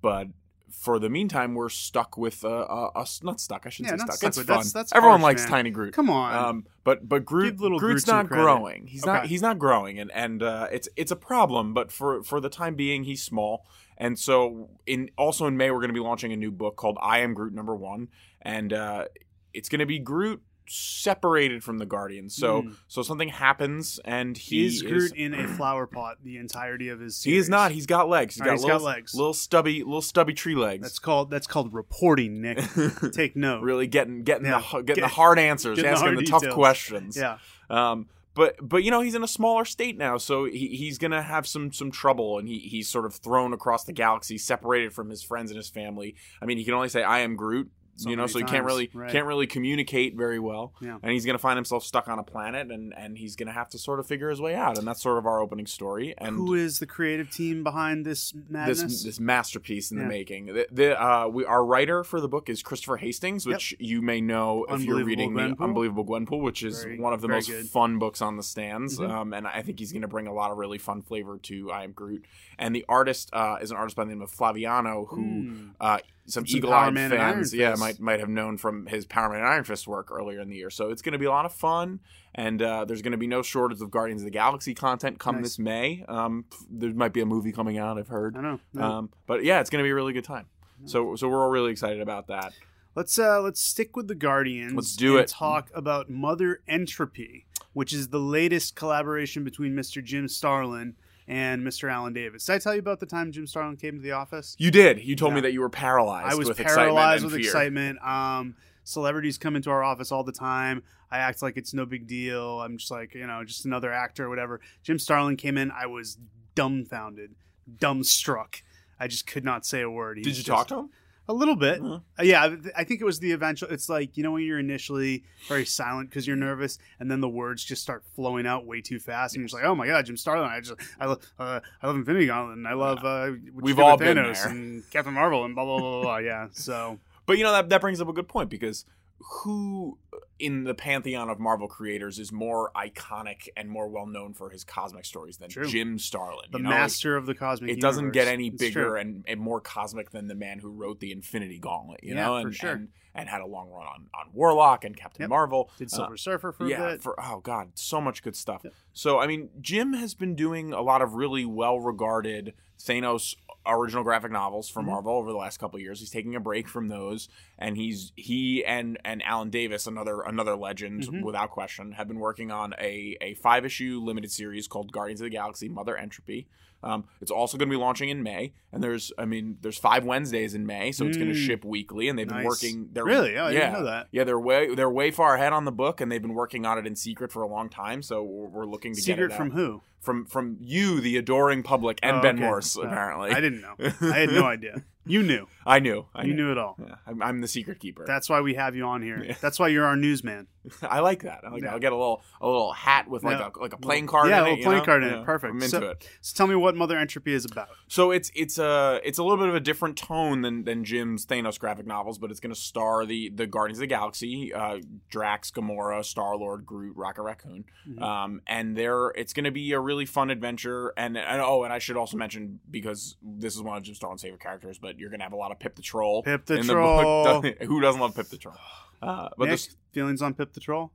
But 0.00 0.28
for 0.70 0.98
the 0.98 1.08
meantime, 1.08 1.54
we're 1.54 1.70
stuck 1.70 2.18
with 2.18 2.44
uh, 2.44 2.48
uh, 2.48 2.90
us. 2.94 3.22
Not 3.22 3.40
stuck. 3.40 3.64
I 3.66 3.70
shouldn't 3.70 3.98
Yeah, 3.98 4.04
say 4.06 4.16
stuck. 4.16 4.28
It's 4.28 4.36
fun. 4.36 4.46
that's- 4.46 4.72
that's 4.72 4.92
Everyone 4.92 5.20
harsh, 5.20 5.30
likes 5.30 5.42
man. 5.44 5.50
Tiny 5.50 5.70
Groot. 5.70 5.94
Come 5.94 6.10
on. 6.10 6.34
Um, 6.34 6.66
but 6.84 7.08
but 7.08 7.24
Groot, 7.24 7.58
little 7.58 7.78
Groot's 7.78 8.04
Groot 8.04 8.14
not 8.14 8.28
growing. 8.28 8.86
He's 8.86 9.04
not 9.06 9.26
he's 9.26 9.42
not 9.42 9.58
growing, 9.58 9.98
and 9.98 10.10
and 10.12 10.42
uh, 10.42 10.68
it's 10.70 10.88
it's 10.96 11.10
a 11.10 11.16
problem. 11.16 11.72
But 11.74 11.90
for 11.90 12.22
for 12.22 12.40
the 12.40 12.50
time 12.50 12.74
being, 12.74 13.04
he's 13.04 13.22
small. 13.22 13.64
And 13.96 14.16
so 14.18 14.68
in 14.86 15.10
also 15.18 15.46
in 15.46 15.56
May, 15.56 15.70
we're 15.70 15.78
going 15.80 15.88
to 15.88 15.94
be 15.94 16.00
launching 16.00 16.32
a 16.32 16.36
new 16.36 16.50
book 16.52 16.76
called 16.76 16.98
I 17.00 17.18
Am 17.20 17.34
Groot 17.34 17.52
Number 17.52 17.74
One, 17.74 18.08
and 18.42 18.72
uh, 18.72 19.06
it's 19.54 19.68
going 19.68 19.80
to 19.80 19.86
be 19.86 19.98
Groot 19.98 20.42
separated 20.70 21.64
from 21.64 21.78
the 21.78 21.86
Guardians. 21.86 22.34
So 22.36 22.62
Mm. 22.62 22.76
so 22.88 23.02
something 23.02 23.28
happens, 23.30 23.98
and 24.04 24.36
he 24.36 24.66
is 24.66 24.82
Groot 24.82 25.12
in 25.16 25.32
a 25.34 25.48
flower 25.56 25.86
pot 25.86 26.18
the 26.22 26.36
entirety 26.36 26.88
of 26.88 27.00
his 27.00 27.22
He 27.22 27.30
series? 27.30 27.44
is 27.44 27.48
not. 27.48 27.72
He's 27.72 27.86
got 27.86 28.08
legs. 28.08 28.34
He's 28.34 28.42
All 28.42 28.48
right, 28.48 28.52
got 28.52 28.58
he's 28.58 28.64
got 28.66 28.72
little, 28.74 28.86
legs. 28.86 29.14
little 29.14 29.34
stubby, 29.34 29.82
little 29.82 30.02
stubby 30.02 30.34
tree 30.34 30.54
legs. 30.54 30.82
That's 30.82 30.98
called 30.98 31.30
that's 31.30 31.46
called 31.46 31.72
reporting, 31.72 32.40
Nick. 32.42 32.58
Take 33.12 33.36
note. 33.36 33.62
really 33.62 33.86
getting 33.86 34.22
getting 34.24 34.46
Yeah. 34.46 34.60
the 34.72 34.82
getting 34.82 34.84
Get- 34.96 35.00
the 35.02 35.08
hard 35.08 35.38
answers, 35.38 35.76
getting 35.76 35.90
the 35.90 35.96
asking 35.96 36.06
hard 36.14 36.18
the, 36.18 36.30
tough 36.30 36.40
details. 36.42 36.54
questions. 36.54 37.16
Yeah. 37.16 37.38
Um, 37.70 38.08
but 38.34 38.56
but 38.62 38.84
you 38.84 38.90
know 38.90 39.00
he's 39.00 39.14
in 39.16 39.22
a 39.24 39.28
smaller 39.28 39.64
state 39.64 39.96
now, 39.98 40.16
so 40.16 40.44
he, 40.44 40.68
he's 40.68 40.96
gonna 40.98 41.22
have 41.22 41.46
some 41.46 41.72
some 41.72 41.90
trouble, 41.90 42.38
and 42.38 42.46
he 42.46 42.58
he's 42.58 42.88
sort 42.88 43.04
of 43.04 43.14
thrown 43.14 43.52
across 43.52 43.84
the 43.84 43.92
galaxy, 43.92 44.38
separated 44.38 44.92
from 44.92 45.10
his 45.10 45.22
friends 45.22 45.50
and 45.50 45.56
his 45.56 45.68
family. 45.68 46.14
I 46.40 46.44
mean, 46.46 46.56
he 46.58 46.64
can 46.64 46.74
only 46.74 46.88
say 46.88 47.02
"I 47.02 47.20
am 47.20 47.34
Groot." 47.36 47.70
So 47.98 48.10
you 48.10 48.16
know, 48.16 48.26
so 48.26 48.38
he 48.38 48.44
can't 48.44 48.64
really 48.64 48.90
right. 48.94 49.10
can't 49.10 49.26
really 49.26 49.46
communicate 49.46 50.16
very 50.16 50.38
well, 50.38 50.72
Yeah. 50.80 50.98
and 51.02 51.12
he's 51.12 51.26
gonna 51.26 51.38
find 51.38 51.56
himself 51.56 51.82
stuck 51.84 52.08
on 52.08 52.18
a 52.18 52.22
planet, 52.22 52.70
and 52.70 52.94
and 52.96 53.18
he's 53.18 53.36
gonna 53.36 53.52
have 53.52 53.68
to 53.70 53.78
sort 53.78 54.00
of 54.00 54.06
figure 54.06 54.30
his 54.30 54.40
way 54.40 54.54
out, 54.54 54.78
and 54.78 54.86
that's 54.86 55.02
sort 55.02 55.18
of 55.18 55.26
our 55.26 55.40
opening 55.40 55.66
story. 55.66 56.14
And 56.18 56.36
Who 56.36 56.54
is 56.54 56.78
the 56.78 56.86
creative 56.86 57.30
team 57.30 57.62
behind 57.64 58.06
this 58.06 58.32
madness? 58.48 58.82
this 58.82 59.02
this 59.04 59.20
masterpiece 59.20 59.90
in 59.90 59.98
Yeah. 59.98 60.04
the 60.04 60.08
making. 60.08 60.46
The, 60.46 60.66
the 60.70 61.02
uh, 61.02 61.28
we 61.28 61.44
our 61.44 61.64
writer 61.64 62.04
for 62.04 62.20
the 62.20 62.28
book 62.28 62.48
is 62.48 62.62
Christopher 62.62 62.96
Hastings, 62.98 63.46
which 63.46 63.74
you 63.78 64.00
may 64.00 64.20
know 64.20 64.64
if 64.68 64.82
you're 64.82 65.04
reading 65.04 65.34
the 65.34 65.56
Unbelievable 65.60 66.04
Gwenpool, 66.04 66.40
which 66.42 66.62
is 66.62 66.82
Very- 66.84 66.98
one 67.00 67.12
of 67.12 67.20
the 67.20 67.28
most 67.28 67.48
good. 67.50 67.66
fun 67.66 67.98
books 67.98 68.22
on 68.22 68.36
the 68.36 68.42
stands. 68.42 68.98
Mhm. 68.98 69.10
Um, 69.10 69.32
and 69.34 69.46
I 69.46 69.62
think 69.62 69.78
he's 69.80 69.90
going 69.92 70.02
to 70.02 70.08
bring 70.08 70.26
a 70.26 70.32
lot 70.32 70.50
of 70.52 70.58
really 70.58 70.78
fun 70.78 71.02
flavor 71.02 71.38
to 71.38 71.70
I 71.72 71.84
Am 71.84 71.92
Groot. 71.92 72.24
And 72.58 72.74
the 72.74 72.84
artist 72.88 73.30
uh, 73.32 73.56
is 73.60 73.70
an 73.70 73.76
artist 73.76 73.96
by 73.96 74.04
the 74.04 74.10
name 74.10 74.22
of 74.22 74.30
Flaviano, 74.30 75.08
who 75.08 75.16
Hmm. 75.22 75.68
uh, 75.80 75.98
some 76.28 76.46
Some 76.46 76.56
eagle 76.56 76.70
Power 76.70 76.86
eyed 76.86 76.94
Man 76.94 77.10
fans, 77.10 77.54
yeah, 77.54 77.74
might 77.76 77.98
might 78.00 78.20
have 78.20 78.28
known 78.28 78.58
from 78.58 78.86
his 78.86 79.06
Power 79.06 79.30
Man 79.30 79.40
and 79.40 79.48
Iron 79.48 79.64
Fist 79.64 79.88
work 79.88 80.10
earlier 80.10 80.40
in 80.40 80.48
the 80.48 80.56
year. 80.56 80.70
So 80.70 80.90
it's 80.90 81.02
going 81.02 81.12
to 81.12 81.18
be 81.18 81.24
a 81.24 81.30
lot 81.30 81.46
of 81.46 81.52
fun, 81.52 82.00
and 82.34 82.60
uh, 82.62 82.84
there's 82.84 83.02
going 83.02 83.12
to 83.12 83.18
be 83.18 83.26
no 83.26 83.42
shortage 83.42 83.80
of 83.80 83.90
Guardians 83.90 84.22
of 84.22 84.26
the 84.26 84.30
Galaxy 84.30 84.74
content 84.74 85.18
come 85.18 85.36
Nice. 85.36 85.44
this 85.44 85.58
May. 85.58 86.04
Um, 86.06 86.44
there 86.70 86.90
might 86.90 87.12
be 87.12 87.20
a 87.20 87.26
movie 87.26 87.52
coming 87.52 87.78
out. 87.78 87.98
I've 87.98 88.08
heard. 88.08 88.36
I 88.36 88.40
know. 88.42 88.60
no. 88.72 88.82
Um, 88.82 89.10
but 89.26 89.42
yeah, 89.44 89.60
it's 89.60 89.70
going 89.70 89.82
to 89.82 89.86
be 89.86 89.90
a 89.90 89.94
really 89.94 90.12
good 90.12 90.24
time. 90.24 90.46
So 90.84 91.16
so 91.16 91.28
we're 91.28 91.42
all 91.42 91.50
really 91.50 91.72
excited 91.72 92.00
about 92.00 92.28
that. 92.28 92.52
Let's 92.94 93.18
uh 93.18 93.40
let's 93.40 93.60
stick 93.60 93.96
with 93.96 94.08
the 94.08 94.14
Guardians. 94.14 94.74
Let's 94.74 94.96
do 94.96 95.16
and 95.16 95.24
it. 95.24 95.28
Talk 95.28 95.70
about 95.74 96.10
Mother 96.10 96.60
Entropy, 96.68 97.46
which 97.72 97.92
is 97.92 98.08
the 98.08 98.20
latest 98.20 98.74
collaboration 98.76 99.44
between 99.44 99.72
Mr. 99.74 100.02
Jim 100.02 100.28
Starlin 100.28 100.94
and 101.28 101.62
Mr. 101.62 101.92
Alan 101.92 102.12
Davis. 102.14 102.44
Did 102.46 102.54
I 102.54 102.58
tell 102.58 102.72
you 102.74 102.80
about 102.80 102.98
the 103.00 103.06
time 103.06 103.30
Jim 103.30 103.46
Starlin 103.46 103.76
came 103.76 103.94
to 103.96 104.00
the 104.02 104.12
office? 104.12 104.56
You 104.58 104.70
did. 104.70 105.04
You 105.04 105.14
told 105.14 105.32
Yeah. 105.32 105.36
me 105.36 105.40
that 105.42 105.52
you 105.52 105.60
were 105.60 105.68
paralyzed. 105.68 106.32
I 106.32 106.34
was 106.34 106.48
with 106.48 106.56
paralyzed 106.58 107.22
excitement 107.22 107.22
with 107.24 107.32
fear. 107.34 107.50
excitement. 107.50 108.02
Um, 108.02 108.56
celebrities 108.84 109.36
come 109.38 109.54
into 109.54 109.70
our 109.70 109.84
office 109.84 110.10
all 110.10 110.24
the 110.24 110.32
time. 110.32 110.82
I 111.10 111.18
act 111.18 111.42
like 111.42 111.56
it's 111.56 111.72
no 111.74 111.84
big 111.86 112.06
deal. 112.06 112.60
I'm 112.62 112.78
just 112.78 112.90
like 112.90 113.14
you 113.14 113.26
know, 113.26 113.44
just 113.44 113.64
another 113.66 113.92
actor 113.92 114.24
or 114.24 114.28
whatever. 114.30 114.60
Jim 114.82 114.98
Starlin 114.98 115.36
came 115.36 115.56
in. 115.58 115.70
I 115.70 115.86
was 115.86 116.18
dumbfounded, 116.54 117.34
dumbstruck. 117.78 118.62
I 119.00 119.06
just 119.06 119.26
could 119.26 119.44
not 119.44 119.64
say 119.64 119.80
a 119.82 119.90
word. 119.90 120.16
He 120.18 120.22
Did 120.24 120.30
you 120.30 120.36
just- 120.36 120.46
talk 120.48 120.66
to 120.68 120.78
him? 120.80 120.90
A 121.30 121.32
little 121.34 121.56
bit. 121.56 121.82
Uh-huh. 121.82 122.00
Uh, 122.18 122.22
yeah, 122.22 122.56
I- 122.74 122.84
think 122.84 123.02
it 123.02 123.04
was 123.04 123.20
the 123.20 123.32
eventual. 123.32 123.68
It's 123.68 123.88
like 123.90 124.16
you 124.16 124.22
know 124.22 124.32
when 124.32 124.42
you're 124.44 124.58
initially 124.58 125.24
very 125.46 125.66
silent 125.66 126.08
because 126.08 126.26
you're 126.26 126.36
nervous, 126.36 126.78
and 126.98 127.10
then 127.10 127.20
the 127.20 127.28
words 127.28 127.62
just 127.64 127.82
start 127.82 128.02
flowing 128.16 128.46
out 128.46 128.64
way 128.64 128.80
too 128.80 128.98
fast, 128.98 129.34
and 129.34 129.40
you're 129.42 129.46
just 129.48 129.54
like, 129.54 129.64
"Oh 129.64 129.74
my 129.74 129.86
god, 129.86 130.06
Jim 130.06 130.16
Starlin! 130.16 130.48
I 130.48 130.60
just 130.60 130.74
I 130.98 131.04
love 131.06 131.20
uh, 131.38 131.60
I 131.82 131.86
love 131.86 131.96
Infinity 131.96 132.26
Gauntlet, 132.26 132.56
and 132.56 132.66
I 132.66 132.72
love 132.72 133.04
uh, 133.04 133.32
We've 133.52 133.78
all 133.78 133.98
been 133.98 134.16
Thanos 134.16 134.42
there. 134.42 134.48
and 134.52 134.90
Captain 134.90 135.12
Marvel 135.12 135.44
and 135.44 135.54
blah 135.54 135.64
blah 135.64 135.78
blah 135.78 135.90
blah. 135.90 136.02
blah. 136.02 136.16
Yeah, 136.18 136.48
so 136.52 136.98
But 137.26 137.36
you 137.36 137.44
know 137.44 137.52
that 137.52 137.68
that 137.68 137.80
brings 137.82 138.00
up 138.00 138.08
a 138.08 138.12
good 138.14 138.28
point 138.28 138.48
because 138.48 138.86
who 139.20 139.98
in 140.38 140.64
the 140.64 140.74
pantheon 140.74 141.28
of 141.28 141.38
Marvel 141.40 141.68
creators 141.68 142.18
is 142.18 142.30
more 142.32 142.70
iconic 142.76 143.48
and 143.56 143.68
more 143.68 143.88
well 143.88 144.06
known 144.06 144.34
for 144.34 144.50
his 144.50 144.64
cosmic 144.64 145.04
stories 145.04 145.36
than 145.38 145.48
True. 145.50 145.66
Jim 145.66 145.98
Starlin? 145.98 146.46
the 146.52 146.58
you 146.58 146.64
know? 146.64 146.70
Like, 146.70 146.78
master 146.80 147.16
of 147.16 147.26
the 147.26 147.34
cosmic. 147.34 147.70
it 147.70 147.80
doesn't 147.80 148.10
get 148.12 148.28
any 148.28 148.48
It's 148.48 148.56
bigger 148.58 148.96
and, 148.96 149.24
and 149.26 149.40
more 149.40 149.60
cosmic 149.60 150.10
than 150.10 150.28
the 150.28 150.34
man 150.34 150.58
who 150.60 150.70
wrote 150.70 151.00
the 151.00 151.12
Infinity 151.12 151.58
Gauntlet, 151.58 152.04
you 152.04 152.14
Yeah, 152.14 152.26
know, 152.26 152.36
and, 152.36 152.54
sure. 152.54 152.70
and 152.72 152.88
and 153.14 153.28
had 153.28 153.40
a 153.40 153.46
long 153.46 153.68
run 153.70 153.84
on, 153.86 154.06
on 154.14 154.26
Warlock 154.32 154.84
and 154.84 154.96
Captain 154.96 155.22
Yep. 155.22 155.30
Marvel. 155.30 155.70
Did 155.76 155.88
Uh, 155.88 155.96
Silver 155.96 156.16
Surfer 156.16 156.52
for 156.52 156.66
a 156.66 156.68
yeah, 156.68 156.96
for 156.98 157.16
oh 157.20 157.40
god, 157.40 157.70
so 157.74 158.00
much 158.00 158.22
good 158.22 158.36
stuff. 158.36 158.60
Yep. 158.62 158.74
So 158.92 159.18
I 159.18 159.26
mean, 159.26 159.48
Jim 159.60 159.94
has 159.94 160.14
been 160.14 160.36
doing 160.36 160.72
a 160.72 160.82
lot 160.82 161.02
of 161.02 161.14
really 161.14 161.44
well-regarded 161.44 162.54
Thanos 162.78 163.34
original 163.68 164.02
graphic 164.04 164.30
novels 164.32 164.68
for 164.68 164.82
Mhm. 164.82 164.86
Marvel 164.86 165.12
over 165.14 165.30
the 165.30 165.36
last 165.38 165.58
couple 165.58 165.76
of 165.76 165.82
years. 165.82 166.00
He's 166.00 166.10
taking 166.10 166.34
a 166.34 166.40
break 166.40 166.68
from 166.68 166.88
those, 166.88 167.28
and 167.58 167.76
he's 167.76 168.12
he 168.16 168.64
and 168.64 168.98
and 169.04 169.22
Alan 169.24 169.50
Davis, 169.50 169.86
another 169.86 170.20
another 170.22 170.56
legend 170.56 171.02
Mhm. 171.04 171.22
without 171.22 171.50
question, 171.50 171.92
have 171.92 172.08
been 172.08 172.18
working 172.20 172.50
on 172.50 172.74
a 172.80 173.16
a 173.20 173.34
five 173.34 173.64
issue 173.64 174.00
limited 174.02 174.30
series 174.30 174.66
called 174.68 174.92
Guardians 174.92 175.20
of 175.20 175.26
the 175.26 175.30
Galaxy: 175.30 175.68
Mother 175.68 175.96
Entropy. 175.96 176.46
Um, 176.80 177.06
it's 177.20 177.32
also 177.32 177.58
going 177.58 177.68
to 177.68 177.72
be 177.76 177.80
launching 177.80 178.08
in 178.08 178.22
May, 178.22 178.52
and 178.72 178.80
there's 178.84 179.10
I 179.18 179.24
mean 179.24 179.58
there's 179.62 179.76
five 179.78 180.04
Wednesdays 180.04 180.54
in 180.54 180.64
May, 180.64 180.92
so 180.92 181.06
it's 181.06 181.16
going 181.16 181.28
to 181.28 181.34
Mm. 181.34 181.44
ship 181.46 181.64
weekly, 181.64 182.06
and 182.08 182.16
they've 182.16 182.28
been 182.28 182.44
working. 182.44 182.90
They're, 182.92 183.04
Really? 183.04 183.36
Oh, 183.36 183.48
yeah, 183.48 183.72
know 183.72 183.82
that. 183.84 184.06
yeah, 184.12 184.22
they're 184.22 184.38
way 184.38 184.72
they're 184.76 184.88
way 184.88 185.10
far 185.10 185.34
ahead 185.34 185.52
on 185.52 185.64
the 185.64 185.72
book, 185.72 186.00
and 186.00 186.10
they've 186.12 186.22
been 186.22 186.34
working 186.34 186.64
on 186.66 186.78
it 186.78 186.86
in 186.86 186.94
secret 186.94 187.32
for 187.32 187.42
a 187.42 187.48
long 187.48 187.68
time. 187.68 188.00
So 188.00 188.22
we're, 188.22 188.46
we're 188.46 188.64
looking 188.66 188.94
to 188.94 189.00
Secret 189.00 189.28
get 189.28 189.32
secret 189.32 189.36
from 189.36 189.50
who? 189.50 189.82
From 190.00 190.24
from 190.26 190.56
you, 190.60 191.00
the 191.00 191.16
adoring 191.16 191.62
public, 191.62 191.98
and 192.02 192.16
Oh, 192.16 192.20
Ben 192.22 192.36
okay. 192.36 192.44
Morse. 192.44 192.76
Uh, 192.78 192.82
Apparently, 192.82 193.30
I 193.30 193.40
didn't 193.40 193.60
know. 193.60 193.74
I 193.78 194.18
had 194.20 194.30
no 194.30 194.44
idea. 194.44 194.84
You 195.06 195.22
knew. 195.22 195.46
I 195.66 195.78
knew. 195.78 196.04
I 196.14 196.24
You 196.24 196.34
knew 196.34 196.52
it 196.52 196.58
all. 196.58 196.76
Yeah, 196.78 196.96
I'm, 197.06 197.22
I'm 197.22 197.40
the 197.40 197.48
secret 197.48 197.80
keeper. 197.80 198.04
That's 198.06 198.28
why 198.28 198.42
we 198.42 198.54
have 198.54 198.76
you 198.76 198.84
on 198.84 199.00
here. 199.00 199.24
Yeah. 199.24 199.36
That's 199.40 199.58
why 199.58 199.68
you're 199.68 199.86
our 199.86 199.96
newsman. 199.96 200.48
I 200.82 201.00
like 201.00 201.22
that. 201.22 201.40
I 201.46 201.50
like 201.50 201.62
yeah. 201.62 201.72
I'll 201.72 201.78
get 201.78 201.92
a 201.92 201.96
little 201.96 202.22
a 202.42 202.46
little 202.46 202.72
hat 202.74 203.08
with 203.08 203.22
like 203.24 203.40
a 203.40 203.58
like 203.58 203.72
a 203.72 203.78
playing 203.78 204.06
card. 204.06 204.28
Yeah, 204.28 204.38
in 204.38 204.40
a 204.40 204.42
little 204.44 204.58
you 204.58 204.64
playing 204.64 204.78
know? 204.80 204.84
card 204.84 205.02
in 205.04 205.14
it. 205.14 205.24
Perfect. 205.24 205.50
I'm 205.52 205.56
into 205.62 205.68
So- 205.70 205.86
it. 205.90 206.08
So 206.20 206.36
tell 206.36 206.46
me 206.46 206.56
what 206.56 206.76
Mother 206.76 206.98
Entropy 206.98 207.32
is 207.32 207.46
about. 207.46 207.68
So 207.86 208.10
it's 208.10 208.30
it's 208.34 208.58
a 208.58 209.00
it's 209.02 209.16
a 209.16 209.22
little 209.22 209.38
bit 209.38 209.48
of 209.48 209.54
a 209.54 209.60
different 209.60 209.96
tone 209.96 210.42
than 210.42 210.64
than 210.64 210.84
Jim's 210.84 211.24
Thanos 211.24 211.58
graphic 211.58 211.86
novels, 211.86 212.18
but 212.18 212.30
it's 212.30 212.40
going 212.40 212.54
to 212.54 212.60
star 212.60 213.06
the 213.06 213.30
the 213.30 213.46
Guardians 213.46 213.78
of 213.78 213.82
the 213.82 213.86
Galaxy, 213.86 214.52
uh, 214.52 214.78
Drax, 215.10 215.50
Gamora, 215.50 216.04
Star 216.04 216.36
Lord, 216.36 216.66
Groot, 216.66 216.94
Rocket 216.96 217.22
Raccoon, 217.22 217.64
Mhm. 217.88 218.02
um, 218.02 218.42
and 218.46 218.76
there 218.76 219.08
it's 219.16 219.32
going 219.32 219.44
to 219.44 219.50
be 219.50 219.72
a 219.72 219.80
really 219.88 220.06
fun 220.06 220.30
adventure. 220.30 220.92
And, 220.96 221.16
and 221.16 221.40
oh, 221.40 221.64
and 221.64 221.72
I 221.72 221.78
should 221.78 221.96
also 221.96 222.16
mention 222.16 222.60
because 222.70 223.16
this 223.22 223.56
is 223.56 223.62
one 223.62 223.76
of 223.76 223.82
Jim 223.82 223.94
Starlin's 223.94 224.22
favorite 224.22 224.42
characters, 224.42 224.78
but 224.78 224.98
you're 224.98 225.08
going 225.08 225.20
to 225.20 225.24
have 225.24 225.32
a 225.32 225.36
lot 225.36 225.50
of 225.50 225.58
Pip 225.58 225.74
the 225.74 225.82
Troll. 225.82 226.22
Pip 226.22 226.44
the 226.44 226.58
in 226.58 226.66
Troll. 226.66 227.40
The 227.40 227.50
book. 227.52 227.62
Who 227.66 227.80
doesn't 227.80 228.00
love 228.00 228.14
Pip 228.14 228.28
the 228.28 228.38
Troll? 228.38 228.54
Uh, 229.00 229.28
but 229.38 229.44
Nick, 229.44 229.52
this 229.52 229.76
feelings 229.92 230.20
on 230.20 230.34
Pip 230.34 230.52
the 230.54 230.58
Troll? 230.58 230.90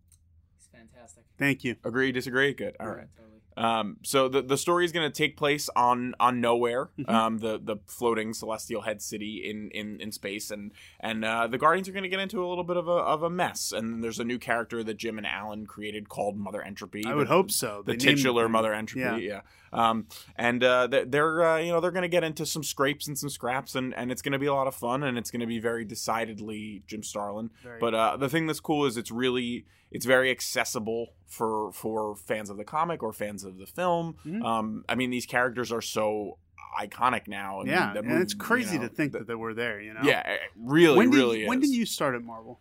He's 0.57 0.67
fantastic. 0.67 1.23
Thank 1.37 1.63
you. 1.63 1.77
agree, 1.85 2.11
disagree, 2.11 2.53
good. 2.53 2.75
All 2.77 2.87
right. 2.87 3.07
Totally. 3.15 3.32
Um, 3.55 3.97
so 4.03 4.27
the 4.27 4.41
the 4.41 4.57
story 4.57 4.85
is 4.85 4.91
going 4.91 5.09
to 5.09 5.15
take 5.15 5.37
place 5.37 5.69
on 5.75 6.15
on 6.19 6.41
Knowhere, 6.41 6.89
Mhm. 6.99 7.09
um, 7.09 7.37
the 7.39 7.59
the 7.63 7.77
floating 7.85 8.33
celestial 8.33 8.81
head 8.81 9.01
city 9.01 9.47
in 9.49 9.69
in, 9.71 9.99
in 10.01 10.11
space, 10.11 10.49
and 10.51 10.71
and 10.99 11.23
uh, 11.23 11.47
the 11.47 11.57
Guardians 11.57 11.87
are 11.87 11.91
going 11.91 12.03
to 12.03 12.09
get 12.09 12.19
into 12.19 12.43
a 12.43 12.47
little 12.47 12.63
bit 12.63 12.77
of 12.77 12.87
a 12.87 12.91
of 12.91 13.23
a 13.23 13.29
mess. 13.29 13.71
And 13.71 14.03
there's 14.03 14.19
a 14.19 14.23
new 14.23 14.39
character 14.39 14.83
that 14.83 14.97
Jim 14.97 15.17
and 15.17 15.27
Alan 15.27 15.65
created 15.65 16.09
called 16.09 16.37
Mother 16.37 16.61
Entropy. 16.61 17.03
I 17.05 17.13
would 17.13 17.27
the- 17.27 17.31
hope 17.33 17.51
so. 17.51 17.83
The 17.85 17.93
They 17.93 17.97
named- 18.05 18.17
titular 18.17 18.49
Mother 18.49 18.73
Entropy, 18.73 19.23
yeah. 19.25 19.41
Um, 19.73 20.07
and 20.35 20.63
uh, 20.63 20.87
they're, 20.87 21.05
they're 21.05 21.43
uh, 21.45 21.57
you 21.59 21.71
know 21.71 21.79
they're 21.81 21.91
going 21.91 22.03
to 22.03 22.07
get 22.07 22.23
into 22.23 22.45
some 22.45 22.63
scrapes 22.63 23.07
and 23.07 23.17
some 23.17 23.29
scraps, 23.29 23.75
and 23.75 23.93
and 23.95 24.11
it's 24.11 24.21
going 24.21 24.33
to 24.33 24.39
be 24.39 24.45
a 24.45 24.53
lot 24.53 24.67
of 24.67 24.75
fun, 24.75 25.03
and 25.03 25.17
it's 25.17 25.31
going 25.31 25.39
to 25.41 25.47
be 25.47 25.59
very 25.59 25.83
decidedly 25.85 26.83
Jim 26.87 27.03
Starlin. 27.03 27.49
Very- 27.63 27.79
But 27.79 27.93
uh, 27.95 28.17
the 28.17 28.29
thing 28.29 28.47
that's 28.47 28.59
cool 28.59 28.85
is 28.85 28.97
it's 28.97 29.11
really 29.11 29.65
it's 29.91 30.05
very 30.05 30.31
accessible 30.31 31.07
for 31.27 31.71
for 31.71 32.15
fans 32.15 32.49
of 32.49 32.57
the 32.57 32.63
comic 32.63 33.03
or 33.03 33.13
fans 33.13 33.43
of 33.43 33.57
the 33.57 33.65
film. 33.65 34.15
Mhm. 34.25 34.43
Um, 34.43 34.85
I 34.87 34.95
mean, 34.95 35.09
these 35.09 35.25
characters 35.25 35.71
are 35.71 35.81
so 35.81 36.37
iconic 36.79 37.27
now. 37.27 37.59
I 37.61 37.63
mean, 37.63 37.73
yeah, 37.73 37.93
the 37.93 37.99
and 37.99 38.07
movie, 38.07 38.21
it's 38.23 38.33
crazy 38.33 38.73
you 38.75 38.79
know, 38.81 38.87
to 38.87 38.93
think 38.93 39.11
the- 39.11 39.19
that 39.19 39.27
they 39.27 39.35
were 39.35 39.53
there. 39.53 39.79
You 39.81 39.93
know. 39.93 40.01
yeah, 40.03 40.27
it 40.27 40.39
really, 40.57 40.97
When 40.97 41.11
did, 41.11 41.17
really. 41.17 41.45
when 41.47 41.61
is. 41.61 41.69
did 41.69 41.75
you 41.77 41.85
start 41.85 42.15
at 42.15 42.23
Marvel? 42.23 42.59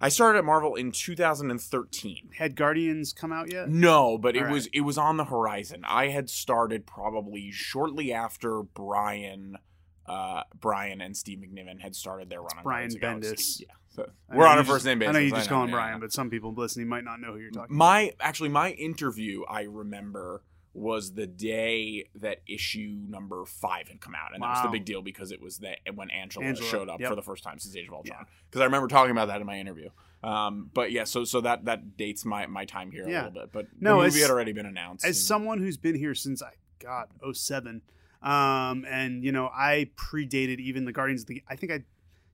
I 0.00 0.08
started 0.08 0.38
at 0.38 0.44
Marvel 0.44 0.76
in 0.76 0.92
2013. 0.92 2.30
Had 2.38 2.56
Guardians 2.56 3.12
come 3.12 3.32
out 3.32 3.52
yet? 3.52 3.68
No, 3.68 4.16
but 4.16 4.34
it 4.34 4.44
All 4.44 4.52
was 4.52 4.66
it 4.72 4.80
was 4.80 4.96
on 4.96 5.18
the 5.18 5.24
horizon. 5.24 5.82
I 5.86 6.08
had 6.08 6.30
started 6.30 6.86
probably 6.86 7.50
shortly 7.50 8.12
after 8.12 8.62
Brian, 8.62 9.58
uh, 10.06 10.42
Brian 10.58 11.00
and 11.02 11.16
Steve 11.16 11.38
McNiven 11.38 11.80
had 11.80 11.94
started 11.94 12.30
their 12.30 12.40
run 12.40 12.58
on 12.58 12.62
Brian 12.62 12.90
Guardians 12.90 13.26
of 13.26 13.36
the 13.36 13.42
Bendis. 13.42 13.60
Yeah, 13.60 13.66
so 13.90 14.10
we're 14.34 14.46
on 14.46 14.58
a 14.58 14.64
first 14.64 14.86
name 14.86 15.00
basis. 15.00 15.10
I 15.10 15.18
know 15.18 15.24
you 15.24 15.32
just 15.32 15.50
call 15.50 15.64
him 15.64 15.68
yeah, 15.68 15.76
Brian, 15.76 16.00
but 16.00 16.12
some 16.12 16.30
people 16.30 16.54
listening 16.54 16.88
might 16.88 17.04
not 17.04 17.20
know 17.20 17.32
who 17.32 17.38
you're 17.38 17.50
talking. 17.50 17.76
My 17.76 18.12
actually 18.20 18.48
my 18.48 18.70
interview 18.70 19.44
I 19.48 19.62
remember 19.62 20.42
was 20.72 21.14
the 21.14 21.26
day 21.26 22.04
that 22.14 22.42
issue 22.46 22.96
number 23.08 23.44
five 23.44 23.88
had 23.88 24.00
come 24.00 24.14
out, 24.14 24.32
and 24.34 24.42
that 24.42 24.48
was 24.50 24.62
the 24.62 24.68
big 24.68 24.84
deal 24.84 25.02
because 25.02 25.32
it 25.32 25.40
was 25.40 25.58
that 25.58 25.78
when 25.94 26.10
Angela, 26.10 26.44
Angela, 26.46 26.68
showed 26.68 26.88
up 26.88 27.00
yep. 27.00 27.08
for 27.08 27.16
the 27.16 27.22
first 27.22 27.42
time 27.42 27.58
since 27.58 27.74
Age 27.76 27.88
of 27.88 27.94
Ultron. 27.94 28.24
Because 28.48 28.60
I 28.60 28.64
remember 28.64 28.86
talking 28.88 29.10
about 29.10 29.28
that 29.28 29.40
in 29.40 29.46
my 29.46 29.58
interview. 29.58 29.88
Um, 30.22 30.70
but 30.72 30.92
yeah, 30.92 31.04
so 31.04 31.24
so 31.24 31.40
that 31.40 31.64
that 31.64 31.96
dates 31.96 32.24
my 32.24 32.46
my 32.46 32.64
time 32.66 32.90
here 32.92 33.08
Yeah. 33.08 33.22
a 33.22 33.26
little 33.26 33.40
bit. 33.42 33.52
But 33.52 33.66
No, 33.80 34.00
the 34.00 34.06
as- 34.06 34.12
movie 34.14 34.22
had 34.22 34.30
already 34.30 34.52
been 34.52 34.66
announced. 34.66 35.04
As 35.04 35.16
and- 35.16 35.26
someone 35.26 35.58
who's 35.58 35.76
been 35.76 35.94
here 35.96 36.14
since 36.14 36.42
I 36.42 36.52
got 36.78 37.08
07, 37.32 37.82
um, 38.22 38.84
and 38.88 39.24
you 39.24 39.32
know 39.32 39.50
I 39.52 39.90
predated 39.96 40.60
even 40.60 40.84
the 40.84 40.92
Guardians 40.92 41.22
of 41.22 41.28
the. 41.28 41.42
I 41.48 41.56
think 41.56 41.72
I 41.72 41.84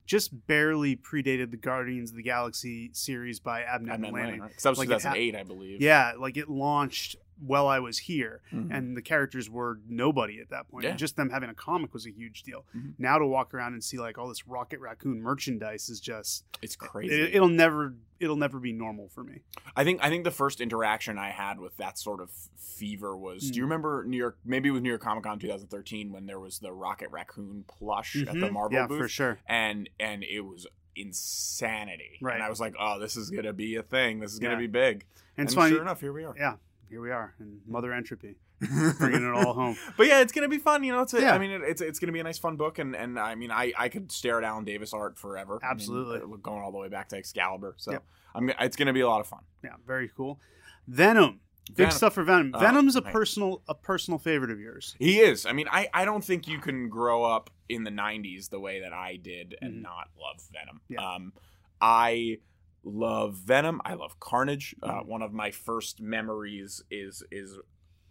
just 0.05 0.47
barely 0.47 0.95
predated 0.95 1.51
the 1.51 1.57
Guardians 1.57 2.11
of 2.11 2.15
the 2.17 2.23
Galaxy 2.23 2.89
series 2.93 3.39
by 3.39 3.61
Abnett 3.61 3.95
and 3.95 4.13
right? 4.13 4.39
'Cause 4.39 4.63
that 4.63 4.69
was 4.69 4.79
Like 4.79 4.87
it 4.89 4.93
ha- 4.93 5.13
2008, 5.13 5.35
I 5.35 5.43
believe. 5.43 5.81
Yeah, 5.81 6.13
like 6.17 6.37
it 6.37 6.49
launched 6.49 7.17
while 7.39 7.67
I 7.67 7.79
was 7.79 7.99
here, 7.99 8.41
Mhm. 8.51 8.69
and 8.75 8.97
the 8.97 9.01
characters 9.01 9.49
were 9.49 9.79
nobody 9.87 10.39
at 10.39 10.49
that 10.49 10.67
point. 10.69 10.85
Yeah. 10.85 10.95
Just 10.95 11.15
them 11.15 11.29
having 11.29 11.49
a 11.49 11.53
comic 11.53 11.93
was 11.93 12.05
a 12.07 12.11
huge 12.11 12.43
deal. 12.43 12.65
Mhm. 12.75 12.93
Now 12.97 13.17
to 13.19 13.25
walk 13.27 13.53
around 13.53 13.73
and 13.73 13.83
see 13.83 13.97
like 13.99 14.17
all 14.17 14.27
this 14.27 14.47
Rocket 14.47 14.79
Raccoon 14.79 15.21
merchandise 15.21 15.89
is 15.89 15.99
just 15.99 16.45
it's 16.61 16.75
crazy. 16.75 17.13
it, 17.13 17.35
it'll 17.35 17.47
never 17.47 17.95
it'll 18.19 18.35
never 18.35 18.59
be 18.59 18.73
normal 18.73 19.07
for 19.09 19.23
me. 19.23 19.41
I 19.75 19.83
think 19.83 19.99
I 20.03 20.09
think 20.09 20.23
the 20.23 20.31
first 20.31 20.59
interaction 20.61 21.17
I 21.19 21.29
had 21.29 21.59
with 21.59 21.77
that 21.77 21.99
sort 21.99 22.19
of 22.21 22.31
fever 22.57 23.15
was. 23.15 23.43
Mm. 23.43 23.51
Do 23.53 23.57
you 23.57 23.63
remember 23.63 24.03
New 24.07 24.17
York? 24.17 24.39
Maybe 24.43 24.69
it 24.69 24.71
was 24.71 24.81
New 24.81 24.89
York 24.89 25.01
Comic 25.01 25.23
Con 25.23 25.37
2013 25.39 26.11
when 26.11 26.25
there 26.25 26.39
was 26.39 26.59
the 26.59 26.71
Rocket 26.73 27.09
Raccoon 27.11 27.65
plush 27.67 28.15
at 28.15 28.27
the 28.33 28.47
Mhm. 28.47 28.51
Marvel 28.53 28.79
yeah, 28.79 28.87
booth, 28.87 28.97
for 28.99 29.07
sure. 29.07 29.39
and 29.47 29.89
and 29.99 30.23
it 30.23 30.41
was 30.41 30.65
insanity. 30.95 32.17
Right. 32.21 32.35
And 32.35 32.43
I 32.43 32.49
was 32.49 32.59
like, 32.59 32.73
oh, 32.79 32.99
this 32.99 33.15
is 33.15 33.29
gonna 33.29 33.53
be 33.53 33.75
a 33.75 33.83
thing. 33.83 34.19
This 34.19 34.33
is 34.33 34.39
gonna 34.39 34.55
Yeah. 34.55 34.59
be 34.61 34.67
big. 34.67 35.05
And 35.37 35.45
it's 35.45 35.53
and 35.53 35.61
funny. 35.61 35.73
sure 35.73 35.81
enough, 35.83 36.01
here 36.01 36.11
we 36.13 36.23
are. 36.23 36.33
Yeah, 36.35 36.55
here 36.89 37.01
we 37.01 37.11
are, 37.11 37.33
and 37.39 37.59
Mother 37.67 37.93
Entropy 37.93 38.37
bringing 38.97 39.23
it 39.27 39.33
all 39.33 39.53
home. 39.53 39.77
But 39.97 40.07
yeah, 40.07 40.21
it's 40.21 40.31
gonna 40.31 40.47
be 40.47 40.57
fun. 40.57 40.83
You 40.83 40.93
know, 40.93 41.01
it's 41.01 41.13
a, 41.13 41.21
Yeah. 41.21 41.33
I 41.33 41.37
mean, 41.37 41.51
it, 41.51 41.61
it's 41.63 41.81
it's 41.81 41.99
gonna 41.99 42.11
be 42.13 42.19
a 42.19 42.23
nice, 42.23 42.37
fun 42.37 42.55
book, 42.55 42.79
and 42.79 42.95
and 42.95 43.19
I 43.19 43.35
mean, 43.35 43.51
I 43.51 43.73
I 43.77 43.89
could 43.89 44.11
stare 44.11 44.37
at 44.37 44.43
Alan 44.43 44.63
Davis 44.65 44.93
art 44.93 45.17
forever. 45.17 45.59
I 45.61 45.65
mean, 45.67 45.71
Absolutely. 45.71 46.17
uh, 46.21 46.37
going 46.37 46.61
all 46.63 46.71
the 46.71 46.77
way 46.77 46.89
back 46.89 47.09
to 47.09 47.17
Excalibur. 47.17 47.75
So 47.77 47.91
Yep. 47.93 48.03
I'm 48.35 48.49
it's 48.59 48.75
gonna 48.75 48.93
be 48.93 49.01
a 49.01 49.07
lot 49.07 49.19
of 49.21 49.27
fun. 49.27 49.41
Yeah, 49.63 49.71
very 49.85 50.09
cool. 50.15 50.39
Venom, 50.87 51.41
big 51.75 51.91
stuff 51.91 52.13
for 52.13 52.23
Venom. 52.23 52.51
Oh, 52.53 52.59
Venom's 52.59 52.95
a 52.95 53.01
personal 53.01 53.61
a 53.67 53.75
personal 53.75 54.17
favorite 54.17 54.51
of 54.51 54.59
yours. 54.59 54.95
He 54.99 55.19
is. 55.19 55.45
I 55.45 55.51
mean, 55.53 55.67
I, 55.71 55.89
I 55.93 56.05
don't 56.05 56.23
think 56.23 56.47
you 56.47 56.59
can 56.59 56.87
grow 56.89 57.23
up 57.23 57.49
in 57.69 57.83
the 57.83 57.91
90s 57.91 58.49
the 58.49 58.59
way 58.59 58.79
that 58.81 58.93
I 58.93 59.17
did 59.17 59.55
and 59.61 59.73
Mhm. 59.75 59.81
not 59.81 60.07
love 60.17 60.41
Venom. 60.53 60.79
Yeah. 60.87 61.01
Um, 61.01 61.33
I 61.81 62.37
love 62.87 63.35
Venom. 63.35 63.81
I 63.85 63.93
love 63.95 64.19
Carnage. 64.19 64.75
Uh, 64.81 65.01
Mhm. 65.01 65.05
one 65.05 65.21
of 65.21 65.33
my 65.33 65.51
first 65.51 66.01
memories 66.01 66.83
is 66.89 67.23
is 67.31 67.59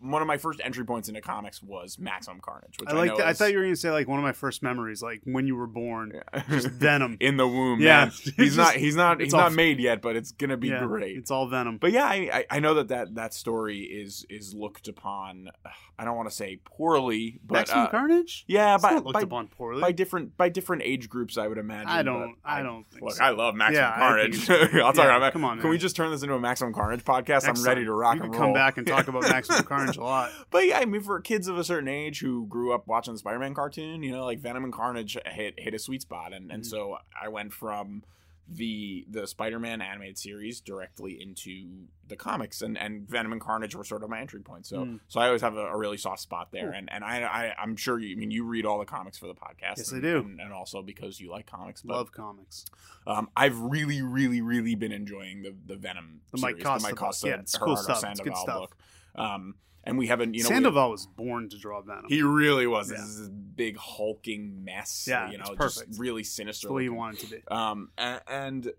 one 0.01 0.20
of 0.23 0.28
my 0.28 0.36
first 0.36 0.60
entry 0.62 0.85
points 0.85 1.09
into 1.09 1.20
comics 1.20 1.62
was 1.62 1.98
Maximum 1.98 2.40
Carnage. 2.40 2.77
Which 2.78 2.89
I 2.89 2.93
I, 2.93 2.97
like. 2.97 3.16
that. 3.16 3.27
I 3.27 3.32
thought 3.32 3.51
you 3.51 3.56
were 3.59 3.64
going 3.64 3.74
to 3.74 3.81
say 3.81 3.90
like 3.90 4.06
one 4.09 4.18
of 4.18 4.23
my 4.24 4.32
first 4.32 4.62
memories, 4.62 5.02
like 5.02 5.20
when 5.24 5.47
you 5.47 5.56
were 5.56 5.66
born. 5.66 6.12
Yeah. 6.35 6.43
Just 6.48 6.68
Venom. 6.68 7.16
in 7.20 7.36
the 7.36 7.47
womb. 7.48 7.81
Yeah. 7.81 8.05
man. 8.06 8.12
He's 8.36 8.56
not. 8.56 8.74
He's 8.74 8.97
not. 8.97 9.20
it's 9.20 9.27
He's 9.27 9.35
all- 9.35 9.40
not 9.40 9.52
made 9.55 9.78
yet, 9.81 10.02
but 10.02 10.16
it's 10.16 10.32
gonna 10.32 10.56
be 10.56 10.68
yeah, 10.68 10.85
great. 10.85 11.16
It's 11.16 11.31
all 11.31 11.47
Venom. 11.48 11.78
But 11.78 11.93
yeah, 11.93 12.05
I, 12.05 12.31
I 12.32 12.44
I 12.56 12.60
know 12.60 12.74
that, 12.74 12.89
that 12.89 13.14
that 13.14 13.35
story 13.35 13.81
is 13.81 14.27
is 14.28 14.55
looked 14.55 14.89
upon. 14.89 15.51
I 15.98 16.05
don't 16.05 16.16
want 16.16 16.28
to 16.28 16.35
say 16.35 16.60
poorly, 16.64 17.40
but 17.44 17.55
Maximum 17.55 17.85
uh, 17.85 17.89
Carnage. 17.89 18.44
yeah, 18.47 18.74
It's 18.74 18.82
by, 18.82 18.90
not 18.93 19.05
looked 19.06 19.14
by, 19.14 19.23
upon 19.23 19.48
poorly. 19.48 19.81
by 19.81 19.93
different 19.93 20.36
by 20.36 20.51
different 20.51 20.82
age 20.85 21.09
groups, 21.09 21.39
I 21.39 21.47
would 21.48 21.56
imagine. 21.59 21.89
I 21.89 22.02
don't. 22.02 22.36
but 22.43 22.51
I 22.51 22.62
don't 22.62 22.85
think. 22.90 23.02
Look, 23.02 23.14
so. 23.14 23.24
I 23.24 23.31
love 23.31 23.55
Maximum 23.55 23.82
Yeah, 23.82 23.93
I 23.94 23.98
Carnage. 23.98 24.51
I'll 24.74 24.93
talk 24.93 25.06
about. 25.16 25.32
come 25.32 25.44
on, 25.44 25.60
Can 25.60 25.70
we 25.70 25.78
just 25.78 25.97
turn 25.97 26.10
this 26.10 26.23
into 26.23 26.35
a 26.35 26.40
Maximum 26.40 26.74
Carnage 26.74 27.02
podcast? 27.05 27.48
I'm 27.48 27.62
ready 27.64 27.85
to 27.85 27.93
rock 27.93 28.16
You 28.16 28.24
and 28.24 28.32
can 28.32 28.40
roll. 28.43 28.48
come 28.51 28.55
back 28.55 28.77
and 28.77 28.86
talk 28.86 29.09
about 29.09 29.23
Maximum 29.23 29.62
Carnage 29.64 29.85
a 29.96 30.02
lot. 30.02 30.30
But 30.50 30.66
yeah, 30.66 30.78
I 30.80 30.84
mean, 30.84 31.00
for 31.02 31.20
kids 31.20 31.46
of 31.48 31.56
a 31.58 31.64
certain 31.64 31.88
age 31.88 32.20
who 32.20 32.46
grew 32.46 32.72
up 32.72 32.86
watching 32.86 33.12
the 33.14 33.18
Spider-Man 33.18 33.54
cartoon, 33.54 34.02
you 34.02 34.10
know, 34.12 34.24
like 34.24 34.40
Venom 34.40 34.64
and 34.64 34.72
Carnage 34.72 35.16
hit 35.26 35.54
hit 35.58 35.74
a 35.74 35.78
sweet 35.78 36.02
spot, 36.02 36.32
and 36.32 36.50
and 36.50 36.62
Mhm. 36.62 36.66
so 36.66 36.98
I 37.20 37.28
went 37.28 37.52
from 37.52 38.02
the 38.48 39.04
the 39.10 39.26
Spider-Man 39.26 39.80
animated 39.82 40.16
series 40.16 40.60
directly 40.60 41.20
into 41.20 41.88
the 42.06 42.14
comics, 42.14 42.62
and 42.62 42.78
and 42.78 43.08
Venom 43.08 43.32
and 43.32 43.40
Carnage 43.40 43.74
were 43.74 43.82
sort 43.82 44.04
of 44.04 44.08
my 44.10 44.20
entry 44.20 44.40
point. 44.40 44.66
So 44.66 44.84
Mm. 44.84 45.00
so 45.08 45.18
I 45.18 45.26
always 45.26 45.42
have 45.42 45.56
a, 45.56 45.66
a 45.66 45.76
really 45.76 45.96
soft 45.96 46.20
spot 46.20 46.52
there, 46.52 46.70
and 46.70 46.88
and 46.92 47.02
I, 47.02 47.22
I 47.24 47.54
I'm 47.60 47.74
sure 47.74 47.98
you 47.98 48.14
I 48.14 48.18
mean 48.18 48.30
you 48.30 48.44
read 48.44 48.64
all 48.64 48.78
the 48.78 48.84
comics 48.84 49.18
for 49.18 49.26
the 49.26 49.34
podcast. 49.34 49.78
Yes, 49.78 49.92
I 49.92 49.98
do. 49.98 50.18
and, 50.18 50.40
and 50.40 50.52
also 50.52 50.80
because 50.80 51.20
you 51.20 51.28
like 51.28 51.46
comics. 51.46 51.82
But, 51.82 51.96
Love 51.96 52.12
comics. 52.12 52.66
um, 53.08 53.28
I've 53.36 53.58
really, 53.58 54.00
really, 54.00 54.40
really 54.40 54.76
been 54.76 54.92
enjoying 54.92 55.42
the 55.42 55.52
the 55.66 55.74
Venom 55.74 56.20
The 56.30 56.38
Mike 56.40 56.52
series, 56.52 56.64
Costa 56.64 56.78
the 56.78 56.82
Mike 56.88 56.94
book. 57.00 57.04
Costa, 57.06 57.26
Yeah, 57.28 57.40
it's 57.40 57.58
cool 57.58 57.76
stuff. 57.76 58.04
It's 58.04 58.20
good 58.20 58.36
stuff. 58.36 58.58
book. 58.60 58.76
Um, 59.16 59.56
and 59.86 59.96
we 59.96 60.06
haven't, 60.08 60.34
you 60.34 60.42
know, 60.42 60.48
we- 60.48 60.54
Sandoval 60.54 60.90
was 60.90 61.06
born 61.06 61.48
to 61.48 61.58
draw 61.58 61.80
Venom. 61.80 62.04
he 62.08 62.20
really 62.22 62.66
was. 62.66 62.90
Yeah. 62.90 62.96
This 62.98 63.06
is 63.06 63.18
this 63.20 63.28
big 63.28 63.76
hulking 63.78 64.64
mess. 64.64 65.06
Yeah, 65.08 65.30
you 65.30 65.38
know, 65.38 65.54
it's 65.58 65.76
just 65.76 65.98
really 65.98 66.24
sinister. 66.24 66.66
That's 66.68 66.74
way 66.74 66.82
you 66.84 66.94
looking. 66.98 67.16
to 67.16 67.26
be. 67.36 67.42
Um, 67.48 67.90
and, 67.96 68.20
and 68.26 68.72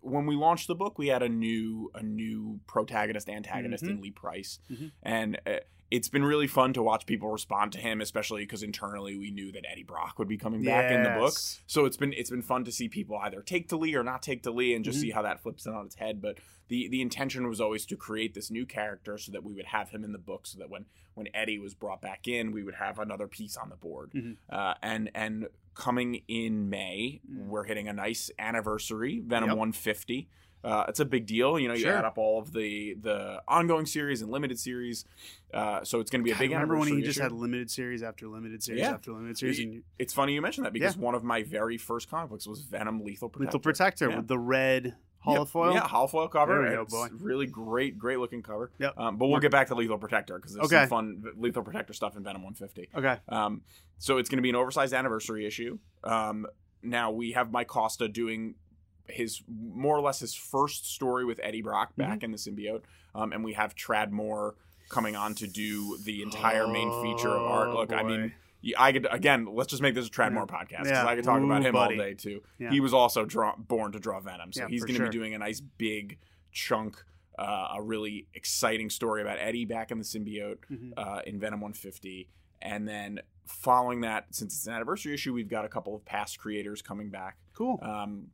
when 0.00 0.26
we 0.26 0.34
launched 0.34 0.66
the 0.68 0.74
book, 0.74 0.98
we 0.98 1.06
had 1.08 1.22
a 1.22 1.28
new 1.28 1.90
a 1.94 2.02
new 2.02 2.60
protagonist 2.66 3.28
antagonist 3.28 3.84
Mhm. 3.84 3.90
in 3.90 4.00
Lee 4.00 4.10
Price, 4.10 4.58
Mhm. 4.70 4.92
and 5.02 5.40
uh, 5.46 5.60
it's 5.90 6.08
been 6.08 6.24
really 6.24 6.46
fun 6.46 6.72
to 6.72 6.82
watch 6.82 7.06
people 7.06 7.28
respond 7.30 7.72
to 7.72 7.78
him, 7.78 8.00
especially 8.00 8.42
because 8.42 8.62
internally 8.62 9.16
we 9.16 9.30
knew 9.30 9.52
that 9.52 9.64
Eddie 9.70 9.82
Brock 9.84 10.18
would 10.18 10.28
be 10.28 10.36
coming 10.38 10.64
back 10.64 10.90
in 10.90 11.02
the 11.02 11.10
book. 11.10 11.34
So 11.66 11.84
it's 11.84 11.96
been 11.96 12.12
it's 12.14 12.30
been 12.30 12.42
fun 12.42 12.64
to 12.64 12.72
see 12.72 12.88
people 12.88 13.16
either 13.18 13.42
take 13.42 13.68
to 13.68 13.76
Lee 13.76 13.94
or 13.94 14.02
not 14.02 14.22
take 14.22 14.42
to 14.44 14.50
Lee, 14.50 14.74
and 14.74 14.84
just 14.84 14.98
Mhm. 14.98 15.02
see 15.02 15.10
how 15.10 15.22
that 15.22 15.42
flips 15.42 15.66
it 15.66 15.74
on 15.74 15.86
its 15.86 15.96
head. 15.96 16.20
But 16.20 16.38
the 16.68 16.88
the 16.88 17.00
intention 17.02 17.46
was 17.48 17.60
always 17.60 17.84
to 17.86 17.96
create 17.96 18.34
this 18.34 18.50
new 18.50 18.66
character 18.66 19.18
so 19.18 19.30
that 19.32 19.44
we 19.44 19.52
would 19.54 19.66
have 19.66 19.90
him 19.90 20.02
in 20.04 20.12
the 20.12 20.18
book, 20.18 20.46
so 20.46 20.58
that 20.58 20.70
when 20.70 20.86
when 21.14 21.28
Eddie 21.34 21.58
was 21.58 21.74
brought 21.74 22.00
back 22.00 22.26
in, 22.26 22.50
we 22.50 22.64
would 22.64 22.74
have 22.76 22.98
another 22.98 23.28
piece 23.28 23.56
on 23.56 23.68
the 23.68 23.76
board. 23.76 24.10
Mhm. 24.14 24.36
Uh, 24.48 24.74
and 24.82 25.10
and 25.14 25.46
coming 25.74 26.22
in 26.28 26.70
May, 26.70 27.20
Mm. 27.30 27.46
we're 27.48 27.64
hitting 27.64 27.88
a 27.88 27.92
nice 27.92 28.30
anniversary, 28.38 29.20
Venom 29.20 29.50
Yep. 29.50 29.58
150. 29.58 30.28
Uh, 30.64 30.86
it's 30.88 30.98
a 31.00 31.04
big 31.04 31.26
deal. 31.26 31.58
You 31.58 31.68
know, 31.68 31.74
you 31.74 31.82
Sure. 31.82 31.92
add 31.92 32.04
up 32.06 32.16
all 32.18 32.40
of 32.40 32.52
the 32.52 32.94
the 32.94 33.42
ongoing 33.46 33.86
series 33.86 34.22
and 34.22 34.30
limited 34.30 34.58
series. 34.58 35.04
Uh, 35.52 35.84
so 35.84 36.00
it's 36.00 36.10
going 36.10 36.20
to 36.22 36.24
be 36.24 36.30
a 36.32 36.36
big 36.36 36.50
remember 36.50 36.78
when 36.78 36.88
he 36.88 37.02
just 37.02 37.18
had 37.20 37.30
limited 37.32 37.70
series 37.70 38.02
after 38.02 38.26
limited 38.26 38.62
series 38.62 38.80
Yeah. 38.80 38.92
after 38.94 39.12
limited 39.12 39.36
series? 39.38 39.58
Y- 39.58 39.64
And 39.64 39.82
It's 39.98 40.12
funny 40.14 40.34
you 40.34 40.40
mentioned 40.42 40.64
that 40.66 40.72
because 40.72 40.96
Yeah. 40.96 41.02
one 41.02 41.14
of 41.14 41.22
my 41.22 41.42
very 41.42 41.76
first 41.76 42.08
comic 42.08 42.30
books 42.30 42.46
was 42.46 42.62
Venom 42.62 43.04
Lethal 43.04 43.28
Protector. 43.28 43.46
Lethal 43.50 43.60
Protector 43.60 44.08
Yeah. 44.10 44.16
with 44.16 44.26
the 44.28 44.38
red 44.38 44.96
holofoil. 45.24 45.74
Yeah, 45.74 45.86
holofoil 45.86 46.30
cover. 46.30 46.60
There 46.60 46.70
we 46.70 46.76
go, 46.76 46.82
it's 46.82 46.92
boy. 46.92 47.08
Really 47.18 47.46
great, 47.46 47.98
great 47.98 48.18
looking 48.18 48.42
cover. 48.42 48.72
Yep. 48.78 48.98
Um, 48.98 49.16
but 49.16 49.28
we'll 49.28 49.40
get 49.40 49.52
back 49.52 49.68
to 49.68 49.74
Lethal 49.74 49.96
Protector 49.98 50.36
because 50.36 50.54
there's 50.54 50.66
Okay. 50.66 50.82
some 50.82 50.88
fun 50.88 51.24
Lethal 51.36 51.62
Protector 51.62 51.92
stuff 51.92 52.16
in 52.16 52.22
Venom 52.24 52.42
150. 52.42 52.88
Okay. 52.94 53.18
Um, 53.28 53.62
so 53.98 54.18
it's 54.18 54.28
going 54.28 54.38
to 54.38 54.42
be 54.42 54.50
an 54.50 54.56
oversized 54.56 54.92
anniversary 54.92 55.46
issue. 55.46 55.78
Um, 56.02 56.46
now 56.82 57.10
we 57.10 57.32
have 57.32 57.50
Mike 57.50 57.68
Costa 57.68 58.08
doing 58.08 58.56
his 59.08 59.42
more 59.48 59.96
or 59.96 60.00
less 60.00 60.20
his 60.20 60.34
first 60.34 60.90
story 60.92 61.24
with 61.24 61.38
Eddie 61.42 61.62
Brock 61.62 61.94
back 61.96 62.18
Mm-hmm. 62.20 62.24
in 62.24 62.30
the 62.32 62.38
symbiote, 62.38 62.82
um, 63.14 63.32
and 63.32 63.44
we 63.44 63.52
have 63.54 63.74
Tradd 63.74 64.10
Moore 64.10 64.54
coming 64.88 65.16
on 65.16 65.34
to 65.36 65.46
do 65.46 65.98
the 66.04 66.22
entire 66.22 66.66
main 66.68 66.90
feature 67.02 67.28
of 67.30 67.42
art. 67.42 67.68
Oh, 67.68 67.74
Look, 67.76 67.92
I 67.92 68.02
mean. 68.02 68.32
I 68.78 68.92
could 68.92 69.06
again. 69.10 69.46
Let's 69.52 69.68
just 69.70 69.82
make 69.82 69.94
this 69.94 70.06
a 70.06 70.10
Tradd 70.10 70.32
Moore 70.32 70.46
podcast 70.46 70.84
because 70.84 70.90
Yeah. 70.90 71.06
I 71.06 71.14
could 71.16 71.24
talk 71.24 71.42
about 71.42 71.62
him 71.62 71.72
buddy. 71.74 71.98
all 71.98 72.04
day 72.06 72.14
too. 72.14 72.42
Yeah. 72.58 72.70
He 72.70 72.80
was 72.80 72.94
also 72.94 73.26
draw, 73.26 73.54
born 73.56 73.92
to 73.92 73.98
draw 73.98 74.20
Venom, 74.20 74.52
so 74.54 74.62
Yeah, 74.62 74.68
he's 74.68 74.80
going 74.84 74.94
to 74.94 75.00
sure. 75.00 75.06
be 75.10 75.12
doing 75.12 75.34
a 75.34 75.38
nice 75.38 75.60
big 75.60 76.18
chunk, 76.50 76.96
uh, 77.38 77.68
a 77.74 77.82
really 77.82 78.26
exciting 78.32 78.88
story 78.88 79.20
about 79.20 79.38
Eddie 79.38 79.66
back 79.66 79.90
in 79.90 79.98
the 79.98 80.04
symbiote 80.04 80.60
Mhm. 80.72 80.92
uh, 80.96 81.20
in 81.26 81.38
Venom 81.38 81.60
150. 81.60 82.30
And 82.62 82.88
then 82.88 83.20
following 83.44 84.00
that, 84.00 84.34
since 84.34 84.54
it's 84.56 84.66
an 84.66 84.72
anniversary 84.72 85.12
issue, 85.12 85.34
we've 85.34 85.48
got 85.50 85.66
a 85.66 85.68
couple 85.68 85.94
of 85.94 86.02
past 86.06 86.38
creators 86.38 86.80
coming 86.80 87.10
back. 87.10 87.36
Cool. 87.52 87.78
Um, 87.82 88.28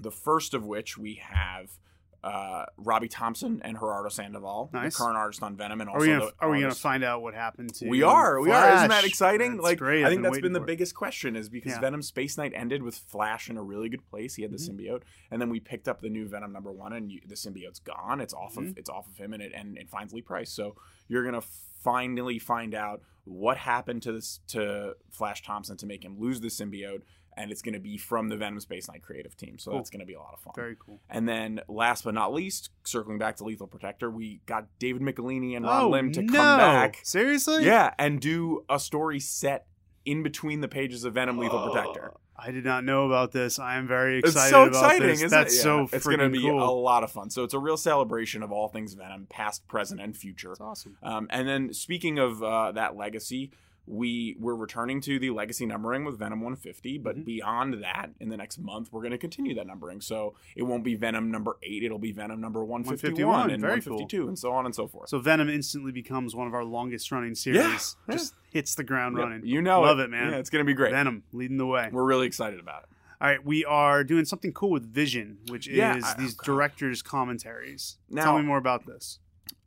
the 0.00 0.10
first 0.10 0.54
of 0.54 0.64
which 0.64 0.96
we 0.98 1.14
have 1.16 1.78
uh, 2.24 2.64
Robbie 2.76 3.08
Thompson 3.08 3.60
and 3.64 3.76
Gerardo 3.76 4.08
Sandoval, 4.08 4.70
Nice. 4.72 4.96
the 4.96 5.02
current 5.02 5.16
artist 5.16 5.42
on 5.42 5.56
Venom, 5.56 5.80
and 5.80 5.90
Are 5.90 5.94
also 5.94 6.06
we 6.06 6.12
gonna 6.12 6.26
the 6.26 6.32
Are 6.38 6.50
we 6.50 6.60
gonna 6.60 6.72
find 6.74 7.02
out 7.02 7.20
what 7.20 7.34
happened 7.34 7.74
to? 7.74 7.88
we 7.88 8.04
are, 8.04 8.40
we 8.40 8.52
are. 8.52 8.74
Isn't 8.76 8.90
that 8.90 9.04
exciting? 9.04 9.52
That's 9.56 9.64
like, 9.64 9.78
great. 9.78 10.04
I 10.04 10.06
I've 10.06 10.12
think 10.12 10.22
that's 10.22 10.38
been 10.38 10.52
the 10.52 10.60
for 10.60 10.64
it. 10.64 10.66
biggest 10.68 10.94
question 10.94 11.34
is 11.34 11.48
because 11.48 11.72
Yeah. 11.72 11.80
Venom 11.80 12.00
Space 12.00 12.38
Knight 12.38 12.52
ended 12.54 12.84
with 12.84 12.94
Flash 12.94 13.50
in 13.50 13.56
a 13.56 13.62
really 13.62 13.88
good 13.88 14.08
place. 14.08 14.36
He 14.36 14.42
had 14.42 14.52
the 14.52 14.56
Mhm. 14.56 14.70
symbiote, 14.78 15.02
and 15.32 15.42
then 15.42 15.50
we 15.50 15.58
picked 15.58 15.88
up 15.88 16.00
the 16.00 16.08
new 16.10 16.28
Venom 16.28 16.52
number 16.52 16.70
one, 16.70 16.92
and 16.92 17.10
you, 17.10 17.20
the 17.26 17.34
symbiote's 17.34 17.80
gone. 17.80 18.20
It's 18.20 18.34
off 18.34 18.54
Mhm. 18.54 18.70
of 18.70 18.78
it's 18.78 18.88
off 18.88 19.08
of 19.08 19.16
him, 19.16 19.32
and 19.32 19.42
it 19.42 19.50
and 19.52 19.76
it 19.76 19.90
finds 19.90 20.12
Lee 20.12 20.22
Price. 20.22 20.52
So 20.52 20.76
you're 21.08 21.24
gonna 21.24 21.42
finally 21.42 22.38
find 22.38 22.72
out 22.72 23.02
what 23.24 23.56
happened 23.56 24.02
to 24.02 24.12
this 24.12 24.38
to 24.46 24.94
Flash 25.10 25.42
Thompson 25.42 25.76
to 25.76 25.86
make 25.86 26.04
him 26.04 26.20
lose 26.20 26.40
the 26.40 26.48
symbiote, 26.48 27.02
and 27.36 27.50
it's 27.50 27.62
gonna 27.62 27.80
be 27.80 27.96
from 27.96 28.28
the 28.28 28.36
Venom 28.36 28.60
Space 28.60 28.88
Knight 28.88 29.02
creative 29.02 29.36
team. 29.36 29.58
So 29.58 29.70
Cool. 29.70 29.78
that's 29.80 29.90
gonna 29.90 30.04
be 30.06 30.14
a 30.14 30.20
lot 30.20 30.34
of 30.34 30.40
fun. 30.40 30.52
Very 30.56 30.76
cool. 30.78 31.00
And 31.08 31.28
then, 31.28 31.60
last 31.68 32.04
but 32.04 32.14
not 32.14 32.32
least, 32.32 32.70
circling 32.84 33.18
back 33.18 33.36
to 33.36 33.44
Lethal 33.44 33.66
Protector, 33.66 34.10
we 34.10 34.40
got 34.46 34.66
David 34.78 35.02
Michelinie 35.02 35.56
and 35.56 35.64
Ron 35.64 35.82
oh 35.84 35.88
Lim 35.90 36.12
to 36.12 36.22
no! 36.22 36.32
come 36.32 36.58
back. 36.58 36.98
Seriously? 37.02 37.64
Yeah, 37.64 37.94
and 37.98 38.20
do 38.20 38.64
a 38.68 38.78
story 38.78 39.20
set 39.20 39.66
in 40.04 40.22
between 40.22 40.60
the 40.60 40.68
pages 40.68 41.04
of 41.04 41.14
Venom 41.14 41.38
Lethal 41.38 41.58
Oh, 41.58 41.70
Protector. 41.72 42.12
I 42.34 42.50
did 42.50 42.64
not 42.64 42.82
know 42.82 43.06
about 43.06 43.30
this. 43.30 43.58
I 43.60 43.76
am 43.76 43.86
very 43.86 44.18
excited. 44.18 44.40
It's 44.40 44.50
so 44.50 44.64
exciting, 44.64 45.06
this. 45.06 45.18
isn't 45.22 45.30
That's 45.30 45.54
it? 45.54 45.58
Yeah, 45.58 45.62
so 45.62 45.88
it's 45.92 46.04
gonna 46.06 46.28
be 46.28 46.40
cool. 46.40 46.60
a 46.60 46.72
lot 46.72 47.04
of 47.04 47.12
fun. 47.12 47.30
So 47.30 47.44
it's 47.44 47.54
a 47.54 47.58
real 47.58 47.76
celebration 47.76 48.42
of 48.42 48.50
all 48.50 48.66
things 48.68 48.94
Venom, 48.94 49.26
past, 49.30 49.68
present, 49.68 50.00
and 50.00 50.16
future. 50.16 50.48
That's 50.48 50.60
awesome. 50.60 50.96
Um, 51.04 51.28
and 51.30 51.46
then 51.46 51.72
speaking 51.72 52.18
of 52.18 52.42
uh, 52.42 52.72
that 52.72 52.96
legacy, 52.96 53.52
we 53.86 54.36
we're 54.38 54.54
returning 54.54 55.00
to 55.02 55.18
the 55.18 55.30
legacy 55.30 55.66
numbering 55.66 56.04
with 56.04 56.18
Venom 56.18 56.40
150, 56.40 56.98
but 56.98 57.16
Mhm. 57.16 57.24
beyond 57.24 57.74
that, 57.82 58.10
in 58.20 58.28
the 58.28 58.36
next 58.36 58.58
month, 58.58 58.92
we're 58.92 59.00
going 59.00 59.10
to 59.12 59.18
continue 59.18 59.54
that 59.56 59.66
numbering. 59.66 60.00
So 60.00 60.34
it 60.54 60.62
won't 60.62 60.84
be 60.84 60.94
Venom 60.94 61.30
number 61.30 61.56
eight; 61.62 61.82
it'll 61.82 61.98
be 61.98 62.12
Venom 62.12 62.40
number 62.40 62.64
151, 62.64 63.26
151, 63.28 63.50
and 63.50 63.60
very 63.60 63.80
cool. 63.80 63.96
152, 63.96 64.28
and 64.28 64.38
so 64.38 64.52
on 64.52 64.66
and 64.66 64.74
so 64.74 64.86
forth. 64.86 65.08
So 65.08 65.18
Venom 65.18 65.48
instantly 65.48 65.90
becomes 65.92 66.34
one 66.34 66.46
of 66.46 66.54
our 66.54 66.64
longest 66.64 67.10
running 67.10 67.34
series. 67.34 67.96
yeah. 68.08 68.14
Just 68.14 68.34
hits 68.52 68.74
the 68.76 68.84
ground 68.84 69.16
Yeah, 69.16 69.24
running. 69.24 69.46
you 69.46 69.60
know, 69.60 69.80
Love 69.80 69.98
it, 69.98 70.10
man. 70.10 70.30
Yeah, 70.30 70.38
it's 70.38 70.50
going 70.50 70.64
to 70.64 70.66
be 70.66 70.74
great. 70.74 70.92
Venom 70.92 71.24
leading 71.32 71.56
the 71.56 71.66
way. 71.66 71.88
We're 71.92 72.04
really 72.04 72.26
excited 72.26 72.60
about 72.60 72.84
it. 72.84 72.88
All 73.20 73.28
right, 73.28 73.44
we 73.44 73.64
are 73.64 74.02
doing 74.04 74.24
something 74.24 74.52
cool 74.52 74.70
with 74.70 74.84
Vision, 74.92 75.38
which 75.48 75.66
Yeah, 75.68 75.96
is 75.96 76.04
I- 76.04 76.14
these 76.18 76.34
God. 76.34 76.44
directors' 76.44 77.02
commentaries. 77.02 77.98
Now- 78.10 78.24
Tell 78.24 78.38
me 78.38 78.44
more 78.44 78.58
about 78.58 78.84
this. 78.86 79.18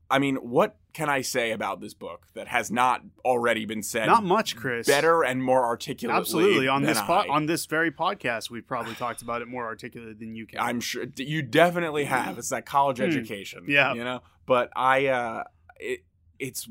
I 0.09 0.19
mean, 0.19 0.35
what 0.37 0.77
can 0.95 1.09
I 1.09 1.21
say 1.21 1.51
about 1.51 1.81
this 1.81 1.93
book 1.93 2.25
that 2.35 2.47
has 2.47 2.71
not 2.71 3.01
already 3.25 3.65
been 3.65 3.83
said? 3.83 4.05
Not 4.07 4.23
much, 4.23 4.55
Chris. 4.55 4.87
better 4.87 5.23
and 5.23 5.43
more 5.43 5.65
articulate. 5.65 6.15
Absolutely. 6.17 6.69
On 6.69 6.83
this 6.83 7.01
po- 7.01 7.29
on 7.29 7.45
this 7.47 7.65
very 7.65 7.91
podcast, 7.91 8.49
we've 8.49 8.65
probably 8.65 8.95
talked 8.95 9.21
about 9.21 9.41
it 9.41 9.47
more 9.49 9.65
articulately 9.65 10.13
than 10.13 10.35
you 10.35 10.45
can. 10.47 10.59
I'm 10.61 10.79
sure 10.79 11.05
you 11.17 11.41
definitely 11.41 12.05
have. 12.05 12.37
It's 12.37 12.49
that 12.49 12.65
college 12.65 12.97
Hmm. 12.99 13.03
education. 13.03 13.65
Yeah. 13.67 13.93
You 13.93 14.03
know, 14.05 14.21
but 14.45 14.69
I, 14.75 15.07
uh, 15.07 15.43
it, 15.79 16.05
it's, 16.39 16.67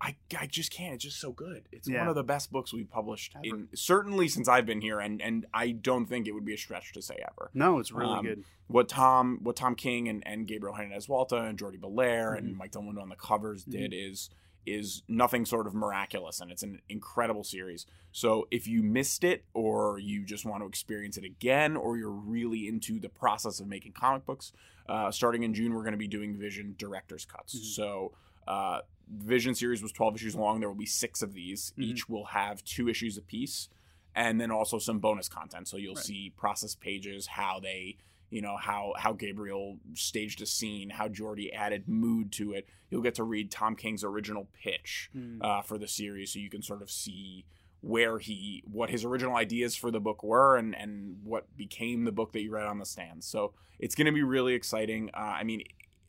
I, 0.00 0.16
I 0.38 0.46
just 0.46 0.70
can't. 0.72 0.94
It's 0.94 1.02
just 1.04 1.20
so 1.20 1.32
good. 1.32 1.64
It's 1.72 1.88
Yeah. 1.88 1.98
one 2.00 2.08
of 2.08 2.14
the 2.14 2.22
best 2.22 2.52
books 2.52 2.72
we've 2.72 2.88
published 2.88 3.34
Ever. 3.34 3.44
in 3.56 3.68
certainly 3.74 4.28
since 4.28 4.48
I've 4.48 4.64
been 4.66 4.80
here, 4.80 5.00
and 5.00 5.20
and 5.20 5.46
I 5.52 5.72
don't 5.72 6.06
think 6.06 6.26
it 6.28 6.32
would 6.32 6.44
be 6.44 6.54
a 6.54 6.58
stretch 6.58 6.92
to 6.92 7.02
say 7.02 7.16
ever. 7.22 7.50
no, 7.52 7.78
it's 7.80 7.90
really 7.90 8.12
Um, 8.18 8.24
good. 8.24 8.44
What 8.68 8.88
Tom, 8.88 9.38
what 9.42 9.56
Tom 9.56 9.74
King 9.74 10.08
and, 10.08 10.22
and 10.26 10.46
Gabriel 10.46 10.74
Hernandez 10.76 11.08
Walta 11.08 11.48
and 11.48 11.58
Jordie 11.58 11.78
Bellaire 11.78 12.32
Mhm. 12.34 12.38
and 12.38 12.56
Mike 12.56 12.70
del 12.72 12.82
Mundo 12.82 13.00
on 13.00 13.08
the 13.08 13.16
covers 13.16 13.62
Mm-hmm. 13.62 13.70
did 13.72 13.92
is 13.94 14.30
is 14.66 15.02
nothing 15.08 15.46
sort 15.46 15.66
of 15.66 15.74
miraculous, 15.74 16.40
and 16.40 16.50
it's 16.52 16.62
an 16.62 16.82
incredible 16.90 17.42
series. 17.42 17.86
So 18.12 18.46
if 18.50 18.66
you 18.68 18.82
missed 18.82 19.24
it, 19.24 19.46
or 19.54 19.98
you 19.98 20.26
just 20.26 20.44
want 20.44 20.62
to 20.62 20.66
experience 20.68 21.16
it 21.16 21.24
again, 21.24 21.74
or 21.74 21.96
you're 21.96 22.10
really 22.10 22.68
into 22.68 23.00
the 23.00 23.08
process 23.08 23.60
of 23.60 23.66
making 23.66 23.92
comic 23.92 24.26
books, 24.26 24.52
uh, 24.86 25.10
starting 25.10 25.42
in 25.42 25.54
June, 25.54 25.72
we're 25.72 25.82
going 25.84 25.92
to 25.92 25.96
be 25.98 26.06
doing 26.08 26.36
Vision 26.36 26.74
director's 26.78 27.24
cuts. 27.24 27.56
Mhm. 27.58 27.64
So. 27.64 28.12
Uh, 28.46 28.80
Vision 29.10 29.54
series 29.54 29.82
was 29.82 29.92
12 29.92 30.16
issues 30.16 30.34
long. 30.34 30.60
There 30.60 30.68
will 30.68 30.76
be 30.76 30.86
six 30.86 31.22
of 31.22 31.32
these. 31.34 31.72
Mhm. 31.78 31.82
Each 31.84 32.08
will 32.08 32.26
have 32.26 32.62
two 32.64 32.88
issues 32.88 33.16
apiece, 33.16 33.68
and 34.14 34.40
then 34.40 34.50
also 34.50 34.78
some 34.78 34.98
bonus 34.98 35.28
content. 35.28 35.68
So 35.68 35.76
you'll 35.76 35.94
Right. 35.94 36.04
see 36.04 36.30
process 36.30 36.74
pages, 36.74 37.26
how 37.28 37.60
they 37.60 37.96
you 38.30 38.42
know 38.42 38.58
how 38.58 38.92
how 38.98 39.14
Gabriel 39.14 39.78
staged 39.94 40.42
a 40.42 40.46
scene, 40.46 40.90
how 40.90 41.08
Jordie 41.08 41.50
added 41.50 41.88
mood 41.88 42.30
to 42.32 42.52
it. 42.52 42.68
You'll 42.90 43.00
get 43.00 43.14
to 43.14 43.24
read 43.24 43.50
Tom 43.50 43.74
King's 43.74 44.04
original 44.04 44.48
pitch 44.52 45.08
Mm. 45.16 45.42
uh, 45.42 45.62
for 45.62 45.78
the 45.78 45.88
series, 45.88 46.32
so 46.34 46.38
you 46.38 46.50
can 46.50 46.60
sort 46.60 46.82
of 46.82 46.90
see 46.90 47.46
where 47.80 48.18
he 48.18 48.62
what 48.66 48.90
his 48.90 49.02
original 49.04 49.34
ideas 49.36 49.76
for 49.76 49.90
the 49.90 50.00
book 50.00 50.22
were 50.22 50.56
and 50.58 50.74
and 50.76 51.22
what 51.24 51.56
became 51.56 52.04
the 52.04 52.12
book 52.12 52.32
that 52.32 52.42
you 52.42 52.50
read 52.50 52.66
on 52.66 52.78
the 52.78 52.84
stands. 52.84 53.24
So 53.24 53.54
it's 53.78 53.94
going 53.94 54.06
to 54.06 54.12
be 54.12 54.22
really 54.22 54.52
exciting. 54.52 55.08
Uh, 55.14 55.36
I 55.40 55.44
mean, 55.44 55.62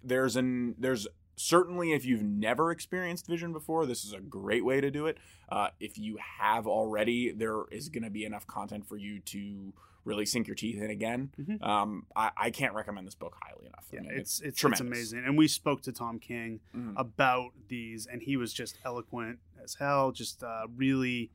there's 0.04 0.36
an 0.36 0.76
there's 0.78 1.08
certainly 1.50 1.94
if 1.94 2.06
you've 2.06 2.22
never 2.22 2.70
experienced 2.70 3.26
vision 3.26 3.54
before 3.54 3.86
this 3.86 4.04
is 4.04 4.12
a 4.12 4.20
great 4.20 4.66
way 4.66 4.82
to 4.82 4.92
do 4.92 5.06
it 5.06 5.18
uh, 5.50 5.70
if 5.80 5.98
you 5.98 6.18
have 6.40 6.68
already 6.68 7.32
there 7.32 7.64
is 7.72 7.88
going 7.88 8.04
to 8.04 8.10
be 8.10 8.26
enough 8.26 8.46
content 8.46 8.86
for 8.86 8.98
you 8.98 9.20
to 9.22 9.74
really 10.04 10.26
sink 10.26 10.48
your 10.48 10.56
teeth 10.56 10.82
in 10.82 10.90
again 10.90 11.32
Mhm. 11.40 11.64
um, 11.66 12.06
I, 12.16 12.32
I 12.36 12.50
can't 12.50 12.74
recommend 12.74 13.08
this 13.08 13.16
book 13.16 13.38
highly 13.42 13.68
enough 13.68 13.88
I 13.92 13.96
Yeah, 13.96 14.02
mean, 14.02 14.12
it's 14.20 14.42
it's, 14.42 14.64
it's 14.64 14.80
amazing. 14.82 15.24
And 15.26 15.38
we 15.38 15.48
spoke 15.48 15.82
to 15.84 15.92
Tom 15.94 16.20
King 16.20 16.60
Mhm. 16.76 16.94
about 16.98 17.52
these, 17.70 18.06
and 18.06 18.22
he 18.22 18.36
was 18.38 18.54
just 18.54 18.78
eloquent 18.84 19.40
as 19.64 19.76
hell. 19.76 20.12
Just 20.12 20.44
uh, 20.44 20.68
really, 20.76 21.32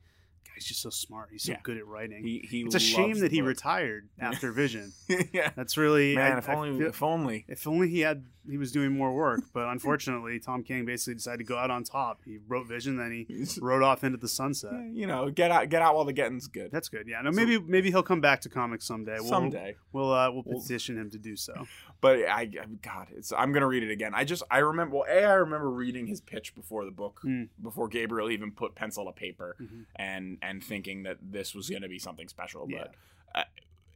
he's 0.53 0.65
just 0.65 0.81
so 0.81 0.89
smart. 0.89 1.29
He's 1.31 1.43
so 1.43 1.53
Yeah. 1.53 1.59
good 1.63 1.77
at 1.77 1.87
writing. 1.87 2.23
he, 2.23 2.45
he 2.49 2.61
it's 2.61 2.75
a 2.75 2.79
shame 2.79 3.19
that 3.19 3.31
he 3.31 3.41
book. 3.41 3.47
retired 3.49 4.07
after 4.19 4.51
Vision. 4.51 4.93
yeah 5.33 5.51
That's 5.55 5.77
really 5.77 6.15
man 6.15 6.33
I- 6.33 6.37
if 6.37 6.49
only 6.49 6.77
feel- 6.79 6.87
if 6.89 7.03
only 7.03 7.45
if 7.47 7.67
only 7.67 7.89
he 7.89 8.01
had 8.01 8.25
he 8.47 8.57
was 8.59 8.71
doing 8.71 8.91
more 8.95 9.11
work. 9.11 9.39
But 9.53 9.69
unfortunately, 9.69 10.39
Tom 10.39 10.61
King 10.61 10.85
basically 10.85 11.15
decided 11.15 11.39
to 11.39 11.43
go 11.45 11.57
out 11.57 11.71
on 11.71 11.83
top. 11.83 12.21
He 12.25 12.37
wrote 12.47 12.67
Vision, 12.67 12.95
then 12.95 13.25
he 13.27 13.47
rode 13.59 13.81
off 13.81 14.03
into 14.03 14.17
the 14.19 14.27
sunset. 14.27 14.71
you 14.93 15.07
know 15.07 15.31
get 15.31 15.49
out 15.49 15.69
get 15.69 15.81
out 15.81 15.95
while 15.95 16.05
the 16.05 16.13
getting's 16.13 16.47
good 16.47 16.69
That's 16.71 16.87
good. 16.89 17.07
Yeah. 17.07 17.21
No, 17.21 17.31
maybe 17.31 17.57
maybe 17.59 17.89
he'll 17.89 18.03
come 18.03 18.21
back 18.21 18.41
to 18.41 18.49
comics 18.49 18.85
someday. 18.85 19.17
We'll, 19.19 19.29
someday 19.29 19.75
We'll 19.91 20.13
uh, 20.13 20.31
we'll 20.31 20.43
petition 20.43 20.95
him 20.97 21.09
to 21.11 21.17
do 21.17 21.35
so. 21.35 21.65
but 22.01 22.19
I, 22.19 22.41
I 22.41 22.65
God, 22.83 23.07
it's 23.15 23.33
I'm 23.33 23.51
gonna 23.51 23.67
read 23.67 23.81
it 23.81 23.89
again. 23.91 24.11
I 24.13 24.23
just 24.25 24.43
I 24.51 24.59
remember 24.59 24.97
well, 24.97 25.05
a 25.09 25.23
I 25.23 25.33
remember 25.33 25.71
reading 25.71 26.05
his 26.05 26.21
pitch 26.21 26.53
before 26.53 26.85
the 26.85 26.91
book, 26.91 27.21
Mm. 27.25 27.49
before 27.63 27.87
Gabriel 27.87 28.29
even 28.29 28.51
put 28.51 28.75
pencil 28.75 29.05
to 29.05 29.11
paper, 29.11 29.55
Mhm. 29.59 29.85
and 29.95 30.34
and 30.41 30.63
thinking 30.63 31.03
that 31.03 31.17
this 31.21 31.53
was 31.55 31.69
gonna 31.69 31.87
be 31.89 31.99
something 31.99 32.27
special. 32.27 32.67
Yeah. 32.69 32.85
But 33.33 33.39
uh, 33.41 33.43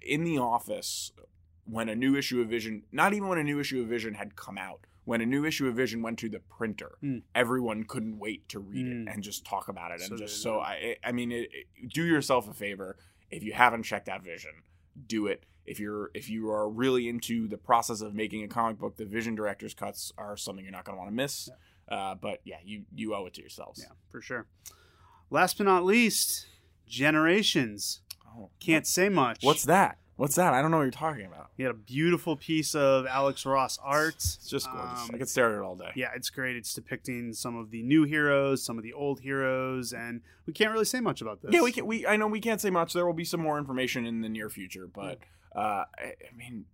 in 0.01 0.23
the 0.23 0.37
office, 0.37 1.11
when 1.65 1.89
a 1.89 1.95
new 1.95 2.15
issue 2.15 2.41
of 2.41 2.47
Vision, 2.47 2.83
not 2.91 3.13
even 3.13 3.27
when 3.27 3.37
a 3.37 3.43
new 3.43 3.59
issue 3.59 3.81
of 3.81 3.87
Vision 3.87 4.15
had 4.15 4.35
come 4.35 4.57
out, 4.57 4.81
when 5.05 5.21
a 5.21 5.25
new 5.25 5.45
issue 5.45 5.67
of 5.67 5.75
Vision 5.75 6.01
went 6.01 6.19
to 6.19 6.29
the 6.29 6.39
printer, 6.39 6.97
Mm. 7.03 7.23
everyone 7.35 7.83
couldn't 7.83 8.19
wait 8.19 8.47
to 8.49 8.59
read 8.59 8.85
Mm. 8.85 9.07
it 9.07 9.13
and 9.13 9.23
just 9.23 9.45
talk 9.45 9.67
about 9.67 9.91
it, 9.91 10.01
and 10.01 10.09
So 10.09 10.17
just 10.17 10.41
so 10.41 10.59
I 10.59 10.97
I 11.03 11.11
mean, 11.11 11.31
it, 11.31 11.49
it- 11.53 11.89
do 11.93 12.05
yourself 12.05 12.47
a 12.49 12.53
favor 12.53 12.97
if 13.31 13.43
you 13.43 13.53
haven't 13.53 13.83
checked 13.83 14.09
out 14.09 14.23
Vision, 14.23 14.63
do 15.07 15.27
it 15.27 15.45
if 15.65 15.79
you're 15.79 16.09
if 16.15 16.29
you 16.29 16.49
are 16.49 16.67
really 16.67 17.07
into 17.07 17.47
the 17.47 17.57
process 17.57 18.01
of 18.01 18.15
making 18.15 18.43
a 18.43 18.47
comic 18.47 18.77
book, 18.79 18.97
the 18.97 19.05
Vision 19.05 19.35
director's 19.35 19.73
cuts 19.75 20.11
are 20.17 20.35
something 20.35 20.65
you're 20.65 20.71
not 20.71 20.83
going 20.85 20.95
to 20.95 20.97
want 20.99 21.09
to 21.11 21.15
miss. 21.15 21.49
Uh, 21.87 22.15
but 22.15 22.39
yeah, 22.43 22.57
you 22.63 22.85
you 22.95 23.13
owe 23.15 23.25
it 23.27 23.33
to 23.35 23.41
yourselves. 23.41 23.79
Yeah, 23.83 23.93
for 24.11 24.21
sure. 24.21 24.47
Last 25.29 25.57
but 25.57 25.65
not 25.65 25.85
least, 25.85 26.47
Generations. 26.87 28.01
Oh. 28.27 28.49
Can't 28.59 28.87
say 28.87 29.09
much. 29.09 29.43
What's 29.43 29.65
that? 29.65 29.97
What's 30.15 30.35
that? 30.35 30.53
I 30.53 30.61
don't 30.61 30.71
know 30.71 30.77
what 30.77 30.83
you're 30.83 30.91
talking 30.91 31.25
about. 31.25 31.51
He 31.55 31.63
had 31.63 31.69
a 31.69 31.75
beautiful 31.77 32.35
piece 32.35 32.75
of 32.75 33.05
Alex 33.05 33.45
Ross 33.45 33.79
art. 33.81 34.15
It's 34.15 34.49
just 34.49 34.69
gorgeous. 34.69 35.03
Um, 35.03 35.11
I 35.13 35.17
could 35.17 35.29
stare 35.29 35.53
at 35.53 35.59
it 35.59 35.61
all 35.61 35.77
day. 35.77 35.91
Yeah, 35.95 36.09
it's 36.13 36.29
great. 36.29 36.57
It's 36.57 36.73
depicting 36.73 37.31
some 37.31 37.55
of 37.55 37.71
the 37.71 37.83
new 37.83 38.03
heroes, 38.03 38.61
some 38.61 38.77
of 38.77 38.83
the 38.83 38.91
old 38.91 39.21
heroes, 39.21 39.93
and 39.93 40.19
we 40.45 40.51
can't 40.51 40.73
really 40.73 40.83
say 40.83 40.99
much 40.99 41.21
about 41.21 41.41
this. 41.41 41.51
Yeah, 41.53 41.61
we 41.61 41.71
can. 41.71 41.85
We 41.85 42.05
I 42.05 42.17
know 42.17 42.27
we 42.27 42.41
can't 42.41 42.59
say 42.59 42.69
much. 42.69 42.91
There 42.91 43.05
will 43.05 43.13
be 43.13 43.23
some 43.23 43.39
more 43.39 43.57
information 43.57 44.05
in 44.05 44.19
the 44.19 44.27
near 44.27 44.49
future, 44.49 44.87
but 44.93 45.19
uh, 45.55 45.85
I, 45.97 46.15
I 46.29 46.35
mean, 46.35 46.65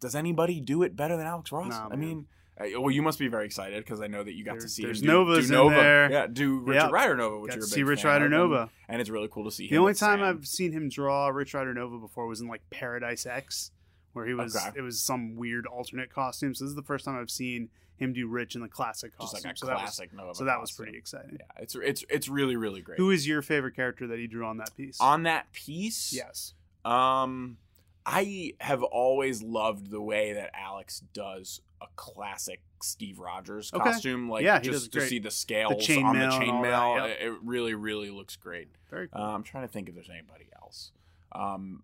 does 0.00 0.14
anybody 0.14 0.60
do 0.60 0.82
it 0.82 0.94
better 0.94 1.16
than 1.16 1.26
Alex 1.26 1.52
Ross? 1.52 1.70
Nah, 1.70 1.88
I 1.90 1.96
mean, 1.96 2.26
uh, 2.58 2.80
well, 2.80 2.90
you 2.90 3.02
must 3.02 3.18
be 3.18 3.28
very 3.28 3.44
excited 3.46 3.84
because 3.84 4.00
I 4.00 4.06
know 4.06 4.22
that 4.22 4.32
you 4.34 4.44
got 4.44 4.52
There- 4.52 4.60
to 4.62 4.68
see 4.68 4.82
there's 4.84 5.00
him 5.00 5.06
do, 5.08 5.12
Novas 5.12 5.48
do 5.48 5.52
in 5.54 5.58
Nova. 5.58 5.74
there. 5.74 6.10
Yeah, 6.10 6.26
do 6.26 6.60
Richard 6.60 6.82
Yep. 6.84 6.92
Rider 6.92 7.16
Nova, 7.16 7.38
which 7.40 7.50
Got 7.50 7.56
you're 7.56 7.66
to 7.66 7.70
a 7.70 7.74
see 7.74 7.82
Rich 7.82 8.04
Rider 8.04 8.28
Nova. 8.28 8.60
and, 8.62 8.70
and 8.88 9.00
it's 9.00 9.10
really 9.10 9.28
cool 9.30 9.44
to 9.44 9.50
see 9.50 9.64
him. 9.66 9.70
The 9.70 9.78
only 9.78 9.94
time 9.94 10.18
Sam. 10.20 10.28
I've 10.28 10.46
seen 10.46 10.72
him 10.72 10.88
draw 10.88 11.28
Rich 11.28 11.54
Rider 11.54 11.72
Nova 11.74 11.98
before 11.98 12.26
was 12.26 12.40
in 12.40 12.48
like 12.48 12.62
Paradise 12.70 13.26
X, 13.26 13.70
where 14.12 14.26
he 14.26 14.34
was 14.34 14.56
Okay. 14.56 14.70
it 14.76 14.82
was 14.82 15.00
some 15.02 15.36
weird 15.36 15.66
alternate 15.66 16.12
costume. 16.12 16.54
So 16.54 16.64
this 16.64 16.70
is 16.70 16.76
the 16.76 16.82
first 16.82 17.04
time 17.04 17.16
I've 17.18 17.30
seen 17.30 17.70
him 17.96 18.12
do 18.14 18.26
Rich 18.26 18.54
in 18.54 18.62
the 18.62 18.68
classic 18.68 19.12
just 19.12 19.32
costume. 19.34 19.48
like 19.48 19.54
a 19.54 19.58
so 19.58 19.66
that 19.66 19.74
was 19.82 20.00
Nova. 20.12 20.34
so 20.34 20.44
that 20.44 20.60
was 20.60 20.72
pretty 20.72 20.96
exciting. 20.96 21.36
Yeah, 21.38 21.62
it's 21.62 21.74
it's 21.76 22.04
it's 22.10 22.28
really 22.28 22.56
really 22.56 22.80
great. 22.80 22.98
Who 22.98 23.10
is 23.10 23.26
your 23.28 23.42
favorite 23.42 23.76
character 23.76 24.06
that 24.06 24.18
he 24.18 24.26
drew 24.26 24.44
on 24.46 24.56
that 24.56 24.74
piece? 24.76 24.98
on 25.00 25.22
that 25.24 25.52
piece? 25.52 26.12
yes, 26.12 26.54
Um, 26.84 27.58
I 28.06 28.54
have 28.60 28.82
always 28.82 29.42
loved 29.42 29.90
the 29.90 30.00
way 30.00 30.32
that 30.32 30.50
Alex 30.54 31.00
does 31.12 31.60
a 31.82 31.86
classic 31.96 32.60
Steve 32.82 33.18
Rogers 33.18 33.70
Okay. 33.72 33.82
costume. 33.84 34.28
Like, 34.28 34.44
Yeah, 34.44 34.58
just 34.60 34.92
to 34.92 35.00
see 35.02 35.18
the 35.18 35.30
scales 35.30 35.72
on 35.90 36.18
the 36.18 36.26
chainmail 36.26 36.42
and 36.64 36.74
all 36.74 36.96
chainmail, 36.96 37.08
that, 37.08 37.24
it, 37.26 37.32
really, 37.42 37.74
really 37.74 38.10
looks 38.10 38.36
great. 38.36 38.68
very 38.90 39.08
cool. 39.08 39.22
Uh, 39.22 39.34
I'm 39.34 39.42
trying 39.42 39.66
to 39.66 39.72
think 39.72 39.88
if 39.88 39.94
there's 39.94 40.10
anybody 40.10 40.48
else. 40.60 40.92
Um, 41.32 41.82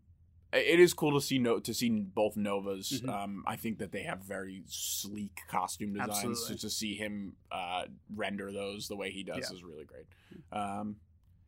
it 0.53 0.81
is 0.81 0.95
cool 0.95 1.13
to 1.13 1.21
see 1.25 1.39
no 1.39 1.59
to 1.61 1.75
see 1.75 1.91
both 1.91 2.37
Novas. 2.37 3.01
Mhm. 3.03 3.09
Um, 3.09 3.45
I 3.47 3.57
think 3.57 3.79
that 3.79 3.93
they 3.93 4.03
have 4.05 4.21
very 4.21 4.63
sleek 4.67 5.41
costume 5.49 5.93
designs. 5.95 6.47
So 6.47 6.55
to 6.55 6.71
see 6.71 6.95
him 6.95 7.37
uh, 7.51 7.87
render 8.15 8.51
those 8.53 8.89
the 8.89 8.97
way 8.97 9.11
he 9.11 9.23
does 9.23 9.39
Yeah. 9.51 9.55
is 9.55 9.63
really 9.63 9.85
great. 9.85 10.07
Um, 10.53 10.97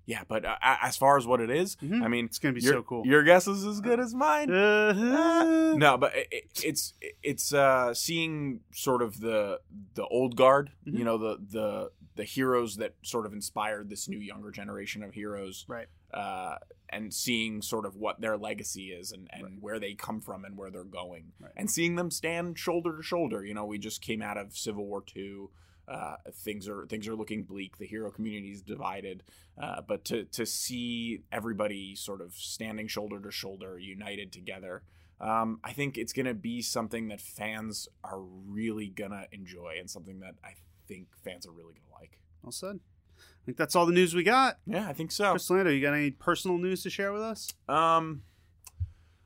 yeah, 0.08 0.22
but 0.26 0.44
uh, 0.44 0.56
as 0.62 0.96
far 0.96 1.18
as 1.18 1.26
what 1.26 1.40
it 1.40 1.50
is, 1.50 1.76
Mhm. 1.76 2.02
I 2.02 2.08
mean, 2.08 2.24
it's 2.24 2.38
gonna 2.38 2.54
be 2.54 2.62
your, 2.62 2.72
so 2.72 2.82
cool. 2.82 3.06
Your 3.06 3.22
guess 3.22 3.46
is 3.46 3.64
as 3.66 3.80
good 3.82 4.00
as 4.00 4.14
mine. 4.14 4.50
Uh-huh. 4.50 5.74
no, 5.76 5.98
but 5.98 6.16
it, 6.16 6.28
it- 6.30 6.44
it's 6.64 6.94
it's 7.22 7.52
uh, 7.52 7.92
seeing 7.94 8.60
sort 8.72 9.02
of 9.02 9.20
the 9.20 9.60
the 9.94 10.06
old 10.06 10.34
guard, 10.34 10.72
Mhm. 10.86 10.98
you 10.98 11.04
know, 11.04 11.18
the 11.18 11.38
the 11.50 11.90
the 12.16 12.24
heroes 12.24 12.76
that 12.76 12.94
sort 13.02 13.26
of 13.26 13.32
inspired 13.32 13.88
this 13.90 14.08
new 14.08 14.18
younger 14.18 14.50
generation 14.50 15.02
of 15.04 15.14
heroes, 15.14 15.64
Right. 15.68 15.86
Uh, 16.12 16.56
and 16.90 17.12
seeing 17.14 17.60
sort 17.62 17.84
of 17.86 17.94
what 17.96 18.18
their 18.20 18.36
legacy 18.38 18.92
is 18.92 19.12
and, 19.12 19.28
and 19.30 19.42
Right. 19.44 19.52
where 19.60 19.78
they 19.78 19.94
come 19.94 20.20
from 20.22 20.44
and 20.46 20.56
where 20.56 20.70
they're 20.70 20.82
going, 20.84 21.32
Right. 21.38 21.52
and 21.54 21.70
seeing 21.70 21.96
them 21.96 22.10
stand 22.10 22.58
shoulder 22.58 22.96
to 22.96 23.02
shoulder. 23.02 23.44
You 23.44 23.52
know, 23.54 23.66
we 23.66 23.78
just 23.78 24.00
came 24.02 24.20
out 24.22 24.36
of 24.38 24.56
Civil 24.56 24.86
War 24.86 25.02
two. 25.02 25.50
Uh, 25.88 26.16
things 26.32 26.68
are 26.68 26.86
things 26.86 27.08
are 27.08 27.16
looking 27.16 27.44
bleak. 27.44 27.78
The 27.78 27.86
hero 27.86 28.10
community 28.10 28.52
is 28.52 28.60
divided, 28.62 29.22
uh, 29.60 29.80
but 29.80 30.04
to 30.06 30.24
to 30.24 30.44
see 30.44 31.22
everybody 31.32 31.94
sort 31.96 32.20
of 32.20 32.34
standing 32.34 32.88
shoulder 32.88 33.18
to 33.20 33.30
shoulder, 33.30 33.78
united 33.78 34.30
together, 34.32 34.82
um, 35.20 35.60
I 35.64 35.72
think 35.72 35.96
it's 35.96 36.12
gonna 36.12 36.34
be 36.34 36.60
something 36.60 37.08
that 37.08 37.20
fans 37.22 37.88
are 38.04 38.20
really 38.20 38.88
gonna 38.88 39.26
enjoy, 39.32 39.76
and 39.78 39.88
something 39.88 40.20
that 40.20 40.34
I 40.44 40.54
think 40.86 41.08
fans 41.24 41.46
are 41.46 41.52
really 41.52 41.72
gonna 41.74 41.94
like. 42.00 42.18
Well 42.42 42.52
said. 42.52 42.80
I 43.18 43.44
think 43.46 43.56
that's 43.56 43.74
all 43.74 43.86
the 43.86 43.92
news 43.92 44.14
we 44.14 44.22
got. 44.22 44.58
Yeah, 44.66 44.86
I 44.88 44.92
think 44.92 45.10
so. 45.10 45.30
Chris 45.30 45.48
Lando, 45.48 45.70
you 45.70 45.80
got 45.80 45.94
any 45.94 46.10
personal 46.10 46.58
news 46.58 46.82
to 46.82 46.90
share 46.90 47.12
with 47.14 47.22
us? 47.22 47.50
Um, 47.66 48.22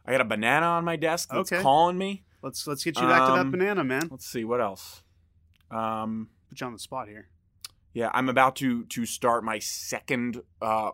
I 0.07 0.13
got 0.13 0.21
a 0.21 0.25
banana 0.25 0.67
on 0.67 0.85
my 0.85 0.95
desk 0.97 1.29
that's 1.31 1.53
Okay. 1.53 1.61
calling 1.63 1.99
me. 1.99 2.23
Let's 2.41 2.67
let's 2.69 2.85
get 2.85 2.97
you 2.97 3.07
back 3.09 3.27
to 3.27 3.33
that 3.33 3.41
Um, 3.47 3.51
banana, 3.51 3.83
man. 3.83 4.09
Let's 4.11 4.27
see 4.27 4.45
what 4.45 4.61
else. 4.61 5.03
Um, 5.73 6.29
Put 6.53 6.61
you 6.61 6.67
on 6.67 6.73
the 6.75 6.79
spot 6.79 7.09
here. 7.09 7.29
yeah, 7.95 8.11
I'm 8.13 8.29
about 8.29 8.57
to 8.57 8.85
to 8.85 9.07
start 9.07 9.43
my 9.43 9.59
second 9.59 10.43
uh 10.61 10.91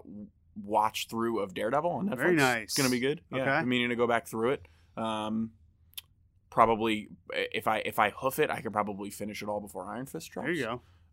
watch 0.65 1.09
through 1.09 1.41
of 1.41 1.53
Daredevil 1.55 1.91
on 1.91 2.09
Netflix. 2.09 2.17
Very 2.17 2.35
nice. 2.37 2.63
It's 2.65 2.77
gonna 2.77 2.89
be 2.91 3.01
good. 3.01 3.21
Yeah, 3.33 3.43
Okay. 3.43 3.51
I'm 3.51 3.69
meaning 3.69 3.89
to 3.91 3.97
go 3.97 4.07
back 4.07 4.27
through 4.29 4.51
it. 4.51 4.67
Um, 4.97 5.51
probably 6.51 7.09
if 7.33 7.69
I 7.69 7.79
if 7.79 7.99
I 7.99 8.11
hoof 8.11 8.39
it, 8.39 8.51
I 8.51 8.61
can 8.61 8.73
probably 8.73 9.11
finish 9.11 9.43
it 9.43 9.49
all 9.49 9.61
before 9.61 9.85
Iron 9.87 10.07
Fist 10.07 10.31
drops. 10.31 10.47
There 10.47 10.53
you 10.55 10.65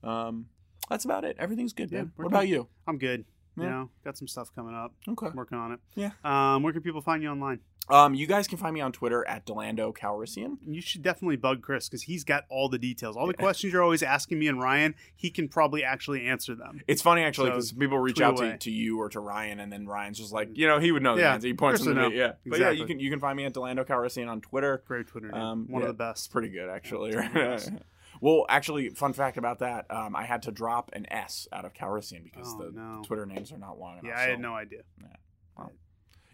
go. 0.04 0.10
Um, 0.10 0.48
that's 0.90 1.06
about 1.06 1.24
it. 1.26 1.36
Everything's 1.40 1.74
good, 1.74 1.92
Yeah, 1.92 2.00
man. 2.00 2.12
What 2.16 2.28
about 2.28 2.48
you? 2.48 2.68
I'm 2.88 2.98
good. 2.98 3.26
You 3.58 3.64
Yeah. 3.64 3.70
know, 3.70 3.90
got 4.04 4.18
some 4.18 4.28
stuff 4.28 4.50
coming 4.56 4.76
up. 4.76 4.94
Okay. 5.08 5.28
Working 5.34 5.58
on 5.58 5.72
it. 5.74 5.80
Yeah. 5.96 6.12
Um, 6.24 6.62
where 6.64 6.74
can 6.74 6.82
people 6.82 7.02
find 7.02 7.24
you 7.24 7.30
online? 7.30 7.60
Um, 7.88 8.16
you 8.16 8.26
guys 8.26 8.48
can 8.48 8.58
find 8.58 8.74
me 8.74 8.82
on 8.82 8.92
Twitter 8.92 9.24
at 9.28 9.46
D'Lando 9.46 9.94
Calrissian. 9.94 10.58
You 10.66 10.82
should 10.82 11.04
definitely 11.04 11.36
bug 11.36 11.62
Chris 11.62 11.88
because 11.88 12.02
he's 12.02 12.24
got 12.24 12.46
all 12.50 12.68
the 12.68 12.80
details. 12.80 13.16
All 13.16 13.28
the 13.28 13.36
Yeah. 13.38 13.44
questions 13.44 13.72
you're 13.72 13.84
always 13.84 14.02
asking 14.02 14.40
me 14.40 14.48
and 14.48 14.60
Ryan, 14.60 14.96
he 15.16 15.30
can 15.30 15.48
probably 15.48 15.84
actually 15.84 16.26
answer 16.26 16.56
them. 16.56 16.82
It's 16.88 17.04
funny 17.04 17.22
actually 17.22 17.50
So, 17.50 17.54
because 17.54 17.72
people 17.74 18.00
reach 18.00 18.20
out 18.20 18.38
to, 18.38 18.58
to 18.58 18.72
you 18.72 19.00
or 19.00 19.10
to 19.10 19.20
Ryan, 19.20 19.60
and 19.60 19.72
then 19.72 19.86
Ryan's 19.86 20.18
just 20.18 20.34
like, 20.34 20.50
you 20.58 20.68
know, 20.68 20.80
he 20.80 20.92
would 20.92 21.04
know 21.04 21.16
the 21.16 21.22
Yeah, 21.22 21.34
answer. 21.36 21.48
He 21.48 21.54
points 21.54 21.82
Chris 21.84 21.94
to 21.94 21.96
me. 21.96 22.02
know. 22.02 22.10
Yeah, 22.10 22.34
but 22.48 22.60
yeah, 22.60 22.72
you 22.72 22.86
can 22.88 23.00
you 23.00 23.12
can 23.12 23.20
find 23.20 23.38
me 23.38 23.46
at 23.46 23.54
D'Lando 23.54 23.84
Calrissian 23.84 24.28
on 24.30 24.42
Twitter. 24.42 24.82
Great 24.88 25.06
Twitter 25.08 25.28
name. 25.32 25.40
Um, 25.40 25.66
One 25.70 25.84
yeah, 25.84 25.90
of 25.90 25.96
the 25.96 26.04
best. 26.04 26.32
pretty 26.32 26.50
good 26.50 26.70
actually. 26.70 27.12
It's 27.12 27.70
one 28.26 28.34
of 28.34 28.38
the 28.38 28.42
best. 28.42 28.50
well, 28.50 28.56
actually, 28.56 28.90
fun 28.90 29.14
fact 29.14 29.38
about 29.38 29.60
that: 29.60 29.86
um, 29.90 30.16
I 30.16 30.24
had 30.26 30.42
to 30.44 30.52
drop 30.52 30.90
an 30.94 31.06
S 31.12 31.48
out 31.54 31.66
of 31.66 31.74
Calrissian 31.74 32.24
because 32.24 32.54
Oh, 32.58 32.66
the 32.66 32.72
no. 32.72 33.02
Twitter 33.06 33.26
names 33.26 33.52
are 33.52 33.58
not 33.58 33.80
long 33.80 33.94
enough. 34.00 34.06
Yeah, 34.06 34.18
I 34.18 34.30
had 34.30 34.40
no 34.40 34.54
idea. 34.54 34.82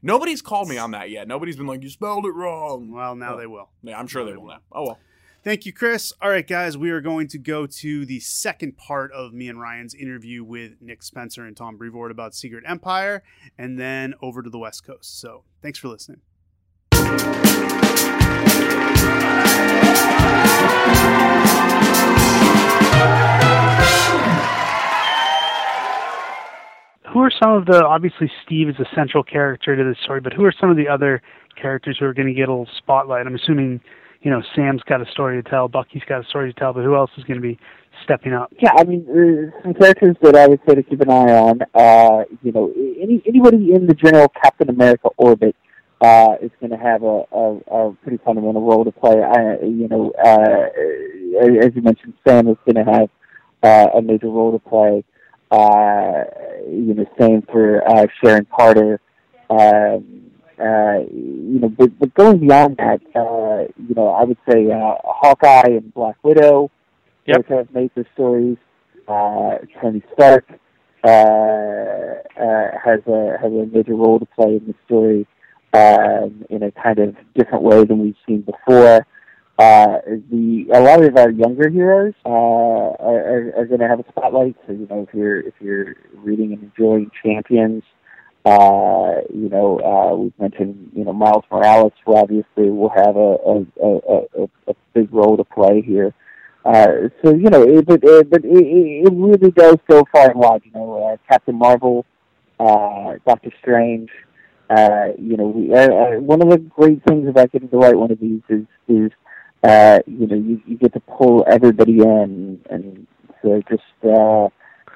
Nobody's 0.03 0.41
called 0.41 0.67
me 0.67 0.79
on 0.79 0.91
that 0.91 1.11
yet. 1.11 1.27
Nobody's 1.27 1.57
been 1.57 1.67
like, 1.67 1.83
"You 1.83 1.89
spelled 1.89 2.25
it 2.25 2.31
wrong." 2.33 2.91
Well, 2.91 3.15
now 3.15 3.35
Oh. 3.35 3.37
they 3.37 3.45
will. 3.45 3.69
Yeah, 3.83 3.99
I'm 3.99 4.07
sure 4.07 4.21
Now 4.23 4.25
they 4.25 4.31
they 4.31 4.37
will 4.37 4.43
will. 4.45 4.53
now. 4.53 4.61
Oh 4.71 4.83
well. 4.87 4.99
Thank 5.43 5.65
you, 5.65 5.73
Chris. 5.73 6.13
All 6.21 6.29
right, 6.29 6.45
guys, 6.47 6.77
we 6.77 6.91
are 6.91 7.01
going 7.01 7.27
to 7.29 7.39
go 7.39 7.65
to 7.65 8.05
the 8.05 8.19
second 8.19 8.77
part 8.77 9.11
of 9.11 9.33
me 9.33 9.47
and 9.47 9.59
Ryan's 9.59 9.95
interview 9.95 10.43
with 10.43 10.73
Nick 10.81 11.01
Spencer 11.01 11.45
and 11.45 11.57
Tom 11.57 11.77
Brevoort 11.77 12.11
about 12.11 12.35
Secret 12.35 12.63
Empire, 12.67 13.23
and 13.57 13.79
then 13.79 14.13
over 14.21 14.41
to 14.43 14.49
the 14.51 14.59
West 14.59 14.83
Coast. 14.85 15.19
So 15.19 15.43
thanks 15.63 15.79
for 15.79 15.87
listening. 15.87 16.21
Who 27.11 27.19
are 27.19 27.31
some 27.41 27.53
of 27.53 27.65
the 27.65 27.83
obviously 27.83 28.31
Steve 28.45 28.69
is 28.69 28.75
a 28.79 28.85
central 28.95 29.23
character 29.23 29.75
to 29.75 29.83
this 29.83 29.97
story, 30.03 30.21
but 30.21 30.33
who 30.33 30.45
are 30.45 30.53
some 30.59 30.69
of 30.69 30.77
the 30.77 30.87
other 30.87 31.21
characters 31.59 31.97
who 31.99 32.05
are 32.05 32.13
going 32.13 32.27
to 32.27 32.33
get 32.33 32.47
a 32.47 32.51
little 32.51 32.69
spotlight? 32.77 33.27
I'm 33.27 33.35
assuming, 33.35 33.81
you 34.21 34.31
know, 34.31 34.41
Sam's 34.55 34.81
got 34.83 35.01
a 35.01 35.11
story 35.11 35.41
to 35.41 35.49
tell, 35.49 35.67
Bucky's 35.67 36.03
got 36.07 36.25
a 36.25 36.27
story 36.27 36.53
to 36.53 36.59
tell, 36.59 36.73
but 36.73 36.83
who 36.83 36.95
else 36.95 37.11
is 37.17 37.23
going 37.25 37.41
to 37.41 37.41
be 37.41 37.59
stepping 38.03 38.33
up? 38.33 38.53
Yeah, 38.61 38.71
I 38.77 38.83
mean, 38.85 39.05
uh, 39.09 39.61
some 39.63 39.73
characters 39.73 40.15
that 40.21 40.35
I 40.35 40.47
would 40.47 40.61
say 40.67 40.75
to 40.75 40.83
keep 40.83 41.01
an 41.01 41.09
eye 41.09 41.33
on. 41.33 41.59
Uh, 41.73 42.23
you 42.41 42.51
know, 42.51 42.71
any 43.01 43.21
anybody 43.27 43.73
in 43.73 43.87
the 43.87 43.93
general 43.93 44.29
Captain 44.41 44.69
America 44.69 45.09
orbit 45.17 45.55
uh, 46.01 46.35
is 46.41 46.51
going 46.59 46.71
to 46.71 46.77
have 46.77 47.03
a, 47.03 47.23
a, 47.31 47.57
a 47.71 47.93
pretty 48.03 48.19
fundamental 48.23 48.61
role 48.61 48.85
to 48.85 48.91
play. 48.91 49.21
I, 49.21 49.63
you 49.63 49.87
know, 49.89 50.11
uh, 50.23 51.65
as 51.65 51.75
you 51.75 51.81
mentioned, 51.81 52.13
Sam 52.25 52.47
is 52.47 52.57
going 52.65 52.83
to 52.85 52.91
have 52.91 53.09
uh, 53.63 53.97
a 53.97 54.01
major 54.01 54.29
role 54.29 54.51
to 54.51 54.59
play. 54.59 55.03
Uh, 55.51 56.23
you 56.65 56.93
know, 56.93 57.05
same 57.19 57.41
for 57.51 57.87
uh, 57.87 58.07
Sharon 58.23 58.47
Carter. 58.55 59.01
Um, 59.49 60.31
uh, 60.57 60.99
you 61.11 61.59
know, 61.59 61.69
but, 61.69 61.97
but 61.99 62.13
going 62.13 62.39
beyond 62.39 62.77
that, 62.77 63.01
uh, 63.15 63.67
you 63.77 63.95
know, 63.95 64.09
I 64.09 64.23
would 64.23 64.37
say 64.49 64.71
uh, 64.71 64.95
Hawkeye 65.03 65.67
and 65.67 65.93
Black 65.93 66.15
Widow 66.23 66.71
Yep. 67.25 67.37
both 67.37 67.45
have 67.47 67.73
major 67.73 68.07
stories. 68.13 68.57
Uh, 69.07 69.57
Tony 69.81 70.03
Stark 70.13 70.45
uh, 71.03 71.07
uh, 71.07 72.71
has 72.83 72.99
a 73.07 73.37
has 73.41 73.51
a 73.51 73.65
major 73.71 73.95
role 73.95 74.19
to 74.19 74.25
play 74.25 74.57
in 74.57 74.65
the 74.67 74.75
story 74.85 75.27
um, 75.73 76.45
in 76.49 76.63
a 76.63 76.71
kind 76.71 76.99
of 76.99 77.15
different 77.35 77.63
way 77.63 77.83
than 77.85 77.99
we've 77.99 78.15
seen 78.27 78.41
before. 78.41 79.05
Uh, 79.61 80.01
the 80.31 80.65
a 80.73 80.81
lot 80.81 81.03
of 81.03 81.15
our 81.17 81.29
younger 81.29 81.69
heroes 81.69 82.15
uh, 82.25 82.29
are, 82.29 83.53
are, 83.55 83.65
going 83.67 83.79
to 83.79 83.87
have 83.87 83.99
a 83.99 84.05
spotlight. 84.09 84.55
So 84.65 84.73
you 84.73 84.87
know, 84.89 85.05
if 85.07 85.13
you're 85.13 85.39
if 85.39 85.53
you're 85.59 85.97
reading 86.15 86.53
and 86.53 86.63
enjoying 86.63 87.11
Champions, 87.21 87.83
uh, 88.43 89.21
you 89.31 89.49
know, 89.49 89.79
uh, 89.79 90.15
we've 90.15 90.39
mentioned 90.39 90.89
you 90.95 91.05
know 91.05 91.13
Miles 91.13 91.43
Morales, 91.51 91.91
who 92.03 92.15
obviously 92.15 92.71
will 92.71 92.89
have 92.89 93.15
a 93.15 93.37
a, 93.45 93.65
a, 93.83 94.43
a, 94.45 94.71
a 94.71 94.75
big 94.95 95.13
role 95.13 95.37
to 95.37 95.43
play 95.43 95.83
here. 95.83 96.11
Uh, 96.65 97.09
so 97.23 97.31
you 97.31 97.51
know, 97.51 97.61
it, 97.61 97.85
but 97.85 97.99
it, 98.01 98.31
but 98.31 98.43
it, 98.43 98.49
it 98.49 99.05
it 99.05 99.13
really 99.13 99.51
does 99.51 99.77
go 99.87 100.03
far 100.11 100.31
and 100.31 100.39
wide. 100.39 100.61
You 100.65 100.71
know, 100.71 101.03
uh, 101.03 101.17
Captain 101.31 101.55
Marvel, 101.55 102.03
uh, 102.59 103.13
Doctor 103.27 103.51
Strange. 103.61 104.09
Uh, 104.71 105.09
you 105.19 105.37
know, 105.37 105.49
we, 105.49 105.71
uh, 105.71 105.87
uh, 105.87 106.19
one 106.19 106.41
of 106.41 106.49
the 106.49 106.57
great 106.57 107.03
things 107.03 107.27
about 107.27 107.51
getting 107.51 107.69
to 107.69 107.77
write 107.77 107.95
one 107.95 108.09
of 108.09 108.19
these 108.19 108.41
is 108.49 108.65
is 108.87 109.11
uh, 109.63 109.99
you 110.05 110.27
know 110.27 110.35
you, 110.35 110.61
you 110.65 110.77
get 110.77 110.93
to 110.93 110.99
pull 111.01 111.45
everybody 111.49 111.99
in, 111.99 112.59
and 112.69 113.07
so 113.41 113.61
just 113.69 113.83
uh, 114.03 114.47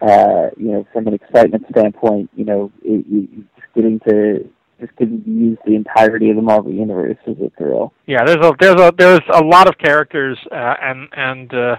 uh, 0.02 0.50
you 0.58 0.72
know 0.72 0.88
from 0.92 1.08
an 1.08 1.14
excitement 1.14 1.66
standpoint, 1.70 2.30
you 2.36 2.46
know, 2.46 2.72
it, 2.84 3.06
you, 3.08 3.28
you 3.32 3.46
just 3.56 3.74
getting 3.76 4.00
to 4.10 4.50
just 4.80 4.92
because 4.98 5.14
you 5.26 5.34
use 5.34 5.58
the 5.66 5.76
entirety 5.76 6.30
of 6.30 6.36
the 6.36 6.42
Marvel 6.42 6.72
universe 6.72 7.18
is 7.28 7.38
a 7.40 7.50
thrill. 7.58 7.94
Yeah, 8.08 8.24
there's 8.26 8.46
a 8.46 8.54
there's 8.60 8.80
a 8.80 8.94
there's 8.98 9.22
a 9.34 9.44
lot 9.44 9.68
of 9.68 9.78
characters 9.78 10.38
uh, 10.52 10.76
and 10.82 11.08
and 11.14 11.54
uh, 11.54 11.76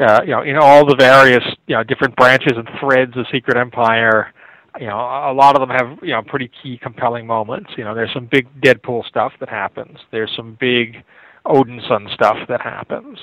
uh, 0.00 0.20
you 0.22 0.30
know 0.30 0.42
in 0.42 0.56
all 0.56 0.86
the 0.86 0.96
various 0.96 1.44
you 1.66 1.76
know 1.76 1.82
different 1.82 2.16
branches 2.16 2.52
and 2.56 2.68
threads 2.78 3.16
of 3.16 3.26
Secret 3.32 3.56
Empire. 3.56 4.32
You 4.78 4.86
know, 4.86 4.96
a 4.98 5.34
lot 5.34 5.56
of 5.56 5.66
them 5.66 5.76
have 5.76 5.98
you 6.02 6.12
know 6.12 6.22
pretty 6.22 6.50
key, 6.62 6.78
compelling 6.78 7.26
moments. 7.26 7.70
You 7.76 7.84
know, 7.84 7.94
there's 7.94 8.12
some 8.12 8.28
big 8.30 8.46
Deadpool 8.60 9.04
stuff 9.06 9.32
that 9.40 9.48
happens. 9.48 9.98
There's 10.12 10.30
some 10.36 10.56
big 10.60 11.02
Odinson 11.46 12.12
stuff 12.14 12.36
that 12.48 12.60
happens. 12.60 13.18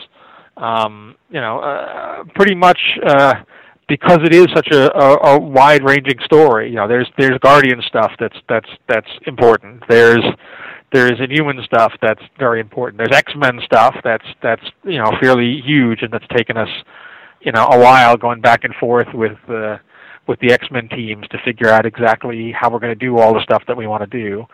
Um, 0.57 1.15
you 1.29 1.39
know, 1.39 1.59
uh, 1.59 2.23
pretty 2.35 2.55
much 2.55 2.79
uh, 3.05 3.35
because 3.87 4.19
it 4.23 4.33
is 4.33 4.47
such 4.55 4.67
a, 4.71 4.91
a, 4.97 5.35
a 5.35 5.39
wide-ranging 5.39 6.19
story. 6.25 6.69
You 6.69 6.75
know, 6.77 6.87
there's 6.87 7.07
there's 7.17 7.37
Guardian 7.39 7.81
stuff 7.87 8.11
that's 8.19 8.37
that's 8.49 8.69
that's 8.87 9.09
important. 9.25 9.83
There's 9.87 10.23
there's 10.91 11.19
Inhuman 11.19 11.61
stuff 11.63 11.93
that's 12.01 12.21
very 12.39 12.59
important. 12.59 12.97
There's 12.97 13.15
X 13.15 13.33
Men 13.35 13.59
stuff 13.65 13.95
that's 14.03 14.25
that's 14.41 14.63
you 14.83 14.97
know 14.97 15.11
fairly 15.21 15.61
huge 15.65 16.01
and 16.01 16.11
that's 16.11 16.27
taken 16.35 16.57
us 16.57 16.69
you 17.41 17.51
know 17.51 17.67
a 17.71 17.79
while 17.79 18.17
going 18.17 18.41
back 18.41 18.63
and 18.63 18.73
forth 18.75 19.07
with 19.13 19.37
uh, 19.49 19.77
with 20.27 20.39
the 20.39 20.51
X 20.51 20.67
Men 20.71 20.89
teams 20.89 21.27
to 21.29 21.37
figure 21.43 21.69
out 21.69 21.85
exactly 21.85 22.51
how 22.51 22.69
we're 22.69 22.79
going 22.79 22.97
to 22.97 23.05
do 23.05 23.17
all 23.17 23.33
the 23.33 23.43
stuff 23.43 23.63
that 23.67 23.77
we 23.77 23.87
want 23.87 24.09
to 24.09 24.19
do. 24.19 24.45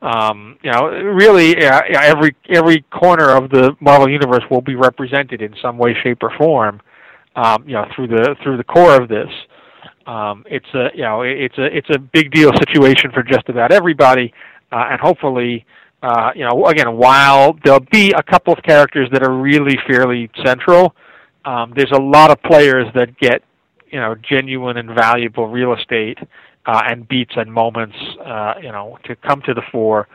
Um, 0.00 0.58
you 0.62 0.70
know, 0.70 0.88
really, 0.88 1.64
uh, 1.64 1.80
every 1.92 2.36
every 2.48 2.82
corner 2.82 3.30
of 3.30 3.50
the 3.50 3.76
Marvel 3.80 4.08
universe 4.08 4.44
will 4.50 4.60
be 4.60 4.76
represented 4.76 5.42
in 5.42 5.54
some 5.60 5.76
way, 5.76 5.94
shape, 6.02 6.22
or 6.22 6.30
form. 6.38 6.80
Um, 7.34 7.64
you 7.66 7.74
know, 7.74 7.84
through 7.94 8.08
the 8.08 8.36
through 8.42 8.56
the 8.56 8.64
core 8.64 9.00
of 9.00 9.08
this. 9.08 9.28
Um, 10.06 10.44
it's 10.46 10.66
a 10.74 10.88
you 10.94 11.02
know 11.02 11.22
it's 11.22 11.58
a 11.58 11.64
it's 11.64 11.90
a 11.90 11.98
big 11.98 12.30
deal 12.30 12.50
situation 12.58 13.10
for 13.12 13.22
just 13.22 13.48
about 13.48 13.72
everybody, 13.72 14.32
uh, 14.72 14.86
and 14.90 15.00
hopefully, 15.00 15.66
uh, 16.02 16.30
you 16.34 16.44
know, 16.44 16.66
again, 16.66 16.96
while 16.96 17.56
there'll 17.64 17.80
be 17.92 18.12
a 18.12 18.22
couple 18.22 18.52
of 18.52 18.62
characters 18.62 19.08
that 19.12 19.22
are 19.22 19.34
really 19.34 19.78
fairly 19.86 20.30
central, 20.44 20.94
um, 21.44 21.72
there's 21.76 21.92
a 21.92 22.00
lot 22.00 22.30
of 22.30 22.40
players 22.42 22.86
that 22.94 23.18
get 23.18 23.42
you 23.90 24.00
know 24.00 24.14
genuine 24.28 24.76
and 24.76 24.90
valuable 24.90 25.48
real 25.48 25.74
estate 25.74 26.18
uh, 26.68 26.82
and 26.86 27.08
beats 27.08 27.32
and 27.36 27.52
moments, 27.52 27.96
uh, 28.24 28.54
you 28.62 28.70
know, 28.70 28.98
to 29.04 29.16
come 29.16 29.40
to 29.46 29.54
the 29.54 29.62
fore 29.72 30.06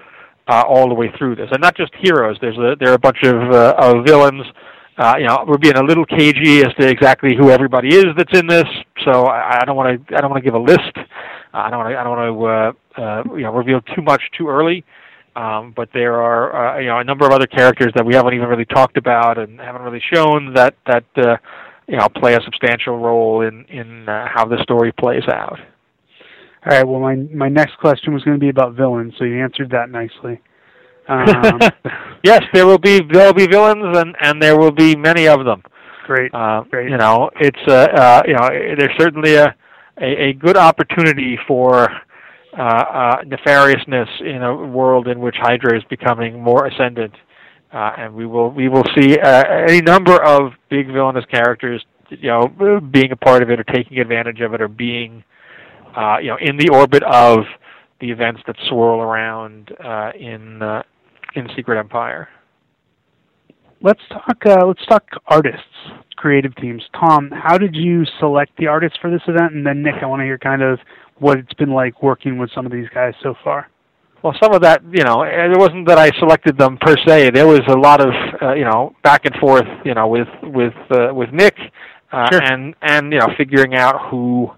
uh, 0.47 0.63
all 0.67 0.87
the 0.87 0.93
way 0.93 1.11
through 1.17 1.35
this, 1.35 1.49
and 1.51 1.59
not 1.59 1.75
just 1.75 1.91
heroes. 1.99 2.37
There's 2.39 2.57
a 2.57 2.75
there 2.79 2.91
are 2.91 2.95
a 2.95 2.99
bunch 2.99 3.23
of 3.23 3.51
uh, 3.51 3.73
of 3.77 4.05
villains. 4.05 4.45
Uh, 4.95 5.15
you 5.17 5.25
know, 5.25 5.43
we're 5.47 5.57
being 5.57 5.75
a 5.77 5.83
little 5.83 6.05
cagey 6.05 6.59
as 6.59 6.71
to 6.79 6.87
exactly 6.87 7.35
who 7.35 7.49
everybody 7.49 7.95
is 7.95 8.05
that's 8.15 8.37
in 8.37 8.45
this, 8.45 8.67
so 9.03 9.25
I, 9.25 9.61
I 9.61 9.65
don't 9.65 9.75
want 9.75 10.07
to 10.07 10.15
I 10.15 10.21
don't 10.21 10.29
want 10.29 10.43
to 10.43 10.47
give 10.47 10.53
a 10.53 10.63
list. 10.63 10.95
Uh, 10.95 11.57
I 11.57 11.69
don't 11.71 11.79
want 11.79 11.91
to 11.91 11.97
I 11.97 12.03
don't 12.03 12.17
want 12.17 12.77
to 12.97 13.01
uh, 13.01 13.03
uh, 13.03 13.35
you 13.35 13.43
know 13.43 13.53
reveal 13.53 13.81
too 13.95 14.03
much 14.03 14.21
too 14.37 14.47
early. 14.47 14.85
Um, 15.35 15.73
but 15.75 15.89
there 15.95 16.21
are 16.21 16.75
uh, 16.75 16.79
you 16.79 16.87
know 16.87 16.99
a 16.99 17.03
number 17.03 17.25
of 17.25 17.31
other 17.31 17.47
characters 17.47 17.91
that 17.95 18.05
we 18.05 18.13
haven't 18.13 18.35
even 18.35 18.47
really 18.47 18.65
talked 18.65 18.97
about 18.97 19.39
and 19.39 19.59
haven't 19.59 19.81
really 19.81 20.03
shown 20.13 20.53
that 20.53 20.75
that 20.85 21.05
uh, 21.17 21.37
you 21.87 21.97
know 21.97 22.07
play 22.09 22.35
a 22.35 22.41
substantial 22.41 22.99
role 22.99 23.41
in 23.41 23.65
in 23.65 24.07
uh, 24.07 24.27
how 24.31 24.45
the 24.45 24.61
story 24.61 24.91
plays 24.91 25.23
out. 25.29 25.57
All 26.65 26.77
right. 26.77 26.87
Well, 26.87 26.99
my 26.99 27.15
my 27.33 27.49
next 27.49 27.77
question 27.79 28.13
was 28.13 28.23
going 28.23 28.37
to 28.37 28.41
be 28.41 28.49
about 28.49 28.73
villains, 28.75 29.13
so 29.17 29.25
you 29.25 29.41
answered 29.41 29.69
that 29.71 29.89
nicely. 29.89 30.41
Um, 31.07 31.59
yes, 32.23 32.41
there 32.53 32.65
will 32.65 32.77
be 32.77 33.01
there 33.11 33.25
will 33.27 33.33
be 33.33 33.47
villains, 33.47 33.97
and 33.97 34.15
and 34.21 34.41
there 34.41 34.57
will 34.57 34.71
be 34.71 34.95
many 34.95 35.27
of 35.27 35.43
them. 35.45 35.61
great. 36.05 36.33
Uh, 36.33 36.63
Great. 36.69 36.89
You 36.89 36.97
know, 36.97 37.29
it's 37.39 37.59
uh, 37.67 37.73
uh, 37.73 38.21
you 38.25 38.33
know, 38.33 38.47
there's 38.77 38.97
certainly 38.97 39.35
a 39.35 39.53
a, 40.01 40.29
a 40.29 40.33
good 40.33 40.57
opportunity 40.57 41.37
for 41.47 41.89
uh, 42.57 42.61
uh, 42.61 43.15
nefariousness 43.23 44.07
in 44.21 44.43
a 44.43 44.55
world 44.55 45.07
in 45.07 45.19
which 45.19 45.35
Hydra 45.39 45.77
is 45.77 45.83
becoming 45.89 46.41
more 46.41 46.65
ascendant, 46.67 47.13
uh, 47.73 47.91
and 47.97 48.13
we 48.13 48.25
will 48.25 48.51
we 48.51 48.69
will 48.69 48.83
see 48.95 49.17
uh, 49.19 49.43
any 49.67 49.81
number 49.81 50.21
of 50.23 50.53
big 50.69 50.87
villainous 50.87 51.25
characters, 51.25 51.83
you 52.09 52.29
know, 52.29 52.79
being 52.91 53.11
a 53.11 53.15
part 53.15 53.43
of 53.43 53.49
it 53.49 53.59
or 53.59 53.63
taking 53.63 53.99
advantage 53.99 54.39
of 54.41 54.53
it 54.53 54.61
or 54.61 54.67
being, 54.67 55.23
uh, 55.95 56.17
you 56.21 56.29
know, 56.29 56.37
in 56.41 56.57
the 56.57 56.69
orbit 56.69 57.03
of 57.03 57.39
the 57.99 58.09
events 58.11 58.41
that 58.47 58.55
swirl 58.67 59.01
around 59.01 59.71
uh, 59.83 60.11
in 60.19 60.61
uh, 60.61 60.83
in 61.35 61.47
Secret 61.55 61.79
Empire. 61.79 62.27
Let's 63.81 64.01
talk. 64.09 64.37
Uh, 64.45 64.65
let's 64.65 64.85
talk 64.85 65.03
artists, 65.27 65.59
creative 66.15 66.55
teams. 66.55 66.81
Tom, 66.97 67.29
how 67.31 67.57
did 67.57 67.75
you 67.75 68.05
select 68.19 68.51
the 68.57 68.67
artists 68.67 68.97
for 69.01 69.11
this 69.11 69.21
event? 69.27 69.53
And 69.53 69.65
then 69.65 69.83
Nick, 69.83 69.95
I 70.01 70.05
want 70.05 70.21
to 70.21 70.25
hear 70.25 70.37
kind 70.37 70.61
of 70.61 70.79
what 71.19 71.37
it's 71.37 71.53
been 71.55 71.71
like 71.71 72.01
working 72.01 72.37
with 72.37 72.49
some 72.55 72.65
of 72.65 72.71
these 72.71 72.87
guys 72.93 73.13
so 73.21 73.35
far. 73.43 73.69
Well, 74.23 74.33
some 74.41 74.53
of 74.53 74.61
that, 74.61 74.81
you 74.89 75.03
know, 75.03 75.23
it 75.23 75.57
wasn't 75.57 75.85
that 75.89 75.97
I 75.97 76.09
selected 76.17 76.57
them 76.57 76.77
per 76.79 76.95
se. 77.05 77.31
There 77.31 77.45
was 77.45 77.59
a 77.67 77.77
lot 77.77 77.99
of, 77.99 78.13
uh, 78.41 78.53
you 78.53 78.63
know, 78.63 78.95
back 79.03 79.25
and 79.25 79.35
forth, 79.35 79.67
you 79.83 79.93
know, 79.93 80.07
with 80.07 80.29
with 80.41 80.73
uh, 80.91 81.13
with 81.13 81.33
Nick, 81.33 81.57
uh, 82.13 82.27
Sure. 82.31 82.41
and 82.41 82.73
and 82.81 83.11
you 83.11 83.19
know, 83.19 83.27
figuring 83.37 83.75
out 83.75 84.09
who, 84.09 84.49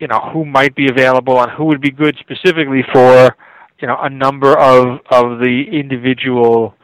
you 0.00 0.08
know, 0.08 0.20
who 0.32 0.44
might 0.44 0.74
be 0.74 0.88
available 0.88 1.40
and 1.40 1.50
who 1.52 1.64
would 1.64 1.80
be 1.80 1.90
good 1.90 2.16
specifically 2.20 2.82
for, 2.92 3.36
you 3.80 3.88
know, 3.88 3.96
a 4.00 4.10
number 4.10 4.58
of 4.58 5.00
of 5.10 5.38
the 5.40 5.64
individual 5.72 6.74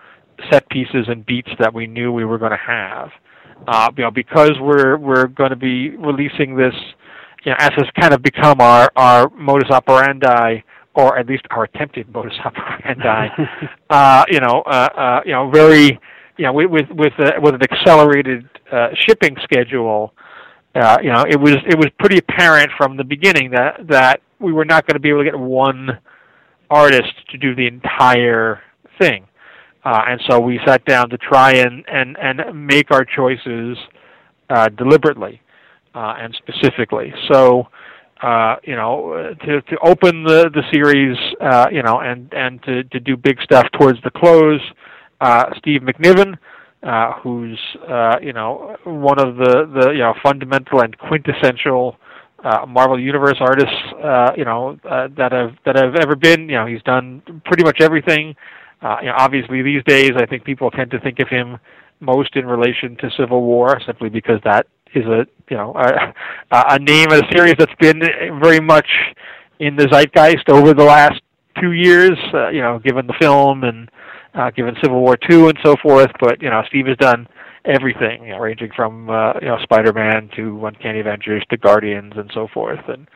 set 0.51 0.69
pieces 0.71 1.07
and 1.09 1.27
beats 1.27 1.51
that 1.59 1.73
we 1.73 1.87
knew 1.87 2.13
we 2.13 2.25
were 2.25 2.39
going 2.39 2.53
to 2.53 2.57
have. 2.57 3.11
Uh, 3.69 3.91
you 3.97 4.05
know, 4.05 4.11
because 4.11 4.53
we're 4.61 4.97
we're 4.97 5.27
going 5.27 5.51
to 5.51 5.57
be 5.57 5.91
releasing 5.91 6.57
this, 6.57 6.75
you 7.45 7.51
know, 7.51 7.57
as 7.59 7.71
has 7.77 7.87
kind 7.99 8.15
of 8.15 8.23
become 8.23 8.61
our 8.61 8.91
our 8.97 9.29
modus 9.31 9.71
operandi 9.71 10.63
or 10.95 11.19
at 11.19 11.27
least 11.27 11.45
our 11.51 11.65
attempted 11.65 12.13
modus 12.13 12.33
operandi. 12.45 13.29
uh, 13.91 14.25
you 14.29 14.41
know, 14.41 14.63
uh, 14.67 14.89
uh, 14.97 15.21
you 15.25 15.33
know, 15.33 15.51
very, 15.51 15.99
you 16.37 16.45
know, 16.45 16.53
with 16.53 16.71
with 16.71 16.87
with, 16.91 17.13
uh, 17.19 17.33
with 17.41 17.55
an 17.55 17.63
accelerated 17.63 18.49
uh, 18.73 18.89
shipping 18.95 19.37
schedule. 19.43 20.15
Uh, 20.75 20.99
you 21.03 21.11
know, 21.11 21.25
it 21.29 21.39
was 21.39 21.57
it 21.67 21.77
was 21.77 21.89
pretty 21.99 22.19
apparent 22.19 22.71
from 22.77 22.97
the 22.97 23.05
beginning 23.05 23.51
that 23.51 23.87
that 23.89 24.21
we 24.39 24.53
were 24.53 24.65
not 24.65 24.87
going 24.87 24.95
to 24.95 25.01
be 25.01 25.09
able 25.09 25.25
to 25.25 25.31
get 25.31 25.39
one 25.39 25.99
artist 26.71 27.13
to 27.31 27.39
do 27.39 27.55
the 27.55 27.67
entire 27.67 28.63
thing, 29.01 29.27
uh, 29.85 30.03
and 30.07 30.21
so 30.29 30.39
we 30.39 30.61
sat 30.65 30.85
down 30.85 31.11
to 31.11 31.19
try 31.19 31.53
and 31.53 31.85
and 31.89 32.17
and 32.19 32.67
make 32.67 32.91
our 32.93 33.05
choices 33.05 33.77
uh, 34.49 34.69
deliberately 34.69 35.41
uh, 35.95 36.15
and 36.19 36.37
specifically. 36.37 37.13
So 37.33 37.69
uh, 38.23 38.57
you 38.65 38.77
know, 38.77 39.35
to 39.45 39.63
to 39.63 39.79
open 39.83 40.25
the 40.25 40.51
the 40.53 40.63
series, 40.73 41.17
uh, 41.41 41.69
you 41.73 41.83
know, 41.83 42.01
and 42.01 42.33
and 42.35 42.63
to 42.65 42.85
to 42.85 43.01
do 43.01 43.17
big 43.17 43.41
stuff 43.43 43.67
towards 43.79 44.01
the 44.03 44.11
close. 44.11 44.61
Uh, 45.21 45.51
Steve 45.59 45.83
McNiven, 45.83 46.37
uh, 46.83 47.13
who's 47.23 47.59
uh, 47.89 48.17
you 48.23 48.33
know 48.33 48.77
one 48.85 49.19
of 49.19 49.37
the 49.37 49.71
the 49.75 49.91
you 49.91 49.99
know 49.99 50.15
fundamental 50.23 50.81
and 50.81 50.97
quintessential 50.99 51.97
uh, 52.45 52.65
Marvel 52.67 52.99
Universe 52.99 53.37
artists, 53.41 53.75
uh, 54.03 54.33
you 54.37 54.45
know, 54.45 54.79
uh, 54.89 55.09
that 55.17 55.33
have 55.33 55.53
that 55.67 55.77
have 55.77 55.95
ever 55.97 56.17
been. 56.17 56.49
You 56.49 56.57
know, 56.57 56.67
he's 56.67 56.83
done 56.83 57.23
pretty 57.45 57.65
much 57.65 57.81
everything. 57.81 58.35
Uh, 58.83 58.97
you 59.03 59.09
know, 59.09 59.15
obviously 59.19 59.63
these 59.63 59.83
days, 59.87 60.13
I 60.17 60.25
think 60.27 60.45
people 60.45 60.71
tend 60.71 60.91
to 60.93 61.01
think 61.01 61.19
of 61.21 61.29
him 61.29 61.59
most 62.01 62.35
in 62.37 62.47
relation 62.47 62.97
to 62.97 63.11
Civil 63.17 63.43
War, 63.43 63.79
simply 63.85 64.09
because 64.09 64.41
that 64.45 64.67
is 64.95 65.05
a 65.05 65.27
you 65.51 65.57
know 65.57 65.75
a, 65.77 66.15
a 66.75 66.79
name 66.79 67.13
of 67.13 67.21
a 67.21 67.33
series 67.33 67.57
that's 67.59 67.75
been 67.79 68.01
very 68.43 68.61
much 68.61 68.89
in 69.59 69.77
the 69.77 69.87
zeitgeist 69.89 70.49
over 70.49 70.73
the 70.73 70.85
last 70.85 71.21
two 71.61 71.73
years. 71.73 72.19
Uh, 72.33 72.49
you 72.49 72.63
know, 72.63 72.79
given 72.79 73.07
the 73.07 73.15
film 73.21 73.65
and 73.65 73.91
uh, 74.35 74.51
given 74.51 74.75
Civil 74.83 75.01
War 75.01 75.17
two 75.17 75.49
and 75.49 75.59
so 75.65 75.77
forth. 75.83 76.11
But 76.21 76.43
you 76.43 76.51
know, 76.51 76.63
Steve 76.69 76.87
has 76.87 76.97
done 76.97 77.27
everything, 77.65 78.25
you 78.25 78.31
know, 78.31 78.39
ranging 78.39 78.71
from 78.75 79.11
uh, 79.11 79.35
you 79.41 79.49
know 79.49 79.59
Spider-Man 79.63 80.31
to 80.37 80.67
Uncanny 80.67 81.01
Avengers 81.01 81.43
to 81.51 81.57
Guardians 81.57 82.15
and 82.17 82.31
so 82.35 82.49
forth. 82.53 82.81
And 82.89 83.07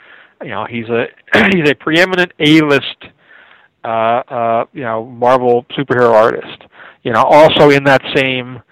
you 0.43 0.51
know, 0.51 0.67
he's 0.69 0.89
a 0.89 1.07
he's 1.53 1.69
a 1.69 1.75
preeminent 1.75 2.33
A-list 2.41 3.05
uh, 3.85 3.89
uh, 3.89 4.65
you 4.73 4.83
know 4.83 5.05
Marvel 5.05 5.65
superhero 5.77 6.13
artist. 6.13 6.63
You 7.03 7.13
know, 7.13 7.23
also 7.23 7.71
in 7.71 7.85
that 7.85 8.03
same 8.15 8.63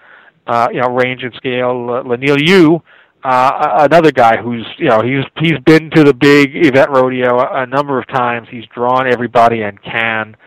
uh, 0.47 0.69
you 0.73 0.81
know 0.81 0.89
range 0.89 1.23
and 1.23 1.35
scale, 1.35 1.89
uh, 1.91 2.03
Leinil 2.03 2.47
Yu, 2.47 2.83
uh, 3.25 3.77
another 3.81 4.11
guy 4.11 4.37
who's 4.43 4.67
you 4.79 4.89
know 4.89 5.03
he's 5.03 5.25
he's 5.41 5.59
been 5.65 5.91
to 5.91 6.05
the 6.05 6.15
big 6.15 6.55
event 6.55 6.91
rodeo 6.91 7.39
a, 7.39 7.63
a 7.63 7.67
number 7.67 7.99
of 7.99 8.07
times. 8.09 8.49
He's 8.51 8.65
drawn 8.75 9.11
everybody 9.11 9.63
and 9.63 9.81
can. 9.83 10.35
Uh, 10.35 10.39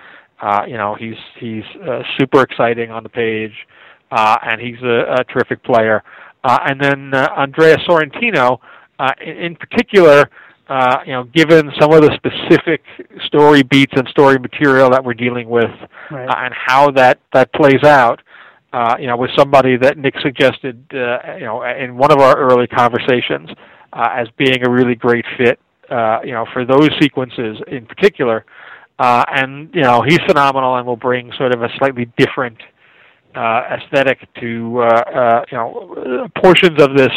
you 0.67 0.77
know, 0.77 0.95
he's 0.95 1.15
he's 1.39 1.63
uh, 1.87 2.01
super 2.17 2.41
exciting 2.41 2.91
on 2.91 3.03
the 3.03 3.09
page, 3.09 3.53
uh, 4.11 4.37
and 4.43 4.61
he's 4.61 4.81
a, 4.83 5.15
a 5.19 5.23
terrific 5.25 5.63
player. 5.63 6.03
Uh, 6.43 6.59
and 6.65 6.79
then 6.79 7.13
uh, 7.13 7.27
Andrea 7.37 7.77
Sorrentino, 7.87 8.59
uh, 8.99 9.11
in, 9.19 9.37
in 9.37 9.55
particular, 9.55 10.29
uh, 10.69 10.97
you 11.05 11.11
know, 11.13 11.23
given 11.23 11.71
some 11.79 11.91
of 11.91 12.01
the 12.01 12.11
specific 12.15 12.81
story 13.25 13.63
beats 13.63 13.93
and 13.95 14.07
story 14.09 14.37
material 14.37 14.89
that 14.89 15.03
we're 15.03 15.13
dealing 15.13 15.49
with, 15.49 15.71
Right. 16.11 16.27
uh, 16.29 16.35
and 16.37 16.53
how 16.53 16.91
that 16.91 17.19
that 17.33 17.51
plays 17.53 17.83
out, 17.83 18.21
uh, 18.73 18.95
you 18.99 19.07
know, 19.07 19.15
was 19.17 19.29
somebody 19.35 19.77
that 19.77 19.97
Nick 19.97 20.15
suggested, 20.21 20.83
uh, 20.93 21.17
you 21.39 21.45
know, 21.45 21.63
in 21.63 21.97
one 21.97 22.11
of 22.11 22.19
our 22.19 22.37
early 22.37 22.67
conversations 22.67 23.49
uh, 23.93 24.09
as 24.13 24.27
being 24.37 24.65
a 24.67 24.69
really 24.69 24.95
great 24.95 25.25
fit, 25.37 25.59
uh, 25.89 26.19
you 26.23 26.31
know, 26.31 26.45
for 26.53 26.65
those 26.65 26.89
sequences 27.01 27.57
in 27.67 27.85
particular. 27.85 28.45
Uh, 28.99 29.23
and 29.27 29.69
you 29.73 29.81
know 29.81 30.01
he's 30.01 30.19
phenomenal 30.27 30.75
and 30.77 30.87
will 30.87 30.95
bring 30.95 31.31
sort 31.37 31.53
of 31.53 31.61
a 31.61 31.69
slightly 31.77 32.05
different 32.17 32.57
uh, 33.35 33.77
aesthetic 33.77 34.19
to 34.39 34.79
uh, 34.79 34.85
uh, 34.85 35.45
you 35.51 35.57
know 35.57 36.27
portions 36.41 36.81
of 36.81 36.95
this. 36.95 37.11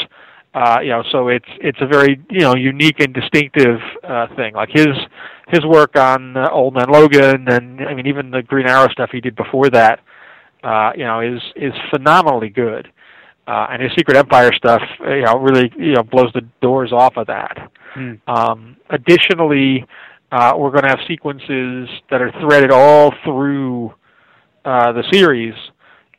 Uh, 0.55 0.79
you 0.83 0.89
know, 0.89 1.05
so 1.13 1.29
it's 1.29 1.49
it's 1.61 1.79
a 1.81 1.87
very 1.87 2.21
you 2.31 2.41
know 2.41 2.55
unique 2.55 3.01
and 3.01 3.15
distinctive 3.15 3.81
uh, 4.03 4.27
thing. 4.35 4.55
Like 4.55 4.71
his 4.71 4.89
his 5.49 5.65
work 5.65 5.97
on 5.97 6.37
uh, 6.37 6.49
Old 6.51 6.75
Man 6.75 6.89
Logan, 6.89 7.49
and 7.49 7.81
I 7.81 7.95
mean 7.95 8.07
even 8.07 8.31
the 8.31 8.43
Green 8.43 8.67
Arrow 8.67 8.89
stuff 8.89 9.11
he 9.13 9.21
did 9.21 9.37
before 9.37 9.71
that, 9.71 10.01
uh, 10.65 10.93
you 10.97 11.05
know, 11.05 11.21
is 11.21 11.41
is 11.55 11.73
phenomenally 11.91 12.49
good. 12.49 12.89
Uh, 13.47 13.67
and 13.71 13.83
his 13.83 13.91
Secret 13.97 14.17
Empire 14.17 14.53
stuff, 14.53 14.83
you 15.01 15.23
know, 15.23 15.39
really 15.39 15.73
you 15.79 15.95
know 15.95 16.03
blows 16.03 16.33
the 16.35 16.43
doors 16.61 16.93
off 16.93 17.17
of 17.17 17.27
that. 17.29 17.71
Hmm. 17.95 18.15
Um, 18.27 18.77
additionally, 18.91 19.87
uh, 20.33 20.53
we're 20.57 20.71
going 20.71 20.83
to 20.83 20.89
have 20.91 21.01
sequences 21.09 21.89
that 22.11 22.21
are 22.21 22.33
threaded 22.41 22.71
all 22.71 23.13
through 23.25 23.95
uh, 24.65 24.93
the 24.93 25.03
series 25.13 25.55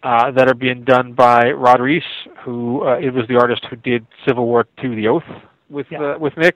uh, 0.03 0.31
that 0.31 0.47
are 0.47 0.53
being 0.55 0.83
done 0.83 1.13
by 1.13 1.51
Rod 1.51 1.81
Reis, 1.81 2.03
who 2.43 2.83
uh, 2.87 2.97
it 2.99 3.13
was 3.13 3.25
the 3.27 3.35
artist 3.35 3.65
who 3.69 3.75
did 3.75 4.05
Civil 4.27 4.45
War 4.45 4.65
II: 4.83 4.95
The 4.95 5.07
Oath 5.07 5.23
with 5.69 5.87
Yeah. 5.91 6.13
uh, 6.13 6.17
with 6.17 6.35
Nick. 6.37 6.55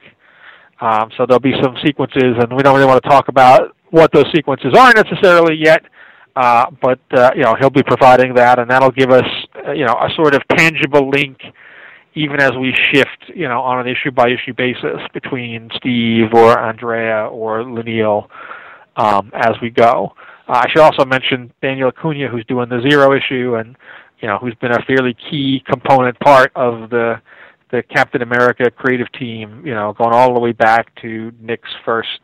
Um, 0.81 1.09
so 1.17 1.25
there'll 1.25 1.39
be 1.39 1.53
some 1.61 1.75
sequences, 1.85 2.35
and 2.39 2.51
we 2.55 2.63
don't 2.63 2.75
really 2.75 2.87
want 2.87 3.01
to 3.03 3.09
talk 3.09 3.27
about 3.27 3.75
what 3.91 4.11
those 4.11 4.25
sequences 4.33 4.73
are 4.77 4.91
necessarily 4.93 5.55
yet. 5.55 5.83
Uh, 6.35 6.65
but 6.81 6.99
uh, 7.11 7.29
you 7.35 7.43
know 7.43 7.55
he'll 7.59 7.69
be 7.69 7.83
providing 7.83 8.33
that, 8.33 8.57
and 8.59 8.69
that'll 8.69 8.91
give 8.91 9.11
us 9.11 9.27
uh, 9.67 9.71
you 9.71 9.85
know 9.85 9.93
a 9.93 10.09
sort 10.15 10.33
of 10.33 10.41
tangible 10.57 11.09
link, 11.09 11.37
even 12.15 12.39
as 12.39 12.51
we 12.59 12.73
shift 12.91 13.31
you 13.33 13.47
know 13.47 13.61
on 13.61 13.79
an 13.79 13.87
issue 13.87 14.11
by 14.11 14.29
issue 14.29 14.53
basis 14.53 14.99
between 15.13 15.69
Steve 15.75 16.33
or 16.33 16.57
Andrea 16.57 17.27
or 17.27 17.63
Leinil 17.63 18.27
um, 18.95 19.31
as 19.33 19.55
we 19.61 19.69
go. 19.69 20.13
Uh, 20.47 20.61
I 20.65 20.69
should 20.69 20.81
also 20.81 21.05
mention 21.05 21.53
Daniel 21.61 21.89
Acuna, 21.89 22.27
who's 22.27 22.45
doing 22.45 22.69
the 22.69 22.81
zero 22.81 23.15
issue, 23.15 23.55
and 23.55 23.75
you 24.19 24.27
know 24.27 24.37
who's 24.37 24.55
been 24.55 24.71
a 24.71 24.81
fairly 24.83 25.15
key 25.29 25.63
component 25.65 26.19
part 26.19 26.51
of 26.55 26.89
the 26.89 27.21
the 27.71 27.81
Captain 27.83 28.21
America 28.21 28.69
creative 28.69 29.11
team. 29.13 29.65
You 29.65 29.73
know, 29.73 29.93
going 29.93 30.13
all 30.13 30.33
the 30.33 30.39
way 30.39 30.51
back 30.51 30.93
to 31.01 31.31
Nick's 31.39 31.69
first 31.85 32.19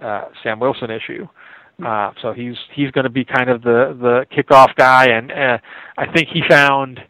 uh, 0.00 0.26
Sam 0.42 0.60
Wilson 0.60 0.90
issue. 0.90 1.26
Uh, 1.84 2.10
so 2.20 2.32
he's 2.32 2.56
he's 2.74 2.90
going 2.90 3.04
to 3.04 3.10
be 3.10 3.24
kind 3.24 3.48
of 3.48 3.62
the 3.62 3.96
the 4.00 4.26
kickoff 4.34 4.74
guy, 4.74 5.06
and 5.06 5.30
uh, 5.30 5.58
I 5.96 6.10
think 6.12 6.28
he 6.28 6.42
found 6.48 7.00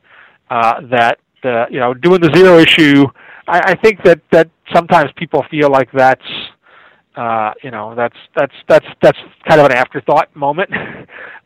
uh, 0.51 0.81
that 0.91 1.19
uh, 1.45 1.67
you 1.71 1.79
know 1.81 1.95
doing 1.95 2.21
the 2.21 2.33
zero 2.35 2.59
issue. 2.59 3.07
I, 3.47 3.73
I 3.73 3.75
think 3.77 4.03
that 4.05 4.21
that 4.33 4.51
sometimes 4.75 5.11
people 5.17 5.45
feel 5.51 5.71
like 5.71 5.91
that's 5.93 6.23
uh, 7.17 7.53
you 7.63 7.71
know 7.71 7.95
that's 7.95 8.17
that's 8.37 8.55
that's 8.69 8.87
that's 9.03 9.19
kind 9.49 9.61
of 9.61 9.67
an 9.67 9.73
afterthought 9.73 10.35
moment. 10.35 10.71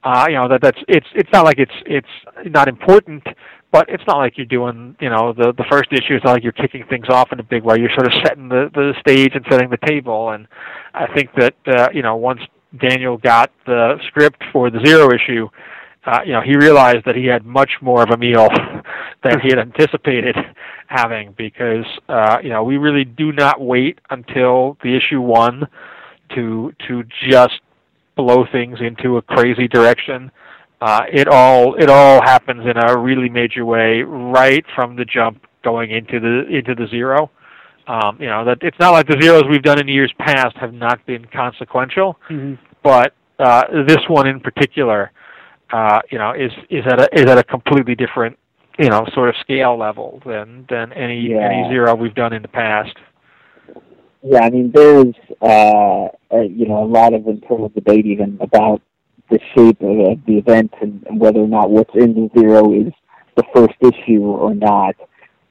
Uh, 0.05 0.27
you 0.27 0.35
know 0.35 0.49
that 0.49 0.61
that's 0.61 0.81
it's 0.89 1.07
it's 1.15 1.29
not 1.33 1.45
like 1.45 1.61
it's 1.61 1.71
it's 1.87 2.09
not 2.47 2.67
important, 2.67 3.23
but 3.71 3.89
it's 3.89 4.03
not 4.09 4.19
like 4.19 4.37
you're 4.37 4.45
doing 4.45 4.97
you 5.01 5.09
know 5.09 5.33
the 5.33 5.53
the 5.57 5.65
first 5.71 5.93
issue. 5.93 6.17
It's 6.17 6.25
not 6.25 6.33
like 6.33 6.43
you're 6.43 6.51
kicking 6.51 6.85
things 6.91 7.07
off 7.09 7.31
in 7.31 7.39
a 7.39 7.45
big 7.45 7.63
way. 7.63 7.77
You're 7.79 7.95
sort 7.95 8.09
of 8.09 8.13
setting 8.25 8.49
the 8.49 8.69
the 8.75 8.95
stage 8.99 9.31
and 9.37 9.47
setting 9.49 9.71
the 9.71 9.79
table. 9.87 10.31
And 10.31 10.49
I 10.93 11.07
think 11.15 11.31
that 11.37 11.55
uh, 11.69 11.89
you 11.95 12.03
know 12.03 12.17
once 12.17 12.41
Daniel 12.81 13.17
got 13.17 13.53
the 13.65 13.95
script 14.09 14.43
for 14.53 14.71
the 14.71 14.81
zero 14.85 15.15
issue, 15.15 15.49
uh, 16.05 16.21
you 16.27 16.33
know, 16.33 16.41
he 16.41 16.57
realized 16.57 17.05
that 17.07 17.15
he 17.15 17.27
had 17.27 17.47
much 17.47 17.71
more 17.81 18.03
of 18.03 18.11
a 18.11 18.17
meal 18.17 18.49
than 19.23 19.41
he 19.41 19.49
had 19.49 19.59
anticipated 19.59 20.37
having 20.87 21.33
because, 21.37 21.85
uh, 22.09 22.39
you 22.43 22.51
know, 22.51 22.63
we 22.65 22.77
really 22.77 23.05
do 23.05 23.33
not 23.33 23.61
wait 23.61 23.99
until 24.11 24.77
the 24.83 24.97
issue 24.97 25.21
one 25.21 25.67
to 26.35 26.73
to 26.89 27.05
just 27.29 27.61
blow 28.17 28.45
things 28.51 28.79
into 28.81 29.17
a 29.17 29.23
crazy 29.23 29.69
direction. 29.69 30.31
Uh, 30.81 31.03
it 31.13 31.29
all 31.29 31.75
it 31.75 31.89
all 31.89 32.21
happens 32.23 32.67
in 32.67 32.77
a 32.77 32.97
really 32.99 33.29
major 33.29 33.65
way 33.65 34.03
right 34.03 34.65
from 34.75 34.97
the 34.97 35.05
jump 35.05 35.47
going 35.63 35.91
into 35.91 36.19
the 36.19 36.45
into 36.49 36.75
the 36.75 36.87
zero. 36.89 37.31
Um, 37.87 38.17
you 38.21 38.27
know 38.27 38.45
that 38.45 38.59
it's 38.63 38.79
not 38.79 38.91
like 38.91 39.07
the 39.07 39.19
zeros 39.21 39.45
we've 39.51 39.63
done 39.63 39.81
in 39.81 39.89
years 39.89 40.13
past 40.19 40.57
have 40.57 40.73
not 40.73 41.05
been 41.07 41.25
consequential 41.27 42.17
Mhm. 42.31 42.59
but 42.83 43.15
uh, 43.39 43.63
this 43.87 43.99
one 44.09 44.29
in 44.29 44.39
particular, 44.41 45.11
uh, 45.73 46.01
you 46.11 46.19
know, 46.19 46.33
is 46.33 46.53
is 46.71 46.85
at 46.87 47.01
a 47.01 47.09
is 47.21 47.27
at 47.27 47.39
a 47.39 47.43
completely 47.45 47.95
different, 47.97 48.39
you 48.79 48.89
know, 48.89 49.07
sort 49.15 49.29
of 49.29 49.35
scale 49.41 49.77
level 49.79 50.23
than 50.25 50.67
than 50.69 50.93
any 50.93 51.31
Yeah. 51.31 51.49
any 51.49 51.69
zero 51.69 51.95
we've 51.95 52.15
done 52.15 52.33
in 52.33 52.43
the 52.43 52.49
past. 52.49 52.97
Yeah, 54.23 54.45
I 54.45 54.51
mean, 54.51 54.71
there's 54.73 55.15
uh, 55.41 56.09
uh, 56.33 56.41
you 56.41 56.67
know 56.67 56.85
a 56.85 56.87
lot 56.87 57.13
of 57.13 57.27
internal 57.27 57.69
debate 57.69 58.07
even 58.07 58.39
about 58.41 58.81
the 59.31 59.39
shape 59.55 59.81
of 59.81 60.01
uh, 60.01 60.15
the 60.27 60.39
event 60.39 60.73
and, 60.81 61.05
and 61.09 61.21
whether 61.21 61.41
or 61.41 61.49
not 61.49 61.71
what's 61.71 61.95
in 61.95 62.15
the 62.15 62.41
zero 62.41 62.73
is 62.73 62.93
the 63.37 63.45
first 63.55 63.75
issue 63.81 64.23
or 64.23 64.55
not. 64.55 64.95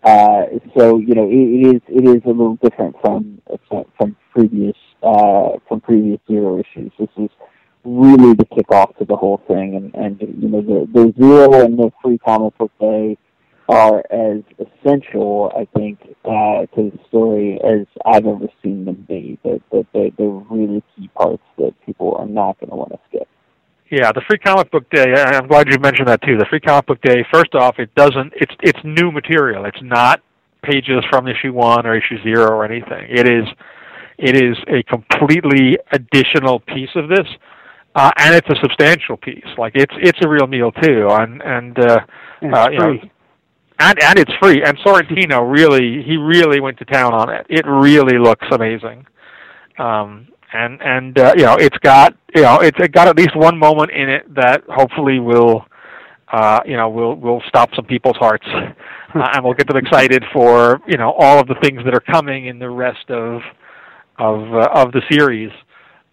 Uh, 0.03 0.43
so 0.77 0.97
you 0.97 1.13
know, 1.13 1.27
it, 1.27 1.33
it 1.33 1.75
is 1.75 1.81
it 1.87 2.07
is 2.07 2.23
a 2.25 2.29
little 2.29 2.57
different 2.61 2.95
from 3.01 3.41
from, 3.67 3.85
from 3.97 4.15
previous 4.31 4.75
uh, 5.03 5.49
from 5.67 5.81
previous 5.81 6.19
zero 6.27 6.59
issues. 6.59 6.91
This 6.97 7.09
is 7.17 7.29
really 7.83 8.33
the 8.33 8.45
kickoff 8.45 8.97
to 8.97 9.05
the 9.05 9.15
whole 9.15 9.41
thing, 9.47 9.75
and 9.75 9.95
and 9.95 10.21
you 10.21 10.49
know 10.49 10.61
the 10.61 10.87
the 10.91 11.13
zero 11.17 11.65
and 11.65 11.77
the 11.77 11.91
free 12.03 12.17
comic 12.17 12.57
book 12.57 12.71
day 12.79 13.17
are 13.69 14.03
as 14.11 14.41
essential, 14.59 15.51
I 15.55 15.65
think, 15.77 15.99
uh, 16.25 16.65
to 16.75 16.91
the 16.91 16.99
story 17.07 17.59
as 17.63 17.87
I've 18.05 18.25
ever 18.25 18.47
seen 18.61 18.85
them 18.85 19.05
be. 19.07 19.39
That 19.43 19.61
that 19.71 19.87
they're, 19.93 20.11
they're 20.17 20.27
really 20.27 20.83
key 20.95 21.09
parts 21.09 21.43
that 21.57 21.73
people 21.85 22.15
are 22.15 22.25
not 22.25 22.59
going 22.59 22.69
to 22.69 22.75
want 22.75 22.91
to 22.91 22.99
skip. 23.07 23.27
Yeah, 23.89 24.11
the 24.13 24.21
free 24.27 24.37
comic 24.37 24.71
book 24.71 24.89
day. 24.89 25.13
I'm 25.13 25.47
glad 25.47 25.71
you 25.71 25.77
mentioned 25.79 26.07
that 26.07 26.21
too. 26.21 26.37
The 26.37 26.45
free 26.49 26.61
comic 26.61 26.85
book 26.85 27.01
day. 27.01 27.25
First 27.31 27.55
off, 27.55 27.79
it 27.79 27.93
doesn't. 27.95 28.33
It's 28.35 28.53
it's 28.61 28.79
new 28.83 29.11
material. 29.11 29.65
It's 29.65 29.81
not 29.81 30.21
pages 30.63 31.03
from 31.09 31.27
issue 31.27 31.53
one 31.53 31.85
or 31.85 31.95
issue 31.95 32.21
zero 32.23 32.51
or 32.51 32.65
anything. 32.65 33.07
It 33.09 33.27
is 33.27 33.45
it 34.17 34.35
is 34.35 34.55
a 34.67 34.83
completely 34.83 35.77
additional 35.91 36.59
piece 36.59 36.91
of 36.95 37.09
this, 37.09 37.27
uh, 37.95 38.11
and 38.17 38.35
it's 38.35 38.49
a 38.49 38.55
substantial 38.61 39.17
piece. 39.17 39.45
Like 39.57 39.73
it's 39.75 39.93
it's 39.97 40.19
a 40.23 40.29
real 40.29 40.47
meal 40.47 40.71
too, 40.71 41.07
and 41.09 41.41
and 41.41 41.79
uh, 41.79 41.99
And 42.41 42.53
uh, 42.53 42.67
you 42.71 42.79
know, 42.79 42.99
and 43.79 44.03
and 44.03 44.19
it's 44.19 44.31
free. 44.41 44.63
And 44.63 44.77
Sorrentino 44.79 45.51
really 45.51 46.03
he 46.03 46.17
really 46.17 46.59
went 46.59 46.77
to 46.79 46.85
town 46.85 47.13
on 47.13 47.29
it. 47.29 47.45
It 47.49 47.65
really 47.67 48.17
looks 48.17 48.45
amazing. 48.51 49.05
Um, 49.77 50.27
and 50.53 50.81
and 50.81 51.17
uh, 51.17 51.33
you 51.35 51.43
know 51.43 51.55
it's 51.55 51.77
got 51.79 52.15
you 52.35 52.41
know 52.41 52.59
it's 52.59 52.77
it's 52.79 52.93
got 52.93 53.07
at 53.07 53.17
least 53.17 53.35
one 53.35 53.57
moment 53.57 53.91
in 53.91 54.09
it 54.09 54.33
that 54.35 54.63
hopefully 54.69 55.19
will 55.19 55.65
uh, 56.31 56.59
you 56.65 56.77
know 56.77 56.89
will 56.89 57.15
will 57.15 57.41
stop 57.47 57.69
some 57.75 57.85
people's 57.85 58.17
hearts, 58.17 58.45
uh, 58.53 58.71
and 59.33 59.43
we'll 59.43 59.53
get 59.53 59.67
them 59.67 59.77
excited 59.77 60.23
for 60.33 60.81
you 60.87 60.97
know 60.97 61.13
all 61.17 61.39
of 61.39 61.47
the 61.47 61.55
things 61.61 61.83
that 61.85 61.93
are 61.93 62.01
coming 62.01 62.47
in 62.47 62.59
the 62.59 62.69
rest 62.69 63.09
of 63.09 63.41
of 64.17 64.53
uh, 64.53 64.69
of 64.73 64.91
the 64.91 65.01
series. 65.09 65.51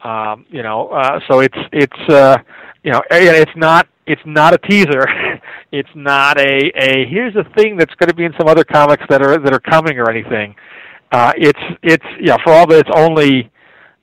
Um, 0.02 0.46
you 0.48 0.62
know, 0.62 0.88
uh, 0.88 1.20
so 1.28 1.40
it's 1.40 1.58
it's 1.72 2.12
uh, 2.12 2.36
you 2.82 2.92
know 2.92 3.02
it's 3.10 3.50
not 3.56 3.88
it's 4.06 4.22
not 4.24 4.54
a 4.54 4.58
teaser. 4.58 5.06
it's 5.72 5.88
not 5.94 6.38
a 6.38 6.70
a 6.76 7.06
here's 7.06 7.34
a 7.36 7.44
thing 7.56 7.76
that's 7.76 7.94
going 7.96 8.08
to 8.08 8.14
be 8.14 8.24
in 8.24 8.32
some 8.38 8.48
other 8.48 8.64
comics 8.64 9.04
that 9.08 9.22
are 9.22 9.38
that 9.38 9.52
are 9.52 9.60
coming 9.60 9.98
or 9.98 10.10
anything. 10.10 10.54
Uh, 11.10 11.32
it's 11.36 11.58
it's 11.82 12.04
yeah 12.20 12.36
for 12.44 12.52
all 12.52 12.66
that 12.66 12.78
it's 12.78 12.90
only 12.94 13.50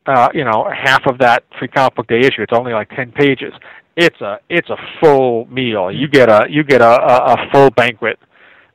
uh, 0.05 0.29
you 0.33 0.43
know 0.43 0.69
half 0.73 1.05
of 1.07 1.17
that 1.19 1.43
free 1.57 1.67
comic 1.67 1.95
book 1.95 2.07
day 2.07 2.19
issue. 2.19 2.41
It's 2.41 2.53
only 2.53 2.73
like 2.73 2.89
ten 2.89 3.11
pages. 3.11 3.53
It's 3.95 4.19
a 4.21 4.39
it's 4.49 4.69
a 4.69 4.77
full 5.01 5.45
meal. 5.45 5.91
You 5.91 6.07
get 6.07 6.29
a 6.29 6.45
you 6.49 6.63
get 6.63 6.81
a 6.81 7.01
a, 7.01 7.33
a 7.33 7.37
full 7.53 7.69
banquet 7.71 8.19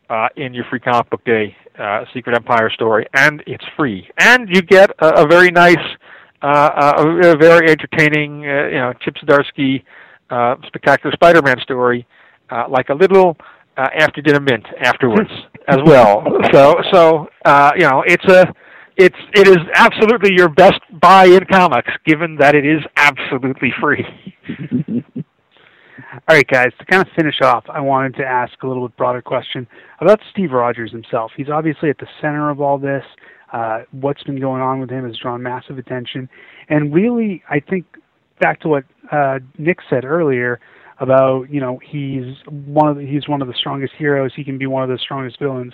uh, 0.08 0.28
in 0.36 0.54
your 0.54 0.64
free 0.70 0.80
comic 0.80 1.10
book 1.10 1.24
day 1.24 1.54
uh, 1.80 2.04
Secret 2.12 2.36
Empire 2.36 2.70
story, 2.70 3.06
and 3.14 3.42
it's 3.46 3.64
free. 3.76 4.08
And 4.18 4.48
you 4.48 4.62
get 4.62 4.90
a, 4.98 5.22
a 5.22 5.26
very 5.26 5.50
nice, 5.50 5.76
a, 6.46 7.32
a 7.32 7.36
very 7.36 7.70
entertaining, 7.70 8.44
uh, 8.46 8.66
you 8.66 8.78
know, 8.78 8.92
Chip 9.00 9.14
Zdarsky 9.16 9.82
uh, 10.30 10.56
spectacular 10.66 11.12
Spider-Man 11.12 11.60
story, 11.60 12.06
uh, 12.50 12.64
like 12.68 12.88
a 12.88 12.94
little 12.94 13.36
uh, 13.76 13.88
after 13.98 14.20
dinner 14.20 14.40
mint 14.40 14.66
afterwards 14.80 15.30
as 15.68 15.78
well. 15.84 16.24
So 16.52 16.76
so 16.92 17.28
uh, 17.44 17.72
you 17.76 17.82
know 17.82 18.02
it's 18.06 18.24
a 18.26 18.46
it's 18.96 19.16
it 19.34 19.48
is 19.48 19.58
absolutely 19.74 20.30
your 20.36 20.48
best 20.48 20.80
buy 21.00 21.24
in 21.26 21.44
comics, 21.50 21.90
given 22.04 22.36
that 22.36 22.54
it 22.54 22.66
is 22.66 22.82
absolutely 22.96 23.72
free. 23.80 24.04
All 26.28 26.36
right, 26.36 26.46
guys, 26.46 26.70
to 26.78 26.84
kind 26.86 27.02
of 27.02 27.08
finish 27.16 27.40
off, 27.42 27.64
I 27.68 27.80
wanted 27.80 28.16
to 28.16 28.24
ask 28.24 28.52
a 28.62 28.66
little 28.66 28.88
bit 28.88 28.96
broader 28.96 29.22
question 29.22 29.66
about 30.00 30.20
Steve 30.32 30.50
Rogers 30.52 30.90
himself. 30.90 31.30
He's 31.36 31.48
obviously 31.48 31.88
at 31.88 31.98
the 31.98 32.06
center 32.20 32.50
of 32.50 32.60
all 32.60 32.78
this. 32.78 33.04
Uh, 33.52 33.80
what's 33.92 34.22
been 34.22 34.40
going 34.40 34.62
on 34.62 34.80
with 34.80 34.90
him 34.90 35.04
has 35.06 35.16
drawn 35.16 35.42
massive 35.42 35.78
attention. 35.78 36.28
And 36.68 36.94
really, 36.94 37.42
I 37.50 37.60
think 37.60 37.84
back 38.40 38.60
to 38.60 38.68
what 38.68 38.84
uh, 39.10 39.40
Nick 39.58 39.78
said 39.88 40.04
earlier 40.04 40.60
about, 40.98 41.50
you 41.50 41.60
know, 41.60 41.80
he's 41.82 42.36
one 42.48 42.88
of 42.88 42.96
the, 42.96 43.06
he's 43.06 43.28
one 43.28 43.42
of 43.42 43.48
the 43.48 43.54
strongest 43.54 43.94
heroes. 43.98 44.32
He 44.36 44.44
can 44.44 44.58
be 44.58 44.66
one 44.66 44.82
of 44.82 44.88
the 44.88 44.98
strongest 44.98 45.38
villains. 45.38 45.72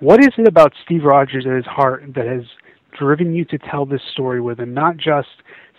What 0.00 0.20
is 0.20 0.30
it 0.36 0.48
about 0.48 0.72
Steve 0.84 1.04
Rogers 1.04 1.46
at 1.46 1.54
his 1.54 1.66
heart 1.66 2.04
that 2.14 2.26
has 2.26 2.42
driven 2.98 3.34
you 3.34 3.44
to 3.46 3.58
tell 3.58 3.86
this 3.86 4.00
story 4.12 4.40
with 4.40 4.58
him? 4.58 4.74
Not 4.74 4.96
just 4.96 5.28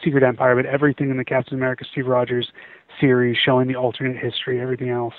Secret 0.03 0.24
Empire, 0.24 0.56
but 0.56 0.65
everything 0.65 1.10
in 1.10 1.18
the 1.18 1.26
Captain 1.26 1.56
America 1.56 1.86
Steve 1.91 2.07
Rogers 2.07 2.52
series, 3.02 3.36
showing 3.44 3.68
the 3.68 3.76
alternate 3.76 4.18
history, 4.18 4.61
everything 4.61 4.90
else. 4.90 5.14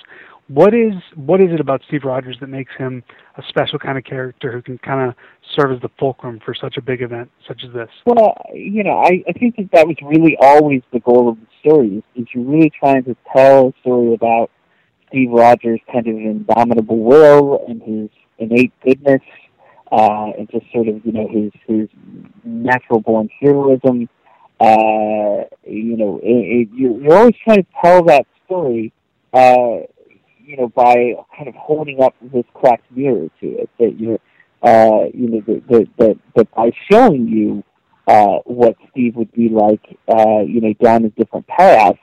What 0.47 0.75
is 0.75 0.93
what 1.15 1.41
is 1.41 1.47
it 1.51 1.59
about 1.59 1.81
Steve 1.87 2.03
Rogers 2.03 2.37
that 2.39 2.47
makes 2.47 2.71
him 2.77 3.03
a 3.35 3.41
special 3.49 3.79
kind 3.79 3.97
of 3.97 4.03
character 4.03 4.51
who 4.51 4.61
can 4.61 4.77
kind 4.77 5.09
of 5.09 5.15
serve 5.55 5.71
as 5.71 5.81
the 5.81 5.89
fulcrum 5.97 6.39
for 6.45 6.53
such 6.53 6.77
a 6.77 6.81
big 6.81 7.01
event 7.01 7.31
such 7.47 7.63
as 7.67 7.73
this? 7.73 7.89
Well, 8.05 8.37
you 8.53 8.83
know, 8.83 8.99
I, 8.99 9.23
I 9.27 9.31
think 9.33 9.55
that 9.55 9.69
that 9.73 9.87
was 9.87 9.95
really 10.03 10.37
always 10.39 10.83
the 10.93 10.99
goal 10.99 11.29
of 11.29 11.37
the 11.39 11.47
story. 11.59 12.03
Is, 12.15 12.27
you're 12.33 12.43
really 12.43 12.71
trying 12.79 13.03
to 13.05 13.15
tell 13.35 13.69
a 13.69 13.73
story 13.81 14.13
about 14.13 14.51
Steve 15.07 15.31
Rogers' 15.31 15.79
kind 15.91 16.07
of 16.07 16.15
indomitable 16.15 16.99
will 16.99 17.65
and 17.67 17.81
his 17.81 18.09
innate 18.37 18.73
goodness, 18.83 19.21
uh, 19.91 20.29
and 20.37 20.47
just 20.51 20.65
sort 20.71 20.87
of 20.87 21.03
you 21.03 21.11
know 21.11 21.27
his 21.27 21.51
his 21.65 21.89
natural 22.43 22.99
born 22.99 23.29
heroism. 23.39 24.07
Uh, 24.59 25.49
you 25.65 25.97
know, 25.97 26.19
it, 26.21 26.29
it, 26.29 26.69
you're, 26.71 27.01
you're 27.01 27.17
always 27.17 27.35
trying 27.43 27.63
to 27.63 27.69
tell 27.83 28.03
that 28.03 28.27
story. 28.45 28.93
Uh, 29.33 29.87
you 30.45 30.57
know, 30.57 30.67
by 30.69 31.13
kind 31.35 31.47
of 31.47 31.55
holding 31.55 32.01
up 32.01 32.15
this 32.21 32.45
cracked 32.53 32.89
mirror 32.91 33.27
to 33.41 33.47
it, 33.47 33.69
that 33.79 33.99
you're, 33.99 34.19
uh, 34.61 35.05
you 35.13 35.29
know, 35.29 35.41
that 35.47 35.87
that 35.99 36.17
that, 36.35 36.55
by 36.55 36.71
showing 36.89 37.27
you 37.27 37.63
uh, 38.07 38.39
what 38.45 38.75
Steve 38.91 39.15
would 39.15 39.31
be 39.31 39.49
like, 39.49 39.97
uh, 40.07 40.41
you 40.41 40.61
know, 40.61 40.73
down 40.73 41.05
a 41.05 41.09
different 41.09 41.47
path, 41.47 41.97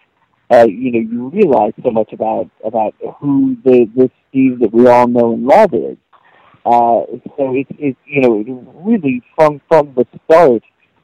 uh, 0.50 0.66
you 0.66 0.90
know, 0.92 0.98
you 0.98 1.28
realize 1.28 1.72
so 1.82 1.90
much 1.90 2.12
about 2.12 2.50
about 2.64 2.94
who 3.18 3.56
the 3.64 3.88
the 3.96 4.10
Steve 4.28 4.58
that 4.60 4.72
we 4.72 4.86
all 4.86 5.06
know 5.06 5.34
and 5.34 5.46
love 5.46 5.72
is. 5.72 5.96
Uh, 6.64 7.02
so 7.36 7.54
it's 7.54 7.70
it's 7.78 7.98
you 8.06 8.20
know 8.20 8.42
really 8.84 9.22
from 9.34 9.60
from 9.68 9.92
the 9.96 10.06
start, 10.24 10.62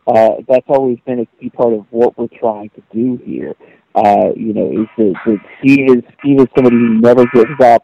uh, 0.08 0.36
that's 0.48 0.64
always 0.68 0.98
been 1.04 1.20
a 1.20 1.26
key 1.38 1.50
part 1.50 1.74
of 1.74 1.84
what 1.90 2.16
we're 2.16 2.28
trying 2.38 2.70
to 2.70 2.82
do 2.92 3.20
here. 3.24 3.54
Uh, 3.94 4.30
you 4.34 4.54
know, 4.54 4.70
is 4.70 4.88
that, 4.96 5.14
that 5.26 5.38
Steve 5.58 5.90
is 5.90 6.02
Steve 6.18 6.40
is 6.40 6.46
somebody 6.56 6.76
who 6.76 6.98
never 7.00 7.26
gives 7.26 7.60
up. 7.62 7.82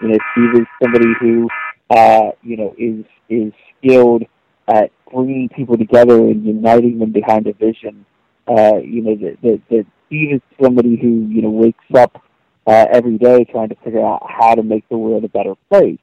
You 0.00 0.08
know, 0.08 0.18
Steve 0.32 0.62
is 0.62 0.66
somebody 0.82 1.12
who 1.20 1.48
uh, 1.90 2.30
you 2.42 2.56
know 2.56 2.74
is 2.78 3.04
is 3.28 3.52
skilled 3.78 4.22
at 4.68 4.90
bringing 5.12 5.50
people 5.50 5.76
together 5.76 6.16
and 6.16 6.46
uniting 6.46 6.98
them 6.98 7.12
behind 7.12 7.46
a 7.46 7.52
vision. 7.52 8.06
Uh, 8.48 8.78
you 8.78 9.02
know, 9.02 9.14
that, 9.16 9.36
that 9.42 9.60
that 9.68 9.86
Steve 10.06 10.34
is 10.36 10.40
somebody 10.62 10.96
who 10.96 11.26
you 11.28 11.42
know 11.42 11.50
wakes 11.50 11.84
up 11.94 12.22
uh, 12.66 12.86
every 12.90 13.18
day 13.18 13.44
trying 13.44 13.68
to 13.68 13.76
figure 13.84 14.04
out 14.04 14.24
how 14.26 14.54
to 14.54 14.62
make 14.62 14.88
the 14.88 14.96
world 14.96 15.24
a 15.24 15.28
better 15.28 15.54
place. 15.70 15.98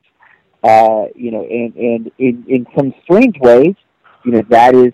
Uh, 0.64 1.06
you 1.16 1.32
know, 1.32 1.44
and 1.46 1.76
and 1.76 2.12
in 2.20 2.46
in 2.48 2.68
some 2.78 2.94
strange 3.04 3.38
ways, 3.40 3.76
you 4.24 4.34
know, 4.34 4.44
that 4.50 4.76
is 4.76 4.94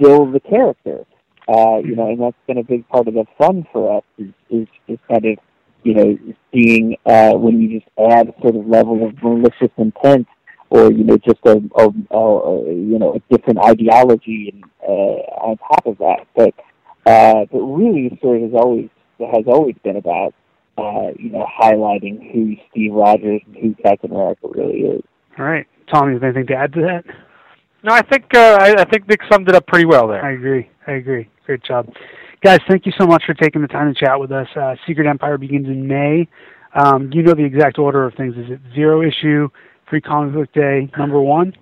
still 0.00 0.30
the 0.30 0.40
character. 0.40 1.04
Uh, 1.48 1.78
you 1.78 1.96
know, 1.96 2.08
and 2.08 2.20
that's 2.20 2.36
been 2.46 2.58
a 2.58 2.62
big 2.62 2.88
part 2.88 3.08
of 3.08 3.14
the 3.14 3.24
fun 3.36 3.66
for 3.72 3.98
us 3.98 4.04
is 4.18 4.32
is, 4.50 4.68
is 4.86 4.98
kind 5.08 5.24
of 5.24 5.38
you 5.82 5.94
know 5.94 6.18
seeing 6.52 6.96
uh, 7.06 7.32
when 7.32 7.60
you 7.60 7.80
just 7.80 7.90
add 8.12 8.28
a 8.28 8.40
sort 8.40 8.54
of 8.54 8.66
level 8.66 9.06
of 9.06 9.20
malicious 9.22 9.70
intent 9.76 10.28
or 10.68 10.92
you 10.92 11.02
know 11.02 11.16
just 11.16 11.40
a, 11.46 11.60
a, 11.76 11.88
a 12.16 12.72
you 12.72 12.98
know 12.98 13.14
a 13.14 13.34
different 13.34 13.58
ideology 13.58 14.52
and 14.52 14.64
uh, 14.86 14.92
on 15.42 15.56
top 15.58 15.86
of 15.86 15.98
that. 15.98 16.26
But 16.36 16.54
uh, 17.10 17.46
but 17.50 17.58
really, 17.58 18.08
the 18.08 18.16
story 18.18 18.42
has 18.42 18.52
always 18.54 18.88
has 19.18 19.44
always 19.46 19.74
been 19.82 19.96
about 19.96 20.34
uh, 20.78 21.10
you 21.18 21.30
know 21.30 21.44
highlighting 21.60 22.32
who 22.32 22.54
Steve 22.70 22.92
Rogers 22.92 23.42
and 23.46 23.56
who 23.56 23.74
Captain 23.82 24.12
America 24.12 24.46
really 24.54 24.80
is. 24.80 25.02
All 25.38 25.46
right, 25.46 25.66
Tom, 25.92 26.08
you 26.08 26.14
have 26.14 26.22
anything 26.22 26.46
to 26.46 26.54
add 26.54 26.72
to 26.74 26.80
that? 26.82 27.04
No, 27.82 27.92
I 27.92 28.02
think 28.02 28.24
uh, 28.34 28.58
I, 28.60 28.74
I 28.80 28.84
think 28.84 29.08
Nick 29.08 29.20
summed 29.30 29.48
it 29.48 29.54
up 29.54 29.66
pretty 29.66 29.86
well 29.86 30.06
there. 30.06 30.24
I 30.24 30.32
agree. 30.32 30.68
I 30.86 30.92
agree. 30.92 31.28
Great 31.46 31.62
job, 31.64 31.88
guys. 32.42 32.58
Thank 32.68 32.86
you 32.86 32.92
so 32.98 33.06
much 33.06 33.24
for 33.24 33.34
taking 33.34 33.62
the 33.62 33.68
time 33.68 33.92
to 33.92 33.98
chat 33.98 34.18
with 34.20 34.32
us. 34.32 34.46
Uh, 34.54 34.74
Secret 34.86 35.06
Empire 35.06 35.38
begins 35.38 35.66
in 35.66 35.86
May. 35.86 36.28
Um, 36.74 37.10
you 37.12 37.22
know 37.22 37.34
the 37.34 37.44
exact 37.44 37.78
order 37.78 38.04
of 38.04 38.14
things. 38.14 38.34
Is 38.36 38.50
it 38.50 38.60
zero 38.74 39.02
issue, 39.02 39.48
Free 39.88 40.00
Comic 40.00 40.34
Book 40.34 40.52
Day, 40.52 40.88
number 40.98 41.20
one? 41.20 41.54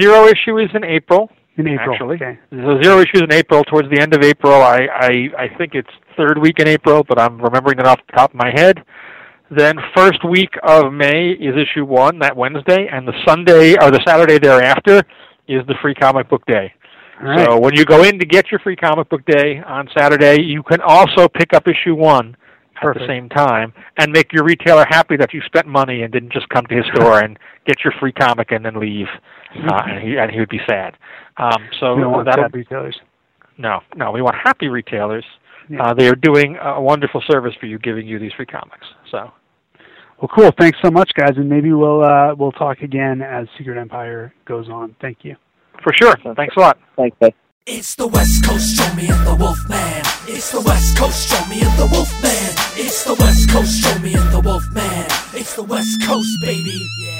Zero 0.00 0.26
issue 0.26 0.58
is 0.58 0.68
in 0.74 0.84
April. 0.84 1.30
In 1.56 1.66
April. 1.66 1.92
Actually, 1.92 2.16
Okay. 2.16 2.38
so 2.50 2.80
zero 2.82 3.00
issues 3.00 3.22
in 3.22 3.32
April. 3.32 3.64
Towards 3.64 3.90
the 3.90 4.00
end 4.00 4.14
of 4.14 4.22
April, 4.22 4.52
I, 4.54 4.86
I 4.92 5.28
I 5.44 5.48
think 5.58 5.74
it's 5.74 5.90
third 6.16 6.38
week 6.38 6.60
in 6.60 6.68
April, 6.68 7.04
but 7.08 7.18
I'm 7.20 7.40
remembering 7.40 7.78
it 7.78 7.86
off 7.86 7.98
the 8.08 8.16
top 8.16 8.30
of 8.30 8.36
my 8.36 8.50
head. 8.54 8.84
Then 9.50 9.76
first 9.96 10.24
week 10.24 10.50
of 10.62 10.92
May 10.92 11.30
is 11.30 11.54
issue 11.56 11.84
one, 11.84 12.18
that 12.20 12.36
Wednesday, 12.36 12.86
and 12.92 13.08
the 13.08 13.14
Sunday 13.26 13.74
or 13.82 13.90
the 13.90 14.00
Saturday 14.06 14.38
thereafter 14.38 15.02
is 15.48 15.66
the 15.66 15.74
free 15.82 15.94
comic 15.94 16.28
book 16.28 16.44
day. 16.46 16.72
Right. 17.20 17.46
So 17.46 17.58
when 17.58 17.74
you 17.74 17.84
go 17.84 18.04
in 18.04 18.18
to 18.20 18.26
get 18.26 18.50
your 18.50 18.60
free 18.60 18.76
comic 18.76 19.08
book 19.08 19.24
day 19.26 19.60
on 19.66 19.88
Saturday, 19.96 20.40
you 20.42 20.62
can 20.62 20.80
also 20.80 21.26
pick 21.28 21.52
up 21.52 21.64
issue 21.66 21.94
one 21.94 22.36
at 22.76 22.82
Perfect. 22.82 23.06
the 23.06 23.12
same 23.12 23.28
time 23.28 23.72
and 23.96 24.12
make 24.12 24.32
your 24.32 24.44
retailer 24.44 24.84
happy 24.88 25.16
that 25.16 25.34
you 25.34 25.40
spent 25.46 25.66
money 25.66 26.02
and 26.02 26.12
didn't 26.12 26.32
just 26.32 26.48
come 26.50 26.64
to 26.66 26.76
his 26.76 26.84
store 26.94 27.18
and 27.24 27.38
get 27.66 27.82
your 27.82 27.92
free 27.98 28.12
comic 28.12 28.52
and 28.52 28.64
then 28.64 28.78
leave, 28.78 29.08
uh, 29.68 29.82
and 29.86 30.02
he 30.06 30.16
and 30.16 30.30
he 30.30 30.38
would 30.38 30.48
be 30.48 30.60
sad. 30.68 30.96
Um, 31.38 31.68
so 31.80 31.94
we 31.94 32.02
don't 32.02 32.12
want 32.12 32.28
sad 32.32 32.54
retailers. 32.54 32.98
no, 33.56 33.80
no, 33.96 34.12
we 34.12 34.22
want 34.22 34.36
happy 34.42 34.68
retailers. 34.68 35.24
Yeah. 35.68 35.82
Uh, 35.82 35.94
they 35.94 36.08
are 36.08 36.14
doing 36.14 36.56
a 36.62 36.80
wonderful 36.80 37.22
service 37.28 37.52
for 37.60 37.66
you, 37.66 37.78
giving 37.78 38.06
you 38.06 38.18
these 38.18 38.32
free 38.36 38.46
comics. 38.46 38.86
So 39.10 39.30
Well, 40.20 40.28
cool. 40.34 40.50
Thanks 40.58 40.78
so 40.84 40.90
much, 40.90 41.10
guys, 41.14 41.36
and 41.36 41.48
maybe 41.48 41.72
we'll 41.72 42.02
uh, 42.02 42.34
we'll 42.34 42.52
talk 42.52 42.80
again 42.82 43.22
as 43.22 43.46
Secret 43.56 43.78
Empire 43.78 44.34
goes 44.46 44.68
on. 44.68 44.94
Thank 45.00 45.18
you. 45.22 45.36
for 45.82 45.92
sure, 45.94 46.14
thanks 46.36 46.56
a 46.56 46.60
lot. 46.60 46.78
Thanks, 46.96 47.16
guys. 47.20 47.32
It's 47.66 47.94
the 47.94 48.06
West 48.08 48.44
Coast, 48.44 48.76
show 48.76 48.94
me 48.94 49.08
and 49.08 49.26
the 49.26 49.36
Wolfman. 49.36 50.02
It's 50.26 50.50
the 50.50 50.60
West 50.62 50.96
Coast, 50.96 51.28
show 51.28 51.48
me 51.48 51.60
and 51.60 51.78
the 51.78 51.86
Wolfman. 51.86 52.54
It's 52.80 53.04
the 53.04 53.14
West 53.14 53.50
Coast, 53.50 53.82
show 53.82 53.98
me 54.00 54.14
and 54.14 54.30
the 54.32 54.40
Wolfman. 54.40 55.04
It's 55.38 55.54
the 55.54 55.62
West 55.62 56.02
Coast, 56.02 56.30
baby. 56.42 56.80
Yeah. 57.02 57.17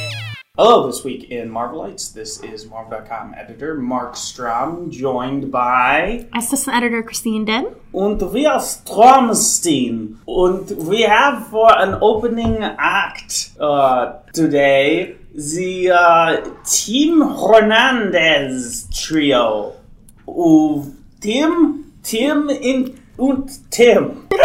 Hello, 0.61 0.89
this 0.89 1.05
week 1.05 1.31
in 1.31 1.49
Marvelites. 1.51 2.13
This 2.13 2.43
is 2.43 2.67
Marvel.com 2.69 3.33
editor 3.37 3.77
Mark 3.77 4.17
Strom, 4.17 4.91
joined 4.91 5.53
by 5.53 6.27
Assistant 6.35 6.77
Editor 6.77 7.01
Christine 7.01 7.47
Dinh. 7.47 7.77
und 7.93 8.21
we 8.33 8.45
are 8.45 8.59
Stromstein. 8.59 10.17
And 10.27 10.69
we 10.89 11.03
have 11.03 11.47
for 11.47 11.71
an 11.79 11.99
opening 12.03 12.59
act 12.77 13.51
uh, 13.61 14.15
today 14.33 15.15
the 15.33 15.93
uh, 15.93 16.51
Team 16.65 17.21
Hernandez 17.21 18.89
trio 18.93 19.77
of 20.27 20.93
Tim, 21.21 21.93
Tim, 22.03 22.51
in, 22.51 23.01
und 23.17 23.71
Tim. 23.71 24.27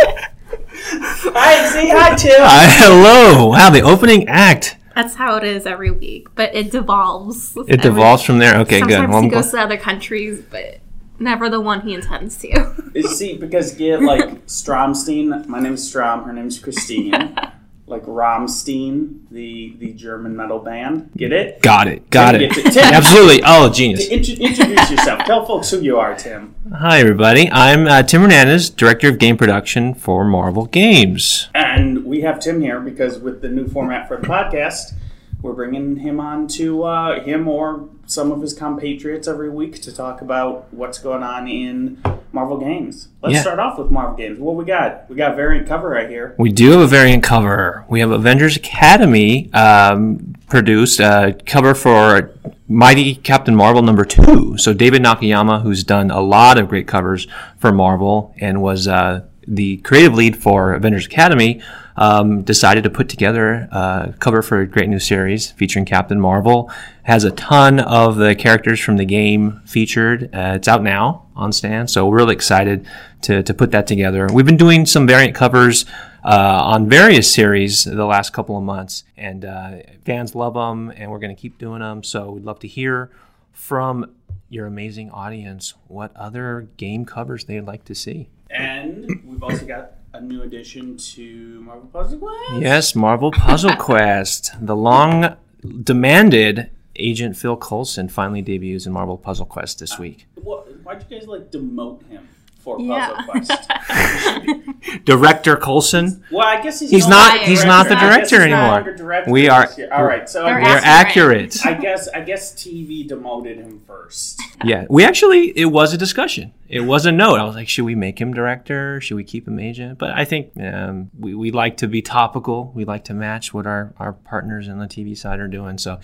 Hi, 1.35 1.67
say 1.69 1.89
hi, 1.89 2.13
Tim. 2.15 2.35
Uh, 2.37 2.67
hello! 2.69 3.47
Wow, 3.47 3.71
the 3.71 3.81
opening 3.81 4.27
act. 4.27 4.77
That's 4.95 5.15
how 5.15 5.37
it 5.37 5.43
is 5.43 5.65
every 5.65 5.91
week, 5.91 6.27
but 6.35 6.53
it 6.55 6.71
devolves. 6.71 7.55
It 7.67 7.81
devolves 7.81 8.23
from 8.23 8.37
there. 8.39 8.57
Okay, 8.61 8.79
good. 8.81 8.91
Sometimes 8.91 9.11
Well, 9.13 9.21
he 9.23 9.29
goes 9.29 9.51
to 9.51 9.59
other 9.59 9.77
countries, 9.77 10.41
but 10.49 10.79
never 11.19 11.49
the 11.49 11.59
one 11.61 11.81
he 11.81 11.93
intends 11.93 12.37
to. 12.39 12.73
You 12.93 13.03
see, 13.03 13.37
because 13.37 13.73
get 13.73 14.01
like 14.01 14.45
Stromstein, 14.47 15.47
my 15.47 15.59
name's 15.59 15.87
Strom, 15.87 16.23
her 16.25 16.33
name's 16.33 16.59
Christine. 16.59 17.11
like 17.85 18.03
Rammstein, 18.05 19.19
the 19.29 19.75
the 19.79 19.93
German 19.93 20.35
metal 20.35 20.59
band. 20.59 21.09
Get 21.17 21.33
it? 21.33 21.61
got 21.61 21.87
it. 21.87 22.09
Got 22.09 22.31
Tim 22.33 22.41
it. 22.43 22.53
gets 22.53 22.75
Tim, 22.75 22.83
Absolutely. 22.93 23.41
Oh, 23.45 23.69
genius. 23.69 24.07
int- 24.07 24.29
introduce 24.29 24.89
yourself. 24.89 25.19
Tell 25.25 25.45
folks 25.45 25.69
who 25.69 25.81
you 25.81 25.97
are, 25.97 26.15
Tim. 26.15 26.55
Hi, 26.73 26.99
everybody. 26.99 27.49
I'm 27.51 27.87
uh, 27.87 28.03
Tim 28.03 28.21
Hernandez, 28.21 28.69
Director 28.69 29.09
of 29.09 29.19
Game 29.19 29.37
Production 29.37 29.93
for 29.93 30.23
Marvel 30.23 30.65
Games. 30.67 31.49
And 31.53 32.02
we 32.13 32.21
have 32.21 32.39
Tim 32.39 32.61
here 32.61 32.79
because 32.79 33.17
with 33.17 33.41
the 33.41 33.49
new 33.49 33.67
format 33.67 34.07
for 34.07 34.17
the 34.17 34.27
podcast, 34.27 34.93
we're 35.41 35.53
bringing 35.53 35.95
him 35.97 36.19
on 36.19 36.47
to 36.49 36.83
uh, 36.83 37.23
him 37.23 37.47
or 37.47 37.89
some 38.05 38.31
of 38.31 38.39
his 38.39 38.53
compatriots 38.53 39.27
every 39.27 39.49
week 39.49 39.81
to 39.81 39.91
talk 39.91 40.21
about 40.21 40.71
what's 40.71 40.99
going 40.99 41.23
on 41.23 41.47
in 41.47 41.97
Marvel 42.31 42.59
games. 42.59 43.07
Let's 43.23 43.33
Yeah. 43.33 43.41
start 43.41 43.57
off 43.57 43.79
with 43.79 43.89
Marvel 43.89 44.15
games. 44.15 44.37
What 44.37 44.53
we 44.55 44.63
got? 44.63 45.09
We 45.09 45.15
got 45.15 45.35
variant 45.35 45.67
cover 45.67 45.89
right 45.89 46.07
here. 46.07 46.35
We 46.37 46.51
do 46.51 46.69
have 46.69 46.81
a 46.81 46.87
variant 46.87 47.23
cover. 47.23 47.83
We 47.89 47.99
have 48.01 48.11
Avengers 48.11 48.55
Academy 48.57 49.51
um, 49.53 50.35
produced 50.47 50.99
a 50.99 51.35
cover 51.47 51.73
for 51.73 52.29
Mighty 52.67 53.15
Captain 53.15 53.55
Marvel 53.55 53.81
number 53.81 54.05
two. 54.05 54.55
So 54.59 54.71
David 54.71 55.01
Nakayama, 55.01 55.63
who's 55.63 55.83
done 55.83 56.11
a 56.11 56.21
lot 56.21 56.59
of 56.59 56.69
great 56.69 56.85
covers 56.85 57.25
for 57.57 57.71
Marvel 57.71 58.35
and 58.39 58.61
was 58.61 58.87
uh, 58.87 59.21
the 59.47 59.77
creative 59.77 60.13
lead 60.13 60.41
for 60.41 60.73
Avengers 60.73 61.05
Academy, 61.05 61.61
um, 61.95 62.41
decided 62.41 62.83
to 62.83 62.89
put 62.89 63.09
together 63.09 63.67
a 63.71 64.13
cover 64.19 64.41
for 64.41 64.61
a 64.61 64.67
great 64.67 64.89
new 64.89 64.99
series 64.99 65.51
featuring 65.51 65.85
Captain 65.85 66.19
Marvel. 66.19 66.71
Has 67.03 67.23
a 67.23 67.31
ton 67.31 67.79
of 67.79 68.15
the 68.15 68.35
characters 68.35 68.79
from 68.79 68.97
the 68.97 69.05
game 69.05 69.61
featured. 69.65 70.33
Uh, 70.33 70.53
it's 70.55 70.67
out 70.67 70.81
now 70.81 71.27
on 71.35 71.51
stand, 71.51 71.89
so 71.89 72.07
we're 72.07 72.17
really 72.17 72.33
excited 72.33 72.87
to, 73.23 73.43
to 73.43 73.53
put 73.53 73.71
that 73.71 73.87
together. 73.87 74.27
We've 74.31 74.45
been 74.45 74.57
doing 74.57 74.85
some 74.85 75.05
variant 75.05 75.35
covers 75.35 75.85
uh, 76.23 76.61
on 76.63 76.87
various 76.89 77.31
series 77.31 77.83
the 77.83 78.05
last 78.05 78.31
couple 78.31 78.57
of 78.57 78.63
months, 78.63 79.03
and 79.17 79.45
uh, 79.45 79.77
fans 80.05 80.35
love 80.35 80.53
them, 80.53 80.91
and 80.95 81.11
we're 81.11 81.19
going 81.19 81.35
to 81.35 81.41
keep 81.41 81.57
doing 81.57 81.81
them. 81.81 82.03
So 82.03 82.31
we'd 82.31 82.45
love 82.45 82.59
to 82.59 82.67
hear 82.67 83.11
from 83.51 84.15
your 84.49 84.65
amazing 84.65 85.09
audience 85.11 85.73
what 85.87 86.15
other 86.15 86.67
game 86.77 87.05
covers 87.05 87.45
they'd 87.45 87.61
like 87.61 87.85
to 87.85 87.95
see. 87.95 88.29
And 88.53 89.21
we've 89.25 89.43
also 89.43 89.65
got 89.65 89.93
a 90.13 90.21
new 90.21 90.43
addition 90.43 90.97
to 90.97 91.61
Marvel 91.61 91.87
Puzzle 91.87 92.19
Quest. 92.19 92.61
Yes, 92.61 92.95
Marvel 92.95 93.31
Puzzle 93.31 93.75
Quest, 93.75 94.51
the 94.61 94.75
long 94.75 95.35
demanded 95.83 96.69
Agent 96.95 97.35
Phil 97.35 97.57
Coulson 97.57 98.09
finally 98.09 98.41
debuts 98.41 98.85
in 98.85 98.93
Marvel 98.93 99.17
Puzzle 99.17 99.45
Quest 99.45 99.79
this 99.79 99.93
uh, 99.93 100.01
week. 100.01 100.27
What, 100.35 100.67
why'd 100.83 101.03
you 101.09 101.17
guys 101.17 101.27
like 101.27 101.51
demote 101.51 102.07
him 102.07 102.27
for 102.63 102.79
Yeah. 102.79 103.13
Puzzle 103.27 103.45
Quest? 103.45 105.03
Director 105.05 105.55
Coulson. 105.55 106.23
well, 106.31 106.45
I 106.47 106.61
guess 106.61 106.79
he's, 106.79 106.89
He's 106.89 107.07
no 107.07 107.15
not. 107.17 107.29
longer 107.35 107.45
He's 107.49 107.65
not 107.65 107.89
the 107.89 107.95
director 107.95 108.41
anymore. 108.41 108.93
director 108.93 109.31
We 109.31 109.49
are. 109.49 109.67
All 109.91 110.03
right, 110.03 110.27
so 110.29 110.43
They're 110.43 110.55
We're 110.55 110.61
guess, 110.61 110.83
accurate. 110.83 111.65
I 111.65 111.73
guess 111.73 112.07
I 112.09 112.21
guess 112.21 112.53
TV 112.53 113.07
demoted 113.07 113.57
him 113.57 113.81
first. 113.85 114.41
Yeah, 114.65 114.85
we 114.89 115.03
actually 115.03 115.49
it 115.57 115.65
was 115.65 115.93
a 115.93 115.97
discussion. 115.97 116.53
It 116.69 116.81
was 116.81 117.05
a 117.05 117.11
note. 117.11 117.37
I 117.37 117.43
was 117.43 117.55
like, 117.55 117.67
should 117.67 117.83
we 117.83 117.95
make 117.95 118.19
him 118.21 118.33
director? 118.33 119.01
Should 119.01 119.15
we 119.15 119.25
keep 119.25 119.45
him 119.45 119.59
agent? 119.59 119.99
But 119.99 120.11
I 120.11 120.23
think 120.23 120.51
um, 120.57 121.11
we 121.19 121.35
we 121.35 121.51
like 121.51 121.75
to 121.77 121.87
be 121.87 122.01
topical. 122.01 122.71
We 122.73 122.85
like 122.85 123.03
to 123.05 123.13
match 123.13 123.53
what 123.53 123.67
our, 123.67 123.93
our 123.97 124.13
partners 124.13 124.69
on 124.69 124.79
the 124.79 124.85
TV 124.85 125.17
side 125.17 125.39
are 125.41 125.49
doing. 125.49 125.77
So, 125.77 125.99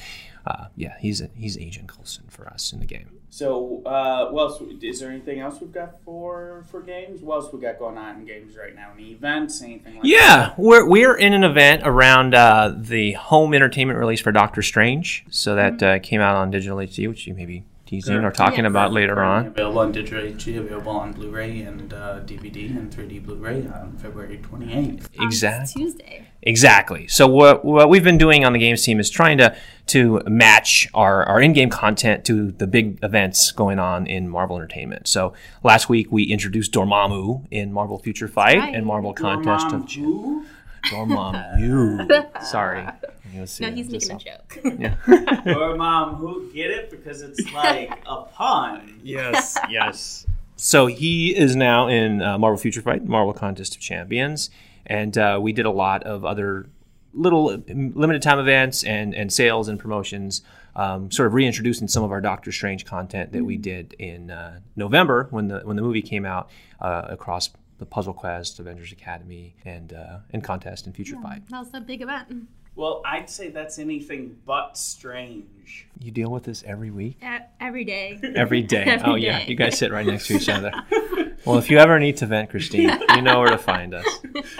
uh, 0.45 0.65
yeah, 0.76 0.95
he's 0.99 1.23
he's 1.36 1.57
Agent 1.57 1.88
Coulson 1.88 2.26
for 2.27 2.48
us 2.48 2.73
in 2.73 2.81
the 2.81 2.86
game. 2.86 3.11
So, 3.31 3.84
uh, 3.85 4.31
what 4.31 4.43
else? 4.43 4.61
Is 4.81 4.99
there 4.99 5.11
anything 5.11 5.39
else 5.39 5.61
we've 5.61 5.72
got 5.72 6.01
for 6.03 6.65
for 6.72 6.81
games? 6.81 7.22
What 7.22 7.43
else 7.43 7.53
we 7.53 7.60
got 7.60 7.77
going 7.77 7.97
on 7.97 8.18
in 8.18 8.26
games 8.26 8.57
right 8.57 8.76
now? 8.76 8.91
Any 8.97 9.11
events? 9.11 9.61
Anything 9.61 9.95
like 9.95 10.01
that? 10.01 10.07
Yeah, 10.07 10.53
we're 10.57 10.88
we're 10.88 11.15
in 11.15 11.34
an 11.34 11.43
event 11.43 11.84
around 11.85 12.34
uh, 12.34 12.73
the 12.76 13.14
home 13.14 13.53
entertainment 13.53 13.99
release 13.99 14.19
for 14.19 14.31
Doctor 14.31 14.64
Strange. 14.64 15.26
So 15.30 15.56
that 15.56 15.84
uh, 15.84 15.99
came 15.99 16.22
out 16.22 16.35
on 16.35 16.49
digital 16.49 16.77
HD, 16.77 17.07
which 17.07 17.27
you 17.27 17.35
may 17.35 17.45
be 17.89 17.97
teasing 17.97 18.23
or 18.23 18.31
talking 18.31 18.63
Yes. 18.63 18.69
about 18.71 18.93
later 18.93 19.21
on. 19.23 19.47
Available 19.47 19.79
on 19.79 19.91
digital 19.91 20.23
HD, 20.23 20.57
available 20.57 20.91
on 20.91 21.11
Blu-ray 21.13 21.61
and 21.61 21.93
uh, 21.93 22.19
DVD 22.25 22.69
and 22.69 22.91
3D 22.91 23.25
Blu-ray 23.25 23.67
on 23.67 23.95
February 23.97 24.37
28th. 24.39 25.07
On 25.19 25.25
Exactly. 25.25 25.83
Tuesday. 25.83 26.25
Exactly. 26.41 27.05
So 27.07 27.27
what 27.27 27.65
what 27.65 27.89
we've 27.89 28.03
been 28.03 28.17
doing 28.17 28.45
on 28.45 28.53
the 28.53 28.59
games 28.59 28.81
team 28.83 28.99
is 28.99 29.09
trying 29.09 29.37
to 29.39 29.53
to 29.87 30.21
match 30.25 30.87
our, 30.93 31.25
our 31.25 31.41
in-game 31.41 31.69
content 31.69 32.23
to 32.25 32.51
the 32.51 32.65
big 32.67 32.97
events 33.03 33.51
going 33.51 33.77
on 33.77 34.07
in 34.07 34.29
Marvel 34.29 34.55
Entertainment. 34.55 35.07
So 35.07 35.33
last 35.63 35.89
week 35.89 36.11
we 36.11 36.23
introduced 36.23 36.71
Dormammu 36.71 37.47
in 37.51 37.73
Marvel 37.73 37.97
Future 37.99 38.27
Fight 38.29 38.59
right. 38.59 38.73
and 38.73 38.85
Marvel 38.85 39.13
Contest 39.13 39.69
Your 39.71 39.75
of 39.81 41.09
mom 41.09 41.35
who? 41.35 42.07
Dormammu. 42.07 42.43
Sorry. 42.43 42.87
Let's 43.35 43.60
No, 43.60 43.72
he's 43.72 43.88
just- 43.88 44.10
making 44.11 44.27
a 44.27 44.89
joke. 44.89 45.45
Your 45.45 45.76
mom 45.77 46.15
who? 46.15 46.51
Get 46.51 46.72
it? 46.72 46.89
Because 46.91 47.22
it's 47.22 47.51
like 47.53 47.91
a 48.07 48.23
pun. 48.23 48.99
Yes, 49.03 49.57
yes. 49.69 50.26
So 50.56 50.88
he 50.88 51.35
is 51.35 51.56
now 51.56 51.88
in 51.88 52.22
uh, 52.22 52.38
Marvel 52.38 52.57
Future 52.57 52.81
Fight, 52.81 53.06
Marvel 53.06 53.34
Contest 53.34 53.76
of 53.76 53.81
Champions, 53.81 54.49
and 54.85 55.18
uh, 55.18 55.39
we 55.41 55.53
did 55.53 55.65
a 55.65 55.72
lot 55.72 56.03
of 56.03 56.26
other 56.26 56.68
little 57.14 57.45
limited 57.68 58.22
time 58.22 58.39
events 58.39 58.84
and, 58.84 59.15
and 59.15 59.31
sales 59.31 59.68
and 59.68 59.80
promotions, 59.80 60.41
um, 60.76 61.10
sort 61.11 61.27
of 61.27 61.34
reintroducing 61.34 61.88
some 61.88 62.03
of 62.03 62.11
our 62.11 62.22
Doctor 62.22 62.51
Strange 62.51 62.85
content 62.85 63.31
that 63.31 63.43
we 63.43 63.57
did 63.57 63.93
in 63.99 64.30
uh, 64.31 64.60
November 64.76 65.27
when 65.31 65.47
the 65.47 65.60
when 65.61 65.76
the 65.76 65.81
movie 65.81 66.01
came 66.01 66.26
out 66.26 66.49
uh, 66.81 67.06
across 67.10 67.49
the 67.77 67.85
Puzzle 67.85 68.14
Quest, 68.14 68.60
Avengers 68.60 68.91
Academy, 68.91 69.56
and 69.64 69.93
uh, 69.93 70.18
and 70.31 70.43
Contest 70.43 70.85
and 70.85 70.95
Future 70.95 71.15
Fight. 71.22 71.41
That 71.49 71.60
was 71.60 71.69
a 71.73 71.80
big 71.81 72.01
event. 72.01 72.47
Well, 72.75 73.01
I'd 73.05 73.29
say 73.29 73.49
that's 73.49 73.77
anything 73.77 74.37
but 74.45 74.77
strange. 74.77 75.87
You 75.99 76.11
deal 76.11 76.31
with 76.31 76.43
this 76.43 76.63
every 76.65 76.91
week. 76.91 77.17
E- 77.21 77.37
Every 77.59 77.83
day. 77.83 78.19
Every 78.35 78.61
day. 78.61 78.83
Every 78.83 79.11
oh 79.11 79.15
yeah, 79.15 79.39
you 79.45 79.55
guys 79.55 79.77
sit 79.77 79.91
right 79.91 80.05
next 80.05 80.27
to 80.27 80.35
each 80.35 80.47
other. 80.49 80.71
well, 81.45 81.57
if 81.57 81.69
you 81.69 81.77
ever 81.77 81.99
need 81.99 82.17
to 82.17 82.25
vent, 82.25 82.49
Christine, 82.49 82.89
you 83.15 83.21
know 83.21 83.39
where 83.39 83.49
to 83.49 83.57
find 83.57 83.93
us 83.93 84.05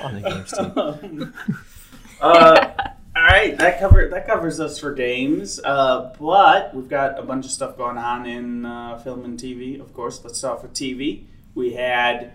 on 0.02 0.22
the 0.22 0.30
games 0.30 0.52
team. 0.52 1.34
Uh, 2.22 2.74
all 3.16 3.24
right, 3.24 3.58
that 3.58 3.80
cover 3.80 4.08
that 4.10 4.28
covers 4.28 4.60
us 4.60 4.78
for 4.80 4.94
games. 4.94 5.60
Uh, 5.64 6.14
but 6.20 6.76
we've 6.76 6.90
got 6.90 7.18
a 7.18 7.24
bunch 7.24 7.46
of 7.46 7.52
stuff 7.52 7.78
going 7.78 7.98
on 7.98 8.26
in 8.26 8.66
uh, 8.66 8.98
film 9.00 9.24
and 9.24 9.40
TV. 9.40 9.80
Of 9.80 9.94
course, 9.94 10.22
let's 10.24 10.38
start 10.38 10.62
with 10.62 10.74
TV. 10.74 11.24
We 11.56 11.74
had. 11.74 12.34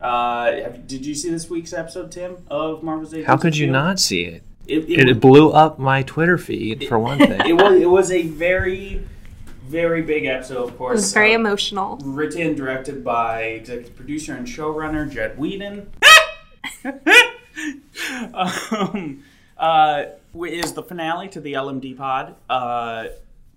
Uh, 0.00 0.52
have, 0.62 0.86
did 0.86 1.04
you 1.04 1.14
see 1.14 1.28
this 1.30 1.50
week's 1.50 1.72
episode, 1.74 2.10
Tim, 2.10 2.38
of 2.48 2.82
Marvel's 2.82 3.12
Agents 3.12 3.26
How 3.26 3.34
of 3.34 3.40
could 3.40 3.56
you 3.56 3.66
S.H.I.E.L.D.? 3.66 3.86
not 3.88 4.00
see 4.00 4.22
it? 4.22 4.42
It, 4.66 4.88
it, 4.88 5.08
It 5.08 5.20
blew 5.20 5.50
up 5.50 5.78
my 5.78 6.02
Twitter 6.02 6.38
feed 6.38 6.86
for 6.88 6.98
one 6.98 7.18
thing. 7.30 7.40
it 7.46 7.54
was 7.54 7.80
it 7.80 7.90
was 7.90 8.10
a 8.10 8.22
very 8.22 9.06
very 9.66 10.02
big 10.02 10.24
episode, 10.24 10.64
of 10.64 10.70
It 10.70 10.78
course. 10.78 10.96
was 10.96 11.12
very 11.12 11.32
uh, 11.32 11.38
emotional. 11.38 11.96
written 12.02 12.42
and 12.42 12.56
directed 12.56 13.04
by 13.04 13.42
executive 13.42 13.94
producer 13.96 14.34
and 14.34 14.46
showrunner 14.46 15.08
Jed 15.10 15.38
Whedon. 15.38 15.88
um, 18.34 19.22
uh, 19.56 20.04
is 20.44 20.72
the 20.72 20.82
finale 20.82 21.28
to 21.28 21.40
the 21.40 21.52
LMD 21.54 21.96
pod. 21.96 22.34
Uh, 22.48 23.06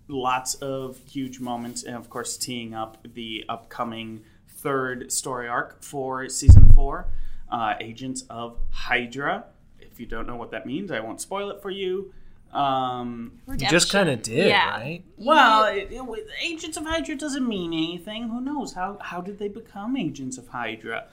lots 0.07 0.55
of 0.55 0.99
huge 1.09 1.39
moments, 1.39 1.83
and 1.83 1.95
of 1.95 2.09
course, 2.09 2.37
teeing 2.37 2.73
up 2.73 2.97
the 3.15 3.43
upcoming 3.49 4.23
third 4.47 5.11
story 5.11 5.47
arc 5.47 5.81
for 5.81 6.29
season 6.29 6.67
four, 6.73 7.07
uh, 7.51 7.73
Agents 7.79 8.23
of 8.29 8.57
Hydra. 8.71 9.45
If 9.93 9.99
you 9.99 10.05
don't 10.07 10.25
know 10.25 10.35
what 10.35 10.49
that 10.51 10.65
means, 10.65 10.91
I 10.91 10.99
won't 10.99 11.21
spoil 11.21 11.51
it 11.51 11.61
for 11.61 11.69
you. 11.69 12.11
Um, 12.51 13.39
You 13.47 13.55
just 13.67 13.91
kind 13.91 14.09
of 14.09 14.21
did, 14.21 14.47
Yeah. 14.47 14.71
right? 14.79 15.03
well, 15.17 15.65
it, 15.65 15.91
it, 15.91 16.05
with- 16.05 16.27
Agents 16.41 16.77
of 16.77 16.85
Hydra 16.85 17.15
doesn't 17.15 17.47
mean 17.47 17.73
anything. 17.73 18.29
Who 18.29 18.41
knows? 18.41 18.73
How, 18.73 18.97
how 19.01 19.21
did 19.21 19.39
they 19.39 19.47
become 19.47 19.95
Agents 19.97 20.37
of 20.37 20.47
Hydra? 20.49 21.05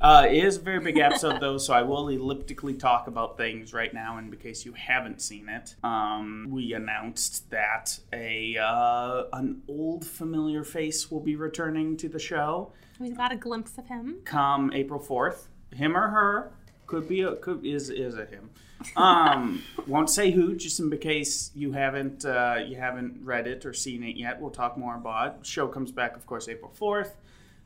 Uh, 0.00 0.26
it 0.30 0.44
is 0.44 0.56
a 0.56 0.60
very 0.60 0.78
big 0.78 0.98
episode, 0.98 1.40
though, 1.40 1.58
so 1.58 1.72
I 1.74 1.82
will 1.82 2.08
elliptically 2.08 2.74
talk 2.74 3.08
about 3.08 3.36
things 3.36 3.72
right 3.72 3.92
now. 3.92 4.16
And 4.18 4.32
in 4.32 4.38
case 4.40 4.64
you 4.64 4.72
haven't 4.74 5.20
seen 5.20 5.48
it, 5.48 5.74
um, 5.84 6.46
we 6.50 6.72
announced 6.72 7.50
that 7.50 7.98
a 8.12 8.56
uh, 8.56 9.24
an 9.32 9.62
old 9.68 10.04
familiar 10.06 10.62
face 10.62 11.10
will 11.10 11.18
be 11.20 11.34
returning 11.34 11.96
to 11.96 12.08
the 12.08 12.20
show 12.20 12.70
We 13.00 13.10
got 13.10 13.32
a 13.32 13.36
glimpse 13.36 13.76
of 13.76 13.86
him. 13.86 14.18
come 14.24 14.72
April 14.72 15.00
fourth. 15.00 15.48
Him 15.74 15.96
or 15.96 16.08
her 16.08 16.52
could 16.88 17.06
be 17.06 17.20
a 17.20 17.36
could 17.36 17.64
is 17.64 17.88
is 17.90 18.16
a 18.16 18.26
him. 18.26 18.50
Um, 18.96 19.62
won't 19.86 20.10
say 20.10 20.32
who, 20.32 20.56
just 20.56 20.80
in 20.80 20.90
case 20.98 21.52
you 21.54 21.72
haven't 21.72 22.24
uh, 22.24 22.56
you 22.66 22.76
haven't 22.76 23.20
read 23.22 23.46
it 23.46 23.64
or 23.64 23.72
seen 23.72 24.02
it 24.02 24.16
yet. 24.16 24.40
We'll 24.40 24.50
talk 24.50 24.76
more 24.76 24.96
about. 24.96 25.26
it. 25.36 25.46
Show 25.46 25.68
comes 25.68 25.92
back, 25.92 26.16
of 26.16 26.26
course, 26.26 26.48
April 26.48 26.72
fourth. 26.74 27.16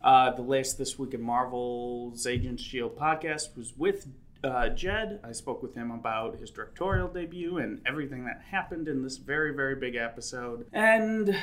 Uh, 0.03 0.33
the 0.33 0.43
latest 0.43 0.79
this 0.79 0.99
week 0.99 1.15
in 1.15 1.23
Marvel's 1.23 2.27
Agents 2.27 2.63
Shield 2.63 2.99
podcast 2.99 3.57
was 3.57 3.73
with 3.79 4.09
uh, 4.43 4.69
Jed. 4.71 5.21
I 5.23 5.31
spoke 5.31 5.63
with 5.63 5.75
him 5.75 5.93
about 5.93 6.39
his 6.39 6.51
directorial 6.51 7.07
debut 7.07 7.59
and 7.59 7.81
everything 7.87 8.25
that 8.25 8.43
happened 8.51 8.89
in 8.89 9.03
this 9.03 9.17
very 9.17 9.55
very 9.55 9.77
big 9.77 9.95
episode. 9.95 10.67
And 10.73 11.37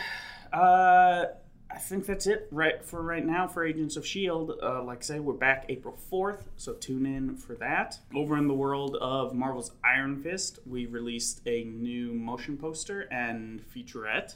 uh, 0.51 1.25
I 1.71 1.77
think 1.77 2.05
that's 2.05 2.25
it 2.25 2.47
right 2.51 2.83
for 2.83 3.01
right 3.01 3.25
now 3.25 3.47
for 3.47 3.63
Agents 3.65 3.95
of 3.95 4.05
Shield. 4.05 4.53
Uh, 4.61 4.81
like 4.83 4.99
I 4.99 5.01
say, 5.01 5.19
we're 5.19 5.33
back 5.33 5.65
April 5.69 5.95
fourth, 6.09 6.49
so 6.57 6.73
tune 6.73 7.05
in 7.05 7.35
for 7.35 7.53
that. 7.55 7.99
Over 8.15 8.37
in 8.37 8.47
the 8.47 8.53
world 8.53 8.95
of 8.99 9.33
Marvel's 9.35 9.71
Iron 9.83 10.17
Fist, 10.17 10.59
we 10.65 10.87
released 10.87 11.41
a 11.45 11.63
new 11.65 12.13
motion 12.13 12.57
poster 12.57 13.01
and 13.11 13.61
featurette 13.73 14.35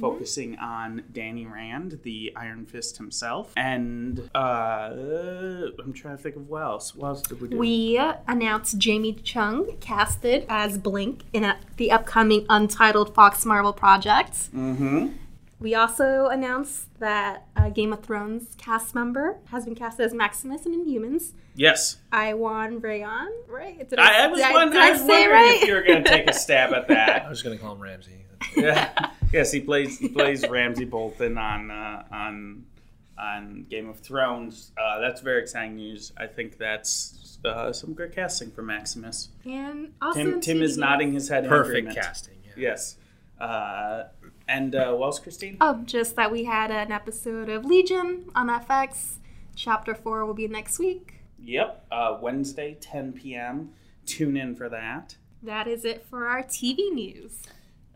focusing 0.00 0.58
on 0.58 1.04
Danny 1.12 1.46
Rand, 1.46 2.00
the 2.02 2.32
Iron 2.36 2.66
Fist 2.66 2.96
himself. 2.96 3.52
And 3.56 4.28
uh, 4.34 4.90
I'm 5.78 5.92
trying 5.94 6.16
to 6.16 6.22
think 6.22 6.36
of 6.36 6.48
what 6.48 6.62
else. 6.62 6.94
What 6.94 7.08
else 7.08 7.22
did 7.22 7.40
we 7.40 7.48
do? 7.48 7.58
We 7.58 8.00
announced 8.26 8.78
Jamie 8.78 9.14
Chung 9.14 9.76
casted 9.80 10.44
as 10.48 10.78
Blink 10.78 11.22
in 11.32 11.44
a, 11.44 11.58
the 11.76 11.92
upcoming 11.92 12.44
untitled 12.48 13.14
Fox 13.14 13.46
Marvel 13.46 13.72
project. 13.72 14.32
mm-hmm. 14.54 15.08
We 15.62 15.74
also 15.76 16.26
announced 16.26 16.88
that 16.98 17.46
a 17.56 17.70
Game 17.70 17.92
of 17.92 18.00
Thrones 18.02 18.54
cast 18.58 18.94
member 18.94 19.38
has 19.46 19.64
been 19.64 19.74
cast 19.76 20.00
as 20.00 20.12
Maximus 20.12 20.66
in 20.66 20.72
Inhumans. 20.84 21.32
Yes. 21.54 21.98
Iwan 22.12 22.80
Rheon, 22.80 23.28
right? 23.48 23.88
Did 23.88 23.98
I, 24.00 24.24
I 24.24 24.26
was, 24.26 24.40
did 24.40 24.48
I- 24.48 24.52
wondering, 24.52 24.72
did 24.72 24.82
I 24.82 24.88
I 24.88 24.90
was 24.90 25.00
say 25.00 25.06
wondering 25.06 25.30
right? 25.32 25.62
if 25.62 25.68
you 25.68 25.74
were 25.74 25.82
going 25.82 26.02
to 26.04 26.10
take 26.10 26.28
a 26.28 26.32
stab 26.34 26.72
at 26.72 26.88
that. 26.88 27.24
I 27.24 27.28
was 27.28 27.42
going 27.42 27.56
to 27.56 27.62
call 27.62 27.74
him 27.74 27.80
Ramsay. 27.80 28.24
yeah. 28.56 29.10
Yes, 29.32 29.50
he 29.50 29.60
plays 29.60 29.98
he 29.98 30.08
plays 30.10 30.46
Ramsay 30.46 30.84
Bolton 30.84 31.38
on 31.38 31.70
uh, 31.70 32.02
on 32.12 32.66
on 33.16 33.64
Game 33.70 33.88
of 33.88 33.98
Thrones. 34.00 34.72
Uh, 34.76 35.00
that's 35.00 35.22
very 35.22 35.40
exciting 35.40 35.76
news. 35.76 36.12
I 36.18 36.26
think 36.26 36.58
that's 36.58 37.38
uh, 37.42 37.72
some 37.72 37.94
good 37.94 38.12
casting 38.14 38.50
for 38.50 38.60
Maximus. 38.60 39.30
And 39.46 39.94
also 40.02 40.18
Tim 40.22 40.40
Tim 40.42 40.62
is 40.62 40.76
nodding 40.76 41.14
his 41.14 41.30
head. 41.30 41.44
in 41.44 41.48
Perfect 41.48 41.78
agreement. 41.78 41.96
casting. 41.96 42.34
Yeah. 42.44 42.52
Yes. 42.58 42.96
And 44.52 44.74
uh, 44.74 44.92
what 44.92 45.06
else, 45.06 45.18
Christine? 45.18 45.56
Oh, 45.62 45.80
just 45.86 46.14
that 46.16 46.30
we 46.30 46.44
had 46.44 46.70
an 46.70 46.92
episode 46.92 47.48
of 47.48 47.64
Legion 47.64 48.26
on 48.34 48.48
FX. 48.48 49.14
Chapter 49.56 49.94
4 49.94 50.26
will 50.26 50.34
be 50.34 50.46
next 50.46 50.78
week. 50.78 51.22
Yep. 51.42 51.86
Uh, 51.90 52.18
Wednesday, 52.20 52.76
10 52.78 53.14
p.m. 53.14 53.70
Tune 54.04 54.36
in 54.36 54.54
for 54.54 54.68
that. 54.68 55.16
That 55.42 55.66
is 55.66 55.86
it 55.86 56.04
for 56.04 56.26
our 56.26 56.42
TV 56.42 56.92
news. 56.92 57.42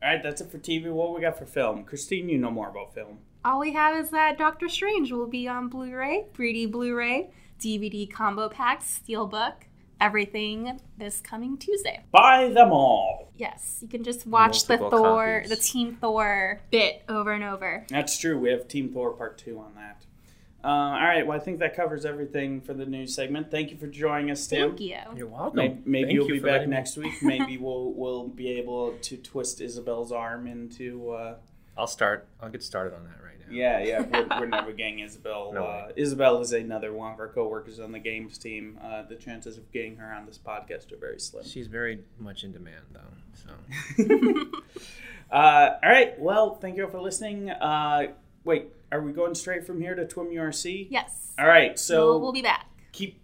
All 0.03 0.09
right, 0.09 0.23
that's 0.23 0.41
it 0.41 0.51
for 0.51 0.59
TV. 0.59 0.91
What 0.91 1.15
we 1.15 1.21
got 1.21 1.39
for 1.39 1.45
film? 1.45 1.85
Christine, 1.85 2.31
you 2.31 2.39
know 2.39 2.51
more 2.51 2.71
about 2.71 2.95
film. 2.95 3.19
All 3.45 3.61
we 3.61 3.75
have 3.75 3.95
is 3.95 4.09
that 4.11 4.39
Doctor 4.39 4.71
Strange 4.71 5.13
will 5.13 5.27
be 5.27 5.47
on 5.47 5.69
Blu-ray, 5.69 6.25
3D 6.35 6.73
Blu-ray, 6.73 7.29
DVD 7.61 8.11
combo 8.11 8.49
pack, 8.49 8.83
steelbook, 8.83 9.55
everything 10.01 10.81
this 10.97 11.21
coming 11.21 11.59
Tuesday. 11.59 12.03
Buy 12.13 12.49
them 12.49 12.73
all. 12.73 13.16
Yes, 13.37 13.79
you 13.83 13.89
can 13.89 14.03
just 14.05 14.27
watch 14.27 14.69
Multiple 14.69 14.91
the 14.91 14.97
Thor, 14.97 15.41
copies. 15.43 15.51
the 15.51 15.57
Team 15.57 15.99
Thor 16.01 16.61
bit 16.71 17.03
over 17.09 17.33
and 17.33 17.45
over. 17.45 17.85
That's 17.89 18.19
true. 18.19 18.39
We 18.39 18.51
have 18.51 18.67
Team 18.69 18.91
Thor 18.93 19.13
Part 19.13 19.39
2 19.39 19.59
on 19.59 19.75
that. 19.77 20.05
Uh, 20.65 20.69
all 20.69 20.91
right, 21.05 21.25
well, 21.27 21.37
I 21.39 21.41
think 21.41 21.61
that 21.61 21.77
covers 21.77 22.05
everything 22.05 22.61
for 22.61 22.75
the 22.75 22.87
news 22.87 23.15
segment. 23.15 23.51
Thank 23.51 23.71
you 23.71 23.77
for 23.77 23.87
joining 23.87 24.31
us, 24.33 24.47
Tim. 24.49 24.71
Thank 24.71 24.81
you. 24.81 24.97
You're 25.15 25.29
welcome. 25.29 25.57
Maybe, 25.57 25.81
maybe 25.85 26.15
you'll 26.15 26.27
you 26.27 26.35
be 26.35 26.39
back 26.41 26.53
letting 26.53 26.71
me- 26.71 26.77
next 26.77 26.97
week. 26.97 27.13
Maybe 27.23 27.57
we'll 27.57 27.93
we'll 27.93 28.27
be 28.27 28.49
able 28.53 28.95
to 29.03 29.17
twist 29.17 29.61
Isabel's 29.61 30.11
arm 30.11 30.47
into. 30.49 31.11
Uh, 31.11 31.37
I'll 31.79 31.87
start. 31.87 32.27
I'll 32.41 32.49
get 32.49 32.63
started 32.65 32.95
on 32.97 33.05
that 33.05 33.11
right 33.11 33.21
now. 33.23 33.26
Yeah, 33.51 33.81
yeah, 33.81 34.01
we're, 34.03 34.41
we're 34.41 34.47
never 34.49 34.73
getting 34.73 35.01
Isabel. 35.01 35.53
No 35.53 35.65
uh, 35.65 35.87
way. 35.89 35.93
Isabel 35.97 36.41
is 36.41 36.53
another 36.53 36.93
one 36.93 37.13
of 37.13 37.21
our 37.21 37.29
coworkers 37.29 37.81
on 37.81 37.93
the 37.93 37.99
games 37.99 38.39
team. 38.39 38.79
Uh, 38.83 39.03
the 39.03 39.17
chances 39.17 39.59
of 39.59 39.71
getting 39.73 39.97
her 39.97 40.13
on 40.13 40.27
this 40.27 40.39
podcast 40.39 40.93
are 40.93 40.99
very 40.99 41.21
slim. 41.21 41.45
She's 41.45 41.67
very 41.67 42.01
much 42.19 42.45
in 42.45 42.53
demand, 42.53 42.85
though. 42.93 43.01
So 43.35 44.51
Uh, 45.31 45.79
all 45.83 45.91
right. 45.91 46.19
Well, 46.19 46.55
thank 46.55 46.77
you 46.77 46.85
all 46.85 46.91
for 46.91 47.01
listening. 47.01 47.51
Uh, 47.51 48.09
wait, 48.45 48.69
are 48.93 49.01
we 49.01 49.13
going 49.13 49.35
straight 49.35 49.67
from 49.67 49.81
here 49.81 49.95
to 49.95 50.05
Twim 50.05 50.33
URC? 50.33 50.87
Yes. 50.91 51.33
All 51.39 51.47
right. 51.47 51.79
So 51.79 52.07
we'll, 52.07 52.21
we'll 52.21 52.33
be 52.33 52.43
back. 52.43 52.67
keep 52.93 53.21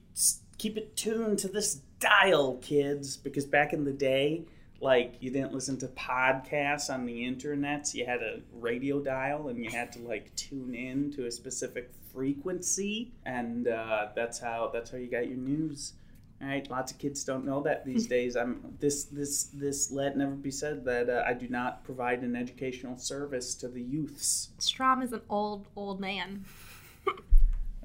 keep 0.58 0.76
it 0.76 0.96
tuned 0.96 1.38
to 1.40 1.48
this 1.48 1.80
dial, 2.00 2.56
kids, 2.56 3.16
because 3.16 3.46
back 3.46 3.72
in 3.72 3.84
the 3.84 3.92
day, 3.92 4.44
like 4.82 5.14
you 5.20 5.30
didn't 5.30 5.54
listen 5.54 5.78
to 5.78 5.86
podcasts 5.88 6.92
on 6.92 7.06
the 7.06 7.24
internet. 7.24 7.94
You 7.94 8.04
had 8.04 8.20
a 8.20 8.40
radio 8.52 9.00
dial, 9.00 9.48
and 9.48 9.64
you 9.64 9.70
had 9.70 9.92
to 9.92 10.00
like 10.00 10.34
tune 10.34 10.74
in 10.74 11.12
to 11.12 11.26
a 11.26 11.30
specific 11.30 11.92
frequency, 12.12 13.12
and 13.24 13.68
uh, 13.68 14.08
that's 14.14 14.40
how 14.40 14.70
that's 14.72 14.90
how 14.90 14.98
you 14.98 15.08
got 15.08 15.28
your 15.28 15.38
news. 15.38 15.94
All 16.42 16.48
right, 16.48 16.68
lots 16.68 16.90
of 16.90 16.98
kids 16.98 17.22
don't 17.22 17.44
know 17.44 17.62
that 17.62 17.86
these 17.86 18.06
days. 18.16 18.34
I'm 18.34 18.76
this 18.80 19.04
this 19.04 19.44
this 19.54 19.92
let 19.92 20.16
never 20.16 20.32
be 20.32 20.50
said 20.50 20.84
that 20.84 21.08
uh, 21.08 21.22
I 21.24 21.34
do 21.34 21.48
not 21.48 21.84
provide 21.84 22.22
an 22.22 22.34
educational 22.34 22.98
service 22.98 23.54
to 23.56 23.68
the 23.68 23.80
youths. 23.80 24.50
Strom 24.58 25.00
is 25.00 25.12
an 25.12 25.22
old, 25.30 25.68
old 25.76 26.00
man. 26.00 26.44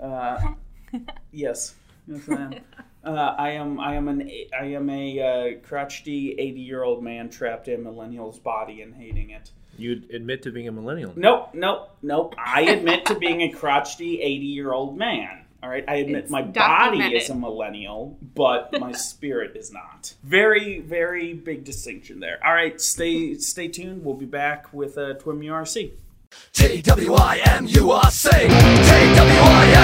Uh, 0.01 0.39
yes, 1.31 1.75
yes, 2.07 2.27
I 2.27 2.33
am. 2.33 2.53
Uh, 3.07 3.35
I 3.37 3.51
am. 3.51 3.79
I 3.79 3.95
am 3.95 4.09
an. 4.09 4.29
I 4.59 4.65
am 4.65 4.89
a 4.89 5.19
uh, 5.19 5.59
crotchety 5.67 6.35
eighty-year-old 6.37 7.01
man 7.01 7.29
trapped 7.29 7.69
in 7.69 7.79
a 7.79 7.83
millennial's 7.83 8.37
body 8.37 8.81
and 8.81 8.93
hating 8.93 9.29
it. 9.29 9.51
you'd 9.77 10.11
admit 10.11 10.43
to 10.43 10.51
being 10.51 10.67
a 10.67 10.71
millennial. 10.73 11.13
Nope, 11.15 11.51
nope, 11.53 11.95
nope. 12.01 12.35
I 12.37 12.61
admit 12.63 13.05
to 13.05 13.15
being 13.15 13.41
a 13.43 13.49
crotchety 13.49 14.21
eighty-year-old 14.21 14.97
man. 14.97 15.45
All 15.63 15.69
right, 15.69 15.85
I 15.87 15.95
admit 15.95 16.23
It's 16.25 16.31
my 16.31 16.41
body 16.43 16.99
is 17.15 17.29
a 17.29 17.35
millennial, 17.35 18.17
but 18.35 18.77
my 18.79 18.91
spirit 19.09 19.55
is 19.55 19.71
not. 19.71 20.13
Very, 20.23 20.81
very 20.81 21.33
big 21.33 21.63
distinction 21.63 22.19
there. 22.19 22.39
All 22.45 22.53
right, 22.53 22.79
stay 22.79 23.35
stay 23.35 23.67
tuned. 23.69 24.03
We'll 24.03 24.15
be 24.15 24.25
back 24.25 24.71
with 24.73 24.97
uh, 24.97 25.13
Twim 25.15 25.39
URC. 25.43 25.93
T-W-I-M-U-R-C 26.51 28.29
T-W-I-M-U-R-C 28.29 28.29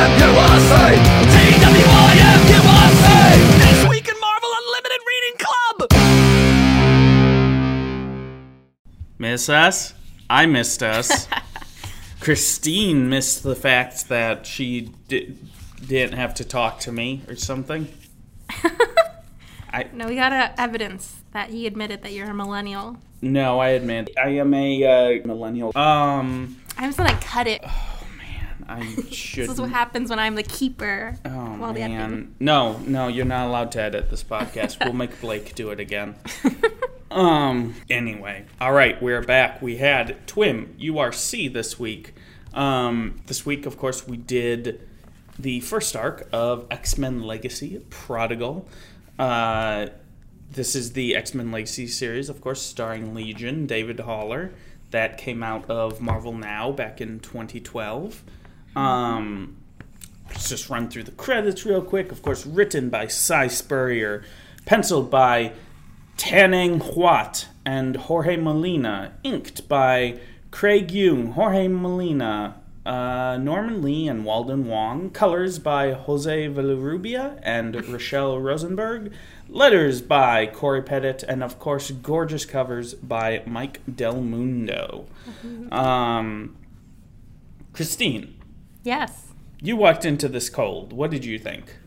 T-W-I-M-U-R-C 0.04 1.33
Miss 9.24 9.48
us? 9.48 9.94
I 10.30 10.48
missed 10.48 10.84
us. 10.84 11.30
Christine 12.20 13.08
missed 13.08 13.42
the 13.42 13.56
fact 13.56 14.10
that 14.10 14.46
she 14.46 14.92
di- 15.08 15.38
didn't 15.88 16.18
have 16.18 16.34
to 16.34 16.44
talk 16.44 16.82
to 16.82 16.92
me 16.92 17.22
or 17.30 17.38
something. 17.38 17.88
I, 19.72 19.86
No, 19.94 20.08
we 20.08 20.16
got 20.16 20.54
evidence 20.58 21.22
that 21.32 21.52
he 21.52 21.66
admitted 21.66 22.04
that 22.04 22.12
you're 22.12 22.32
a 22.32 22.34
millennial. 22.34 22.98
No, 23.22 23.62
I 23.62 23.70
admit 23.70 24.10
I 24.22 24.28
am 24.28 24.54
a 24.54 24.84
uh, 25.22 25.26
millennial. 25.26 25.72
Um, 25.74 26.62
I'm 26.78 26.90
just 26.90 26.98
gonna 26.98 27.18
cut 27.22 27.48
it. 27.48 27.64
Oh 27.74 28.08
man, 28.18 28.66
I 28.68 29.10
should. 29.10 29.44
This 29.48 29.54
is 29.54 29.62
what 29.62 29.70
happens 29.70 30.10
when 30.10 30.20
I'm 30.20 30.36
the 30.36 30.44
keeper. 30.44 31.16
Oh 31.24 31.30
while 31.30 31.72
the 31.72 31.80
man, 31.80 32.36
no, 32.42 32.78
no, 32.80 33.08
you're 33.08 33.24
not 33.24 33.48
allowed 33.48 33.72
to 33.74 33.82
edit 33.82 34.10
this 34.10 34.22
podcast. 34.22 34.84
we'll 34.84 34.92
make 34.92 35.22
Blake 35.22 35.56
do 35.56 35.70
it 35.70 35.80
again. 35.80 36.16
Um. 37.14 37.76
Anyway, 37.92 38.46
all 38.60 38.74
right, 38.74 39.00
we're 39.00 39.22
back. 39.22 39.62
We 39.62 39.78
had 39.78 40.26
Twim 40.26 40.74
URC 40.80 41.54
this 41.54 41.80
week. 41.80 42.16
Um. 42.56 43.22
This 43.28 43.46
week, 43.46 43.68
of 43.68 43.78
course, 43.78 44.08
we 44.08 44.18
did 44.18 44.88
the 45.38 45.60
first 45.60 45.96
arc 45.96 46.28
of 46.34 46.66
X 46.72 46.98
Men 46.98 47.22
Legacy 47.22 47.86
Prodigal. 47.92 48.68
Uh. 49.20 49.88
This 50.50 50.76
is 50.76 50.94
the 50.94 51.16
X 51.16 51.36
Men 51.36 51.52
Legacy 51.52 51.88
series, 51.88 52.30
of 52.30 52.42
course, 52.42 52.62
starring 52.62 53.14
Legion, 53.14 53.68
David 53.68 54.00
Haller, 54.00 54.52
that 54.90 55.18
came 55.18 55.44
out 55.44 55.70
of 55.70 56.02
Marvel 56.02 56.34
Now 56.34 56.72
back 56.72 57.00
in 57.00 57.20
2012. 57.20 58.24
Um, 58.76 59.58
let's 60.30 60.50
just 60.50 60.70
run 60.70 60.90
through 60.90 61.04
the 61.04 61.12
credits 61.12 61.66
real 61.66 61.82
quick. 61.82 62.12
Of 62.12 62.22
course, 62.22 62.46
written 62.46 62.90
by 62.90 63.08
Si 63.08 63.50
Spurrier, 63.50 64.24
penciled 64.66 65.10
by 65.10 65.54
Tan 66.24 66.54
Eng 66.54 66.80
Huat 66.80 67.48
and 67.66 67.98
Jorge 67.98 68.38
Molina, 68.38 69.12
inked 69.24 69.68
by 69.68 70.18
Craig 70.52 70.88
Yeung, 70.88 71.34
Jorge 71.34 71.68
Molina, 71.68 72.56
uh, 72.86 73.38
Norman 73.42 73.82
Lee, 73.82 74.08
and 74.08 74.24
Walden 74.24 74.66
Wong, 74.68 75.10
colors 75.10 75.60
by 75.60 75.92
Jose 75.92 76.48
Villarrubia 76.48 77.40
and 77.44 77.74
Rachelle 77.92 78.42
Rosenberg, 78.42 79.12
letters 79.50 80.02
by 80.02 80.46
Cory 80.46 80.82
Petit, 80.82 81.26
and 81.28 81.44
of 81.44 81.60
course, 81.60 81.92
gorgeous 81.92 82.46
covers 82.46 82.94
by 82.94 83.44
Mike 83.46 83.82
Del 83.94 84.22
Mundo. 84.22 85.06
Um, 85.74 86.56
Christine, 87.74 88.34
Yes. 88.84 89.34
you 89.62 89.76
walked 89.76 90.06
into 90.06 90.30
this 90.30 90.50
cold. 90.50 90.94
What 90.94 91.12
did 91.12 91.26
you 91.26 91.38
think? 91.38 91.78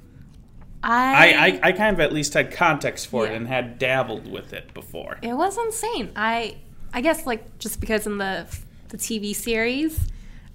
I, 0.82 1.15
I, 1.15 1.47
I, 1.47 1.61
I 1.62 1.73
kind 1.73 1.94
of 1.94 2.01
at 2.01 2.12
least 2.12 2.35
had 2.35 2.53
context 2.53 3.09
for 3.09 3.27
it 3.27 3.32
and 3.32 3.48
had 3.48 3.78
dabbled 3.78 4.31
with 4.31 4.53
it 4.53 4.73
before. 4.74 5.19
It 5.23 5.35
was 5.35 5.59
insane. 5.59 6.12
I 6.15 6.59
I 6.93 7.01
guess 7.01 7.27
like 7.27 7.59
just 7.59 7.81
because 7.81 8.07
in 8.07 8.19
the 8.19 8.47
the 8.89 8.97
TV 8.97 9.35
series, 9.35 9.98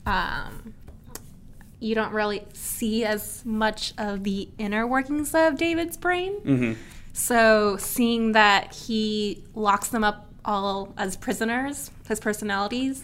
um, 0.06 0.73
you 1.80 1.95
don't 1.95 2.14
really 2.14 2.43
see 2.53 3.03
as 3.03 3.43
much 3.45 3.93
of 3.98 4.23
the 4.23 4.49
inner 4.57 4.88
workings 4.88 5.34
of 5.35 5.57
David's 5.57 5.98
brain. 5.98 6.39
Mm-hmm. 6.41 6.73
So 7.14 7.77
seeing 7.77 8.31
that 8.34 8.73
he 8.73 9.43
locks 9.53 9.89
them 9.89 10.03
up 10.03 10.31
all 10.45 10.93
as 10.98 11.18
prisoners, 11.18 11.91
his 12.07 12.19
personalities, 12.19 13.03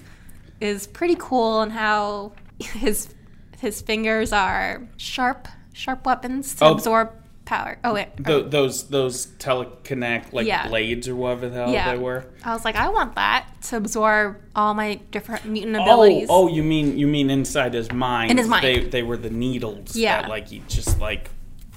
is 0.62 0.88
pretty 0.88 1.16
cool, 1.20 1.62
and 1.62 1.72
how 1.72 2.34
his 2.60 3.14
his 3.60 3.82
fingers 3.82 4.32
are 4.32 4.88
sharp, 4.98 5.48
sharp 5.78 6.06
weapons 6.06 6.56
to 6.56 6.66
Oh. 6.66 6.72
absorb 6.74 7.12
power. 7.46 7.78
Oh 7.84 7.94
wait, 7.94 8.08
Th- 8.26 8.46
those 8.50 8.90
those 8.90 9.28
teleconnect 9.40 10.34
like 10.34 10.46
Yeah. 10.48 10.68
blades 10.68 11.08
or 11.08 11.16
whatever 11.16 11.48
the 11.50 11.56
hell 11.56 11.72
Yeah. 11.72 11.92
they 11.94 11.98
were. 11.98 12.26
I 12.44 12.54
was 12.54 12.66
like, 12.66 12.76
I 12.76 12.90
want 12.90 13.16
that 13.16 13.46
to 13.70 13.78
absorb 13.78 14.38
all 14.56 14.74
my 14.74 15.00
different 15.12 15.46
mutant 15.46 15.78
Oh, 15.78 15.82
abilities. 15.84 16.28
oh, 16.30 16.48
you 16.50 16.64
mean 16.64 16.98
you 16.98 17.08
mean 17.08 17.30
inside 17.30 17.74
his 17.74 17.92
mind? 17.92 18.32
In 18.32 18.38
his 18.38 18.48
mind. 18.48 18.64
they 18.66 18.80
they 18.82 19.04
were 19.04 19.16
the 19.18 19.30
needles. 19.30 19.96
Yeah. 19.96 20.22
that, 20.24 20.30
like 20.30 20.50
he 20.50 20.62
just 20.68 21.00
like 21.00 21.30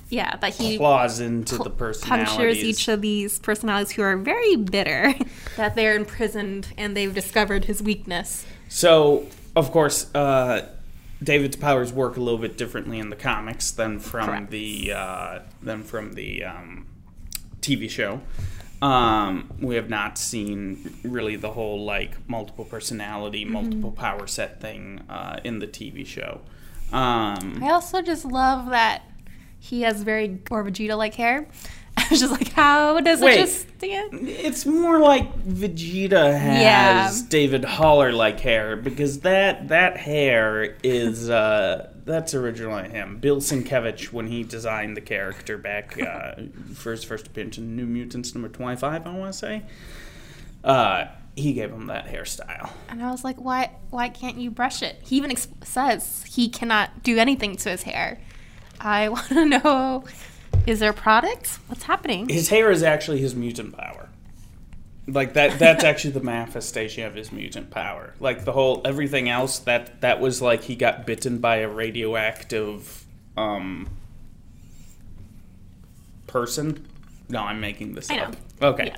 yeah, 0.09 0.35
that 0.39 0.55
he 0.55 0.77
claws 0.77 1.20
into 1.20 1.56
the 1.59 1.70
pu- 1.70 1.77
personalities. 1.77 2.28
punctures 2.35 2.64
each 2.64 2.89
of 2.89 3.01
these 3.01 3.39
personalities 3.39 3.93
who 3.93 4.02
are 4.02 4.16
very 4.16 4.56
bitter 4.56 5.14
that 5.56 5.77
they're 5.77 5.94
imprisoned 5.94 6.66
and 6.77 6.97
they've 6.97 7.14
discovered 7.14 7.66
his 7.66 7.81
weakness. 7.81 8.44
So, 8.68 9.27
of 9.55 9.70
course, 9.70 10.12
uh, 10.16 10.62
David's 11.23 11.57
powers 11.57 11.93
work 11.93 12.17
a 12.17 12.21
little 12.21 12.39
bit 12.41 12.57
differently 12.57 12.99
in 12.99 13.11
the 13.11 13.17
comics 13.17 13.71
than 13.71 13.99
from 13.99 14.27
Correct. 14.27 14.51
the 14.51 14.93
uh, 14.93 15.39
than 15.63 15.83
from 15.83 16.15
the 16.15 16.45
um, 16.45 16.87
TV 17.61 17.89
show. 17.91 18.21
Um, 18.83 19.53
we 19.61 19.75
have 19.75 19.91
not 19.91 20.17
seen 20.17 20.95
really 21.05 21.37
the 21.37 21.51
whole 21.53 21.85
like 21.85 22.17
multiple 22.29 22.65
personality, 22.65 23.45
Mm-hmm. 23.45 23.53
multiple 23.53 23.93
power 23.93 24.27
set 24.27 24.61
thing 24.61 25.03
uh, 25.11 25.41
in 25.45 25.59
the 25.59 25.67
TV 25.67 26.07
show. 26.07 26.41
Um, 26.93 27.61
I 27.63 27.71
also 27.71 28.01
just 28.03 28.25
love 28.25 28.71
that 28.71 29.03
he 29.59 29.83
has 29.83 30.03
very 30.03 30.39
or 30.51 30.65
Vegeta 30.65 30.97
like 30.97 31.15
hair. 31.15 31.47
I 32.06 32.06
was 32.10 32.20
just 32.20 32.32
like, 32.32 32.52
how 32.52 33.01
does 33.01 33.20
Wait. 33.20 33.35
it 33.35 33.39
just 33.39 33.68
stand? 33.77 34.28
It's 34.28 34.66
more 34.66 34.98
like 34.98 35.44
Vegeta 35.44 36.39
has 36.39 36.62
Yeah. 37.22 37.28
David 37.28 37.64
Haller 37.64 38.12
like 38.12 38.40
hair 38.40 38.77
because 38.77 39.20
that 39.20 39.68
that 39.68 39.97
hair 39.97 40.77
is 40.82 41.28
uh, 41.31 41.93
that's 42.05 42.35
originally 42.35 42.89
him. 42.89 43.18
Bill 43.18 43.36
Sienkiewicz 43.39 44.12
when 44.12 44.27
he 44.27 44.43
designed 44.43 44.97
the 44.97 45.01
character 45.01 45.59
back 45.59 46.01
uh, 46.01 46.35
for 46.74 46.93
his 46.93 47.05
first 47.05 47.27
appearance 47.28 47.59
in 47.59 47.77
New 47.77 47.86
Mutants 47.86 48.35
number 48.35 48.48
twenty 48.48 48.77
five, 48.77 49.06
I 49.06 49.16
want 49.16 49.32
to 49.32 49.39
say. 49.39 49.62
Uh, 50.64 51.06
he 51.36 51.52
gave 51.52 51.70
him 51.70 51.86
that 51.86 52.06
hairstyle. 52.06 52.70
And 52.89 53.02
I 53.02 53.10
was 53.10 53.24
like, 53.24 53.40
why 53.40 53.70
why 53.90 54.09
can't 54.09 54.36
you 54.36 54.51
brush 54.51 54.82
it? 54.82 54.97
He 55.05 55.16
even 55.16 55.35
says 55.62 56.24
he 56.28 56.48
cannot 56.48 57.02
do 57.02 57.18
anything 57.18 57.56
to 57.56 57.70
his 57.70 57.82
hair. 57.85 58.20
I 58.81 59.09
want 59.10 59.28
to 59.28 59.44
know 59.44 60.05
is 60.66 60.78
there 60.81 60.93
products? 60.93 61.59
What's 61.66 61.85
happening? 61.85 62.28
His 62.28 62.49
hair 62.49 62.70
is 62.70 62.82
actually 62.82 63.19
his 63.20 63.35
mutant 63.35 63.77
power. 63.77 64.09
Like 65.07 65.32
that 65.35 65.59
that's 65.59 65.82
actually 65.82 66.12
the 66.12 66.20
manifestation 66.20 67.05
of 67.05 67.15
his 67.15 67.32
mutant 67.32 67.70
power. 67.70 68.15
Like 68.20 68.45
the 68.45 68.53
whole 68.53 68.82
everything 68.85 69.28
else 69.28 69.59
that 69.61 70.01
that 70.03 70.20
was 70.20 70.41
like 70.41 70.65
he 70.65 70.77
got 70.77 71.07
bitten 71.07 71.39
by 71.39 71.57
a 71.57 71.69
radioactive 71.69 73.05
um 73.37 73.89
person. 76.27 76.87
No, 77.28 77.41
I'm 77.41 77.61
making 77.61 77.95
this 77.95 78.11
I 78.11 78.16
know. 78.16 78.23
up. 78.24 78.37
Okay. 78.62 78.93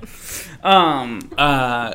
Um 0.62 1.30
uh 1.38 1.94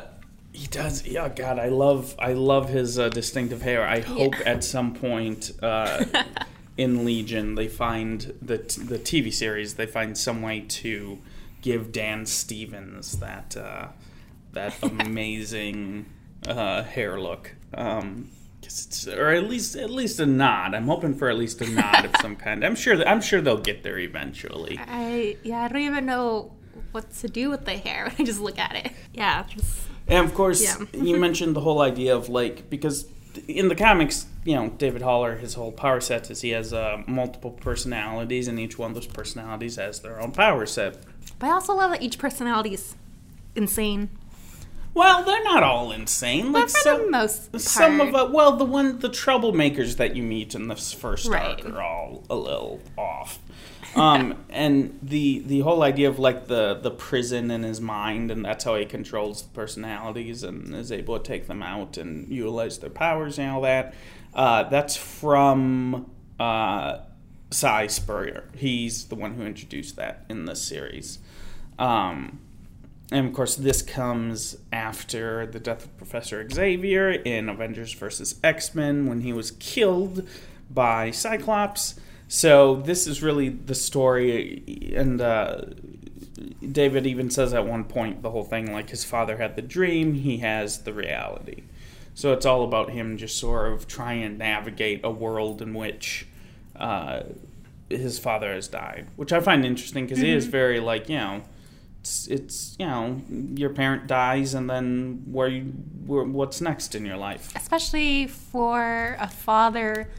he 0.54 0.66
does 0.66 1.06
yeah 1.06 1.30
god 1.30 1.60
i 1.60 1.68
love 1.70 2.16
i 2.18 2.34
love 2.34 2.68
his 2.68 2.98
uh, 2.98 3.10
distinctive 3.10 3.62
hair 3.62 3.84
i 3.88 4.00
hope 4.00 4.34
at 4.44 4.64
some 4.64 4.92
point 4.96 5.52
uh, 5.62 6.04
in 6.78 7.04
legion 7.06 7.56
they 7.56 7.68
find 7.68 8.34
the 8.42 8.58
t- 8.60 8.82
the 8.84 9.00
tv 9.00 9.34
series 9.34 9.76
they 9.76 9.86
find 9.86 10.18
some 10.18 10.42
way 10.42 10.60
to 10.62 11.18
give 11.62 11.92
dan 11.92 12.26
stevens 12.26 13.20
that 13.20 13.58
uh, 13.58 13.88
that 14.54 14.74
amazing 14.84 16.06
uh, 16.48 16.84
hair 16.84 17.20
look 17.20 17.56
um 17.74 18.30
or 19.16 19.30
at 19.30 19.46
least 19.50 19.76
at 19.76 19.90
least 19.90 20.20
a 20.20 20.26
nod 20.26 20.74
i'm 20.76 20.88
hoping 20.88 21.14
for 21.16 21.30
at 21.30 21.38
least 21.38 21.62
a 21.62 21.70
nod 21.70 22.06
of 22.06 22.12
some 22.22 22.36
kind 22.46 22.64
i'm 22.66 22.76
sure 22.76 22.96
that 22.98 23.08
i'm 23.08 23.22
sure 23.22 23.40
they'll 23.42 23.58
get 23.58 23.82
there 23.84 23.98
eventually 23.98 24.78
I 24.80 25.38
yeah, 25.44 25.64
I 25.64 25.68
don't 25.70 25.82
even 25.82 26.06
know 26.06 26.54
what 26.92 27.12
to 27.16 27.28
do 27.28 27.50
with 27.50 27.66
the 27.66 27.78
hair 27.78 28.04
when 28.10 28.16
I 28.20 28.24
just 28.24 28.40
look 28.40 28.58
at 28.60 28.76
it. 28.76 28.92
Yeah, 29.14 29.44
just 29.50 29.88
And 30.08 30.26
of 30.26 30.34
course, 30.34 30.62
Yeah. 30.64 30.78
you 30.94 31.18
mentioned 31.18 31.56
the 31.56 31.60
whole 31.62 31.82
idea 31.82 32.16
of 32.16 32.30
like 32.30 32.70
because 32.70 33.08
in 33.48 33.68
the 33.70 33.76
comics, 33.76 34.26
you 34.44 34.56
know, 34.56 34.70
David 34.78 35.02
Haller, 35.02 35.36
his 35.38 35.54
whole 35.56 35.72
power 35.72 36.00
set 36.02 36.30
is 36.32 36.42
he 36.42 36.50
has 36.50 36.74
uh, 36.74 37.04
multiple 37.08 37.52
personalities, 37.52 38.48
and 38.48 38.60
each 38.60 38.78
one 38.78 38.92
of 38.92 38.96
those 38.96 39.08
personalities 39.08 39.76
has 39.78 40.00
their 40.02 40.22
own 40.22 40.32
power 40.32 40.66
set. 40.66 40.98
But 41.40 41.48
I 41.50 41.52
also 41.54 41.74
love 41.76 41.92
that 41.92 42.02
each 42.02 42.18
personality 42.20 42.74
is 42.74 42.96
insane. 43.56 44.10
Well, 44.94 45.24
they're 45.24 45.44
not 45.44 45.62
all 45.62 45.92
insane. 45.92 46.52
Like 46.52 46.64
But 46.66 46.72
for 46.72 46.78
some, 46.80 47.02
the 47.06 47.12
most 47.12 47.52
part. 47.52 47.62
some 47.62 48.02
of 48.02 48.16
uh, 48.16 48.30
well, 48.32 48.56
the 48.58 48.66
one 48.66 48.98
the 49.00 49.10
troublemakers 49.10 49.98
that 49.98 50.16
you 50.16 50.24
meet 50.24 50.56
in 50.56 50.68
this 50.70 50.92
first 50.92 51.28
Right. 51.28 51.64
arc 51.64 51.72
are 51.74 51.82
all 51.82 52.24
a 52.32 52.36
little 52.36 52.80
off. 52.98 53.38
Um, 54.02 54.36
and 54.52 55.00
the 55.02 55.40
the 55.40 55.62
whole 55.62 55.82
idea 55.82 56.08
of 56.08 56.20
like 56.20 56.46
the 56.46 56.76
the 56.76 56.92
prison 56.92 57.50
in 57.50 57.64
his 57.64 57.82
mind, 57.82 58.30
and 58.30 58.46
that's 58.46 58.64
how 58.64 58.76
he 58.76 58.86
controls 58.86 59.42
the 59.42 59.50
personalities 59.50 60.44
and 60.44 60.76
is 60.76 60.92
able 60.92 61.18
to 61.18 61.24
take 61.24 61.48
them 61.48 61.64
out 61.64 61.98
and 61.98 62.30
utilize 62.30 62.78
their 62.78 62.92
powers 62.92 63.40
and 63.40 63.50
all 63.50 63.62
that. 63.62 63.96
Uh, 64.36 64.70
that's 64.70 64.96
from 64.96 66.12
uh, 66.40 67.00
Si 67.50 67.88
Spurrier. 67.88 68.44
He's 68.56 69.06
the 69.06 69.16
one 69.16 69.34
who 69.34 69.42
introduced 69.44 69.96
that 69.96 70.26
in 70.30 70.46
this 70.46 70.62
series. 70.62 71.18
Um, 71.80 72.40
and 73.12 73.28
of 73.28 73.34
course, 73.34 73.56
this 73.56 73.82
comes 73.82 74.58
after 74.72 75.48
the 75.48 75.60
death 75.60 75.86
of 75.86 75.98
Professor 75.98 76.48
Xavier 76.48 77.10
in 77.10 77.50
Avengers 77.50 77.94
vs. 77.94 78.36
X 78.44 78.76
Men 78.76 79.08
when 79.08 79.22
he 79.22 79.34
was 79.34 79.52
killed 79.52 80.28
by 80.70 81.10
Cyclops. 81.10 82.00
So, 82.28 82.78
this 82.78 83.08
is 83.08 83.24
really 83.24 83.50
the 83.50 83.76
story. 83.76 84.94
And 84.96 85.22
uh, 85.22 85.62
David 86.72 87.08
even 87.08 87.30
says 87.30 87.54
at 87.54 87.66
one 87.66 87.86
point 87.86 88.22
the 88.22 88.32
whole 88.32 88.44
thing 88.44 88.74
like 88.74 88.90
his 88.90 89.04
father 89.04 89.38
had 89.38 89.56
the 89.56 89.62
dream, 89.62 90.14
he 90.14 90.38
has 90.38 90.80
the 90.80 90.94
reality. 90.94 91.64
So, 92.14 92.34
it's 92.34 92.46
all 92.46 92.64
about 92.64 92.90
him 92.90 93.18
just 93.18 93.38
sort 93.38 93.72
of 93.72 93.88
trying 93.88 94.22
to 94.22 94.30
navigate 94.30 95.02
a 95.04 95.12
world 95.12 95.62
in 95.62 95.74
which. 95.74 96.28
Uh, 96.76 97.24
his 97.90 98.20
father 98.20 98.54
has 98.54 98.68
died, 98.68 99.08
which 99.16 99.32
I 99.32 99.40
find 99.40 99.64
interesting 99.66 100.06
because 100.06 100.20
he 100.20 100.30
is 100.30 100.46
very 100.46 100.82
like 100.82 101.08
you 101.08 101.16
know, 101.16 101.42
it's, 102.08 102.28
it's 102.28 102.76
you 102.80 102.86
know 102.86 103.22
your 103.56 103.70
parent 103.70 104.08
dies 104.08 104.54
and 104.54 104.70
then 104.70 105.24
where 105.26 105.48
you 105.48 105.64
where, 106.06 106.24
what's 106.24 106.62
next 106.62 106.96
in 106.96 107.06
your 107.06 107.18
life 107.18 107.52
especially 107.56 108.28
for 108.28 109.18
a 109.20 109.28
father 109.28 110.10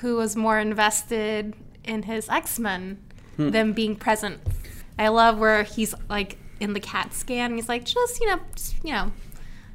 who 0.00 0.16
was 0.16 0.36
more 0.36 0.58
invested 0.58 1.54
in 1.84 2.02
his 2.04 2.28
X-Men 2.28 2.98
Hmm. 3.36 3.50
than 3.50 3.72
being 3.74 3.96
present. 3.96 4.40
I 4.98 5.08
love 5.08 5.38
where 5.38 5.62
he's 5.62 5.94
like 6.08 6.38
in 6.58 6.72
the 6.72 6.80
CAT 6.80 7.12
scan 7.12 7.50
and 7.50 7.54
he's 7.56 7.68
like, 7.68 7.84
just 7.84 8.18
you 8.20 8.26
know, 8.28 8.40
just, 8.54 8.82
you 8.82 8.92
know, 8.92 9.12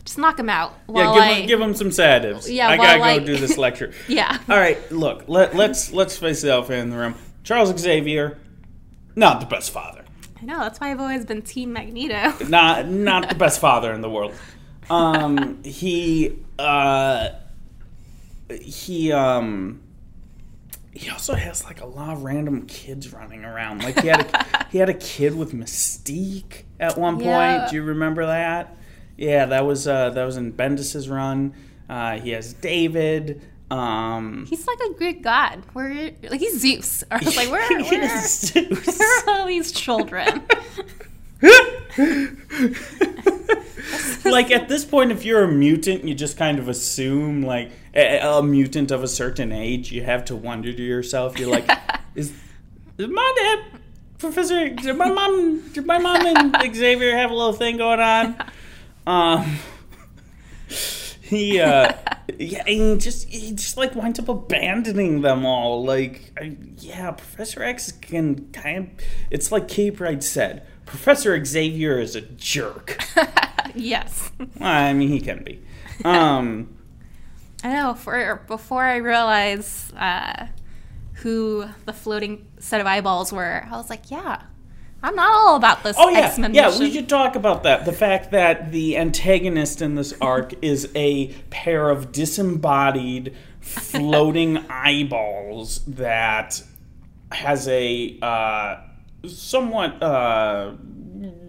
just 0.03 0.17
knock 0.17 0.39
him 0.39 0.49
out. 0.49 0.73
yeah 0.89 1.13
give 1.13 1.21
I, 1.23 1.33
him, 1.33 1.47
give 1.47 1.61
him 1.61 1.75
some 1.75 1.91
sedatives 1.91 2.49
Yeah, 2.49 2.69
I 2.69 2.77
gotta 2.77 3.01
I- 3.03 3.19
go 3.19 3.25
do 3.27 3.37
this 3.37 3.55
lecture 3.59 3.93
Yeah. 4.07 4.35
all 4.49 4.57
right 4.57 4.91
look 4.91 5.25
let, 5.27 5.55
let's 5.55 5.93
let's 5.93 6.17
face 6.17 6.41
the 6.41 6.49
elephant 6.51 6.79
in 6.79 6.89
the 6.89 6.97
room 6.97 7.13
Charles 7.43 7.77
Xavier 7.79 8.39
not 9.15 9.39
the 9.41 9.45
best 9.45 9.69
father 9.69 10.03
I 10.41 10.45
know 10.45 10.57
that's 10.57 10.79
why 10.79 10.89
I've 10.89 10.99
always 10.99 11.23
been 11.23 11.43
Team 11.43 11.71
Magneto. 11.73 12.33
not 12.49 12.87
not 12.87 13.29
the 13.29 13.35
best 13.35 13.59
father 13.59 13.93
in 13.93 14.01
the 14.01 14.09
world. 14.09 14.33
Um, 14.89 15.61
he 15.63 16.39
uh, 16.57 17.29
he 18.49 19.11
um 19.11 19.81
he 20.93 21.09
also 21.09 21.35
has 21.35 21.63
like 21.63 21.81
a 21.81 21.85
lot 21.85 22.09
of 22.09 22.23
random 22.23 22.65
kids 22.67 23.13
running 23.13 23.45
around. 23.45 23.83
Like 23.83 24.01
he 24.01 24.07
had 24.07 24.29
a, 24.33 24.65
he 24.71 24.77
had 24.77 24.89
a 24.89 24.93
kid 24.93 25.35
with 25.35 25.53
Mystique 25.53 26.63
at 26.79 26.97
one 26.97 27.15
point. 27.15 27.27
Yeah. 27.27 27.67
Do 27.69 27.75
you 27.75 27.83
remember 27.83 28.25
that? 28.25 28.75
Yeah, 29.17 29.45
that 29.47 29.65
was 29.65 29.87
uh, 29.87 30.09
that 30.11 30.23
was 30.25 30.37
in 30.37 30.51
Bendis's 30.51 31.07
run. 31.07 31.53
Uh, 31.89 32.19
he 32.19 32.31
has 32.31 32.53
David. 32.53 33.41
Um, 33.69 34.45
He's 34.49 34.67
like 34.67 34.79
a 34.81 34.93
Greek 34.93 35.23
god. 35.23 35.63
Where 35.73 36.11
like 36.23 36.41
he's 36.41 36.59
Zeus. 36.59 37.03
I 37.11 37.17
was 37.23 37.37
like, 37.37 37.49
where, 37.49 37.67
he 37.83 37.97
where, 37.97 38.65
where 38.67 39.23
are 39.27 39.29
all 39.29 39.47
these 39.47 39.71
children? 39.71 40.43
like 44.25 44.51
at 44.51 44.67
this 44.67 44.83
point, 44.83 45.11
if 45.11 45.23
you're 45.23 45.43
a 45.43 45.51
mutant, 45.51 46.03
you 46.03 46.13
just 46.13 46.37
kind 46.37 46.59
of 46.59 46.67
assume 46.67 47.43
like 47.43 47.71
a, 47.93 48.19
a 48.19 48.43
mutant 48.43 48.91
of 48.91 49.03
a 49.03 49.07
certain 49.07 49.51
age. 49.51 49.91
You 49.91 50.03
have 50.03 50.25
to 50.25 50.35
wonder 50.35 50.71
to 50.71 50.81
yourself, 50.81 51.37
you're 51.39 51.49
like, 51.49 51.69
is, 52.15 52.33
is 52.97 53.07
my 53.07 53.33
dad, 53.37 53.81
Professor? 54.17 54.69
Did 54.69 54.95
my 54.97 55.09
mom? 55.09 55.69
Did 55.73 55.85
my 55.85 55.97
mom 55.97 56.25
and 56.25 56.75
Xavier 56.75 57.17
have 57.17 57.31
a 57.31 57.33
little 57.33 57.53
thing 57.53 57.77
going 57.77 57.99
on? 57.99 58.35
Um, 59.07 59.57
he 61.21 61.59
uh, 61.59 61.93
yeah, 62.37 62.63
and 62.67 63.01
just 63.01 63.27
he 63.27 63.51
just 63.51 63.77
like 63.77 63.95
winds 63.95 64.19
up 64.19 64.29
abandoning 64.29 65.21
them 65.21 65.45
all. 65.45 65.83
Like, 65.83 66.31
I, 66.39 66.55
yeah, 66.77 67.11
Professor 67.11 67.63
X 67.63 67.91
can 67.91 68.51
kind 68.51 68.77
of. 68.77 69.05
It's 69.29 69.51
like 69.51 69.67
Cape 69.67 69.99
Wright 69.99 70.23
said. 70.23 70.67
Professor 70.85 71.43
Xavier 71.43 71.99
is 71.99 72.15
a 72.15 72.21
jerk. 72.21 73.01
yes. 73.75 74.31
Well, 74.37 74.49
I 74.59 74.93
mean, 74.93 75.07
he 75.07 75.21
can 75.21 75.43
be. 75.43 75.61
Um, 76.03 76.75
I 77.63 77.73
know. 77.73 77.93
For 77.93 78.41
before 78.47 78.83
I 78.83 78.97
realized 78.97 79.95
uh, 79.95 80.47
who 81.15 81.65
the 81.85 81.93
floating 81.93 82.47
set 82.59 82.81
of 82.81 82.87
eyeballs 82.87 83.31
were, 83.31 83.67
I 83.69 83.75
was 83.77 83.89
like, 83.89 84.09
yeah, 84.09 84.41
I'm 85.03 85.15
not 85.15 85.31
all 85.31 85.55
about 85.55 85.83
this 85.83 85.95
oh 85.99 86.09
yeah, 86.09 86.19
X-Men 86.27 86.53
yeah. 86.53 86.67
mission. 86.67 86.81
We 86.83 86.91
should 86.91 87.09
talk 87.09 87.35
about 87.35 87.63
that. 87.63 87.85
The 87.85 87.91
fact 87.93 88.31
that 88.31 88.71
the 88.71 88.97
antagonist 88.97 89.81
in 89.81 89.95
this 89.95 90.13
arc 90.21 90.53
is 90.63 90.89
a 90.95 91.27
pair 91.49 91.89
of 91.89 92.11
disembodied, 92.11 93.35
floating 93.59 94.57
eyeballs 94.69 95.85
that 95.85 96.61
has 97.31 97.67
a 97.67 98.17
uh, 98.21 98.77
somewhat 99.27 100.01
uh, 100.03 100.73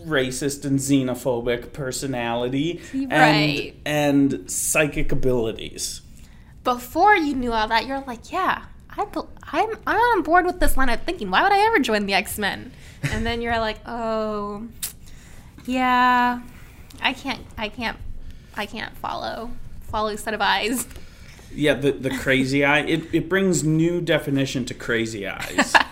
racist 0.07 0.65
and 0.65 0.79
xenophobic 0.79 1.73
personality 1.73 2.81
Right. 2.95 3.75
and 3.85 4.33
and 4.35 4.51
psychic 4.51 5.11
abilities. 5.13 6.02
Before 6.65 7.15
you 7.17 7.35
knew 7.35 7.53
all 7.53 7.69
that, 7.69 7.87
you're 7.87 8.01
like, 8.07 8.31
yeah, 8.33 8.65
I, 8.91 9.05
I'm, 9.53 9.71
I'm 9.87 9.97
on 9.97 10.23
board 10.23 10.45
with 10.47 10.61
this 10.61 10.77
line 10.77 10.89
of 10.89 11.03
thinking. 11.03 11.31
Why 11.31 11.43
would 11.43 11.53
I 11.53 11.59
ever 11.67 11.79
join 11.81 12.07
the 12.07 12.15
X-Men? 12.15 12.73
And 13.11 13.27
then 13.27 13.41
you're 13.43 13.59
like, 13.59 13.79
oh, 13.87 14.67
yeah, 15.67 16.41
I 17.01 17.13
can't, 17.13 17.41
I 17.59 17.69
can't, 17.69 17.97
I 18.57 18.67
can't 18.67 18.97
follow, 18.97 19.51
follow 19.83 20.15
set 20.17 20.35
of 20.35 20.41
eyes. 20.41 20.87
Yeah, 21.55 21.75
the 21.75 21.93
the 21.93 22.11
crazy 22.11 22.65
eye. 22.65 22.81
It, 22.81 23.15
it 23.15 23.29
brings 23.29 23.63
new 23.63 24.01
definition 24.01 24.65
to 24.67 24.75
crazy 24.75 25.27
eyes. 25.27 25.75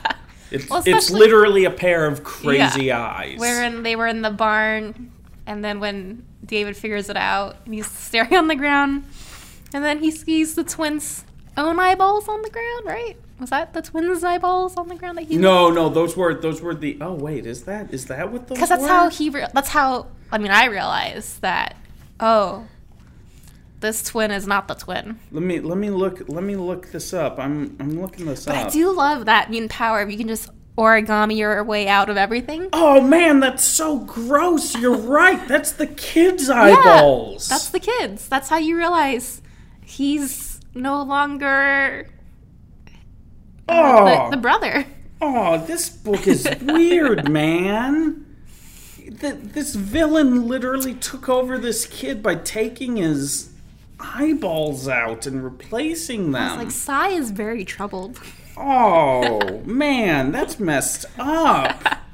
It's, 0.52 0.68
Well, 0.68 0.82
it's 0.84 1.12
literally 1.12 1.64
a 1.64 1.70
pair 1.70 2.06
of 2.06 2.24
crazy 2.24 2.86
Yeah. 2.86 3.00
eyes. 3.00 3.38
Wherein 3.38 3.84
they 3.84 3.94
were 3.94 4.08
in 4.08 4.22
the 4.22 4.30
barn, 4.32 5.12
and 5.46 5.64
then 5.64 5.78
when 5.78 6.24
David 6.44 6.76
figures 6.76 7.08
it 7.08 7.16
out, 7.16 7.58
and 7.64 7.72
he's 7.72 7.86
staring 7.88 8.34
on 8.34 8.48
the 8.48 8.56
ground, 8.56 9.04
and 9.72 9.84
then 9.84 9.98
he 10.00 10.10
sees 10.10 10.54
the 10.54 10.64
twins' 10.64 11.24
own 11.56 11.78
eyeballs 11.78 12.28
on 12.28 12.42
the 12.42 12.50
ground. 12.50 12.86
Right? 12.86 13.16
Was 13.38 13.50
that 13.50 13.72
the 13.72 13.82
twins' 13.82 14.22
eyeballs 14.22 14.76
on 14.76 14.88
the 14.88 14.94
ground 14.96 15.18
that 15.18 15.24
he? 15.24 15.36
no, 15.36 15.70
no, 15.70 15.88
those 15.88 16.16
were 16.16 16.34
those 16.34 16.60
were 16.60 16.74
the. 16.74 16.98
Oh 17.00 17.14
wait, 17.14 17.46
is 17.46 17.64
that 17.64 17.92
is 17.92 18.06
that 18.06 18.30
what 18.30 18.48
those? 18.48 18.56
because 18.56 18.68
that's 18.68 18.82
were? 18.82 18.88
how 18.88 19.08
he. 19.08 19.30
Re- 19.30 19.46
that's 19.54 19.70
how. 19.70 20.06
I 20.32 20.38
mean, 20.38 20.50
I 20.52 20.66
realized 20.66 21.40
that 21.42 21.76
Oh, 22.20 22.66
this 23.80 24.02
twin 24.02 24.30
is 24.30 24.46
not 24.46 24.68
the 24.68 24.74
twin. 24.74 25.18
Let 25.32 25.42
me 25.42 25.58
let 25.60 25.78
me 25.78 25.88
look 25.88 26.28
let 26.28 26.44
me 26.44 26.54
look 26.54 26.92
this 26.92 27.14
up. 27.14 27.38
I'm 27.38 27.76
I'm 27.80 28.00
looking 28.00 28.26
this 28.26 28.44
But 28.44 28.56
up. 28.56 28.66
I 28.66 28.70
do 28.70 28.92
love 28.94 29.24
that 29.24 29.48
mutant 29.50 29.72
power. 29.72 30.06
You 30.06 30.18
can 30.18 30.28
just 30.28 30.50
origami 30.76 31.36
your 31.38 31.64
way 31.64 31.88
out 31.88 32.10
of 32.10 32.18
everything. 32.18 32.68
Oh 32.74 33.00
man, 33.00 33.40
that's 33.40 33.64
so 33.64 34.00
gross. 34.00 34.76
You're 34.76 34.96
right. 34.96 35.48
That's 35.48 35.72
the 35.72 35.86
kid's 35.86 36.50
eyeballs. 36.50 37.48
Yeah, 37.48 37.54
That's 37.54 37.70
the 37.70 37.80
kids. 37.80 38.28
That's 38.28 38.50
how 38.50 38.58
you 38.58 38.76
realize 38.76 39.40
he's 39.90 40.60
no 40.74 41.02
longer 41.02 42.08
oh, 43.68 44.24
the, 44.30 44.36
the 44.36 44.40
brother. 44.40 44.86
oh, 45.20 45.64
this 45.66 45.88
book 45.88 46.26
is 46.26 46.48
weird, 46.62 47.28
man. 47.32 48.24
Th- 49.20 49.34
This 49.42 49.74
villain 49.74 50.46
literally 50.46 50.94
took 50.94 51.28
over 51.28 51.58
this 51.58 51.86
kid 51.86 52.22
by 52.22 52.36
taking 52.36 52.96
his 52.96 53.50
eyeballs 53.98 54.88
out 54.88 55.26
and 55.26 55.42
replacing 55.44 56.32
them. 56.32 56.60
It's 56.60 56.86
like 56.88 57.10
Si 57.10 57.14
is 57.16 57.30
very 57.32 57.64
troubled. 57.64 58.20
Oh 58.56 59.60
man, 59.64 60.32
that's 60.32 60.58
messed 60.60 61.06
up. 61.18 61.82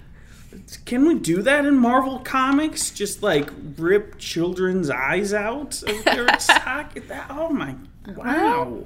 Can 0.85 1.07
we 1.07 1.15
do 1.15 1.43
that 1.43 1.65
in 1.65 1.77
Marvel 1.79 2.19
Comics? 2.21 2.91
Just 2.91 3.23
like 3.23 3.51
rip 3.77 4.19
children's 4.19 4.91
eyes 4.91 5.33
out 5.33 5.83
of 5.83 6.05
their 6.05 6.27
socket? 6.41 7.09
That, 7.09 7.27
oh 7.31 7.51
my! 7.51 7.77
Wow. 8.15 8.85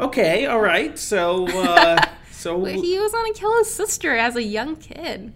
Okay, 0.00 0.46
all 0.46 0.60
right. 0.60 0.98
So, 0.98 1.46
uh, 1.48 2.02
so 2.30 2.64
he 2.64 2.98
was 2.98 3.12
gonna 3.12 3.34
kill 3.34 3.56
his 3.58 3.72
sister 3.72 4.16
as 4.16 4.36
a 4.36 4.42
young 4.42 4.76
kid. 4.76 5.34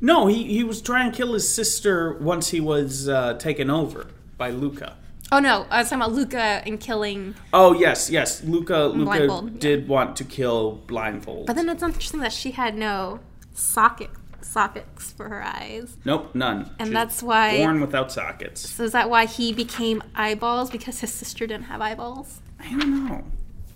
no, 0.00 0.28
he 0.28 0.44
he 0.44 0.62
was 0.62 0.80
trying 0.80 1.10
to 1.10 1.16
kill 1.16 1.32
his 1.32 1.52
sister 1.52 2.14
once 2.14 2.48
he 2.50 2.60
was 2.60 3.08
uh, 3.08 3.34
taken 3.34 3.70
over 3.70 4.08
by 4.38 4.50
Luca. 4.50 4.96
Oh 5.32 5.40
no, 5.40 5.66
I 5.70 5.80
was 5.80 5.90
talking 5.90 6.02
about 6.02 6.12
Luca 6.12 6.38
and 6.38 6.78
killing. 6.78 7.34
Oh 7.52 7.72
yes, 7.72 8.08
yes. 8.08 8.44
Luca 8.44 8.84
Luca 8.84 9.04
Blindfold, 9.04 9.52
yeah. 9.54 9.58
did 9.58 9.88
want 9.88 10.14
to 10.16 10.24
kill 10.24 10.82
Blindfold. 10.86 11.46
But 11.46 11.56
then 11.56 11.68
it's 11.68 11.82
interesting 11.82 12.20
that 12.20 12.32
she 12.32 12.52
had 12.52 12.76
no 12.76 13.18
socket 13.56 14.10
sockets 14.42 15.10
for 15.10 15.28
her 15.28 15.42
eyes. 15.42 15.96
nope, 16.04 16.32
none. 16.34 16.70
And 16.78 16.88
She's 16.88 16.92
that's 16.94 17.22
why- 17.22 17.56
born 17.58 17.80
without 17.80 18.12
sockets. 18.12 18.68
So 18.68 18.84
is 18.84 18.92
that 18.92 19.10
why 19.10 19.26
he 19.26 19.52
became 19.52 20.02
eyeballs 20.14 20.70
because 20.70 21.00
his 21.00 21.12
sister 21.12 21.46
didn't 21.46 21.64
have 21.64 21.80
eyeballs? 21.80 22.40
I 22.60 22.70
don't 22.70 23.06
know. 23.08 23.24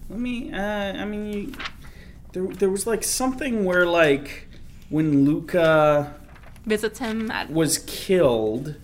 Let 0.08 0.18
me. 0.18 0.52
Uh, 0.52 0.60
I 0.60 1.04
mean, 1.04 1.32
you, 1.32 1.52
there 2.32 2.46
there 2.46 2.70
was 2.70 2.86
like 2.86 3.02
something 3.04 3.64
where 3.64 3.84
like 3.86 4.48
when 4.90 5.24
Luca 5.24 6.14
Visits 6.66 6.98
him 6.98 7.30
at 7.30 7.50
was 7.50 7.78
killed. 7.78 8.76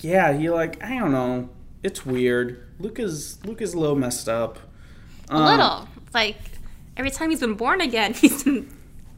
Yeah, 0.00 0.32
he 0.32 0.48
like 0.50 0.82
I 0.82 0.98
don't 0.98 1.12
know. 1.12 1.50
It's 1.82 2.04
weird. 2.06 2.66
Luca's 2.78 3.38
Luca's 3.44 3.74
a 3.74 3.78
little 3.78 3.96
messed 3.96 4.28
up. 4.28 4.58
a 5.28 5.38
little. 5.38 5.88
It's 6.06 6.14
like 6.14 6.36
every 6.96 7.10
time 7.10 7.30
he's 7.30 7.40
been 7.40 7.54
born 7.54 7.80
again, 7.80 8.12
he's 8.14 8.42
been 8.44 8.70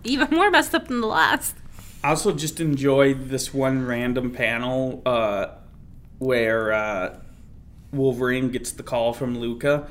even 0.05 0.31
more 0.31 0.51
messed 0.51 0.75
up 0.75 0.89
than 0.89 1.01
the 1.01 1.07
last. 1.07 1.55
I 2.05 2.11
also 2.11 2.33
just 2.33 2.61
enjoyed 2.61 3.29
this 3.29 3.55
one 3.55 3.87
random 3.87 4.33
panel 4.33 5.03
uh, 5.07 5.49
where 6.19 6.73
uh, 6.73 7.17
Wolverine 7.93 8.51
gets 8.51 8.73
the 8.73 8.83
call 8.83 9.13
from 9.13 9.39
Luca, 9.39 9.89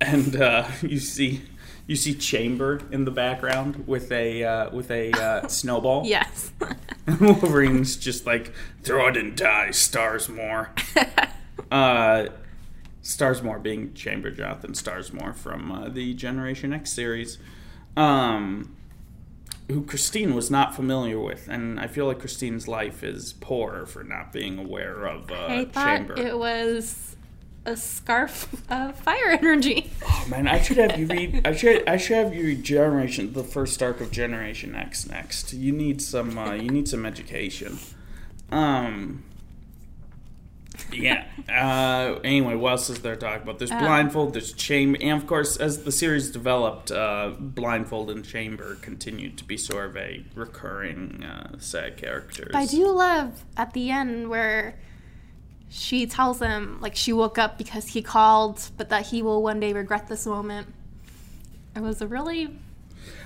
and 0.00 0.34
uh, 0.36 0.68
you 0.82 0.98
see 0.98 1.42
you 1.86 1.96
see 1.96 2.14
Chamber 2.14 2.80
in 2.90 3.04
the 3.04 3.10
background 3.10 3.86
with 3.86 4.10
a 4.10 4.42
uh, 4.44 4.70
with 4.70 4.90
a 4.90 5.12
uh, 5.12 5.46
snowball. 5.48 6.06
Yes. 6.06 6.52
Wolverine's 7.20 7.96
just 7.96 8.26
like 8.26 8.52
throw 8.82 9.08
it 9.08 9.16
and 9.16 9.36
die, 9.36 9.68
Starsmore. 9.70 10.68
uh, 11.70 12.28
Starsmore 13.02 13.62
being 13.62 13.92
Chamber 13.92 14.30
Jonothon 14.30 14.72
Starsmore 14.72 15.34
from 15.34 15.70
uh, 15.70 15.88
the 15.90 16.14
Generation 16.14 16.72
X 16.72 16.90
series, 16.90 17.36
um, 17.96 18.74
who 19.68 19.82
Christine 19.82 20.34
was 20.34 20.50
not 20.50 20.74
familiar 20.74 21.18
with, 21.18 21.48
and 21.48 21.80
I 21.80 21.86
feel 21.86 22.06
like 22.06 22.18
Christine's 22.18 22.68
life 22.68 23.02
is 23.02 23.32
poor 23.40 23.86
for 23.86 24.04
not 24.04 24.32
being 24.32 24.58
aware 24.58 25.06
of 25.06 25.30
uh, 25.30 25.46
I 25.48 25.64
thought 25.64 25.96
Chamber. 25.96 26.18
it 26.18 26.38
was 26.38 27.16
a 27.66 27.76
scarf 27.76 28.52
of 28.70 28.98
fire 28.98 29.30
energy. 29.30 29.90
Oh 30.06 30.26
man, 30.28 30.46
I 30.48 30.60
should 30.60 30.76
have 30.76 30.98
you 30.98 31.06
read. 31.06 31.46
I 31.46 31.54
should. 31.54 31.88
I 31.88 31.96
should 31.96 32.16
have 32.16 32.34
you 32.34 32.44
read 32.44 32.62
Generation, 32.62 33.32
the 33.32 33.44
first 33.44 33.82
arc 33.82 34.00
of 34.00 34.10
Generation 34.10 34.74
X 34.74 35.08
next. 35.08 35.52
You 35.54 35.72
need 35.72 36.02
some. 36.02 36.36
Uh, 36.38 36.52
you 36.54 36.70
need 36.70 36.88
some 36.88 37.06
education. 37.06 37.78
Um. 38.50 39.24
Yeah. 40.92 41.24
Uh, 41.48 42.20
anyway, 42.24 42.54
what 42.54 42.72
else 42.72 42.90
is 42.90 43.00
there 43.00 43.14
to 43.14 43.20
talk 43.20 43.42
about? 43.42 43.58
There's 43.58 43.70
Blindfold. 43.70 44.32
There's 44.32 44.52
Chamber, 44.52 44.98
and 45.00 45.20
of 45.20 45.26
course, 45.26 45.56
as 45.56 45.84
the 45.84 45.92
series 45.92 46.30
developed, 46.30 46.90
uh, 46.90 47.32
Blindfold 47.38 48.10
and 48.10 48.24
Chamber 48.24 48.76
continued 48.76 49.38
to 49.38 49.44
be 49.44 49.56
sort 49.56 49.86
of 49.86 49.96
a 49.96 50.24
recurring 50.34 51.24
uh, 51.24 51.58
set 51.58 51.92
of 51.92 51.96
characters. 51.96 52.50
But 52.52 52.58
I 52.58 52.66
do 52.66 52.88
love 52.90 53.44
at 53.56 53.72
the 53.72 53.90
end 53.90 54.30
where 54.30 54.78
she 55.68 56.06
tells 56.06 56.40
him 56.40 56.78
like 56.80 56.94
she 56.94 57.12
woke 57.12 57.38
up 57.38 57.58
because 57.58 57.88
he 57.88 58.02
called, 58.02 58.70
but 58.76 58.88
that 58.90 59.06
he 59.06 59.22
will 59.22 59.42
one 59.42 59.60
day 59.60 59.72
regret 59.72 60.08
this 60.08 60.26
moment. 60.26 60.68
It 61.74 61.82
was 61.82 62.00
a 62.00 62.06
really 62.06 62.56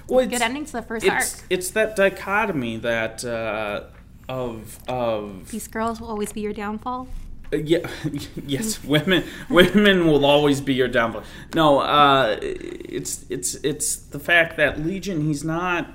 well, 0.09 0.27
good 0.27 0.41
ending 0.41 0.65
to 0.65 0.73
the 0.73 0.83
first 0.83 1.05
It's 1.05 1.35
arc. 1.35 1.45
it's 1.51 1.70
that 1.73 1.97
dichotomy 1.97 2.79
that 2.79 3.25
uh, 3.25 3.85
of 4.29 4.79
of 4.89 5.51
These 5.51 5.69
girls 5.69 6.01
will 6.01 6.09
always 6.09 6.33
be 6.33 6.41
your 6.41 6.55
downfall. 6.55 7.09
Yeah, 7.53 7.89
yes, 8.47 8.83
women 8.85 9.25
women 9.49 10.07
will 10.07 10.25
always 10.27 10.61
be 10.61 10.75
your 10.75 10.89
downfall. 10.89 11.23
No, 11.55 11.79
uh, 11.81 12.37
it's 12.43 13.25
it's 13.31 13.55
it's 13.57 13.97
the 13.97 14.19
fact 14.19 14.57
that 14.59 14.79
Legion 14.81 15.23
he's 15.27 15.45
not 15.45 15.89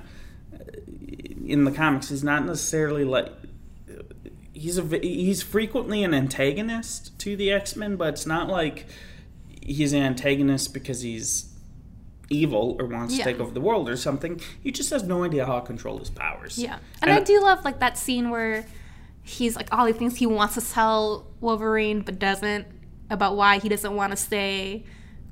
in 1.45 1.65
the 1.65 1.71
comics. 1.71 2.09
He's 2.09 2.23
not 2.23 2.45
necessarily 2.45 3.03
like 3.05 3.31
he's 4.53 4.77
a 4.77 4.83
he's 4.99 5.43
frequently 5.43 6.03
an 6.03 6.13
antagonist 6.13 7.17
to 7.19 7.35
the 7.35 7.51
X 7.51 7.75
Men, 7.75 7.95
but 7.97 8.09
it's 8.09 8.25
not 8.25 8.47
like 8.49 8.87
he's 9.61 9.93
an 9.93 10.01
antagonist 10.01 10.73
because 10.73 11.01
he's 11.01 11.49
evil 12.29 12.75
or 12.79 12.87
wants 12.87 13.13
Yeah. 13.15 13.25
to 13.25 13.31
take 13.33 13.41
over 13.41 13.51
the 13.51 13.61
world 13.61 13.89
or 13.89 13.97
something. 13.97 14.41
He 14.61 14.71
just 14.71 14.89
has 14.89 15.03
no 15.03 15.23
idea 15.23 15.45
how 15.45 15.59
to 15.59 15.65
control 15.65 15.99
his 15.99 16.09
powers. 16.09 16.57
Yeah. 16.57 16.79
And, 17.01 17.11
I 17.11 17.19
do 17.19 17.39
love 17.41 17.63
like 17.63 17.79
that 17.79 17.97
scene 17.97 18.29
where 18.29 18.65
he's 19.23 19.55
like 19.55 19.67
all 19.71 19.85
the 19.85 19.93
things 19.93 20.17
he 20.17 20.25
wants 20.25 20.55
to 20.55 20.61
tell 20.61 21.25
Wolverine 21.39 22.01
but 22.01 22.19
doesn't 22.19 22.67
about 23.09 23.35
why 23.35 23.59
he 23.59 23.69
doesn't 23.69 23.95
want 23.95 24.11
to 24.11 24.17
stay 24.17 24.83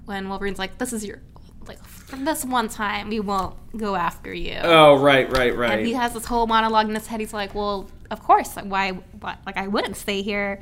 when 0.06 0.30
Wolverine's 0.30 0.60
like, 0.60 0.78
This 0.78 0.94
is 0.94 1.06
your 1.06 1.22
like 1.68 1.80
this 2.14 2.44
one 2.44 2.68
time 2.68 3.10
we 3.10 3.20
won't 3.20 3.56
go 3.78 3.96
after 3.96 4.34
you. 4.34 4.58
Oh 4.62 4.98
right, 4.98 5.30
right, 5.30 5.56
right. 5.56 5.80
And 5.80 5.86
he 5.88 5.94
has 5.94 6.14
this 6.14 6.26
whole 6.26 6.48
monologue 6.48 6.90
in 6.90 6.96
his 6.96 7.08
head. 7.08 7.20
He's 7.20 7.34
like, 7.34 7.56
"Well, 7.56 7.90
of 8.10 8.22
course, 8.22 8.56
like, 8.56 8.66
why? 8.66 8.92
Why? 8.92 9.38
Like, 9.46 9.58
I 9.58 9.68
wouldn't 9.68 9.96
stay 9.96 10.22
here." 10.22 10.60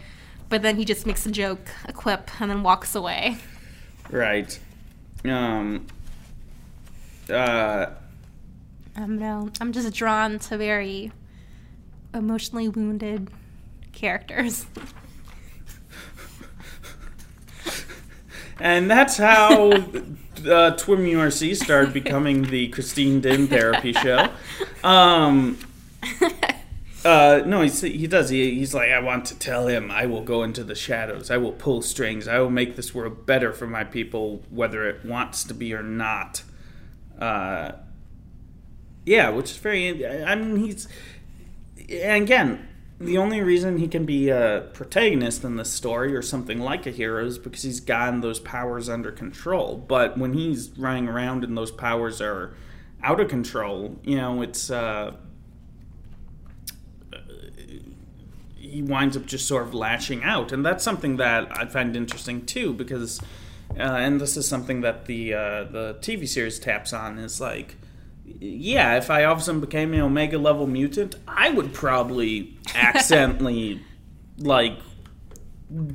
But 0.50 0.62
then 0.62 0.76
he 0.78 0.86
just 0.86 1.06
makes 1.06 1.26
a 1.26 1.32
joke, 1.32 1.70
a 1.86 1.94
quip, 1.94 2.30
and 2.42 2.50
then 2.50 2.64
walks 2.64 2.96
away. 2.96 3.38
Right. 4.10 4.60
Um. 5.26 5.88
Uh. 7.30 7.88
I 8.96 9.00
don't 9.00 9.20
know. 9.20 9.50
I'm 9.62 9.72
just 9.72 9.94
drawn 9.94 10.40
to 10.40 10.58
very 10.58 11.12
emotionally 12.14 12.70
wounded 12.70 13.30
characters. 13.94 14.66
And 18.62 18.92
that's 18.92 19.16
how 19.18 19.72
uh, 19.72 20.76
Twim 20.76 21.10
URC 21.10 21.56
started 21.56 21.94
becoming 21.94 22.44
the 22.44 22.68
Christine 22.70 23.22
Dinh 23.22 23.48
therapy 23.48 23.94
show. 23.94 24.30
Um. 24.84 25.58
Uh, 27.06 27.42
no, 27.46 27.62
he's, 27.62 27.80
he 27.80 28.08
does. 28.08 28.30
He, 28.30 28.56
he's 28.56 28.74
like, 28.74 28.92
I 28.92 29.00
want 29.00 29.24
to 29.28 29.40
tell 29.40 29.68
him 29.68 29.90
I 29.90 30.06
will 30.06 30.22
go 30.22 30.44
into 30.44 30.66
the 30.66 30.76
shadows. 30.76 31.32
I 31.32 31.38
will 31.38 31.54
pull 31.54 31.82
strings. 31.82 32.28
I 32.28 32.40
will 32.40 32.50
make 32.50 32.76
this 32.76 32.94
world 32.94 33.26
better 33.26 33.54
for 33.54 33.68
my 33.68 33.86
people, 33.86 34.44
whether 34.50 34.86
it 34.86 35.06
wants 35.06 35.46
to 35.46 35.54
be 35.54 35.74
or 35.74 35.82
not. 35.82 36.44
Uh, 37.18 37.72
yeah, 39.06 39.30
which 39.30 39.52
is 39.52 39.58
very. 39.58 40.06
I 40.06 40.36
mean, 40.36 40.58
he's. 40.58 40.90
And 41.92 42.24
again, 42.24 42.68
the 43.00 43.18
only 43.18 43.42
reason 43.42 43.78
he 43.78 43.88
can 43.88 44.06
be 44.06 44.30
a 44.30 44.70
protagonist 44.74 45.44
in 45.44 45.56
this 45.56 45.72
story 45.72 46.16
or 46.16 46.22
something 46.22 46.60
like 46.60 46.86
a 46.86 46.92
hero 46.92 47.26
is 47.26 47.38
because 47.38 47.64
he's 47.64 47.80
gotten 47.80 48.22
those 48.22 48.40
powers 48.40 48.90
under 48.90 49.12
control. 49.12 49.78
But 49.78 50.18
when 50.18 50.34
he's 50.34 50.70
running 50.78 51.08
around 51.08 51.44
and 51.44 51.58
those 51.58 51.72
powers 51.72 52.22
are 52.22 52.54
out 53.02 53.20
of 53.20 53.30
control, 53.30 53.98
you 54.04 54.18
know, 54.18 54.42
it's. 54.42 54.70
Uh, 54.70 55.14
he 58.56 58.84
winds 58.84 59.18
up 59.18 59.26
just 59.26 59.48
sort 59.48 59.64
of 59.64 59.74
lashing 59.74 60.24
out, 60.24 60.52
and 60.52 60.64
that's 60.64 60.84
something 60.84 61.18
that 61.18 61.58
I 61.58 61.66
find 61.66 61.96
interesting 61.96 62.46
too, 62.46 62.74
because, 62.74 63.20
uh, 63.72 63.82
and 63.82 64.22
this 64.22 64.38
is 64.38 64.48
something 64.48 64.82
that 64.82 65.06
the 65.06 65.34
uh, 65.34 65.64
the 65.64 65.98
TV 66.02 66.28
series 66.28 66.60
taps 66.60 66.94
on 66.94 67.18
is 67.18 67.42
like, 67.42 67.78
yeah, 68.40 68.98
if 68.98 69.10
I 69.10 69.24
all 69.24 69.34
of 69.34 69.40
a 69.40 69.42
sudden 69.42 69.62
became 69.62 69.94
an 69.94 70.02
Omega 70.02 70.38
level 70.38 70.68
mutant, 70.68 71.16
I 71.28 71.50
would 71.50 71.74
probably 71.74 72.58
accidentally 72.76 73.82
like 74.38 74.80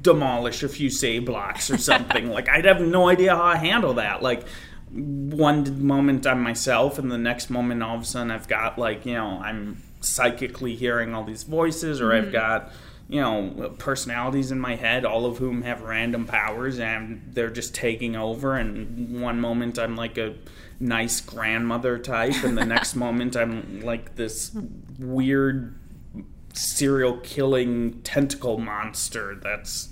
demolish 0.00 0.62
a 0.62 0.68
few 0.68 0.90
save 0.90 1.24
blocks 1.24 1.70
or 1.70 1.78
something. 1.78 2.30
like 2.30 2.48
I'd 2.48 2.64
have 2.64 2.80
no 2.80 3.08
idea 3.08 3.34
how 3.34 3.42
I 3.42 3.56
handle 3.56 3.94
that. 3.94 4.22
Like 4.22 4.46
one 4.90 5.84
moment 5.84 6.26
I'm 6.26 6.42
myself, 6.42 6.98
and 6.98 7.10
the 7.10 7.18
next 7.18 7.50
moment 7.50 7.82
all 7.82 7.96
of 7.96 8.02
a 8.02 8.04
sudden 8.04 8.30
I've 8.30 8.48
got 8.48 8.78
like 8.78 9.04
you 9.06 9.14
know 9.14 9.40
I'm 9.42 9.82
psychically 10.00 10.76
hearing 10.76 11.14
all 11.14 11.24
these 11.24 11.42
voices, 11.42 12.00
or 12.00 12.12
I've 12.12 12.24
mm-hmm. 12.24 12.32
got 12.32 12.72
you 13.08 13.20
know 13.20 13.74
personalities 13.78 14.50
in 14.50 14.60
my 14.60 14.76
head, 14.76 15.04
all 15.04 15.26
of 15.26 15.38
whom 15.38 15.62
have 15.62 15.82
random 15.82 16.26
powers, 16.26 16.78
and 16.78 17.22
they're 17.32 17.50
just 17.50 17.74
taking 17.74 18.16
over. 18.16 18.56
And 18.56 19.20
one 19.20 19.40
moment 19.40 19.78
I'm 19.78 19.96
like 19.96 20.16
a 20.18 20.34
nice 20.80 21.20
grandmother 21.20 21.98
type, 21.98 22.44
and 22.44 22.56
the 22.56 22.64
next 22.64 22.94
moment 22.96 23.36
I'm 23.36 23.80
like 23.80 24.16
this 24.16 24.56
weird 24.98 25.78
serial 26.52 27.18
killing 27.18 28.00
tentacle 28.02 28.58
monster 28.58 29.34
that's 29.42 29.88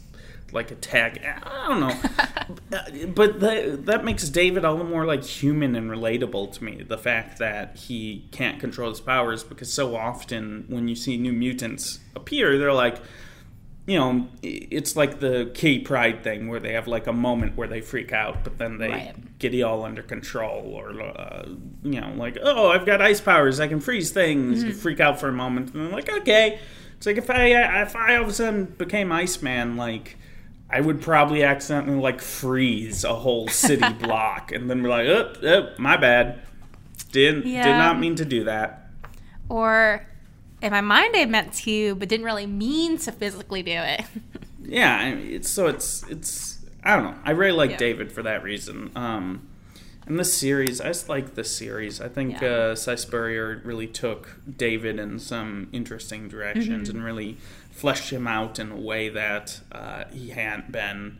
like 0.53 0.71
attack. 0.71 1.19
I 1.25 1.69
don't 1.69 1.81
know, 1.81 3.07
but 3.15 3.41
that 3.41 3.87
that 3.87 4.05
makes 4.05 4.29
David 4.29 4.65
all 4.65 4.77
the 4.77 4.85
more 4.85 5.07
like 5.07 5.25
human 5.25 5.75
and 5.75 5.91
relatable 5.91 6.53
to 6.53 6.65
me. 6.65 6.83
The 6.83 6.99
fact 6.99 7.39
that 7.39 7.77
he 7.77 8.29
can't 8.33 8.61
control 8.61 8.91
his 8.91 9.01
powers 9.01 9.43
because 9.43 9.73
so 9.73 9.97
often 9.97 10.67
when 10.69 10.89
you 10.89 10.95
see 10.95 11.17
new 11.17 11.33
mutants 11.33 12.01
appear, 12.15 12.59
they're 12.59 12.73
like. 12.73 12.99
You 13.85 13.99
know, 13.99 14.29
it's 14.43 14.95
like 14.95 15.19
the 15.19 15.51
K 15.55 15.81
Pride 15.81 16.23
thing 16.23 16.47
where 16.49 16.61
they 16.61 16.73
have 16.75 16.87
like 16.87 17.09
a 17.09 17.13
moment 17.13 17.57
where 17.57 17.67
they 17.67 17.81
freak 17.81 18.13
out, 18.13 18.45
but 18.45 18.57
then 18.59 18.79
they 18.79 18.89
Right. 18.91 19.39
get 19.41 19.53
it 19.55 19.63
all 19.63 19.85
under 19.85 20.03
control. 20.03 20.73
Or, 20.73 21.01
uh, 21.01 21.49
you 21.83 22.01
know, 22.01 22.13
like, 22.17 22.39
oh, 22.41 22.69
I've 22.69 22.87
got 22.87 23.03
ice 23.03 23.21
powers, 23.21 23.59
I 23.59 23.67
can 23.67 23.81
freeze 23.81 24.13
things. 24.13 24.63
You 24.63 24.73
freak 24.73 25.01
out 25.01 25.19
for 25.19 25.29
a 25.29 25.33
moment, 25.33 25.75
and 25.75 25.85
they're 25.87 25.93
like, 25.93 26.09
okay. 26.13 26.61
It's 26.97 27.07
like 27.07 27.17
if 27.17 27.29
I 27.29 27.47
if 27.83 27.97
I 27.97 28.15
all 28.17 28.23
of 28.23 28.29
a 28.29 28.33
sudden 28.33 28.67
became 28.79 29.11
Iceman, 29.11 29.77
like 29.77 30.17
I 30.71 30.81
would 30.81 31.01
probably 31.01 31.43
accidentally 31.43 31.99
like 31.99 32.21
freeze 32.21 33.03
a 33.03 33.17
whole 33.17 33.49
city 33.49 33.93
block, 34.01 34.53
and 34.53 34.71
then 34.71 34.85
be 34.85 34.89
like, 34.89 35.09
oh, 35.09 35.33
oh 35.43 35.69
my 35.79 35.97
bad, 35.97 36.39
didn't 37.11 37.43
did 37.65 37.77
not 37.77 37.99
mean 37.99 38.15
to 38.15 38.25
do 38.25 38.45
that. 38.45 38.91
Or 39.49 40.07
in 40.62 40.70
my 40.70 40.80
mind, 40.80 41.14
I 41.16 41.24
meant 41.26 41.52
to, 41.55 41.94
but 41.97 42.09
didn't 42.09 42.24
really 42.26 42.47
mean 42.47 42.97
to 42.98 43.12
physically 43.12 43.62
do 43.62 43.72
it. 43.72 44.02
Yeah, 44.64 44.97
I 44.97 45.14
mean, 45.14 45.32
it's 45.32 45.51
so 45.51 45.66
it's 45.66 46.05
it's 46.09 46.59
I 46.84 46.94
don't 46.97 47.05
know. 47.05 47.18
I 47.24 47.32
really 47.32 47.52
like 47.56 47.70
Yeah. 47.72 47.76
David 47.78 48.12
for 48.12 48.22
that 48.22 48.43
reason. 48.44 48.90
Um, 48.94 49.48
and 50.06 50.18
this 50.18 50.32
series, 50.34 50.80
I 50.80 50.86
just 50.89 51.09
like 51.09 51.34
the 51.34 51.44
series. 51.44 52.01
I 52.01 52.09
think 52.09 52.40
Yeah. 52.40 52.48
uh, 52.48 52.74
Si 52.76 52.97
Spurrier 52.97 53.60
really 53.64 53.86
took 53.89 54.36
David 54.56 54.98
in 54.98 55.18
some 55.18 55.68
interesting 55.72 56.28
directions 56.28 56.89
Mm-hmm. 56.89 56.97
and 56.98 57.05
really 57.05 57.36
fleshed 57.70 58.10
him 58.10 58.26
out 58.26 58.59
in 58.59 58.70
a 58.70 58.76
way 58.80 59.09
that 59.09 59.60
uh, 59.72 60.05
he 60.12 60.30
hadn't 60.30 60.70
been 60.72 61.18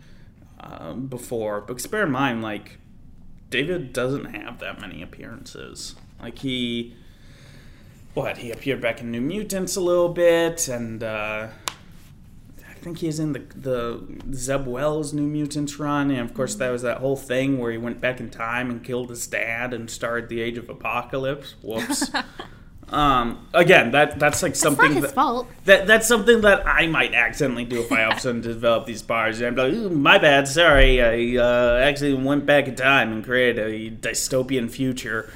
uh, 0.61 0.93
before. 0.95 1.61
But 1.61 1.89
bear 1.91 2.05
in 2.05 2.11
mind, 2.13 2.43
like 2.43 2.79
David 3.51 3.93
doesn't 3.93 4.27
have 4.27 4.59
that 4.61 4.81
many 4.81 5.03
appearances. 5.03 5.95
Like 6.21 6.39
he, 6.39 6.95
what 8.15 8.39
he 8.39 8.51
appeared 8.51 8.81
back 8.81 9.01
in 9.01 9.11
New 9.11 9.21
Mutants 9.21 9.77
a 9.77 9.81
little 9.81 10.09
bit, 10.09 10.69
and 10.69 11.03
uh, 11.03 11.49
I 12.69 12.75
think 12.75 12.99
he's 12.99 13.19
in 13.19 13.33
the 13.33 13.41
the 13.55 14.35
Zeb 14.35 14.67
Wells 14.67 15.13
New 15.13 15.27
Mutants 15.27 15.79
run, 15.79 16.11
and 16.11 16.21
of 16.21 16.35
course 16.35 16.55
that 16.57 16.71
was 16.71 16.83
that 16.83 16.99
whole 16.99 17.17
thing 17.17 17.59
where 17.59 17.71
he 17.71 17.79
went 17.79 18.01
back 18.01 18.21
in 18.21 18.29
time 18.31 18.71
and 18.71 18.85
killed 18.85 19.11
his 19.11 19.27
dad 19.27 19.73
and 19.73 19.91
started 19.91 20.29
the 20.29 20.41
Age 20.41 20.59
of 20.59 20.69
Apocalypse. 20.69 21.55
Whoops. 21.63 22.11
um, 22.91 23.49
again, 23.55 23.93
that 23.93 24.19
that's 24.19 24.43
like 24.43 24.57
something 24.57 25.01
that, 25.01 25.13
fault. 25.13 25.47
that 25.65 25.87
that's 25.87 26.07
something 26.07 26.43
that 26.43 26.67
I 26.67 26.89
might 26.89 27.15
accidentally 27.15 27.65
do 27.65 27.81
if 27.81 27.91
I 27.91 28.05
all 28.05 28.13
of 28.13 28.19
a 28.19 28.21
sudden 28.21 28.43
develop 28.43 28.85
these 28.85 29.01
powers. 29.03 29.41
And 29.41 29.59
I'm 29.59 29.85
like, 29.85 29.93
my 29.93 30.19
bad, 30.19 30.49
sorry, 30.49 31.01
I 31.01 31.43
uh, 31.43 31.79
actually 31.79 32.13
went 32.13 32.45
back 32.45 32.69
in 32.69 32.75
time 32.75 33.11
and 33.11 33.25
created 33.25 33.65
a 33.65 33.91
dystopian 33.91 34.71
future. 34.71 35.33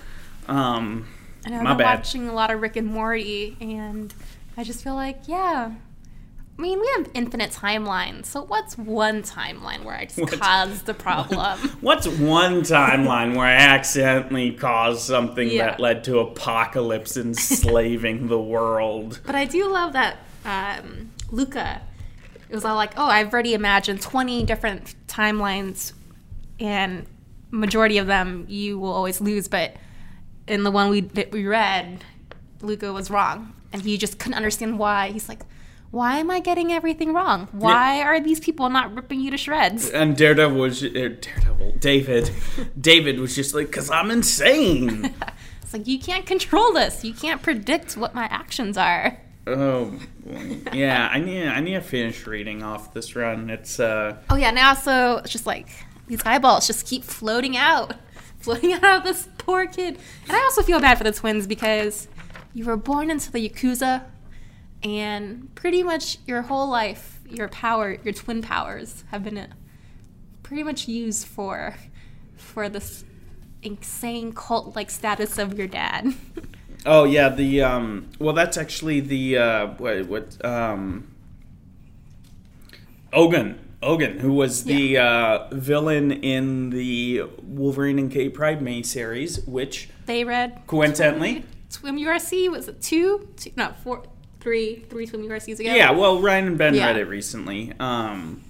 Um, 0.47 1.07
I've 1.55 1.62
My 1.62 1.70
been 1.73 1.78
bad. 1.78 1.98
watching 2.01 2.28
a 2.28 2.32
lot 2.32 2.51
of 2.51 2.60
Rick 2.60 2.77
and 2.77 2.86
Morty, 2.89 3.56
and 3.60 4.12
I 4.56 4.64
just 4.64 4.82
feel 4.82 4.94
like, 4.94 5.20
yeah. 5.27 5.73
I 6.59 6.62
mean, 6.62 6.81
we 6.81 6.89
have 6.97 7.10
infinite 7.12 7.51
timelines, 7.51 8.24
so 8.27 8.43
what's 8.43 8.78
one 8.78 9.23
timeline 9.23 9.85
where 9.85 9.94
I 9.94 10.06
just 10.06 10.18
What? 10.18 10.40
caused 10.40 10.86
the 10.86 10.94
problem? 10.94 11.59
What's 11.82 12.09
one 12.09 12.62
timeline 12.62 13.36
where 13.36 13.44
I 13.47 13.52
accidentally 13.52 14.52
caused 14.52 15.02
something 15.02 15.51
Yeah. 15.51 15.66
that 15.66 15.81
led 15.81 16.02
to 16.05 16.18
apocalypse 16.20 17.16
enslaving 17.18 18.28
the 18.28 18.40
world? 18.40 19.20
But 19.27 19.35
I 19.35 19.44
do 19.44 19.68
love 19.70 19.93
that 19.93 20.16
um, 20.47 21.10
Luca. 21.31 21.82
It 22.48 22.55
was 22.55 22.64
all 22.64 22.77
like, 22.77 22.94
oh, 22.97 23.05
I've 23.05 23.32
already 23.35 23.52
imagined 23.52 24.01
20 24.01 24.44
different 24.44 24.94
timelines, 25.09 25.93
and 26.59 27.05
majority 27.51 27.98
of 27.98 28.06
them 28.06 28.47
you 28.48 28.78
will 28.78 28.93
always 28.93 29.20
lose. 29.20 29.47
But 29.47 29.74
in 30.47 30.62
the 30.62 30.70
one 30.70 30.90
we 30.90 31.01
that 31.01 31.32
we 31.32 31.47
read, 31.47 32.05
Luca 32.60 32.93
was 32.93 33.10
wrong, 33.10 33.55
and 33.73 33.82
he 33.82 33.97
just 33.98 34.18
couldn't 34.18 34.35
understand 34.35 34.78
why. 34.78 35.10
He's 35.10 35.28
like, 35.28 35.43
why 35.90 36.18
am 36.18 36.31
I 36.31 36.40
getting 36.40 36.73
everything 36.73 37.12
wrong? 37.12 37.48
Why 37.52 38.02
are 38.02 38.20
these 38.20 38.40
people 38.40 38.68
not 38.68 38.94
ripping 38.94 39.20
you 39.20 39.31
to 39.31 39.36
shreds? 39.36 39.89
And 39.90 40.16
Daredevil 40.16 40.59
was 40.59 40.82
uh, 40.82 40.89
Daredevil. 40.90 41.77
David, 41.78 42.31
David 42.81 43.18
was 43.20 43.35
just 43.35 43.55
like, 43.55 43.70
"Cause 43.73 43.90
I'm 43.90 44.10
insane." 44.10 45.14
It's 45.62 45.73
like 45.73 45.89
you 45.89 45.98
can't 45.98 46.24
control 46.24 46.73
this. 46.74 47.05
You 47.05 47.12
can't 47.12 47.43
predict 47.43 47.97
what 47.97 48.14
my 48.14 48.27
actions 48.27 48.78
are. 48.78 49.18
oh, 49.48 49.98
yeah. 50.73 51.09
I 51.10 51.18
need 51.18 51.48
I 51.48 51.59
need 51.59 51.73
to 51.73 51.81
finish 51.81 52.24
reading 52.24 52.62
off 52.62 52.94
this 52.94 53.16
run. 53.16 53.51
It's 53.51 53.81
uh, 53.81 54.16
Oh 54.31 54.36
yeah, 54.36 54.52
now 54.52 54.74
so 54.74 55.16
it's 55.24 55.32
just 55.32 55.44
like 55.44 55.68
these 56.06 56.23
eyeballs 56.24 56.68
just 56.68 56.86
keep 56.86 57.02
floating 57.02 57.56
out, 57.56 57.94
floating 58.47 58.73
out 58.82 58.98
of 58.98 59.05
this 59.05 59.28
poor 59.39 59.66
kid. 59.66 59.98
And 60.27 60.36
I 60.36 60.40
also 60.40 60.62
feel 60.62 60.81
bad 60.81 60.97
for 60.97 61.05
the 61.05 61.12
twins 61.12 61.47
because 61.47 62.09
you 62.55 62.64
were 62.64 62.77
born 62.77 63.10
into 63.10 63.31
the 63.31 63.47
yakuza, 63.47 64.05
and 64.82 65.55
pretty 65.55 65.82
much 65.82 66.18
your 66.27 66.43
whole 66.43 66.68
life, 66.68 67.20
your 67.28 67.48
power, 67.48 67.98
your 68.05 68.14
twin 68.14 68.40
powers 68.40 69.05
have 69.10 69.24
been 69.24 69.36
uh, 69.36 69.48
pretty 70.43 70.62
much 70.62 70.89
used 70.89 71.27
for 71.27 71.74
for 72.36 72.68
this 72.68 73.05
insane 73.62 74.32
cult-like 74.32 74.90
status 74.90 75.39
of 75.39 75.59
your 75.59 75.66
dad. 75.66 76.14
Oh 76.89 77.02
yeah, 77.02 77.31
the 77.31 77.62
um. 77.62 78.10
Well, 78.20 78.32
that's 78.32 78.56
actually 78.56 79.01
the 79.01 79.39
uh. 79.39 79.66
What 79.78 80.06
what 80.06 80.44
um. 80.44 81.09
Ogun, 83.12 83.59
Ogun, 83.82 84.19
who 84.19 84.32
was 84.32 84.65
the 84.65 84.98
uh, 84.98 85.48
villain 85.53 86.11
in 86.11 86.70
the 86.70 87.23
Wolverine 87.43 87.98
and 87.98 88.11
K 88.11 88.28
Pride 88.28 88.62
May 88.62 88.82
series, 88.82 89.44
which 89.47 89.89
they 90.07 90.24
read 90.24 90.62
coincidentally, 90.66 91.44
Twim 91.70 92.01
URC 92.01 92.51
was 92.51 92.69
it 92.69 92.81
two? 92.81 93.28
two 93.36 93.51
no, 93.57 93.74
four, 93.85 94.03
three, 94.40 94.85
three 94.89 95.07
Twim 95.07 95.27
URCs 95.27 95.61
ago. 95.61 95.74
yeah. 95.74 95.90
Well, 95.90 96.20
Ryan 96.20 96.47
and 96.48 96.59
Ben 96.59 96.74
Yeah. 96.74 96.86
read 96.86 96.97
it 96.97 97.05
recently. 97.09 97.73
Um. 97.78 98.43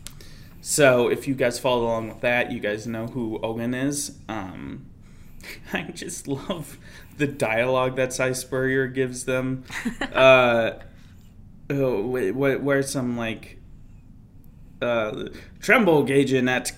So 0.60 1.08
if 1.08 1.28
you 1.28 1.34
guys 1.34 1.58
follow 1.58 1.84
along 1.84 2.08
with 2.08 2.20
that, 2.22 2.50
you 2.50 2.58
guys 2.60 2.86
know 2.86 3.06
who 3.06 3.38
Ogun 3.42 3.74
is. 3.74 4.18
Um. 4.28 4.86
I 5.72 5.82
just 5.82 6.26
love 6.28 6.78
the 7.18 7.26
dialogue 7.26 7.96
that 7.96 8.12
Si 8.12 8.32
Spurrier 8.34 8.86
gives 8.88 9.24
them. 9.24 9.64
uh, 10.12 10.72
oh, 11.70 12.06
wait, 12.06 12.32
what, 12.32 12.62
where's 12.62 12.90
some 12.90 13.16
like 13.16 13.58
uh, 14.82 15.28
Tremble 15.60 16.04
Gaijin 16.04 16.48
at 16.48 16.72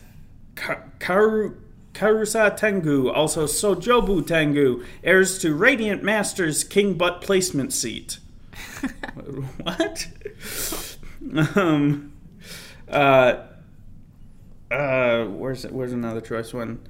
Ka- 0.54 0.82
Karu, 0.98 1.56
Karusa 1.94 2.56
Tengu, 2.56 3.10
also 3.10 3.46
Sojobu 3.46 4.26
Tengu, 4.26 4.84
heirs 5.02 5.38
to 5.40 5.54
Radiant 5.54 6.02
Masters 6.02 6.64
King 6.64 6.94
Butt 6.94 7.20
Placement 7.20 7.72
Seat. 7.72 8.18
what? 9.62 10.08
um, 11.56 12.12
uh, 12.88 13.34
uh, 14.70 15.24
where's 15.24 15.64
where's 15.66 15.92
another 15.92 16.20
choice 16.20 16.52
one? 16.52 16.80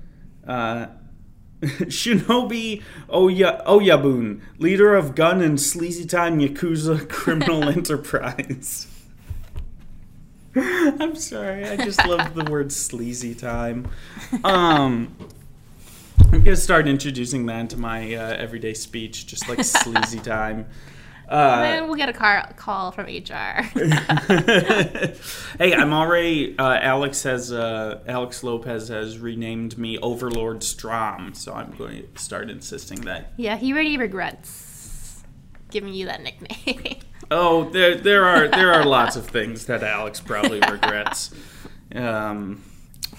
Uh, 0.46 0.86
Shinobi 1.62 2.82
Oya- 3.10 3.62
Oyabun, 3.66 4.40
leader 4.58 4.94
of 4.94 5.14
gun 5.14 5.40
and 5.40 5.60
sleazy 5.60 6.06
time 6.06 6.38
Yakuza 6.38 7.08
criminal 7.10 7.64
enterprise. 7.64 8.87
I'm 11.00 11.14
sorry, 11.16 11.64
I 11.66 11.76
just 11.76 12.04
love 12.06 12.34
the 12.34 12.44
word 12.50 12.72
sleazy 12.72 13.34
time. 13.34 13.88
Um, 14.44 15.14
I'm 16.32 16.42
gonna 16.42 16.56
start 16.56 16.86
introducing 16.88 17.46
that 17.46 17.60
into 17.60 17.76
my 17.76 18.14
uh, 18.14 18.34
everyday 18.36 18.74
speech, 18.74 19.26
just 19.26 19.48
like 19.48 19.62
sleazy 19.64 20.18
time. 20.20 20.66
Uh, 21.28 21.60
then 21.60 21.84
we'll 21.86 21.94
get 21.94 22.08
a 22.08 22.12
car 22.14 22.50
call 22.56 22.90
from 22.90 23.04
HR. 23.04 23.60
hey, 25.58 25.74
I'm 25.74 25.92
already. 25.92 26.58
Uh, 26.58 26.78
Alex 26.80 27.22
has. 27.24 27.52
Uh, 27.52 28.00
Alex 28.08 28.42
Lopez 28.42 28.88
has 28.88 29.18
renamed 29.18 29.76
me 29.76 29.98
Overlord 29.98 30.62
Strom, 30.62 31.34
so 31.34 31.52
I'm 31.52 31.72
going 31.72 32.08
to 32.14 32.18
start 32.18 32.48
insisting 32.48 33.02
that. 33.02 33.34
yeah, 33.36 33.58
he 33.58 33.74
already 33.74 33.98
regrets 33.98 35.22
giving 35.70 35.92
you 35.92 36.06
that 36.06 36.22
nickname. 36.22 36.96
Oh, 37.30 37.68
there 37.70 37.94
there 37.94 38.24
are 38.24 38.48
there 38.48 38.72
are 38.72 38.84
lots 38.84 39.16
of 39.16 39.26
things 39.26 39.66
that 39.66 39.82
Alex 39.82 40.20
probably 40.20 40.60
regrets. 40.60 41.30
Um, 41.94 42.62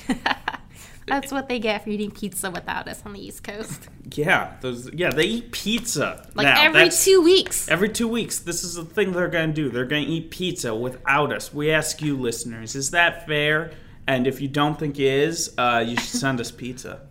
That's 1.08 1.32
what 1.32 1.48
they 1.50 1.58
get 1.58 1.84
for 1.84 1.90
eating 1.90 2.12
pizza 2.12 2.52
without 2.52 2.88
us 2.88 3.02
on 3.04 3.14
the 3.14 3.20
East 3.26 3.44
Coast. 3.44 3.90
yeah, 4.14 4.54
those 4.62 4.92
yeah 4.94 5.10
they 5.10 5.24
eat 5.24 5.52
pizza 5.52 6.28
Like 6.36 6.46
now. 6.46 6.62
every 6.64 6.80
That's- 6.82 7.04
two 7.04 7.22
weeks. 7.22 7.68
Every 7.68 7.90
two 7.90 8.08
weeks, 8.08 8.40
this 8.40 8.64
is 8.64 8.76
the 8.76 8.86
thing 8.86 9.12
they're 9.14 9.28
going 9.28 9.50
to 9.50 9.54
do. 9.56 9.70
They're 9.70 9.86
going 9.86 10.06
to 10.06 10.12
eat 10.12 10.30
pizza 10.30 10.76
without 10.76 11.34
us. 11.34 11.52
We 11.54 11.72
ask 11.72 12.02
you, 12.04 12.16
listeners, 12.16 12.76
is 12.76 12.92
that 12.92 13.26
fair? 13.26 13.72
And 14.06 14.28
if 14.28 14.40
you 14.42 14.48
don't 14.48 14.78
think 14.78 15.00
it 15.00 15.04
is, 15.06 15.54
uh, 15.58 15.84
you 15.86 15.96
should 15.98 16.20
send 16.20 16.40
us 16.40 16.52
pizza. 16.52 17.02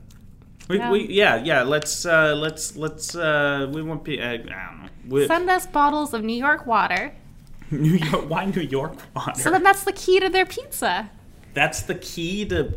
We, 0.69 0.79
Yeah. 0.79 0.91
we, 0.91 1.07
yeah, 1.09 1.43
yeah. 1.43 1.63
Let's 1.63 2.05
uh, 2.05 2.35
let's 2.37 2.77
let's. 2.77 3.15
Uh, 3.15 3.71
we 3.73 3.83
want. 3.83 4.05
Pe- 4.05 4.21
I, 4.21 4.35
I 4.35 4.37
don't 4.37 4.47
know. 4.83 4.89
We, 5.09 5.27
Send 5.27 5.49
us 5.49 5.67
bottles 5.67 6.13
of 6.13 6.23
New 6.23 6.37
York 6.37 6.67
water. 6.67 7.13
New 7.71 7.95
York. 7.95 8.29
Why 8.29 8.45
New 8.47 8.61
York 8.63 8.95
water? 9.15 9.41
So 9.41 9.51
then 9.51 9.63
that's 9.63 9.85
the 9.85 9.93
key 9.93 10.21
to 10.21 10.29
their 10.29 10.47
pizza. 10.47 11.11
That's 11.55 11.83
the 11.83 11.95
key 11.95 12.45
to 12.47 12.75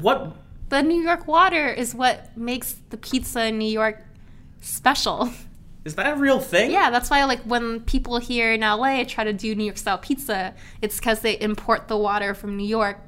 what? 0.00 0.36
The 0.68 0.82
New 0.82 1.00
York 1.02 1.26
water 1.26 1.68
is 1.68 1.94
what 1.94 2.36
makes 2.36 2.76
the 2.90 2.96
pizza 2.96 3.46
in 3.46 3.58
New 3.58 3.70
York 3.70 4.02
special. 4.60 5.30
Is 5.84 5.94
that 5.94 6.12
a 6.12 6.16
real 6.16 6.40
thing? 6.40 6.70
Yeah, 6.70 6.90
that's 6.90 7.08
why 7.08 7.24
like 7.24 7.40
when 7.40 7.80
people 7.80 8.18
here 8.18 8.52
in 8.52 8.60
LA 8.60 9.04
try 9.04 9.24
to 9.24 9.32
do 9.32 9.54
New 9.54 9.64
York 9.64 9.78
style 9.78 9.96
pizza, 9.98 10.54
it's 10.82 10.98
because 10.98 11.20
they 11.20 11.40
import 11.40 11.88
the 11.88 11.96
water 11.96 12.34
from 12.34 12.56
New 12.56 12.66
York. 12.66 12.98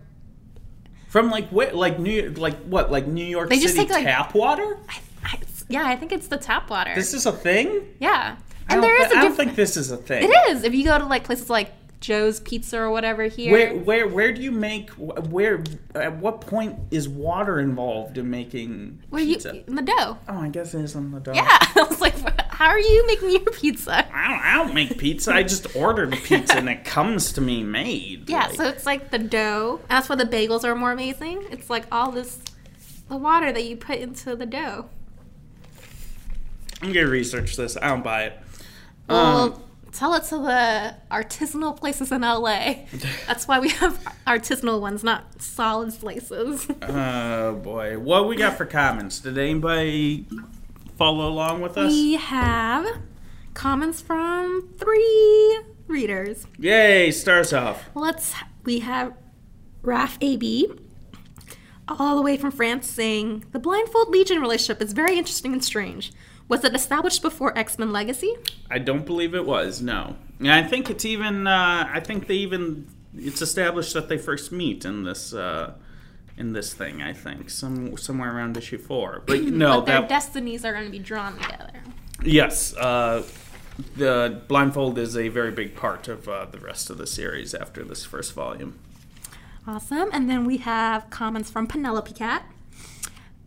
From 1.13 1.29
like 1.31 1.51
where? 1.51 1.75
Like 1.75 1.99
New 1.99 2.31
like 2.31 2.57
what? 2.63 2.91
Like 2.91 3.07
New 3.07 3.23
York 3.23 3.51
They 3.51 3.57
City 3.57 3.67
just 3.67 3.77
take, 3.77 3.91
like- 3.91 4.05
tap 4.07 4.33
water? 4.35 4.79
I, 4.89 5.39
yeah, 5.69 5.87
I 5.87 5.95
think 5.95 6.11
it's 6.11 6.27
the 6.27 6.39
tap 6.39 6.71
water. 6.71 6.95
This 6.95 7.13
is 7.13 7.27
a 7.27 7.33
thing. 7.33 7.83
yeah, 8.01 8.37
I 8.71 8.73
and 8.73 8.81
don't, 8.81 8.81
there 8.81 9.03
is 9.03 9.13
a 9.13 9.19
I 9.19 9.21
don't 9.23 9.37
think 9.37 9.55
this 9.55 9.77
is 9.77 9.91
a 9.91 9.99
thing. 9.99 10.25
It 10.25 10.33
is. 10.49 10.65
If 10.65 10.75
you 10.75 10.85
go 10.85 10.99
to 10.99 11.05
like 11.05 11.25
places 11.25 11.51
like 11.51 11.71
Joe's 12.03 12.41
Pizza 12.41 12.79
or 12.79 12.91
whatever 12.91 13.23
here, 13.25 13.51
Where 13.53 13.75
where 13.75 14.07
where 14.09 14.33
do 14.33 14.43
you 14.43 14.53
make 14.53 14.91
where 14.91 15.63
at 15.95 16.19
what 16.19 16.43
point 16.43 16.79
is 16.91 17.09
water 17.09 17.59
involved 17.61 18.19
in 18.19 18.29
making 18.29 19.03
where 19.09 19.23
you 19.23 19.37
pizza? 19.37 19.65
in 19.67 19.77
the 19.77 19.83
dough. 19.83 20.19
oh, 20.29 20.37
I 20.43 20.49
guess 20.51 20.75
it 20.75 20.81
is 20.83 20.95
on 20.97 21.13
the 21.13 21.21
dough. 21.21 21.33
Yeah, 21.33 21.47
I 21.49 21.87
was 21.89 22.01
like, 22.01 22.15
how 22.51 22.67
are 22.67 22.79
you 22.79 23.07
making 23.07 23.31
your 23.31 23.41
pizza? 23.41 24.05
I 24.15 24.29
don't, 24.29 24.41
I 24.41 24.55
don't 24.57 24.75
make 24.75 24.99
pizza. 24.99 25.33
I 25.33 25.43
just 25.45 25.75
order 25.77 26.05
the 26.07 26.17
pizza 26.17 26.57
and 26.57 26.69
it 26.69 26.85
comes 26.85 27.33
to 27.35 27.41
me 27.41 27.63
made. 27.63 28.29
Yeah, 28.29 28.47
Like, 28.49 28.57
so 28.57 28.65
it's 28.69 28.85
like 28.85 29.11
the 29.11 29.19
dough. 29.21 29.81
That's 29.89 30.09
why 30.09 30.17
the 30.17 30.25
bagels 30.25 30.65
are 30.65 30.75
more 30.75 30.93
amazing. 30.93 31.45
It's 31.51 31.71
like 31.71 31.87
all 31.93 32.11
this, 32.11 32.41
the 33.09 33.17
water 33.17 33.53
that 33.53 33.65
you 33.65 33.77
put 33.77 33.99
into 34.01 34.37
the 34.37 34.47
dough. 34.47 34.91
I'm 36.83 36.93
gonna 36.93 37.07
research 37.07 37.57
this. 37.57 37.77
I 37.81 37.89
don't 37.89 38.03
buy 38.03 38.25
it. 38.25 38.39
Well, 39.09 39.55
Um, 39.55 39.63
tell 39.93 40.15
it 40.15 40.25
to 40.25 40.39
the 40.39 40.95
artisanal 41.11 41.77
places 41.77 42.11
in 42.11 42.23
LA. 42.23 42.75
That's 43.27 43.47
why 43.47 43.61
we 43.61 43.69
have 43.71 43.99
artisanal 44.27 44.81
ones, 44.81 45.05
not 45.05 45.41
solid 45.41 45.93
slices. 45.93 46.67
oh 46.83 47.55
boy, 47.55 47.99
what 47.99 48.27
we 48.29 48.37
got 48.37 48.57
for 48.57 48.65
comments? 48.67 49.21
Did 49.21 49.39
anybody 49.39 50.27
follow 50.97 51.29
along 51.29 51.61
with 51.61 51.77
us? 51.79 51.93
we 51.93 52.15
have 52.15 52.87
comments 53.55 54.01
from 54.01 54.69
three 54.79 55.61
readers. 55.87 56.47
Yay! 56.59 57.11
Stars 57.11 57.53
off. 57.53 57.85
Let's. 57.95 58.35
We 58.65 58.79
have 58.81 59.13
Raf 59.83 60.17
AB, 60.21 60.71
all 61.89 62.15
the 62.17 62.23
way 62.23 62.37
from 62.37 62.53
France, 62.53 62.89
saying 62.89 63.45
the 63.53 63.59
Blindfold 63.59 64.09
Legion 64.09 64.41
relationship 64.41 64.81
is 64.81 64.93
very 64.93 65.19
interesting 65.19 65.53
and 65.53 65.65
strange. 65.65 66.13
Was 66.49 66.65
it 66.65 66.75
established 66.75 67.23
before 67.23 67.57
X 67.57 67.79
Men 67.79 67.93
Legacy? 67.93 68.35
I 68.71 68.79
don't 68.79 69.07
believe 69.07 69.35
it 69.35 69.47
was. 69.47 69.81
No, 69.81 70.17
and 70.39 70.51
I 70.51 70.63
think 70.63 70.91
it's 70.91 71.05
even. 71.05 71.47
Uh, 71.47 71.89
I 71.93 72.01
think 72.01 72.27
they 72.27 72.37
even. 72.37 72.89
It's 73.17 73.43
established 73.43 73.95
that 73.95 74.09
they 74.09 74.19
first 74.19 74.53
meet 74.53 74.85
in 74.85 75.05
this. 75.05 75.33
Uh, 75.33 75.75
in 76.39 76.55
this 76.55 76.73
thing, 76.73 77.03
I 77.03 77.13
think 77.13 77.51
some 77.51 77.97
somewhere 77.97 78.35
around 78.35 78.57
issue 78.57 78.79
four. 78.79 79.23
But 79.27 79.43
no, 79.43 79.81
but 79.81 79.87
their 79.87 80.01
that 80.01 80.09
destinies 80.09 80.65
are 80.65 80.73
going 80.73 80.87
to 80.87 80.91
be 80.91 80.99
drawn 80.99 81.39
together. 81.39 81.83
yes, 82.23 82.75
uh, 82.77 83.23
the 83.97 84.43
blindfold 84.49 84.99
is 84.99 85.17
a 85.17 85.29
very 85.29 85.51
big 85.51 85.77
part 85.77 86.09
of 86.09 86.29
uh, 86.29 86.47
the 86.47 86.59
rest 86.59 86.91
of 86.91 86.99
the 86.99 87.07
series 87.07 87.55
after 87.55 87.85
this 87.85 88.05
first 88.05 88.33
volume. 88.35 88.79
Awesome. 89.67 90.09
And 90.13 90.29
then 90.29 90.45
we 90.45 90.57
have 90.59 91.09
comments 91.11 91.51
from 91.51 91.67
Penelope 91.67 92.13
Cat. 92.13 92.45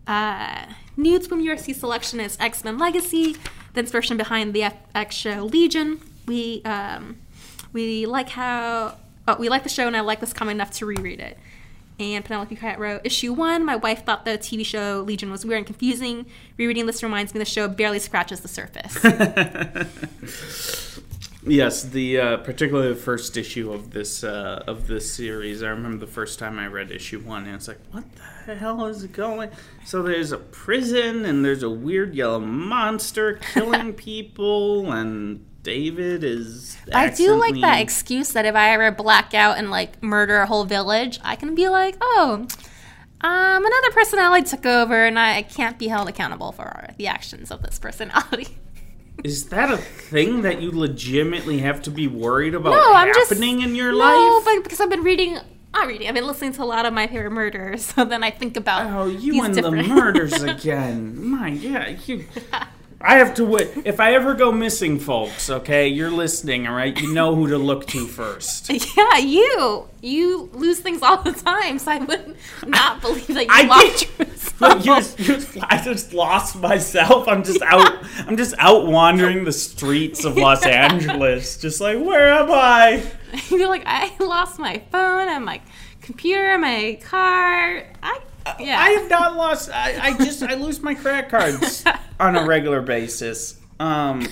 Uh, 0.07 0.65
nudes 0.97 1.27
from 1.27 1.43
URC 1.43 1.75
selection 1.75 2.19
is 2.19 2.37
X 2.39 2.63
Men 2.63 2.77
Legacy. 2.77 3.35
The 3.73 3.81
inspiration 3.81 4.17
behind 4.17 4.53
the 4.53 4.71
FX 4.93 5.11
show 5.11 5.45
Legion. 5.45 5.99
We 6.27 6.61
um, 6.63 7.17
we 7.73 8.05
like 8.05 8.29
how 8.29 8.97
oh, 9.27 9.35
we 9.37 9.49
like 9.49 9.63
the 9.63 9.69
show, 9.69 9.87
and 9.87 9.97
I 9.97 10.01
like 10.01 10.19
this 10.19 10.33
comic 10.33 10.53
enough 10.53 10.71
to 10.71 10.85
reread 10.85 11.19
it. 11.19 11.37
And 11.97 12.25
Penelope 12.25 12.55
Cat 12.57 12.77
wrote 12.77 13.01
issue 13.05 13.31
one. 13.31 13.63
My 13.63 13.77
wife 13.77 14.05
thought 14.05 14.25
the 14.25 14.37
TV 14.37 14.65
show 14.65 15.01
Legion 15.01 15.31
was 15.31 15.45
weird 15.45 15.59
and 15.59 15.65
confusing. 15.65 16.25
Rereading 16.57 16.87
this 16.87 17.01
reminds 17.01 17.33
me 17.33 17.39
the 17.39 17.45
show 17.45 17.69
barely 17.69 17.99
scratches 17.99 18.41
the 18.41 18.49
surface. 18.49 18.95
Yes, 21.47 21.83
the 21.83 22.19
uh, 22.19 22.37
particularly 22.37 22.89
the 22.89 22.99
first 22.99 23.37
issue 23.37 23.71
of 23.71 23.91
this 23.91 24.23
uh, 24.23 24.63
of 24.67 24.87
this 24.87 25.13
series. 25.13 25.61
I 25.61 25.69
remember 25.69 26.05
the 26.05 26.11
first 26.11 26.39
time 26.39 26.57
I 26.57 26.67
read 26.67 26.91
issue 26.91 27.19
one, 27.19 27.45
and 27.45 27.55
it's 27.55 27.67
like, 27.67 27.79
what 27.91 28.03
the 28.45 28.55
hell 28.55 28.85
is 28.85 29.05
going? 29.07 29.51
So 29.85 30.01
there's 30.01 30.31
a 30.31 30.37
prison, 30.37 31.25
and 31.25 31.45
there's 31.45 31.63
a 31.63 31.69
weird 31.69 32.15
yellow 32.15 32.39
monster 32.39 33.39
killing 33.53 33.93
people, 33.95 34.91
and 34.91 35.45
David 35.61 36.23
is. 36.23 36.77
I 36.93 37.09
do 37.09 37.35
like 37.35 37.59
that 37.61 37.79
excuse 37.79 38.33
that 38.33 38.45
if 38.45 38.55
I 38.55 38.71
ever 38.71 38.91
black 38.91 39.33
out 39.33 39.57
and 39.57 39.69
like 39.69 40.01
murder 40.01 40.37
a 40.37 40.47
whole 40.47 40.65
village, 40.65 41.19
I 41.23 41.35
can 41.35 41.53
be 41.53 41.69
like, 41.69 41.95
oh, 42.01 42.47
um, 43.21 43.65
another 43.65 43.91
personality 43.91 44.47
took 44.47 44.65
over, 44.65 45.05
and 45.05 45.19
I 45.19 45.43
can't 45.43 45.77
be 45.77 45.87
held 45.87 46.09
accountable 46.09 46.51
for 46.51 46.89
the 46.97 47.07
actions 47.07 47.51
of 47.51 47.61
this 47.61 47.79
personality. 47.79 48.57
Is 49.23 49.45
that 49.49 49.71
a 49.71 49.77
thing 49.77 50.41
that 50.43 50.61
you 50.61 50.71
legitimately 50.71 51.59
have 51.59 51.81
to 51.83 51.91
be 51.91 52.07
worried 52.07 52.53
about 52.53 52.71
no, 52.71 52.93
I'm 52.93 53.07
just 53.13 53.29
happening 53.29 53.61
in 53.61 53.73
your 53.75 53.91
no, 53.91 53.97
life? 53.97 54.45
but 54.45 54.63
because 54.63 54.79
I've 54.79 54.89
been 54.89 55.03
reading, 55.03 55.39
not 55.73 55.87
reading, 55.87 56.07
I've 56.07 56.13
been 56.13 56.27
listening 56.27 56.53
to 56.53 56.63
a 56.63 56.65
lot 56.65 56.85
of 56.85 56.93
my 56.93 57.07
favorite 57.07 57.31
murderers, 57.31 57.85
so 57.95 58.05
then 58.05 58.23
I 58.23 58.31
think 58.31 58.57
about 58.57 58.85
Oh, 58.91 59.07
you 59.07 59.43
and 59.43 59.55
the 59.55 59.71
murders 59.71 60.33
again. 60.43 61.25
My 61.25 61.51
God, 61.51 61.99
you. 62.07 62.25
I 63.07 63.17
have 63.17 63.35
to 63.35 63.45
wait. 63.45 63.69
If 63.85 63.99
I 63.99 64.13
ever 64.15 64.33
go 64.33 64.51
missing, 64.51 64.99
folks, 64.99 65.49
okay, 65.49 65.87
you're 65.87 66.09
listening, 66.09 66.65
all 66.67 66.73
right? 66.75 66.99
You 66.99 67.13
know 67.13 67.35
who 67.35 67.47
to 67.49 67.57
look 67.57 67.85
to 67.87 68.07
first. 68.07 68.71
Yeah, 68.97 69.17
you 69.17 69.87
you 70.01 70.49
lose 70.53 70.79
things 70.79 71.01
all 71.01 71.21
the 71.21 71.31
time, 71.33 71.77
so 71.79 71.91
I 71.91 71.97
would 71.97 72.35
not 72.65 73.01
believe 73.01 73.27
that 73.27 73.43
you 73.45 73.49
I 73.51 73.63
lost 73.63 74.07
did- 74.17 74.27
yourself. 74.27 74.85
You, 75.19 75.35
you, 75.35 75.61
I 75.69 75.81
just 75.83 76.13
lost 76.13 76.55
myself. 76.55 77.27
I'm 77.27 77.43
just 77.43 77.61
out. 77.73 78.03
I'm 78.19 78.37
just 78.37 78.55
out 78.57 78.87
wandering 78.87 79.43
the 79.43 79.51
streets 79.51 80.23
of 80.23 80.37
Los 80.37 80.65
Angeles, 80.65 81.57
just 81.57 81.81
like, 81.81 81.99
where 81.99 82.31
am 82.31 82.49
I? 82.51 83.03
You're 83.49 83.67
like, 83.67 83.83
I 83.85 84.15
lost 84.23 84.57
my 84.59 84.81
phone 84.91 85.27
I'm 85.27 85.43
like 85.45 85.61
computer 86.01 86.57
my 86.57 86.97
car. 87.03 87.83
I 88.01 88.19
yeah. 88.59 88.79
I 88.79 88.89
have 88.91 89.09
not 89.09 89.35
lost. 89.35 89.69
I, 89.71 89.97
I 90.09 90.17
just 90.17 90.43
I 90.43 90.55
lose 90.55 90.81
my 90.81 90.93
credit 90.95 91.29
cards 91.29 91.83
on 92.19 92.35
a 92.35 92.45
regular 92.45 92.81
basis. 92.81 93.59
Um, 93.79 94.27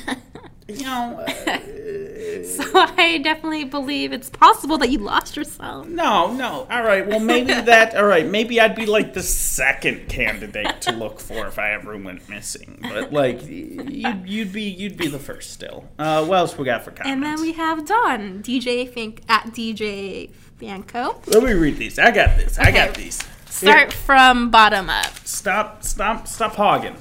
you 0.68 0.84
know, 0.85 1.19
uh, 1.27 1.57
so 2.44 2.64
I 2.76 3.19
definitely 3.23 3.65
believe 3.65 4.14
it's 4.14 4.30
possible 4.30 4.77
that 4.77 4.90
you 4.90 4.99
lost 4.99 5.35
yourself. 5.35 5.88
no, 5.88 6.31
no. 6.34 6.65
All 6.72 6.84
right. 6.84 7.06
Well, 7.06 7.19
maybe 7.19 7.52
that. 7.61 7.95
All 7.95 8.06
right. 8.06 8.26
Maybe 8.26 8.61
I'd 8.61 8.76
be 8.76 8.85
like 8.85 9.14
the 9.14 9.22
second 9.23 10.07
candidate 10.07 10.81
to 10.84 10.91
look 10.94 11.19
for 11.19 11.45
if 11.48 11.60
I 11.60 11.72
ever 11.73 11.98
went 11.98 12.30
missing. 12.30 12.80
But 12.81 13.11
like, 13.11 13.45
you'd, 13.48 14.23
you'd 14.27 14.53
be 14.53 14.64
you'd 14.64 14.95
be 14.98 15.07
the 15.07 15.19
first 15.19 15.52
still. 15.52 15.90
Uh, 15.99 16.26
what 16.26 16.38
else 16.38 16.57
we 16.57 16.64
got 16.65 16.84
for 16.85 16.91
comments? 16.91 17.11
And 17.11 17.23
then 17.23 17.41
we 17.41 17.52
have 17.53 17.85
Don, 17.85 18.41
DJ 18.41 18.90
Fink 18.90 19.22
at 19.27 19.48
DJ 19.48 20.31
Fanco. 20.61 21.26
Let 21.27 21.44
me 21.44 21.52
read 21.53 21.77
these. 21.77 21.99
I 21.99 22.11
got 22.11 22.38
this. 22.38 22.57
I 22.57 22.72
got 22.72 22.90
Okay. 22.91 23.03
these. 23.03 23.19
Start 23.53 23.93
from 23.93 24.49
bottom 24.49 24.89
up. 24.89 25.15
Stop, 25.25 25.84
stop, 25.84 26.27
stop 26.27 26.55
hogging. 26.55 26.97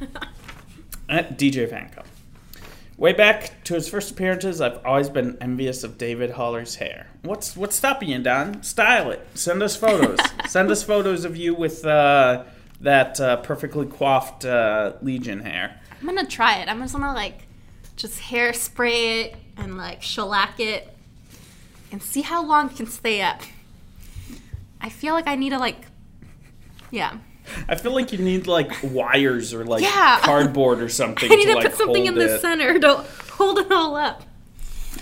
At 1.08 1.38
DJ 1.38 1.68
Fanco. 1.68 2.04
Way 2.96 3.12
back 3.12 3.62
to 3.64 3.74
his 3.74 3.88
first 3.88 4.10
appearances, 4.10 4.60
I've 4.62 4.84
always 4.86 5.10
been 5.10 5.36
envious 5.40 5.84
of 5.84 5.98
David 5.98 6.30
Haller's 6.30 6.76
hair. 6.76 7.08
What's 7.22 7.56
what's 7.56 7.76
stopping 7.76 8.08
you, 8.08 8.18
Don? 8.20 8.62
Style 8.62 9.10
it. 9.10 9.26
Send 9.34 9.62
us 9.62 9.76
photos. 9.76 10.18
Send 10.48 10.70
us 10.70 10.82
photos 10.82 11.26
of 11.26 11.36
you 11.36 11.54
with 11.54 11.84
uh, 11.84 12.44
that 12.80 13.20
uh, 13.20 13.36
perfectly 13.38 13.86
coiffed 13.86 14.46
uh, 14.46 14.94
Legion 15.02 15.40
hair. 15.40 15.78
I'm 16.00 16.06
gonna 16.06 16.26
try 16.26 16.56
it. 16.56 16.68
I'm 16.68 16.80
just 16.80 16.94
gonna 16.94 17.12
like 17.12 17.46
just 17.96 18.18
hairspray 18.18 19.26
it 19.26 19.36
and 19.58 19.76
like 19.76 20.02
shellac 20.02 20.58
it 20.58 20.96
and 21.92 22.02
see 22.02 22.22
how 22.22 22.44
long 22.44 22.70
it 22.70 22.76
can 22.76 22.86
stay 22.86 23.20
up. 23.20 23.42
I 24.82 24.88
feel 24.88 25.14
like 25.14 25.26
I 25.26 25.36
need 25.36 25.50
to 25.50 25.58
like 25.58 25.86
yeah. 26.90 27.16
I 27.68 27.74
feel 27.76 27.92
like 27.92 28.12
you 28.12 28.18
need 28.18 28.46
like 28.46 28.70
wires 28.82 29.54
or 29.54 29.64
like 29.64 29.82
Yeah. 29.82 30.20
cardboard 30.22 30.80
or 30.82 30.88
something. 30.88 31.30
I 31.30 31.34
need 31.36 31.46
to, 31.46 31.54
like, 31.54 31.64
put 31.66 31.74
something 31.76 32.04
in 32.06 32.14
hold 32.14 32.28
the 32.28 32.34
it. 32.36 32.40
center 32.40 32.78
to 32.78 32.94
hold 33.32 33.58
it 33.58 33.72
all 33.72 33.96
up. 33.96 34.22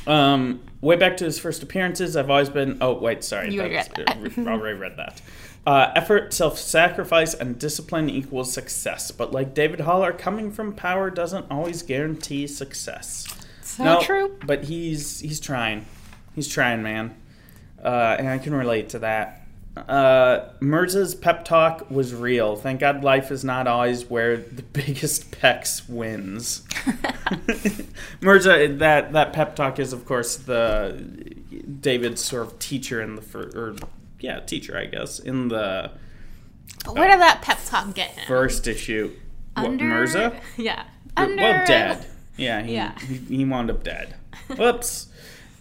Um, 0.07 0.61
way 0.81 0.97
back 0.97 1.17
to 1.19 1.25
his 1.25 1.39
first 1.39 1.63
appearances, 1.63 2.17
I've 2.17 2.31
always 2.31 2.49
been. 2.49 2.79
Oh 2.81 2.95
wait, 2.95 3.25
sorry, 3.25 3.53
You 3.53 3.63
that 3.63 3.65
already 3.65 3.77
was- 4.23 4.37
read 4.37 4.47
that. 4.47 4.49
already 4.51 4.79
read 4.79 4.97
that. 4.97 5.21
Uh, 5.67 5.93
effort, 5.95 6.33
self-sacrifice, 6.33 7.35
and 7.35 7.59
discipline 7.59 8.09
equals 8.09 8.51
success. 8.53 9.11
But 9.11 9.33
like 9.33 9.53
David 9.53 9.81
Haller, 9.81 10.13
coming 10.13 10.51
from 10.51 10.73
power 10.73 11.11
doesn't 11.11 11.47
always 11.51 11.83
guarantee 11.83 12.47
success. 12.47 13.27
So 13.63 13.85
No, 13.85 14.01
true. 14.01 14.37
But 14.47 14.65
he's 14.65 15.21
he's 15.21 15.39
trying. 15.41 15.85
He's 16.35 16.49
trying, 16.49 16.83
man. 16.83 17.15
Uh, 17.85 18.17
and 18.19 18.29
I 18.29 18.39
can 18.39 18.55
relate 18.55 18.89
to 18.91 19.01
that. 19.01 19.40
Uh, 19.89 20.49
Mirza's 20.61 21.15
pep 21.15 21.45
talk 21.45 21.91
was 21.91 22.15
real. 22.15 22.57
Thank 22.57 22.81
God 22.81 23.03
life 23.05 23.31
is 23.31 23.45
not 23.45 23.67
always 23.67 24.09
where 24.11 24.37
the 24.37 24.63
biggest 24.73 25.31
pecs 25.31 25.89
wins. 25.89 26.63
Mirza, 28.21 28.69
that 28.79 29.13
that 29.13 29.33
pep 29.33 29.57
talk 29.57 29.79
is, 29.79 29.93
of 29.93 30.05
course, 30.05 30.37
the 30.37 31.05
David's 31.81 32.23
sort 32.23 32.47
of 32.47 32.59
teacher 32.59 33.01
in 33.01 33.17
the 33.17 33.23
fir- 33.23 33.51
or 33.55 33.77
yeah, 34.21 34.41
teacher, 34.41 34.77
I 34.77 34.87
guess, 34.87 35.19
in 35.19 35.49
the 35.49 35.91
But 36.85 36.95
where 36.95 37.11
did 37.11 37.21
that 37.21 37.43
pep 37.43 37.59
talk 37.65 37.95
get 37.95 38.11
him? 38.11 38.27
first 38.27 38.67
issue. 38.67 39.13
What, 39.57 39.73
Mirza? 39.73 40.39
Yeah. 40.57 40.85
well, 41.17 41.37
dead. 41.67 42.07
Yeah, 42.37 42.63
he, 42.63 42.75
Yeah. 42.75 42.99
he, 43.01 43.17
he 43.17 43.45
wound 43.45 43.71
up 43.71 43.83
dead. 43.83 44.15
Whoops. 44.57 45.09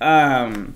Um, 0.02 0.76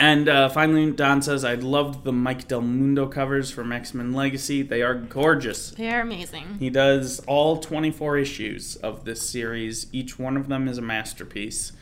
and 0.00 0.30
uh, 0.30 0.48
finally, 0.48 0.90
Don 0.92 1.20
says, 1.20 1.44
I 1.44 1.56
loved 1.56 2.04
the 2.04 2.12
Mike 2.12 2.48
Del 2.48 2.62
Mundo 2.62 3.06
covers 3.06 3.50
from 3.50 3.70
X 3.70 3.92
Men 3.92 4.14
Legacy. 4.14 4.62
They 4.62 4.80
are 4.80 4.94
gorgeous. 4.94 5.72
They're 5.72 6.00
amazing. 6.00 6.56
He 6.58 6.70
does 6.70 7.20
all 7.26 7.58
24 7.58 8.16
issues 8.16 8.76
of 8.76 9.04
this 9.04 9.28
series. 9.28 9.88
Each 9.92 10.18
one 10.18 10.38
of 10.38 10.48
them 10.48 10.68
is 10.68 10.78
a 10.78 10.82
masterpiece. 10.82 11.72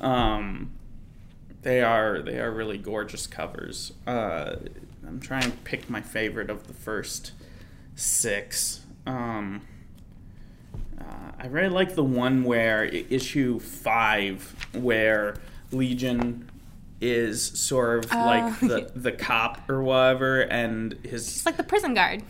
Um, 0.00 0.72
they 1.62 1.80
are 1.80 2.20
they 2.20 2.40
are 2.40 2.50
really 2.50 2.76
gorgeous 2.76 3.28
covers. 3.28 3.92
Uh, 4.04 4.56
I'm 5.06 5.20
trying 5.20 5.48
to 5.52 5.56
pick 5.58 5.88
my 5.88 6.00
favorite 6.00 6.50
of 6.50 6.66
the 6.66 6.74
first 6.74 7.30
six. 7.94 8.80
Um, 9.06 9.60
uh, 11.00 11.32
I 11.38 11.46
really 11.46 11.68
like 11.68 11.94
the 11.94 12.02
one 12.02 12.42
where 12.42 12.84
issue 12.84 13.60
five, 13.60 14.56
where 14.72 15.36
Legion 15.70 16.49
is 17.00 17.42
sort 17.58 18.04
of 18.04 18.10
like 18.12 18.62
Oh, 18.62 18.66
the 18.68 18.90
the 18.94 19.12
cop 19.12 19.68
or 19.70 19.82
whatever, 19.82 20.40
and 20.42 20.92
his 21.04 21.26
It's 21.28 21.46
like 21.46 21.56
the 21.56 21.64
prison 21.64 21.94
guard. 21.94 22.22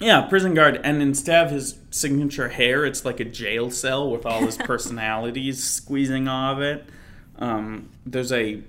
yeah, 0.00 0.22
prison 0.22 0.54
guard, 0.54 0.80
and 0.82 1.02
instead 1.02 1.44
of 1.46 1.52
his 1.52 1.78
signature 1.90 2.48
hair, 2.48 2.84
it's 2.86 3.04
like 3.04 3.20
a 3.20 3.24
jail 3.24 3.70
cell 3.70 4.10
with 4.10 4.24
all 4.26 4.40
his 4.40 4.56
personalities 4.70 5.62
squeezing 5.62 6.26
out 6.28 6.54
of 6.54 6.60
it. 6.62 6.84
Um, 7.38 7.90
there's 8.06 8.32
a 8.32 8.62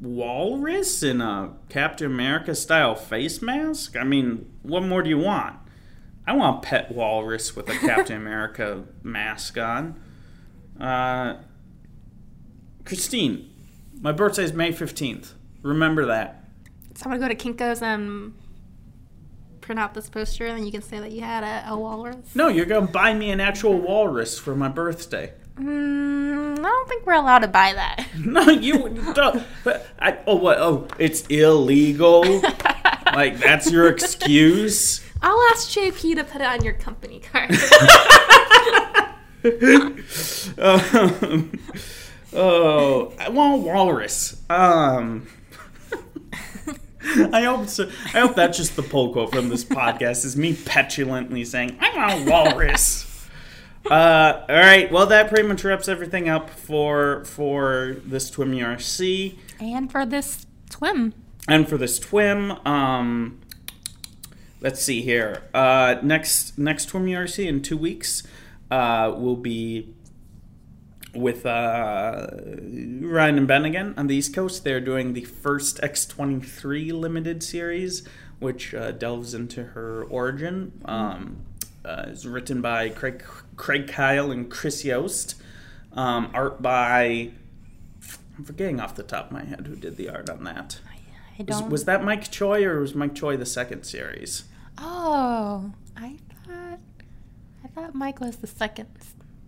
walrus 0.00 1.02
in 1.02 1.20
a 1.20 1.52
Captain 1.68 2.06
America 2.06 2.54
style 2.54 2.94
face 2.94 3.40
mask. 3.40 3.96
I 3.96 4.04
mean, 4.04 4.50
what 4.62 4.82
more 4.82 5.02
do 5.02 5.08
you 5.10 5.18
want? 5.18 5.56
I 6.26 6.34
want 6.34 6.64
a 6.64 6.66
pet 6.68 6.92
walrus 6.92 7.54
with 7.54 7.68
a 7.68 7.74
Captain 7.78 8.16
America 8.16 8.84
mask 9.02 9.56
on. 9.58 10.00
Uh, 10.80 11.36
Christine, 12.84 13.50
my 14.00 14.12
birthday 14.12 14.44
is 14.44 14.52
May 14.52 14.72
15th. 14.72 15.32
Remember 15.62 16.06
that. 16.06 16.44
So 16.94 17.04
I'm 17.04 17.18
gonna 17.18 17.34
go 17.34 17.34
to 17.34 17.52
Kinko's 17.52 17.82
and 17.82 18.34
print 19.66 19.80
out 19.80 19.94
this 19.94 20.08
poster, 20.08 20.46
and 20.46 20.56
then 20.56 20.64
you 20.64 20.70
can 20.70 20.80
say 20.80 21.00
that 21.00 21.10
you 21.10 21.20
had 21.20 21.42
a, 21.42 21.72
a 21.72 21.76
walrus. 21.76 22.34
No, 22.34 22.46
you're 22.46 22.66
going 22.66 22.86
to 22.86 22.92
buy 22.92 23.12
me 23.12 23.30
an 23.30 23.40
actual 23.40 23.76
walrus 23.76 24.38
for 24.38 24.54
my 24.54 24.68
birthday. 24.68 25.32
Mm, 25.56 26.58
I 26.58 26.62
don't 26.62 26.88
think 26.88 27.04
we're 27.04 27.14
allowed 27.14 27.40
to 27.40 27.48
buy 27.48 27.72
that. 27.72 28.06
No, 28.16 28.48
you 28.48 28.88
don't. 29.14 29.44
But 29.62 29.86
I, 29.98 30.18
oh, 30.26 30.36
what? 30.36 30.58
Oh, 30.58 30.88
it's 30.98 31.26
illegal. 31.26 32.22
like 33.14 33.38
that's 33.38 33.70
your 33.70 33.88
excuse. 33.88 35.04
I'll 35.22 35.40
ask 35.52 35.68
JP 35.70 36.16
to 36.16 36.24
put 36.24 36.40
it 36.40 36.46
on 36.46 36.64
your 36.64 36.74
company 36.74 37.20
card. 37.20 37.50
Um, 40.58 41.52
oh, 42.32 43.12
I 43.18 43.28
want 43.28 43.54
a 43.54 43.56
walrus. 43.58 44.40
Um, 44.50 45.26
I 47.32 47.42
hope 47.42 47.68
so, 47.68 47.88
I 48.06 48.20
hope 48.20 48.34
that's 48.34 48.58
just 48.58 48.76
the 48.76 48.82
pull 48.82 49.12
quote 49.12 49.32
from 49.32 49.48
this 49.48 49.64
podcast 49.64 50.24
is 50.24 50.36
me 50.36 50.54
petulantly 50.54 51.44
saying 51.44 51.76
I 51.80 51.96
want 51.96 52.26
a 52.26 52.30
walrus. 52.30 53.28
Uh, 53.88 54.44
all 54.48 54.56
right. 54.56 54.90
Well, 54.90 55.06
that 55.06 55.28
pretty 55.28 55.46
much 55.46 55.62
wraps 55.62 55.86
everything 55.88 56.28
up 56.28 56.50
for 56.50 57.24
for 57.24 57.96
this 58.04 58.30
Twim 58.30 58.50
URC. 58.56 59.36
and 59.60 59.90
for 59.92 60.04
this 60.04 60.44
twim. 60.70 61.12
And 61.48 61.68
for 61.68 61.78
this 61.78 62.00
twim, 62.00 62.66
um, 62.66 63.40
let's 64.60 64.82
see 64.82 65.02
here. 65.02 65.42
Uh, 65.54 65.96
next 66.02 66.58
next 66.58 66.90
twim 66.90 67.04
URC 67.08 67.46
in 67.46 67.62
two 67.62 67.76
weeks 67.76 68.24
uh, 68.72 69.14
will 69.16 69.36
be 69.36 69.94
with 71.16 71.46
uh, 71.46 72.26
Ryan 72.32 73.38
and 73.38 73.48
Ben 73.48 73.64
again 73.64 73.94
on 73.96 74.06
the 74.06 74.16
East 74.16 74.34
Coast. 74.34 74.64
They're 74.64 74.80
doing 74.80 75.12
the 75.12 75.24
first 75.24 75.78
X23 75.80 76.92
limited 76.92 77.42
series, 77.42 78.06
which 78.38 78.74
uh, 78.74 78.92
delves 78.92 79.34
into 79.34 79.62
her 79.64 80.04
origin. 80.04 80.80
Um, 80.84 81.38
uh, 81.84 82.04
it's 82.08 82.24
written 82.24 82.60
by 82.60 82.88
Craig, 82.90 83.24
Craig 83.56 83.88
Kyle 83.88 84.30
and 84.30 84.50
Chris 84.50 84.84
Yost. 84.84 85.36
Um, 85.92 86.30
art 86.34 86.60
by, 86.60 87.30
I'm 88.36 88.44
forgetting 88.44 88.80
off 88.80 88.94
the 88.94 89.02
top 89.02 89.26
of 89.26 89.32
my 89.32 89.44
head 89.44 89.66
who 89.66 89.76
did 89.76 89.96
the 89.96 90.08
art 90.10 90.28
on 90.28 90.44
that. 90.44 90.78
I 91.38 91.42
Was, 91.46 91.60
don't. 91.60 91.70
was 91.70 91.84
that 91.84 92.04
Mike 92.04 92.30
Choi 92.30 92.64
or 92.64 92.80
was 92.80 92.94
Mike 92.94 93.14
Choi 93.14 93.36
the 93.36 93.46
second 93.46 93.84
series? 93.84 94.44
oh, 94.78 95.72
I 95.96 96.16
thought. 96.46 96.78
I 97.64 97.68
thought 97.68 97.94
Mike 97.94 98.20
was 98.20 98.36
the 98.36 98.46
second. 98.46 98.88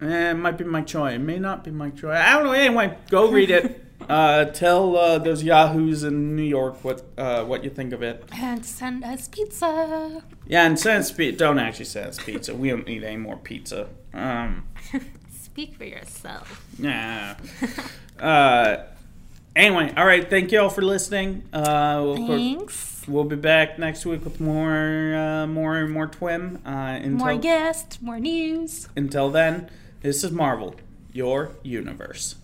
Eh, 0.01 0.31
it 0.31 0.35
might 0.35 0.57
be 0.57 0.65
Mike 0.65 0.87
Choi. 0.87 1.13
It 1.13 1.19
may 1.19 1.39
not 1.39 1.65
be 1.65 1.71
Mike 1.71 1.97
Choi. 1.97 2.13
I 2.13 2.35
don't 2.35 2.45
know. 2.45 2.53
Anyway, 2.53 2.97
go 3.11 3.31
read 3.31 3.51
it. 3.51 3.85
uh, 4.09 4.45
tell 4.47 4.97
uh, 4.97 5.19
those 5.19 5.43
yahoos 5.43 6.05
in 6.05 6.37
New 6.37 6.43
York 6.45 6.83
what 6.85 7.03
uh, 7.19 7.45
what 7.45 7.65
you 7.65 7.71
think 7.71 7.93
of 7.93 8.03
it. 8.03 8.25
And 8.33 8.65
send 8.65 9.05
us 9.05 9.27
pizza. 9.29 10.23
Yeah, 10.47 10.65
and 10.67 10.79
send 10.79 11.01
us 11.01 11.11
pizza. 11.11 11.39
Don't 11.39 11.59
actually 11.59 11.87
send 11.87 12.07
us 12.09 12.19
pizza. 12.19 12.55
We 12.55 12.71
don't 12.71 12.87
need 12.87 13.03
any 13.03 13.17
more 13.17 13.37
pizza. 13.37 13.89
Um, 14.15 14.65
Speak 15.31 15.75
for 15.75 15.85
yourself. 15.85 16.65
yeah. 16.79 17.35
uh, 18.21 18.85
anyway, 19.57 19.93
all 19.97 20.07
right. 20.07 20.29
Thank 20.31 20.53
you 20.53 20.61
all 20.61 20.71
for 20.71 20.83
listening. 20.83 21.43
Uh, 21.53 22.01
we'll, 22.05 22.13
of 22.13 22.19
course- 22.19 22.29
Thanks. 22.41 23.03
we'll 23.09 23.25
be 23.25 23.35
back 23.37 23.79
next 23.79 24.07
week 24.07 24.23
with 24.25 24.41
more, 24.41 25.15
uh, 25.17 25.47
more, 25.49 25.87
more 25.89 26.07
twim. 26.07 26.59
Uh, 26.65 26.71
until, 27.03 27.27
More 27.27 27.37
guests, 27.37 28.01
more 28.01 28.21
news. 28.21 28.89
Until 28.97 29.31
then, 29.31 29.69
this 30.01 30.23
is 30.25 30.31
Marvel, 30.31 30.75
your 31.13 31.53
universe. 31.63 32.37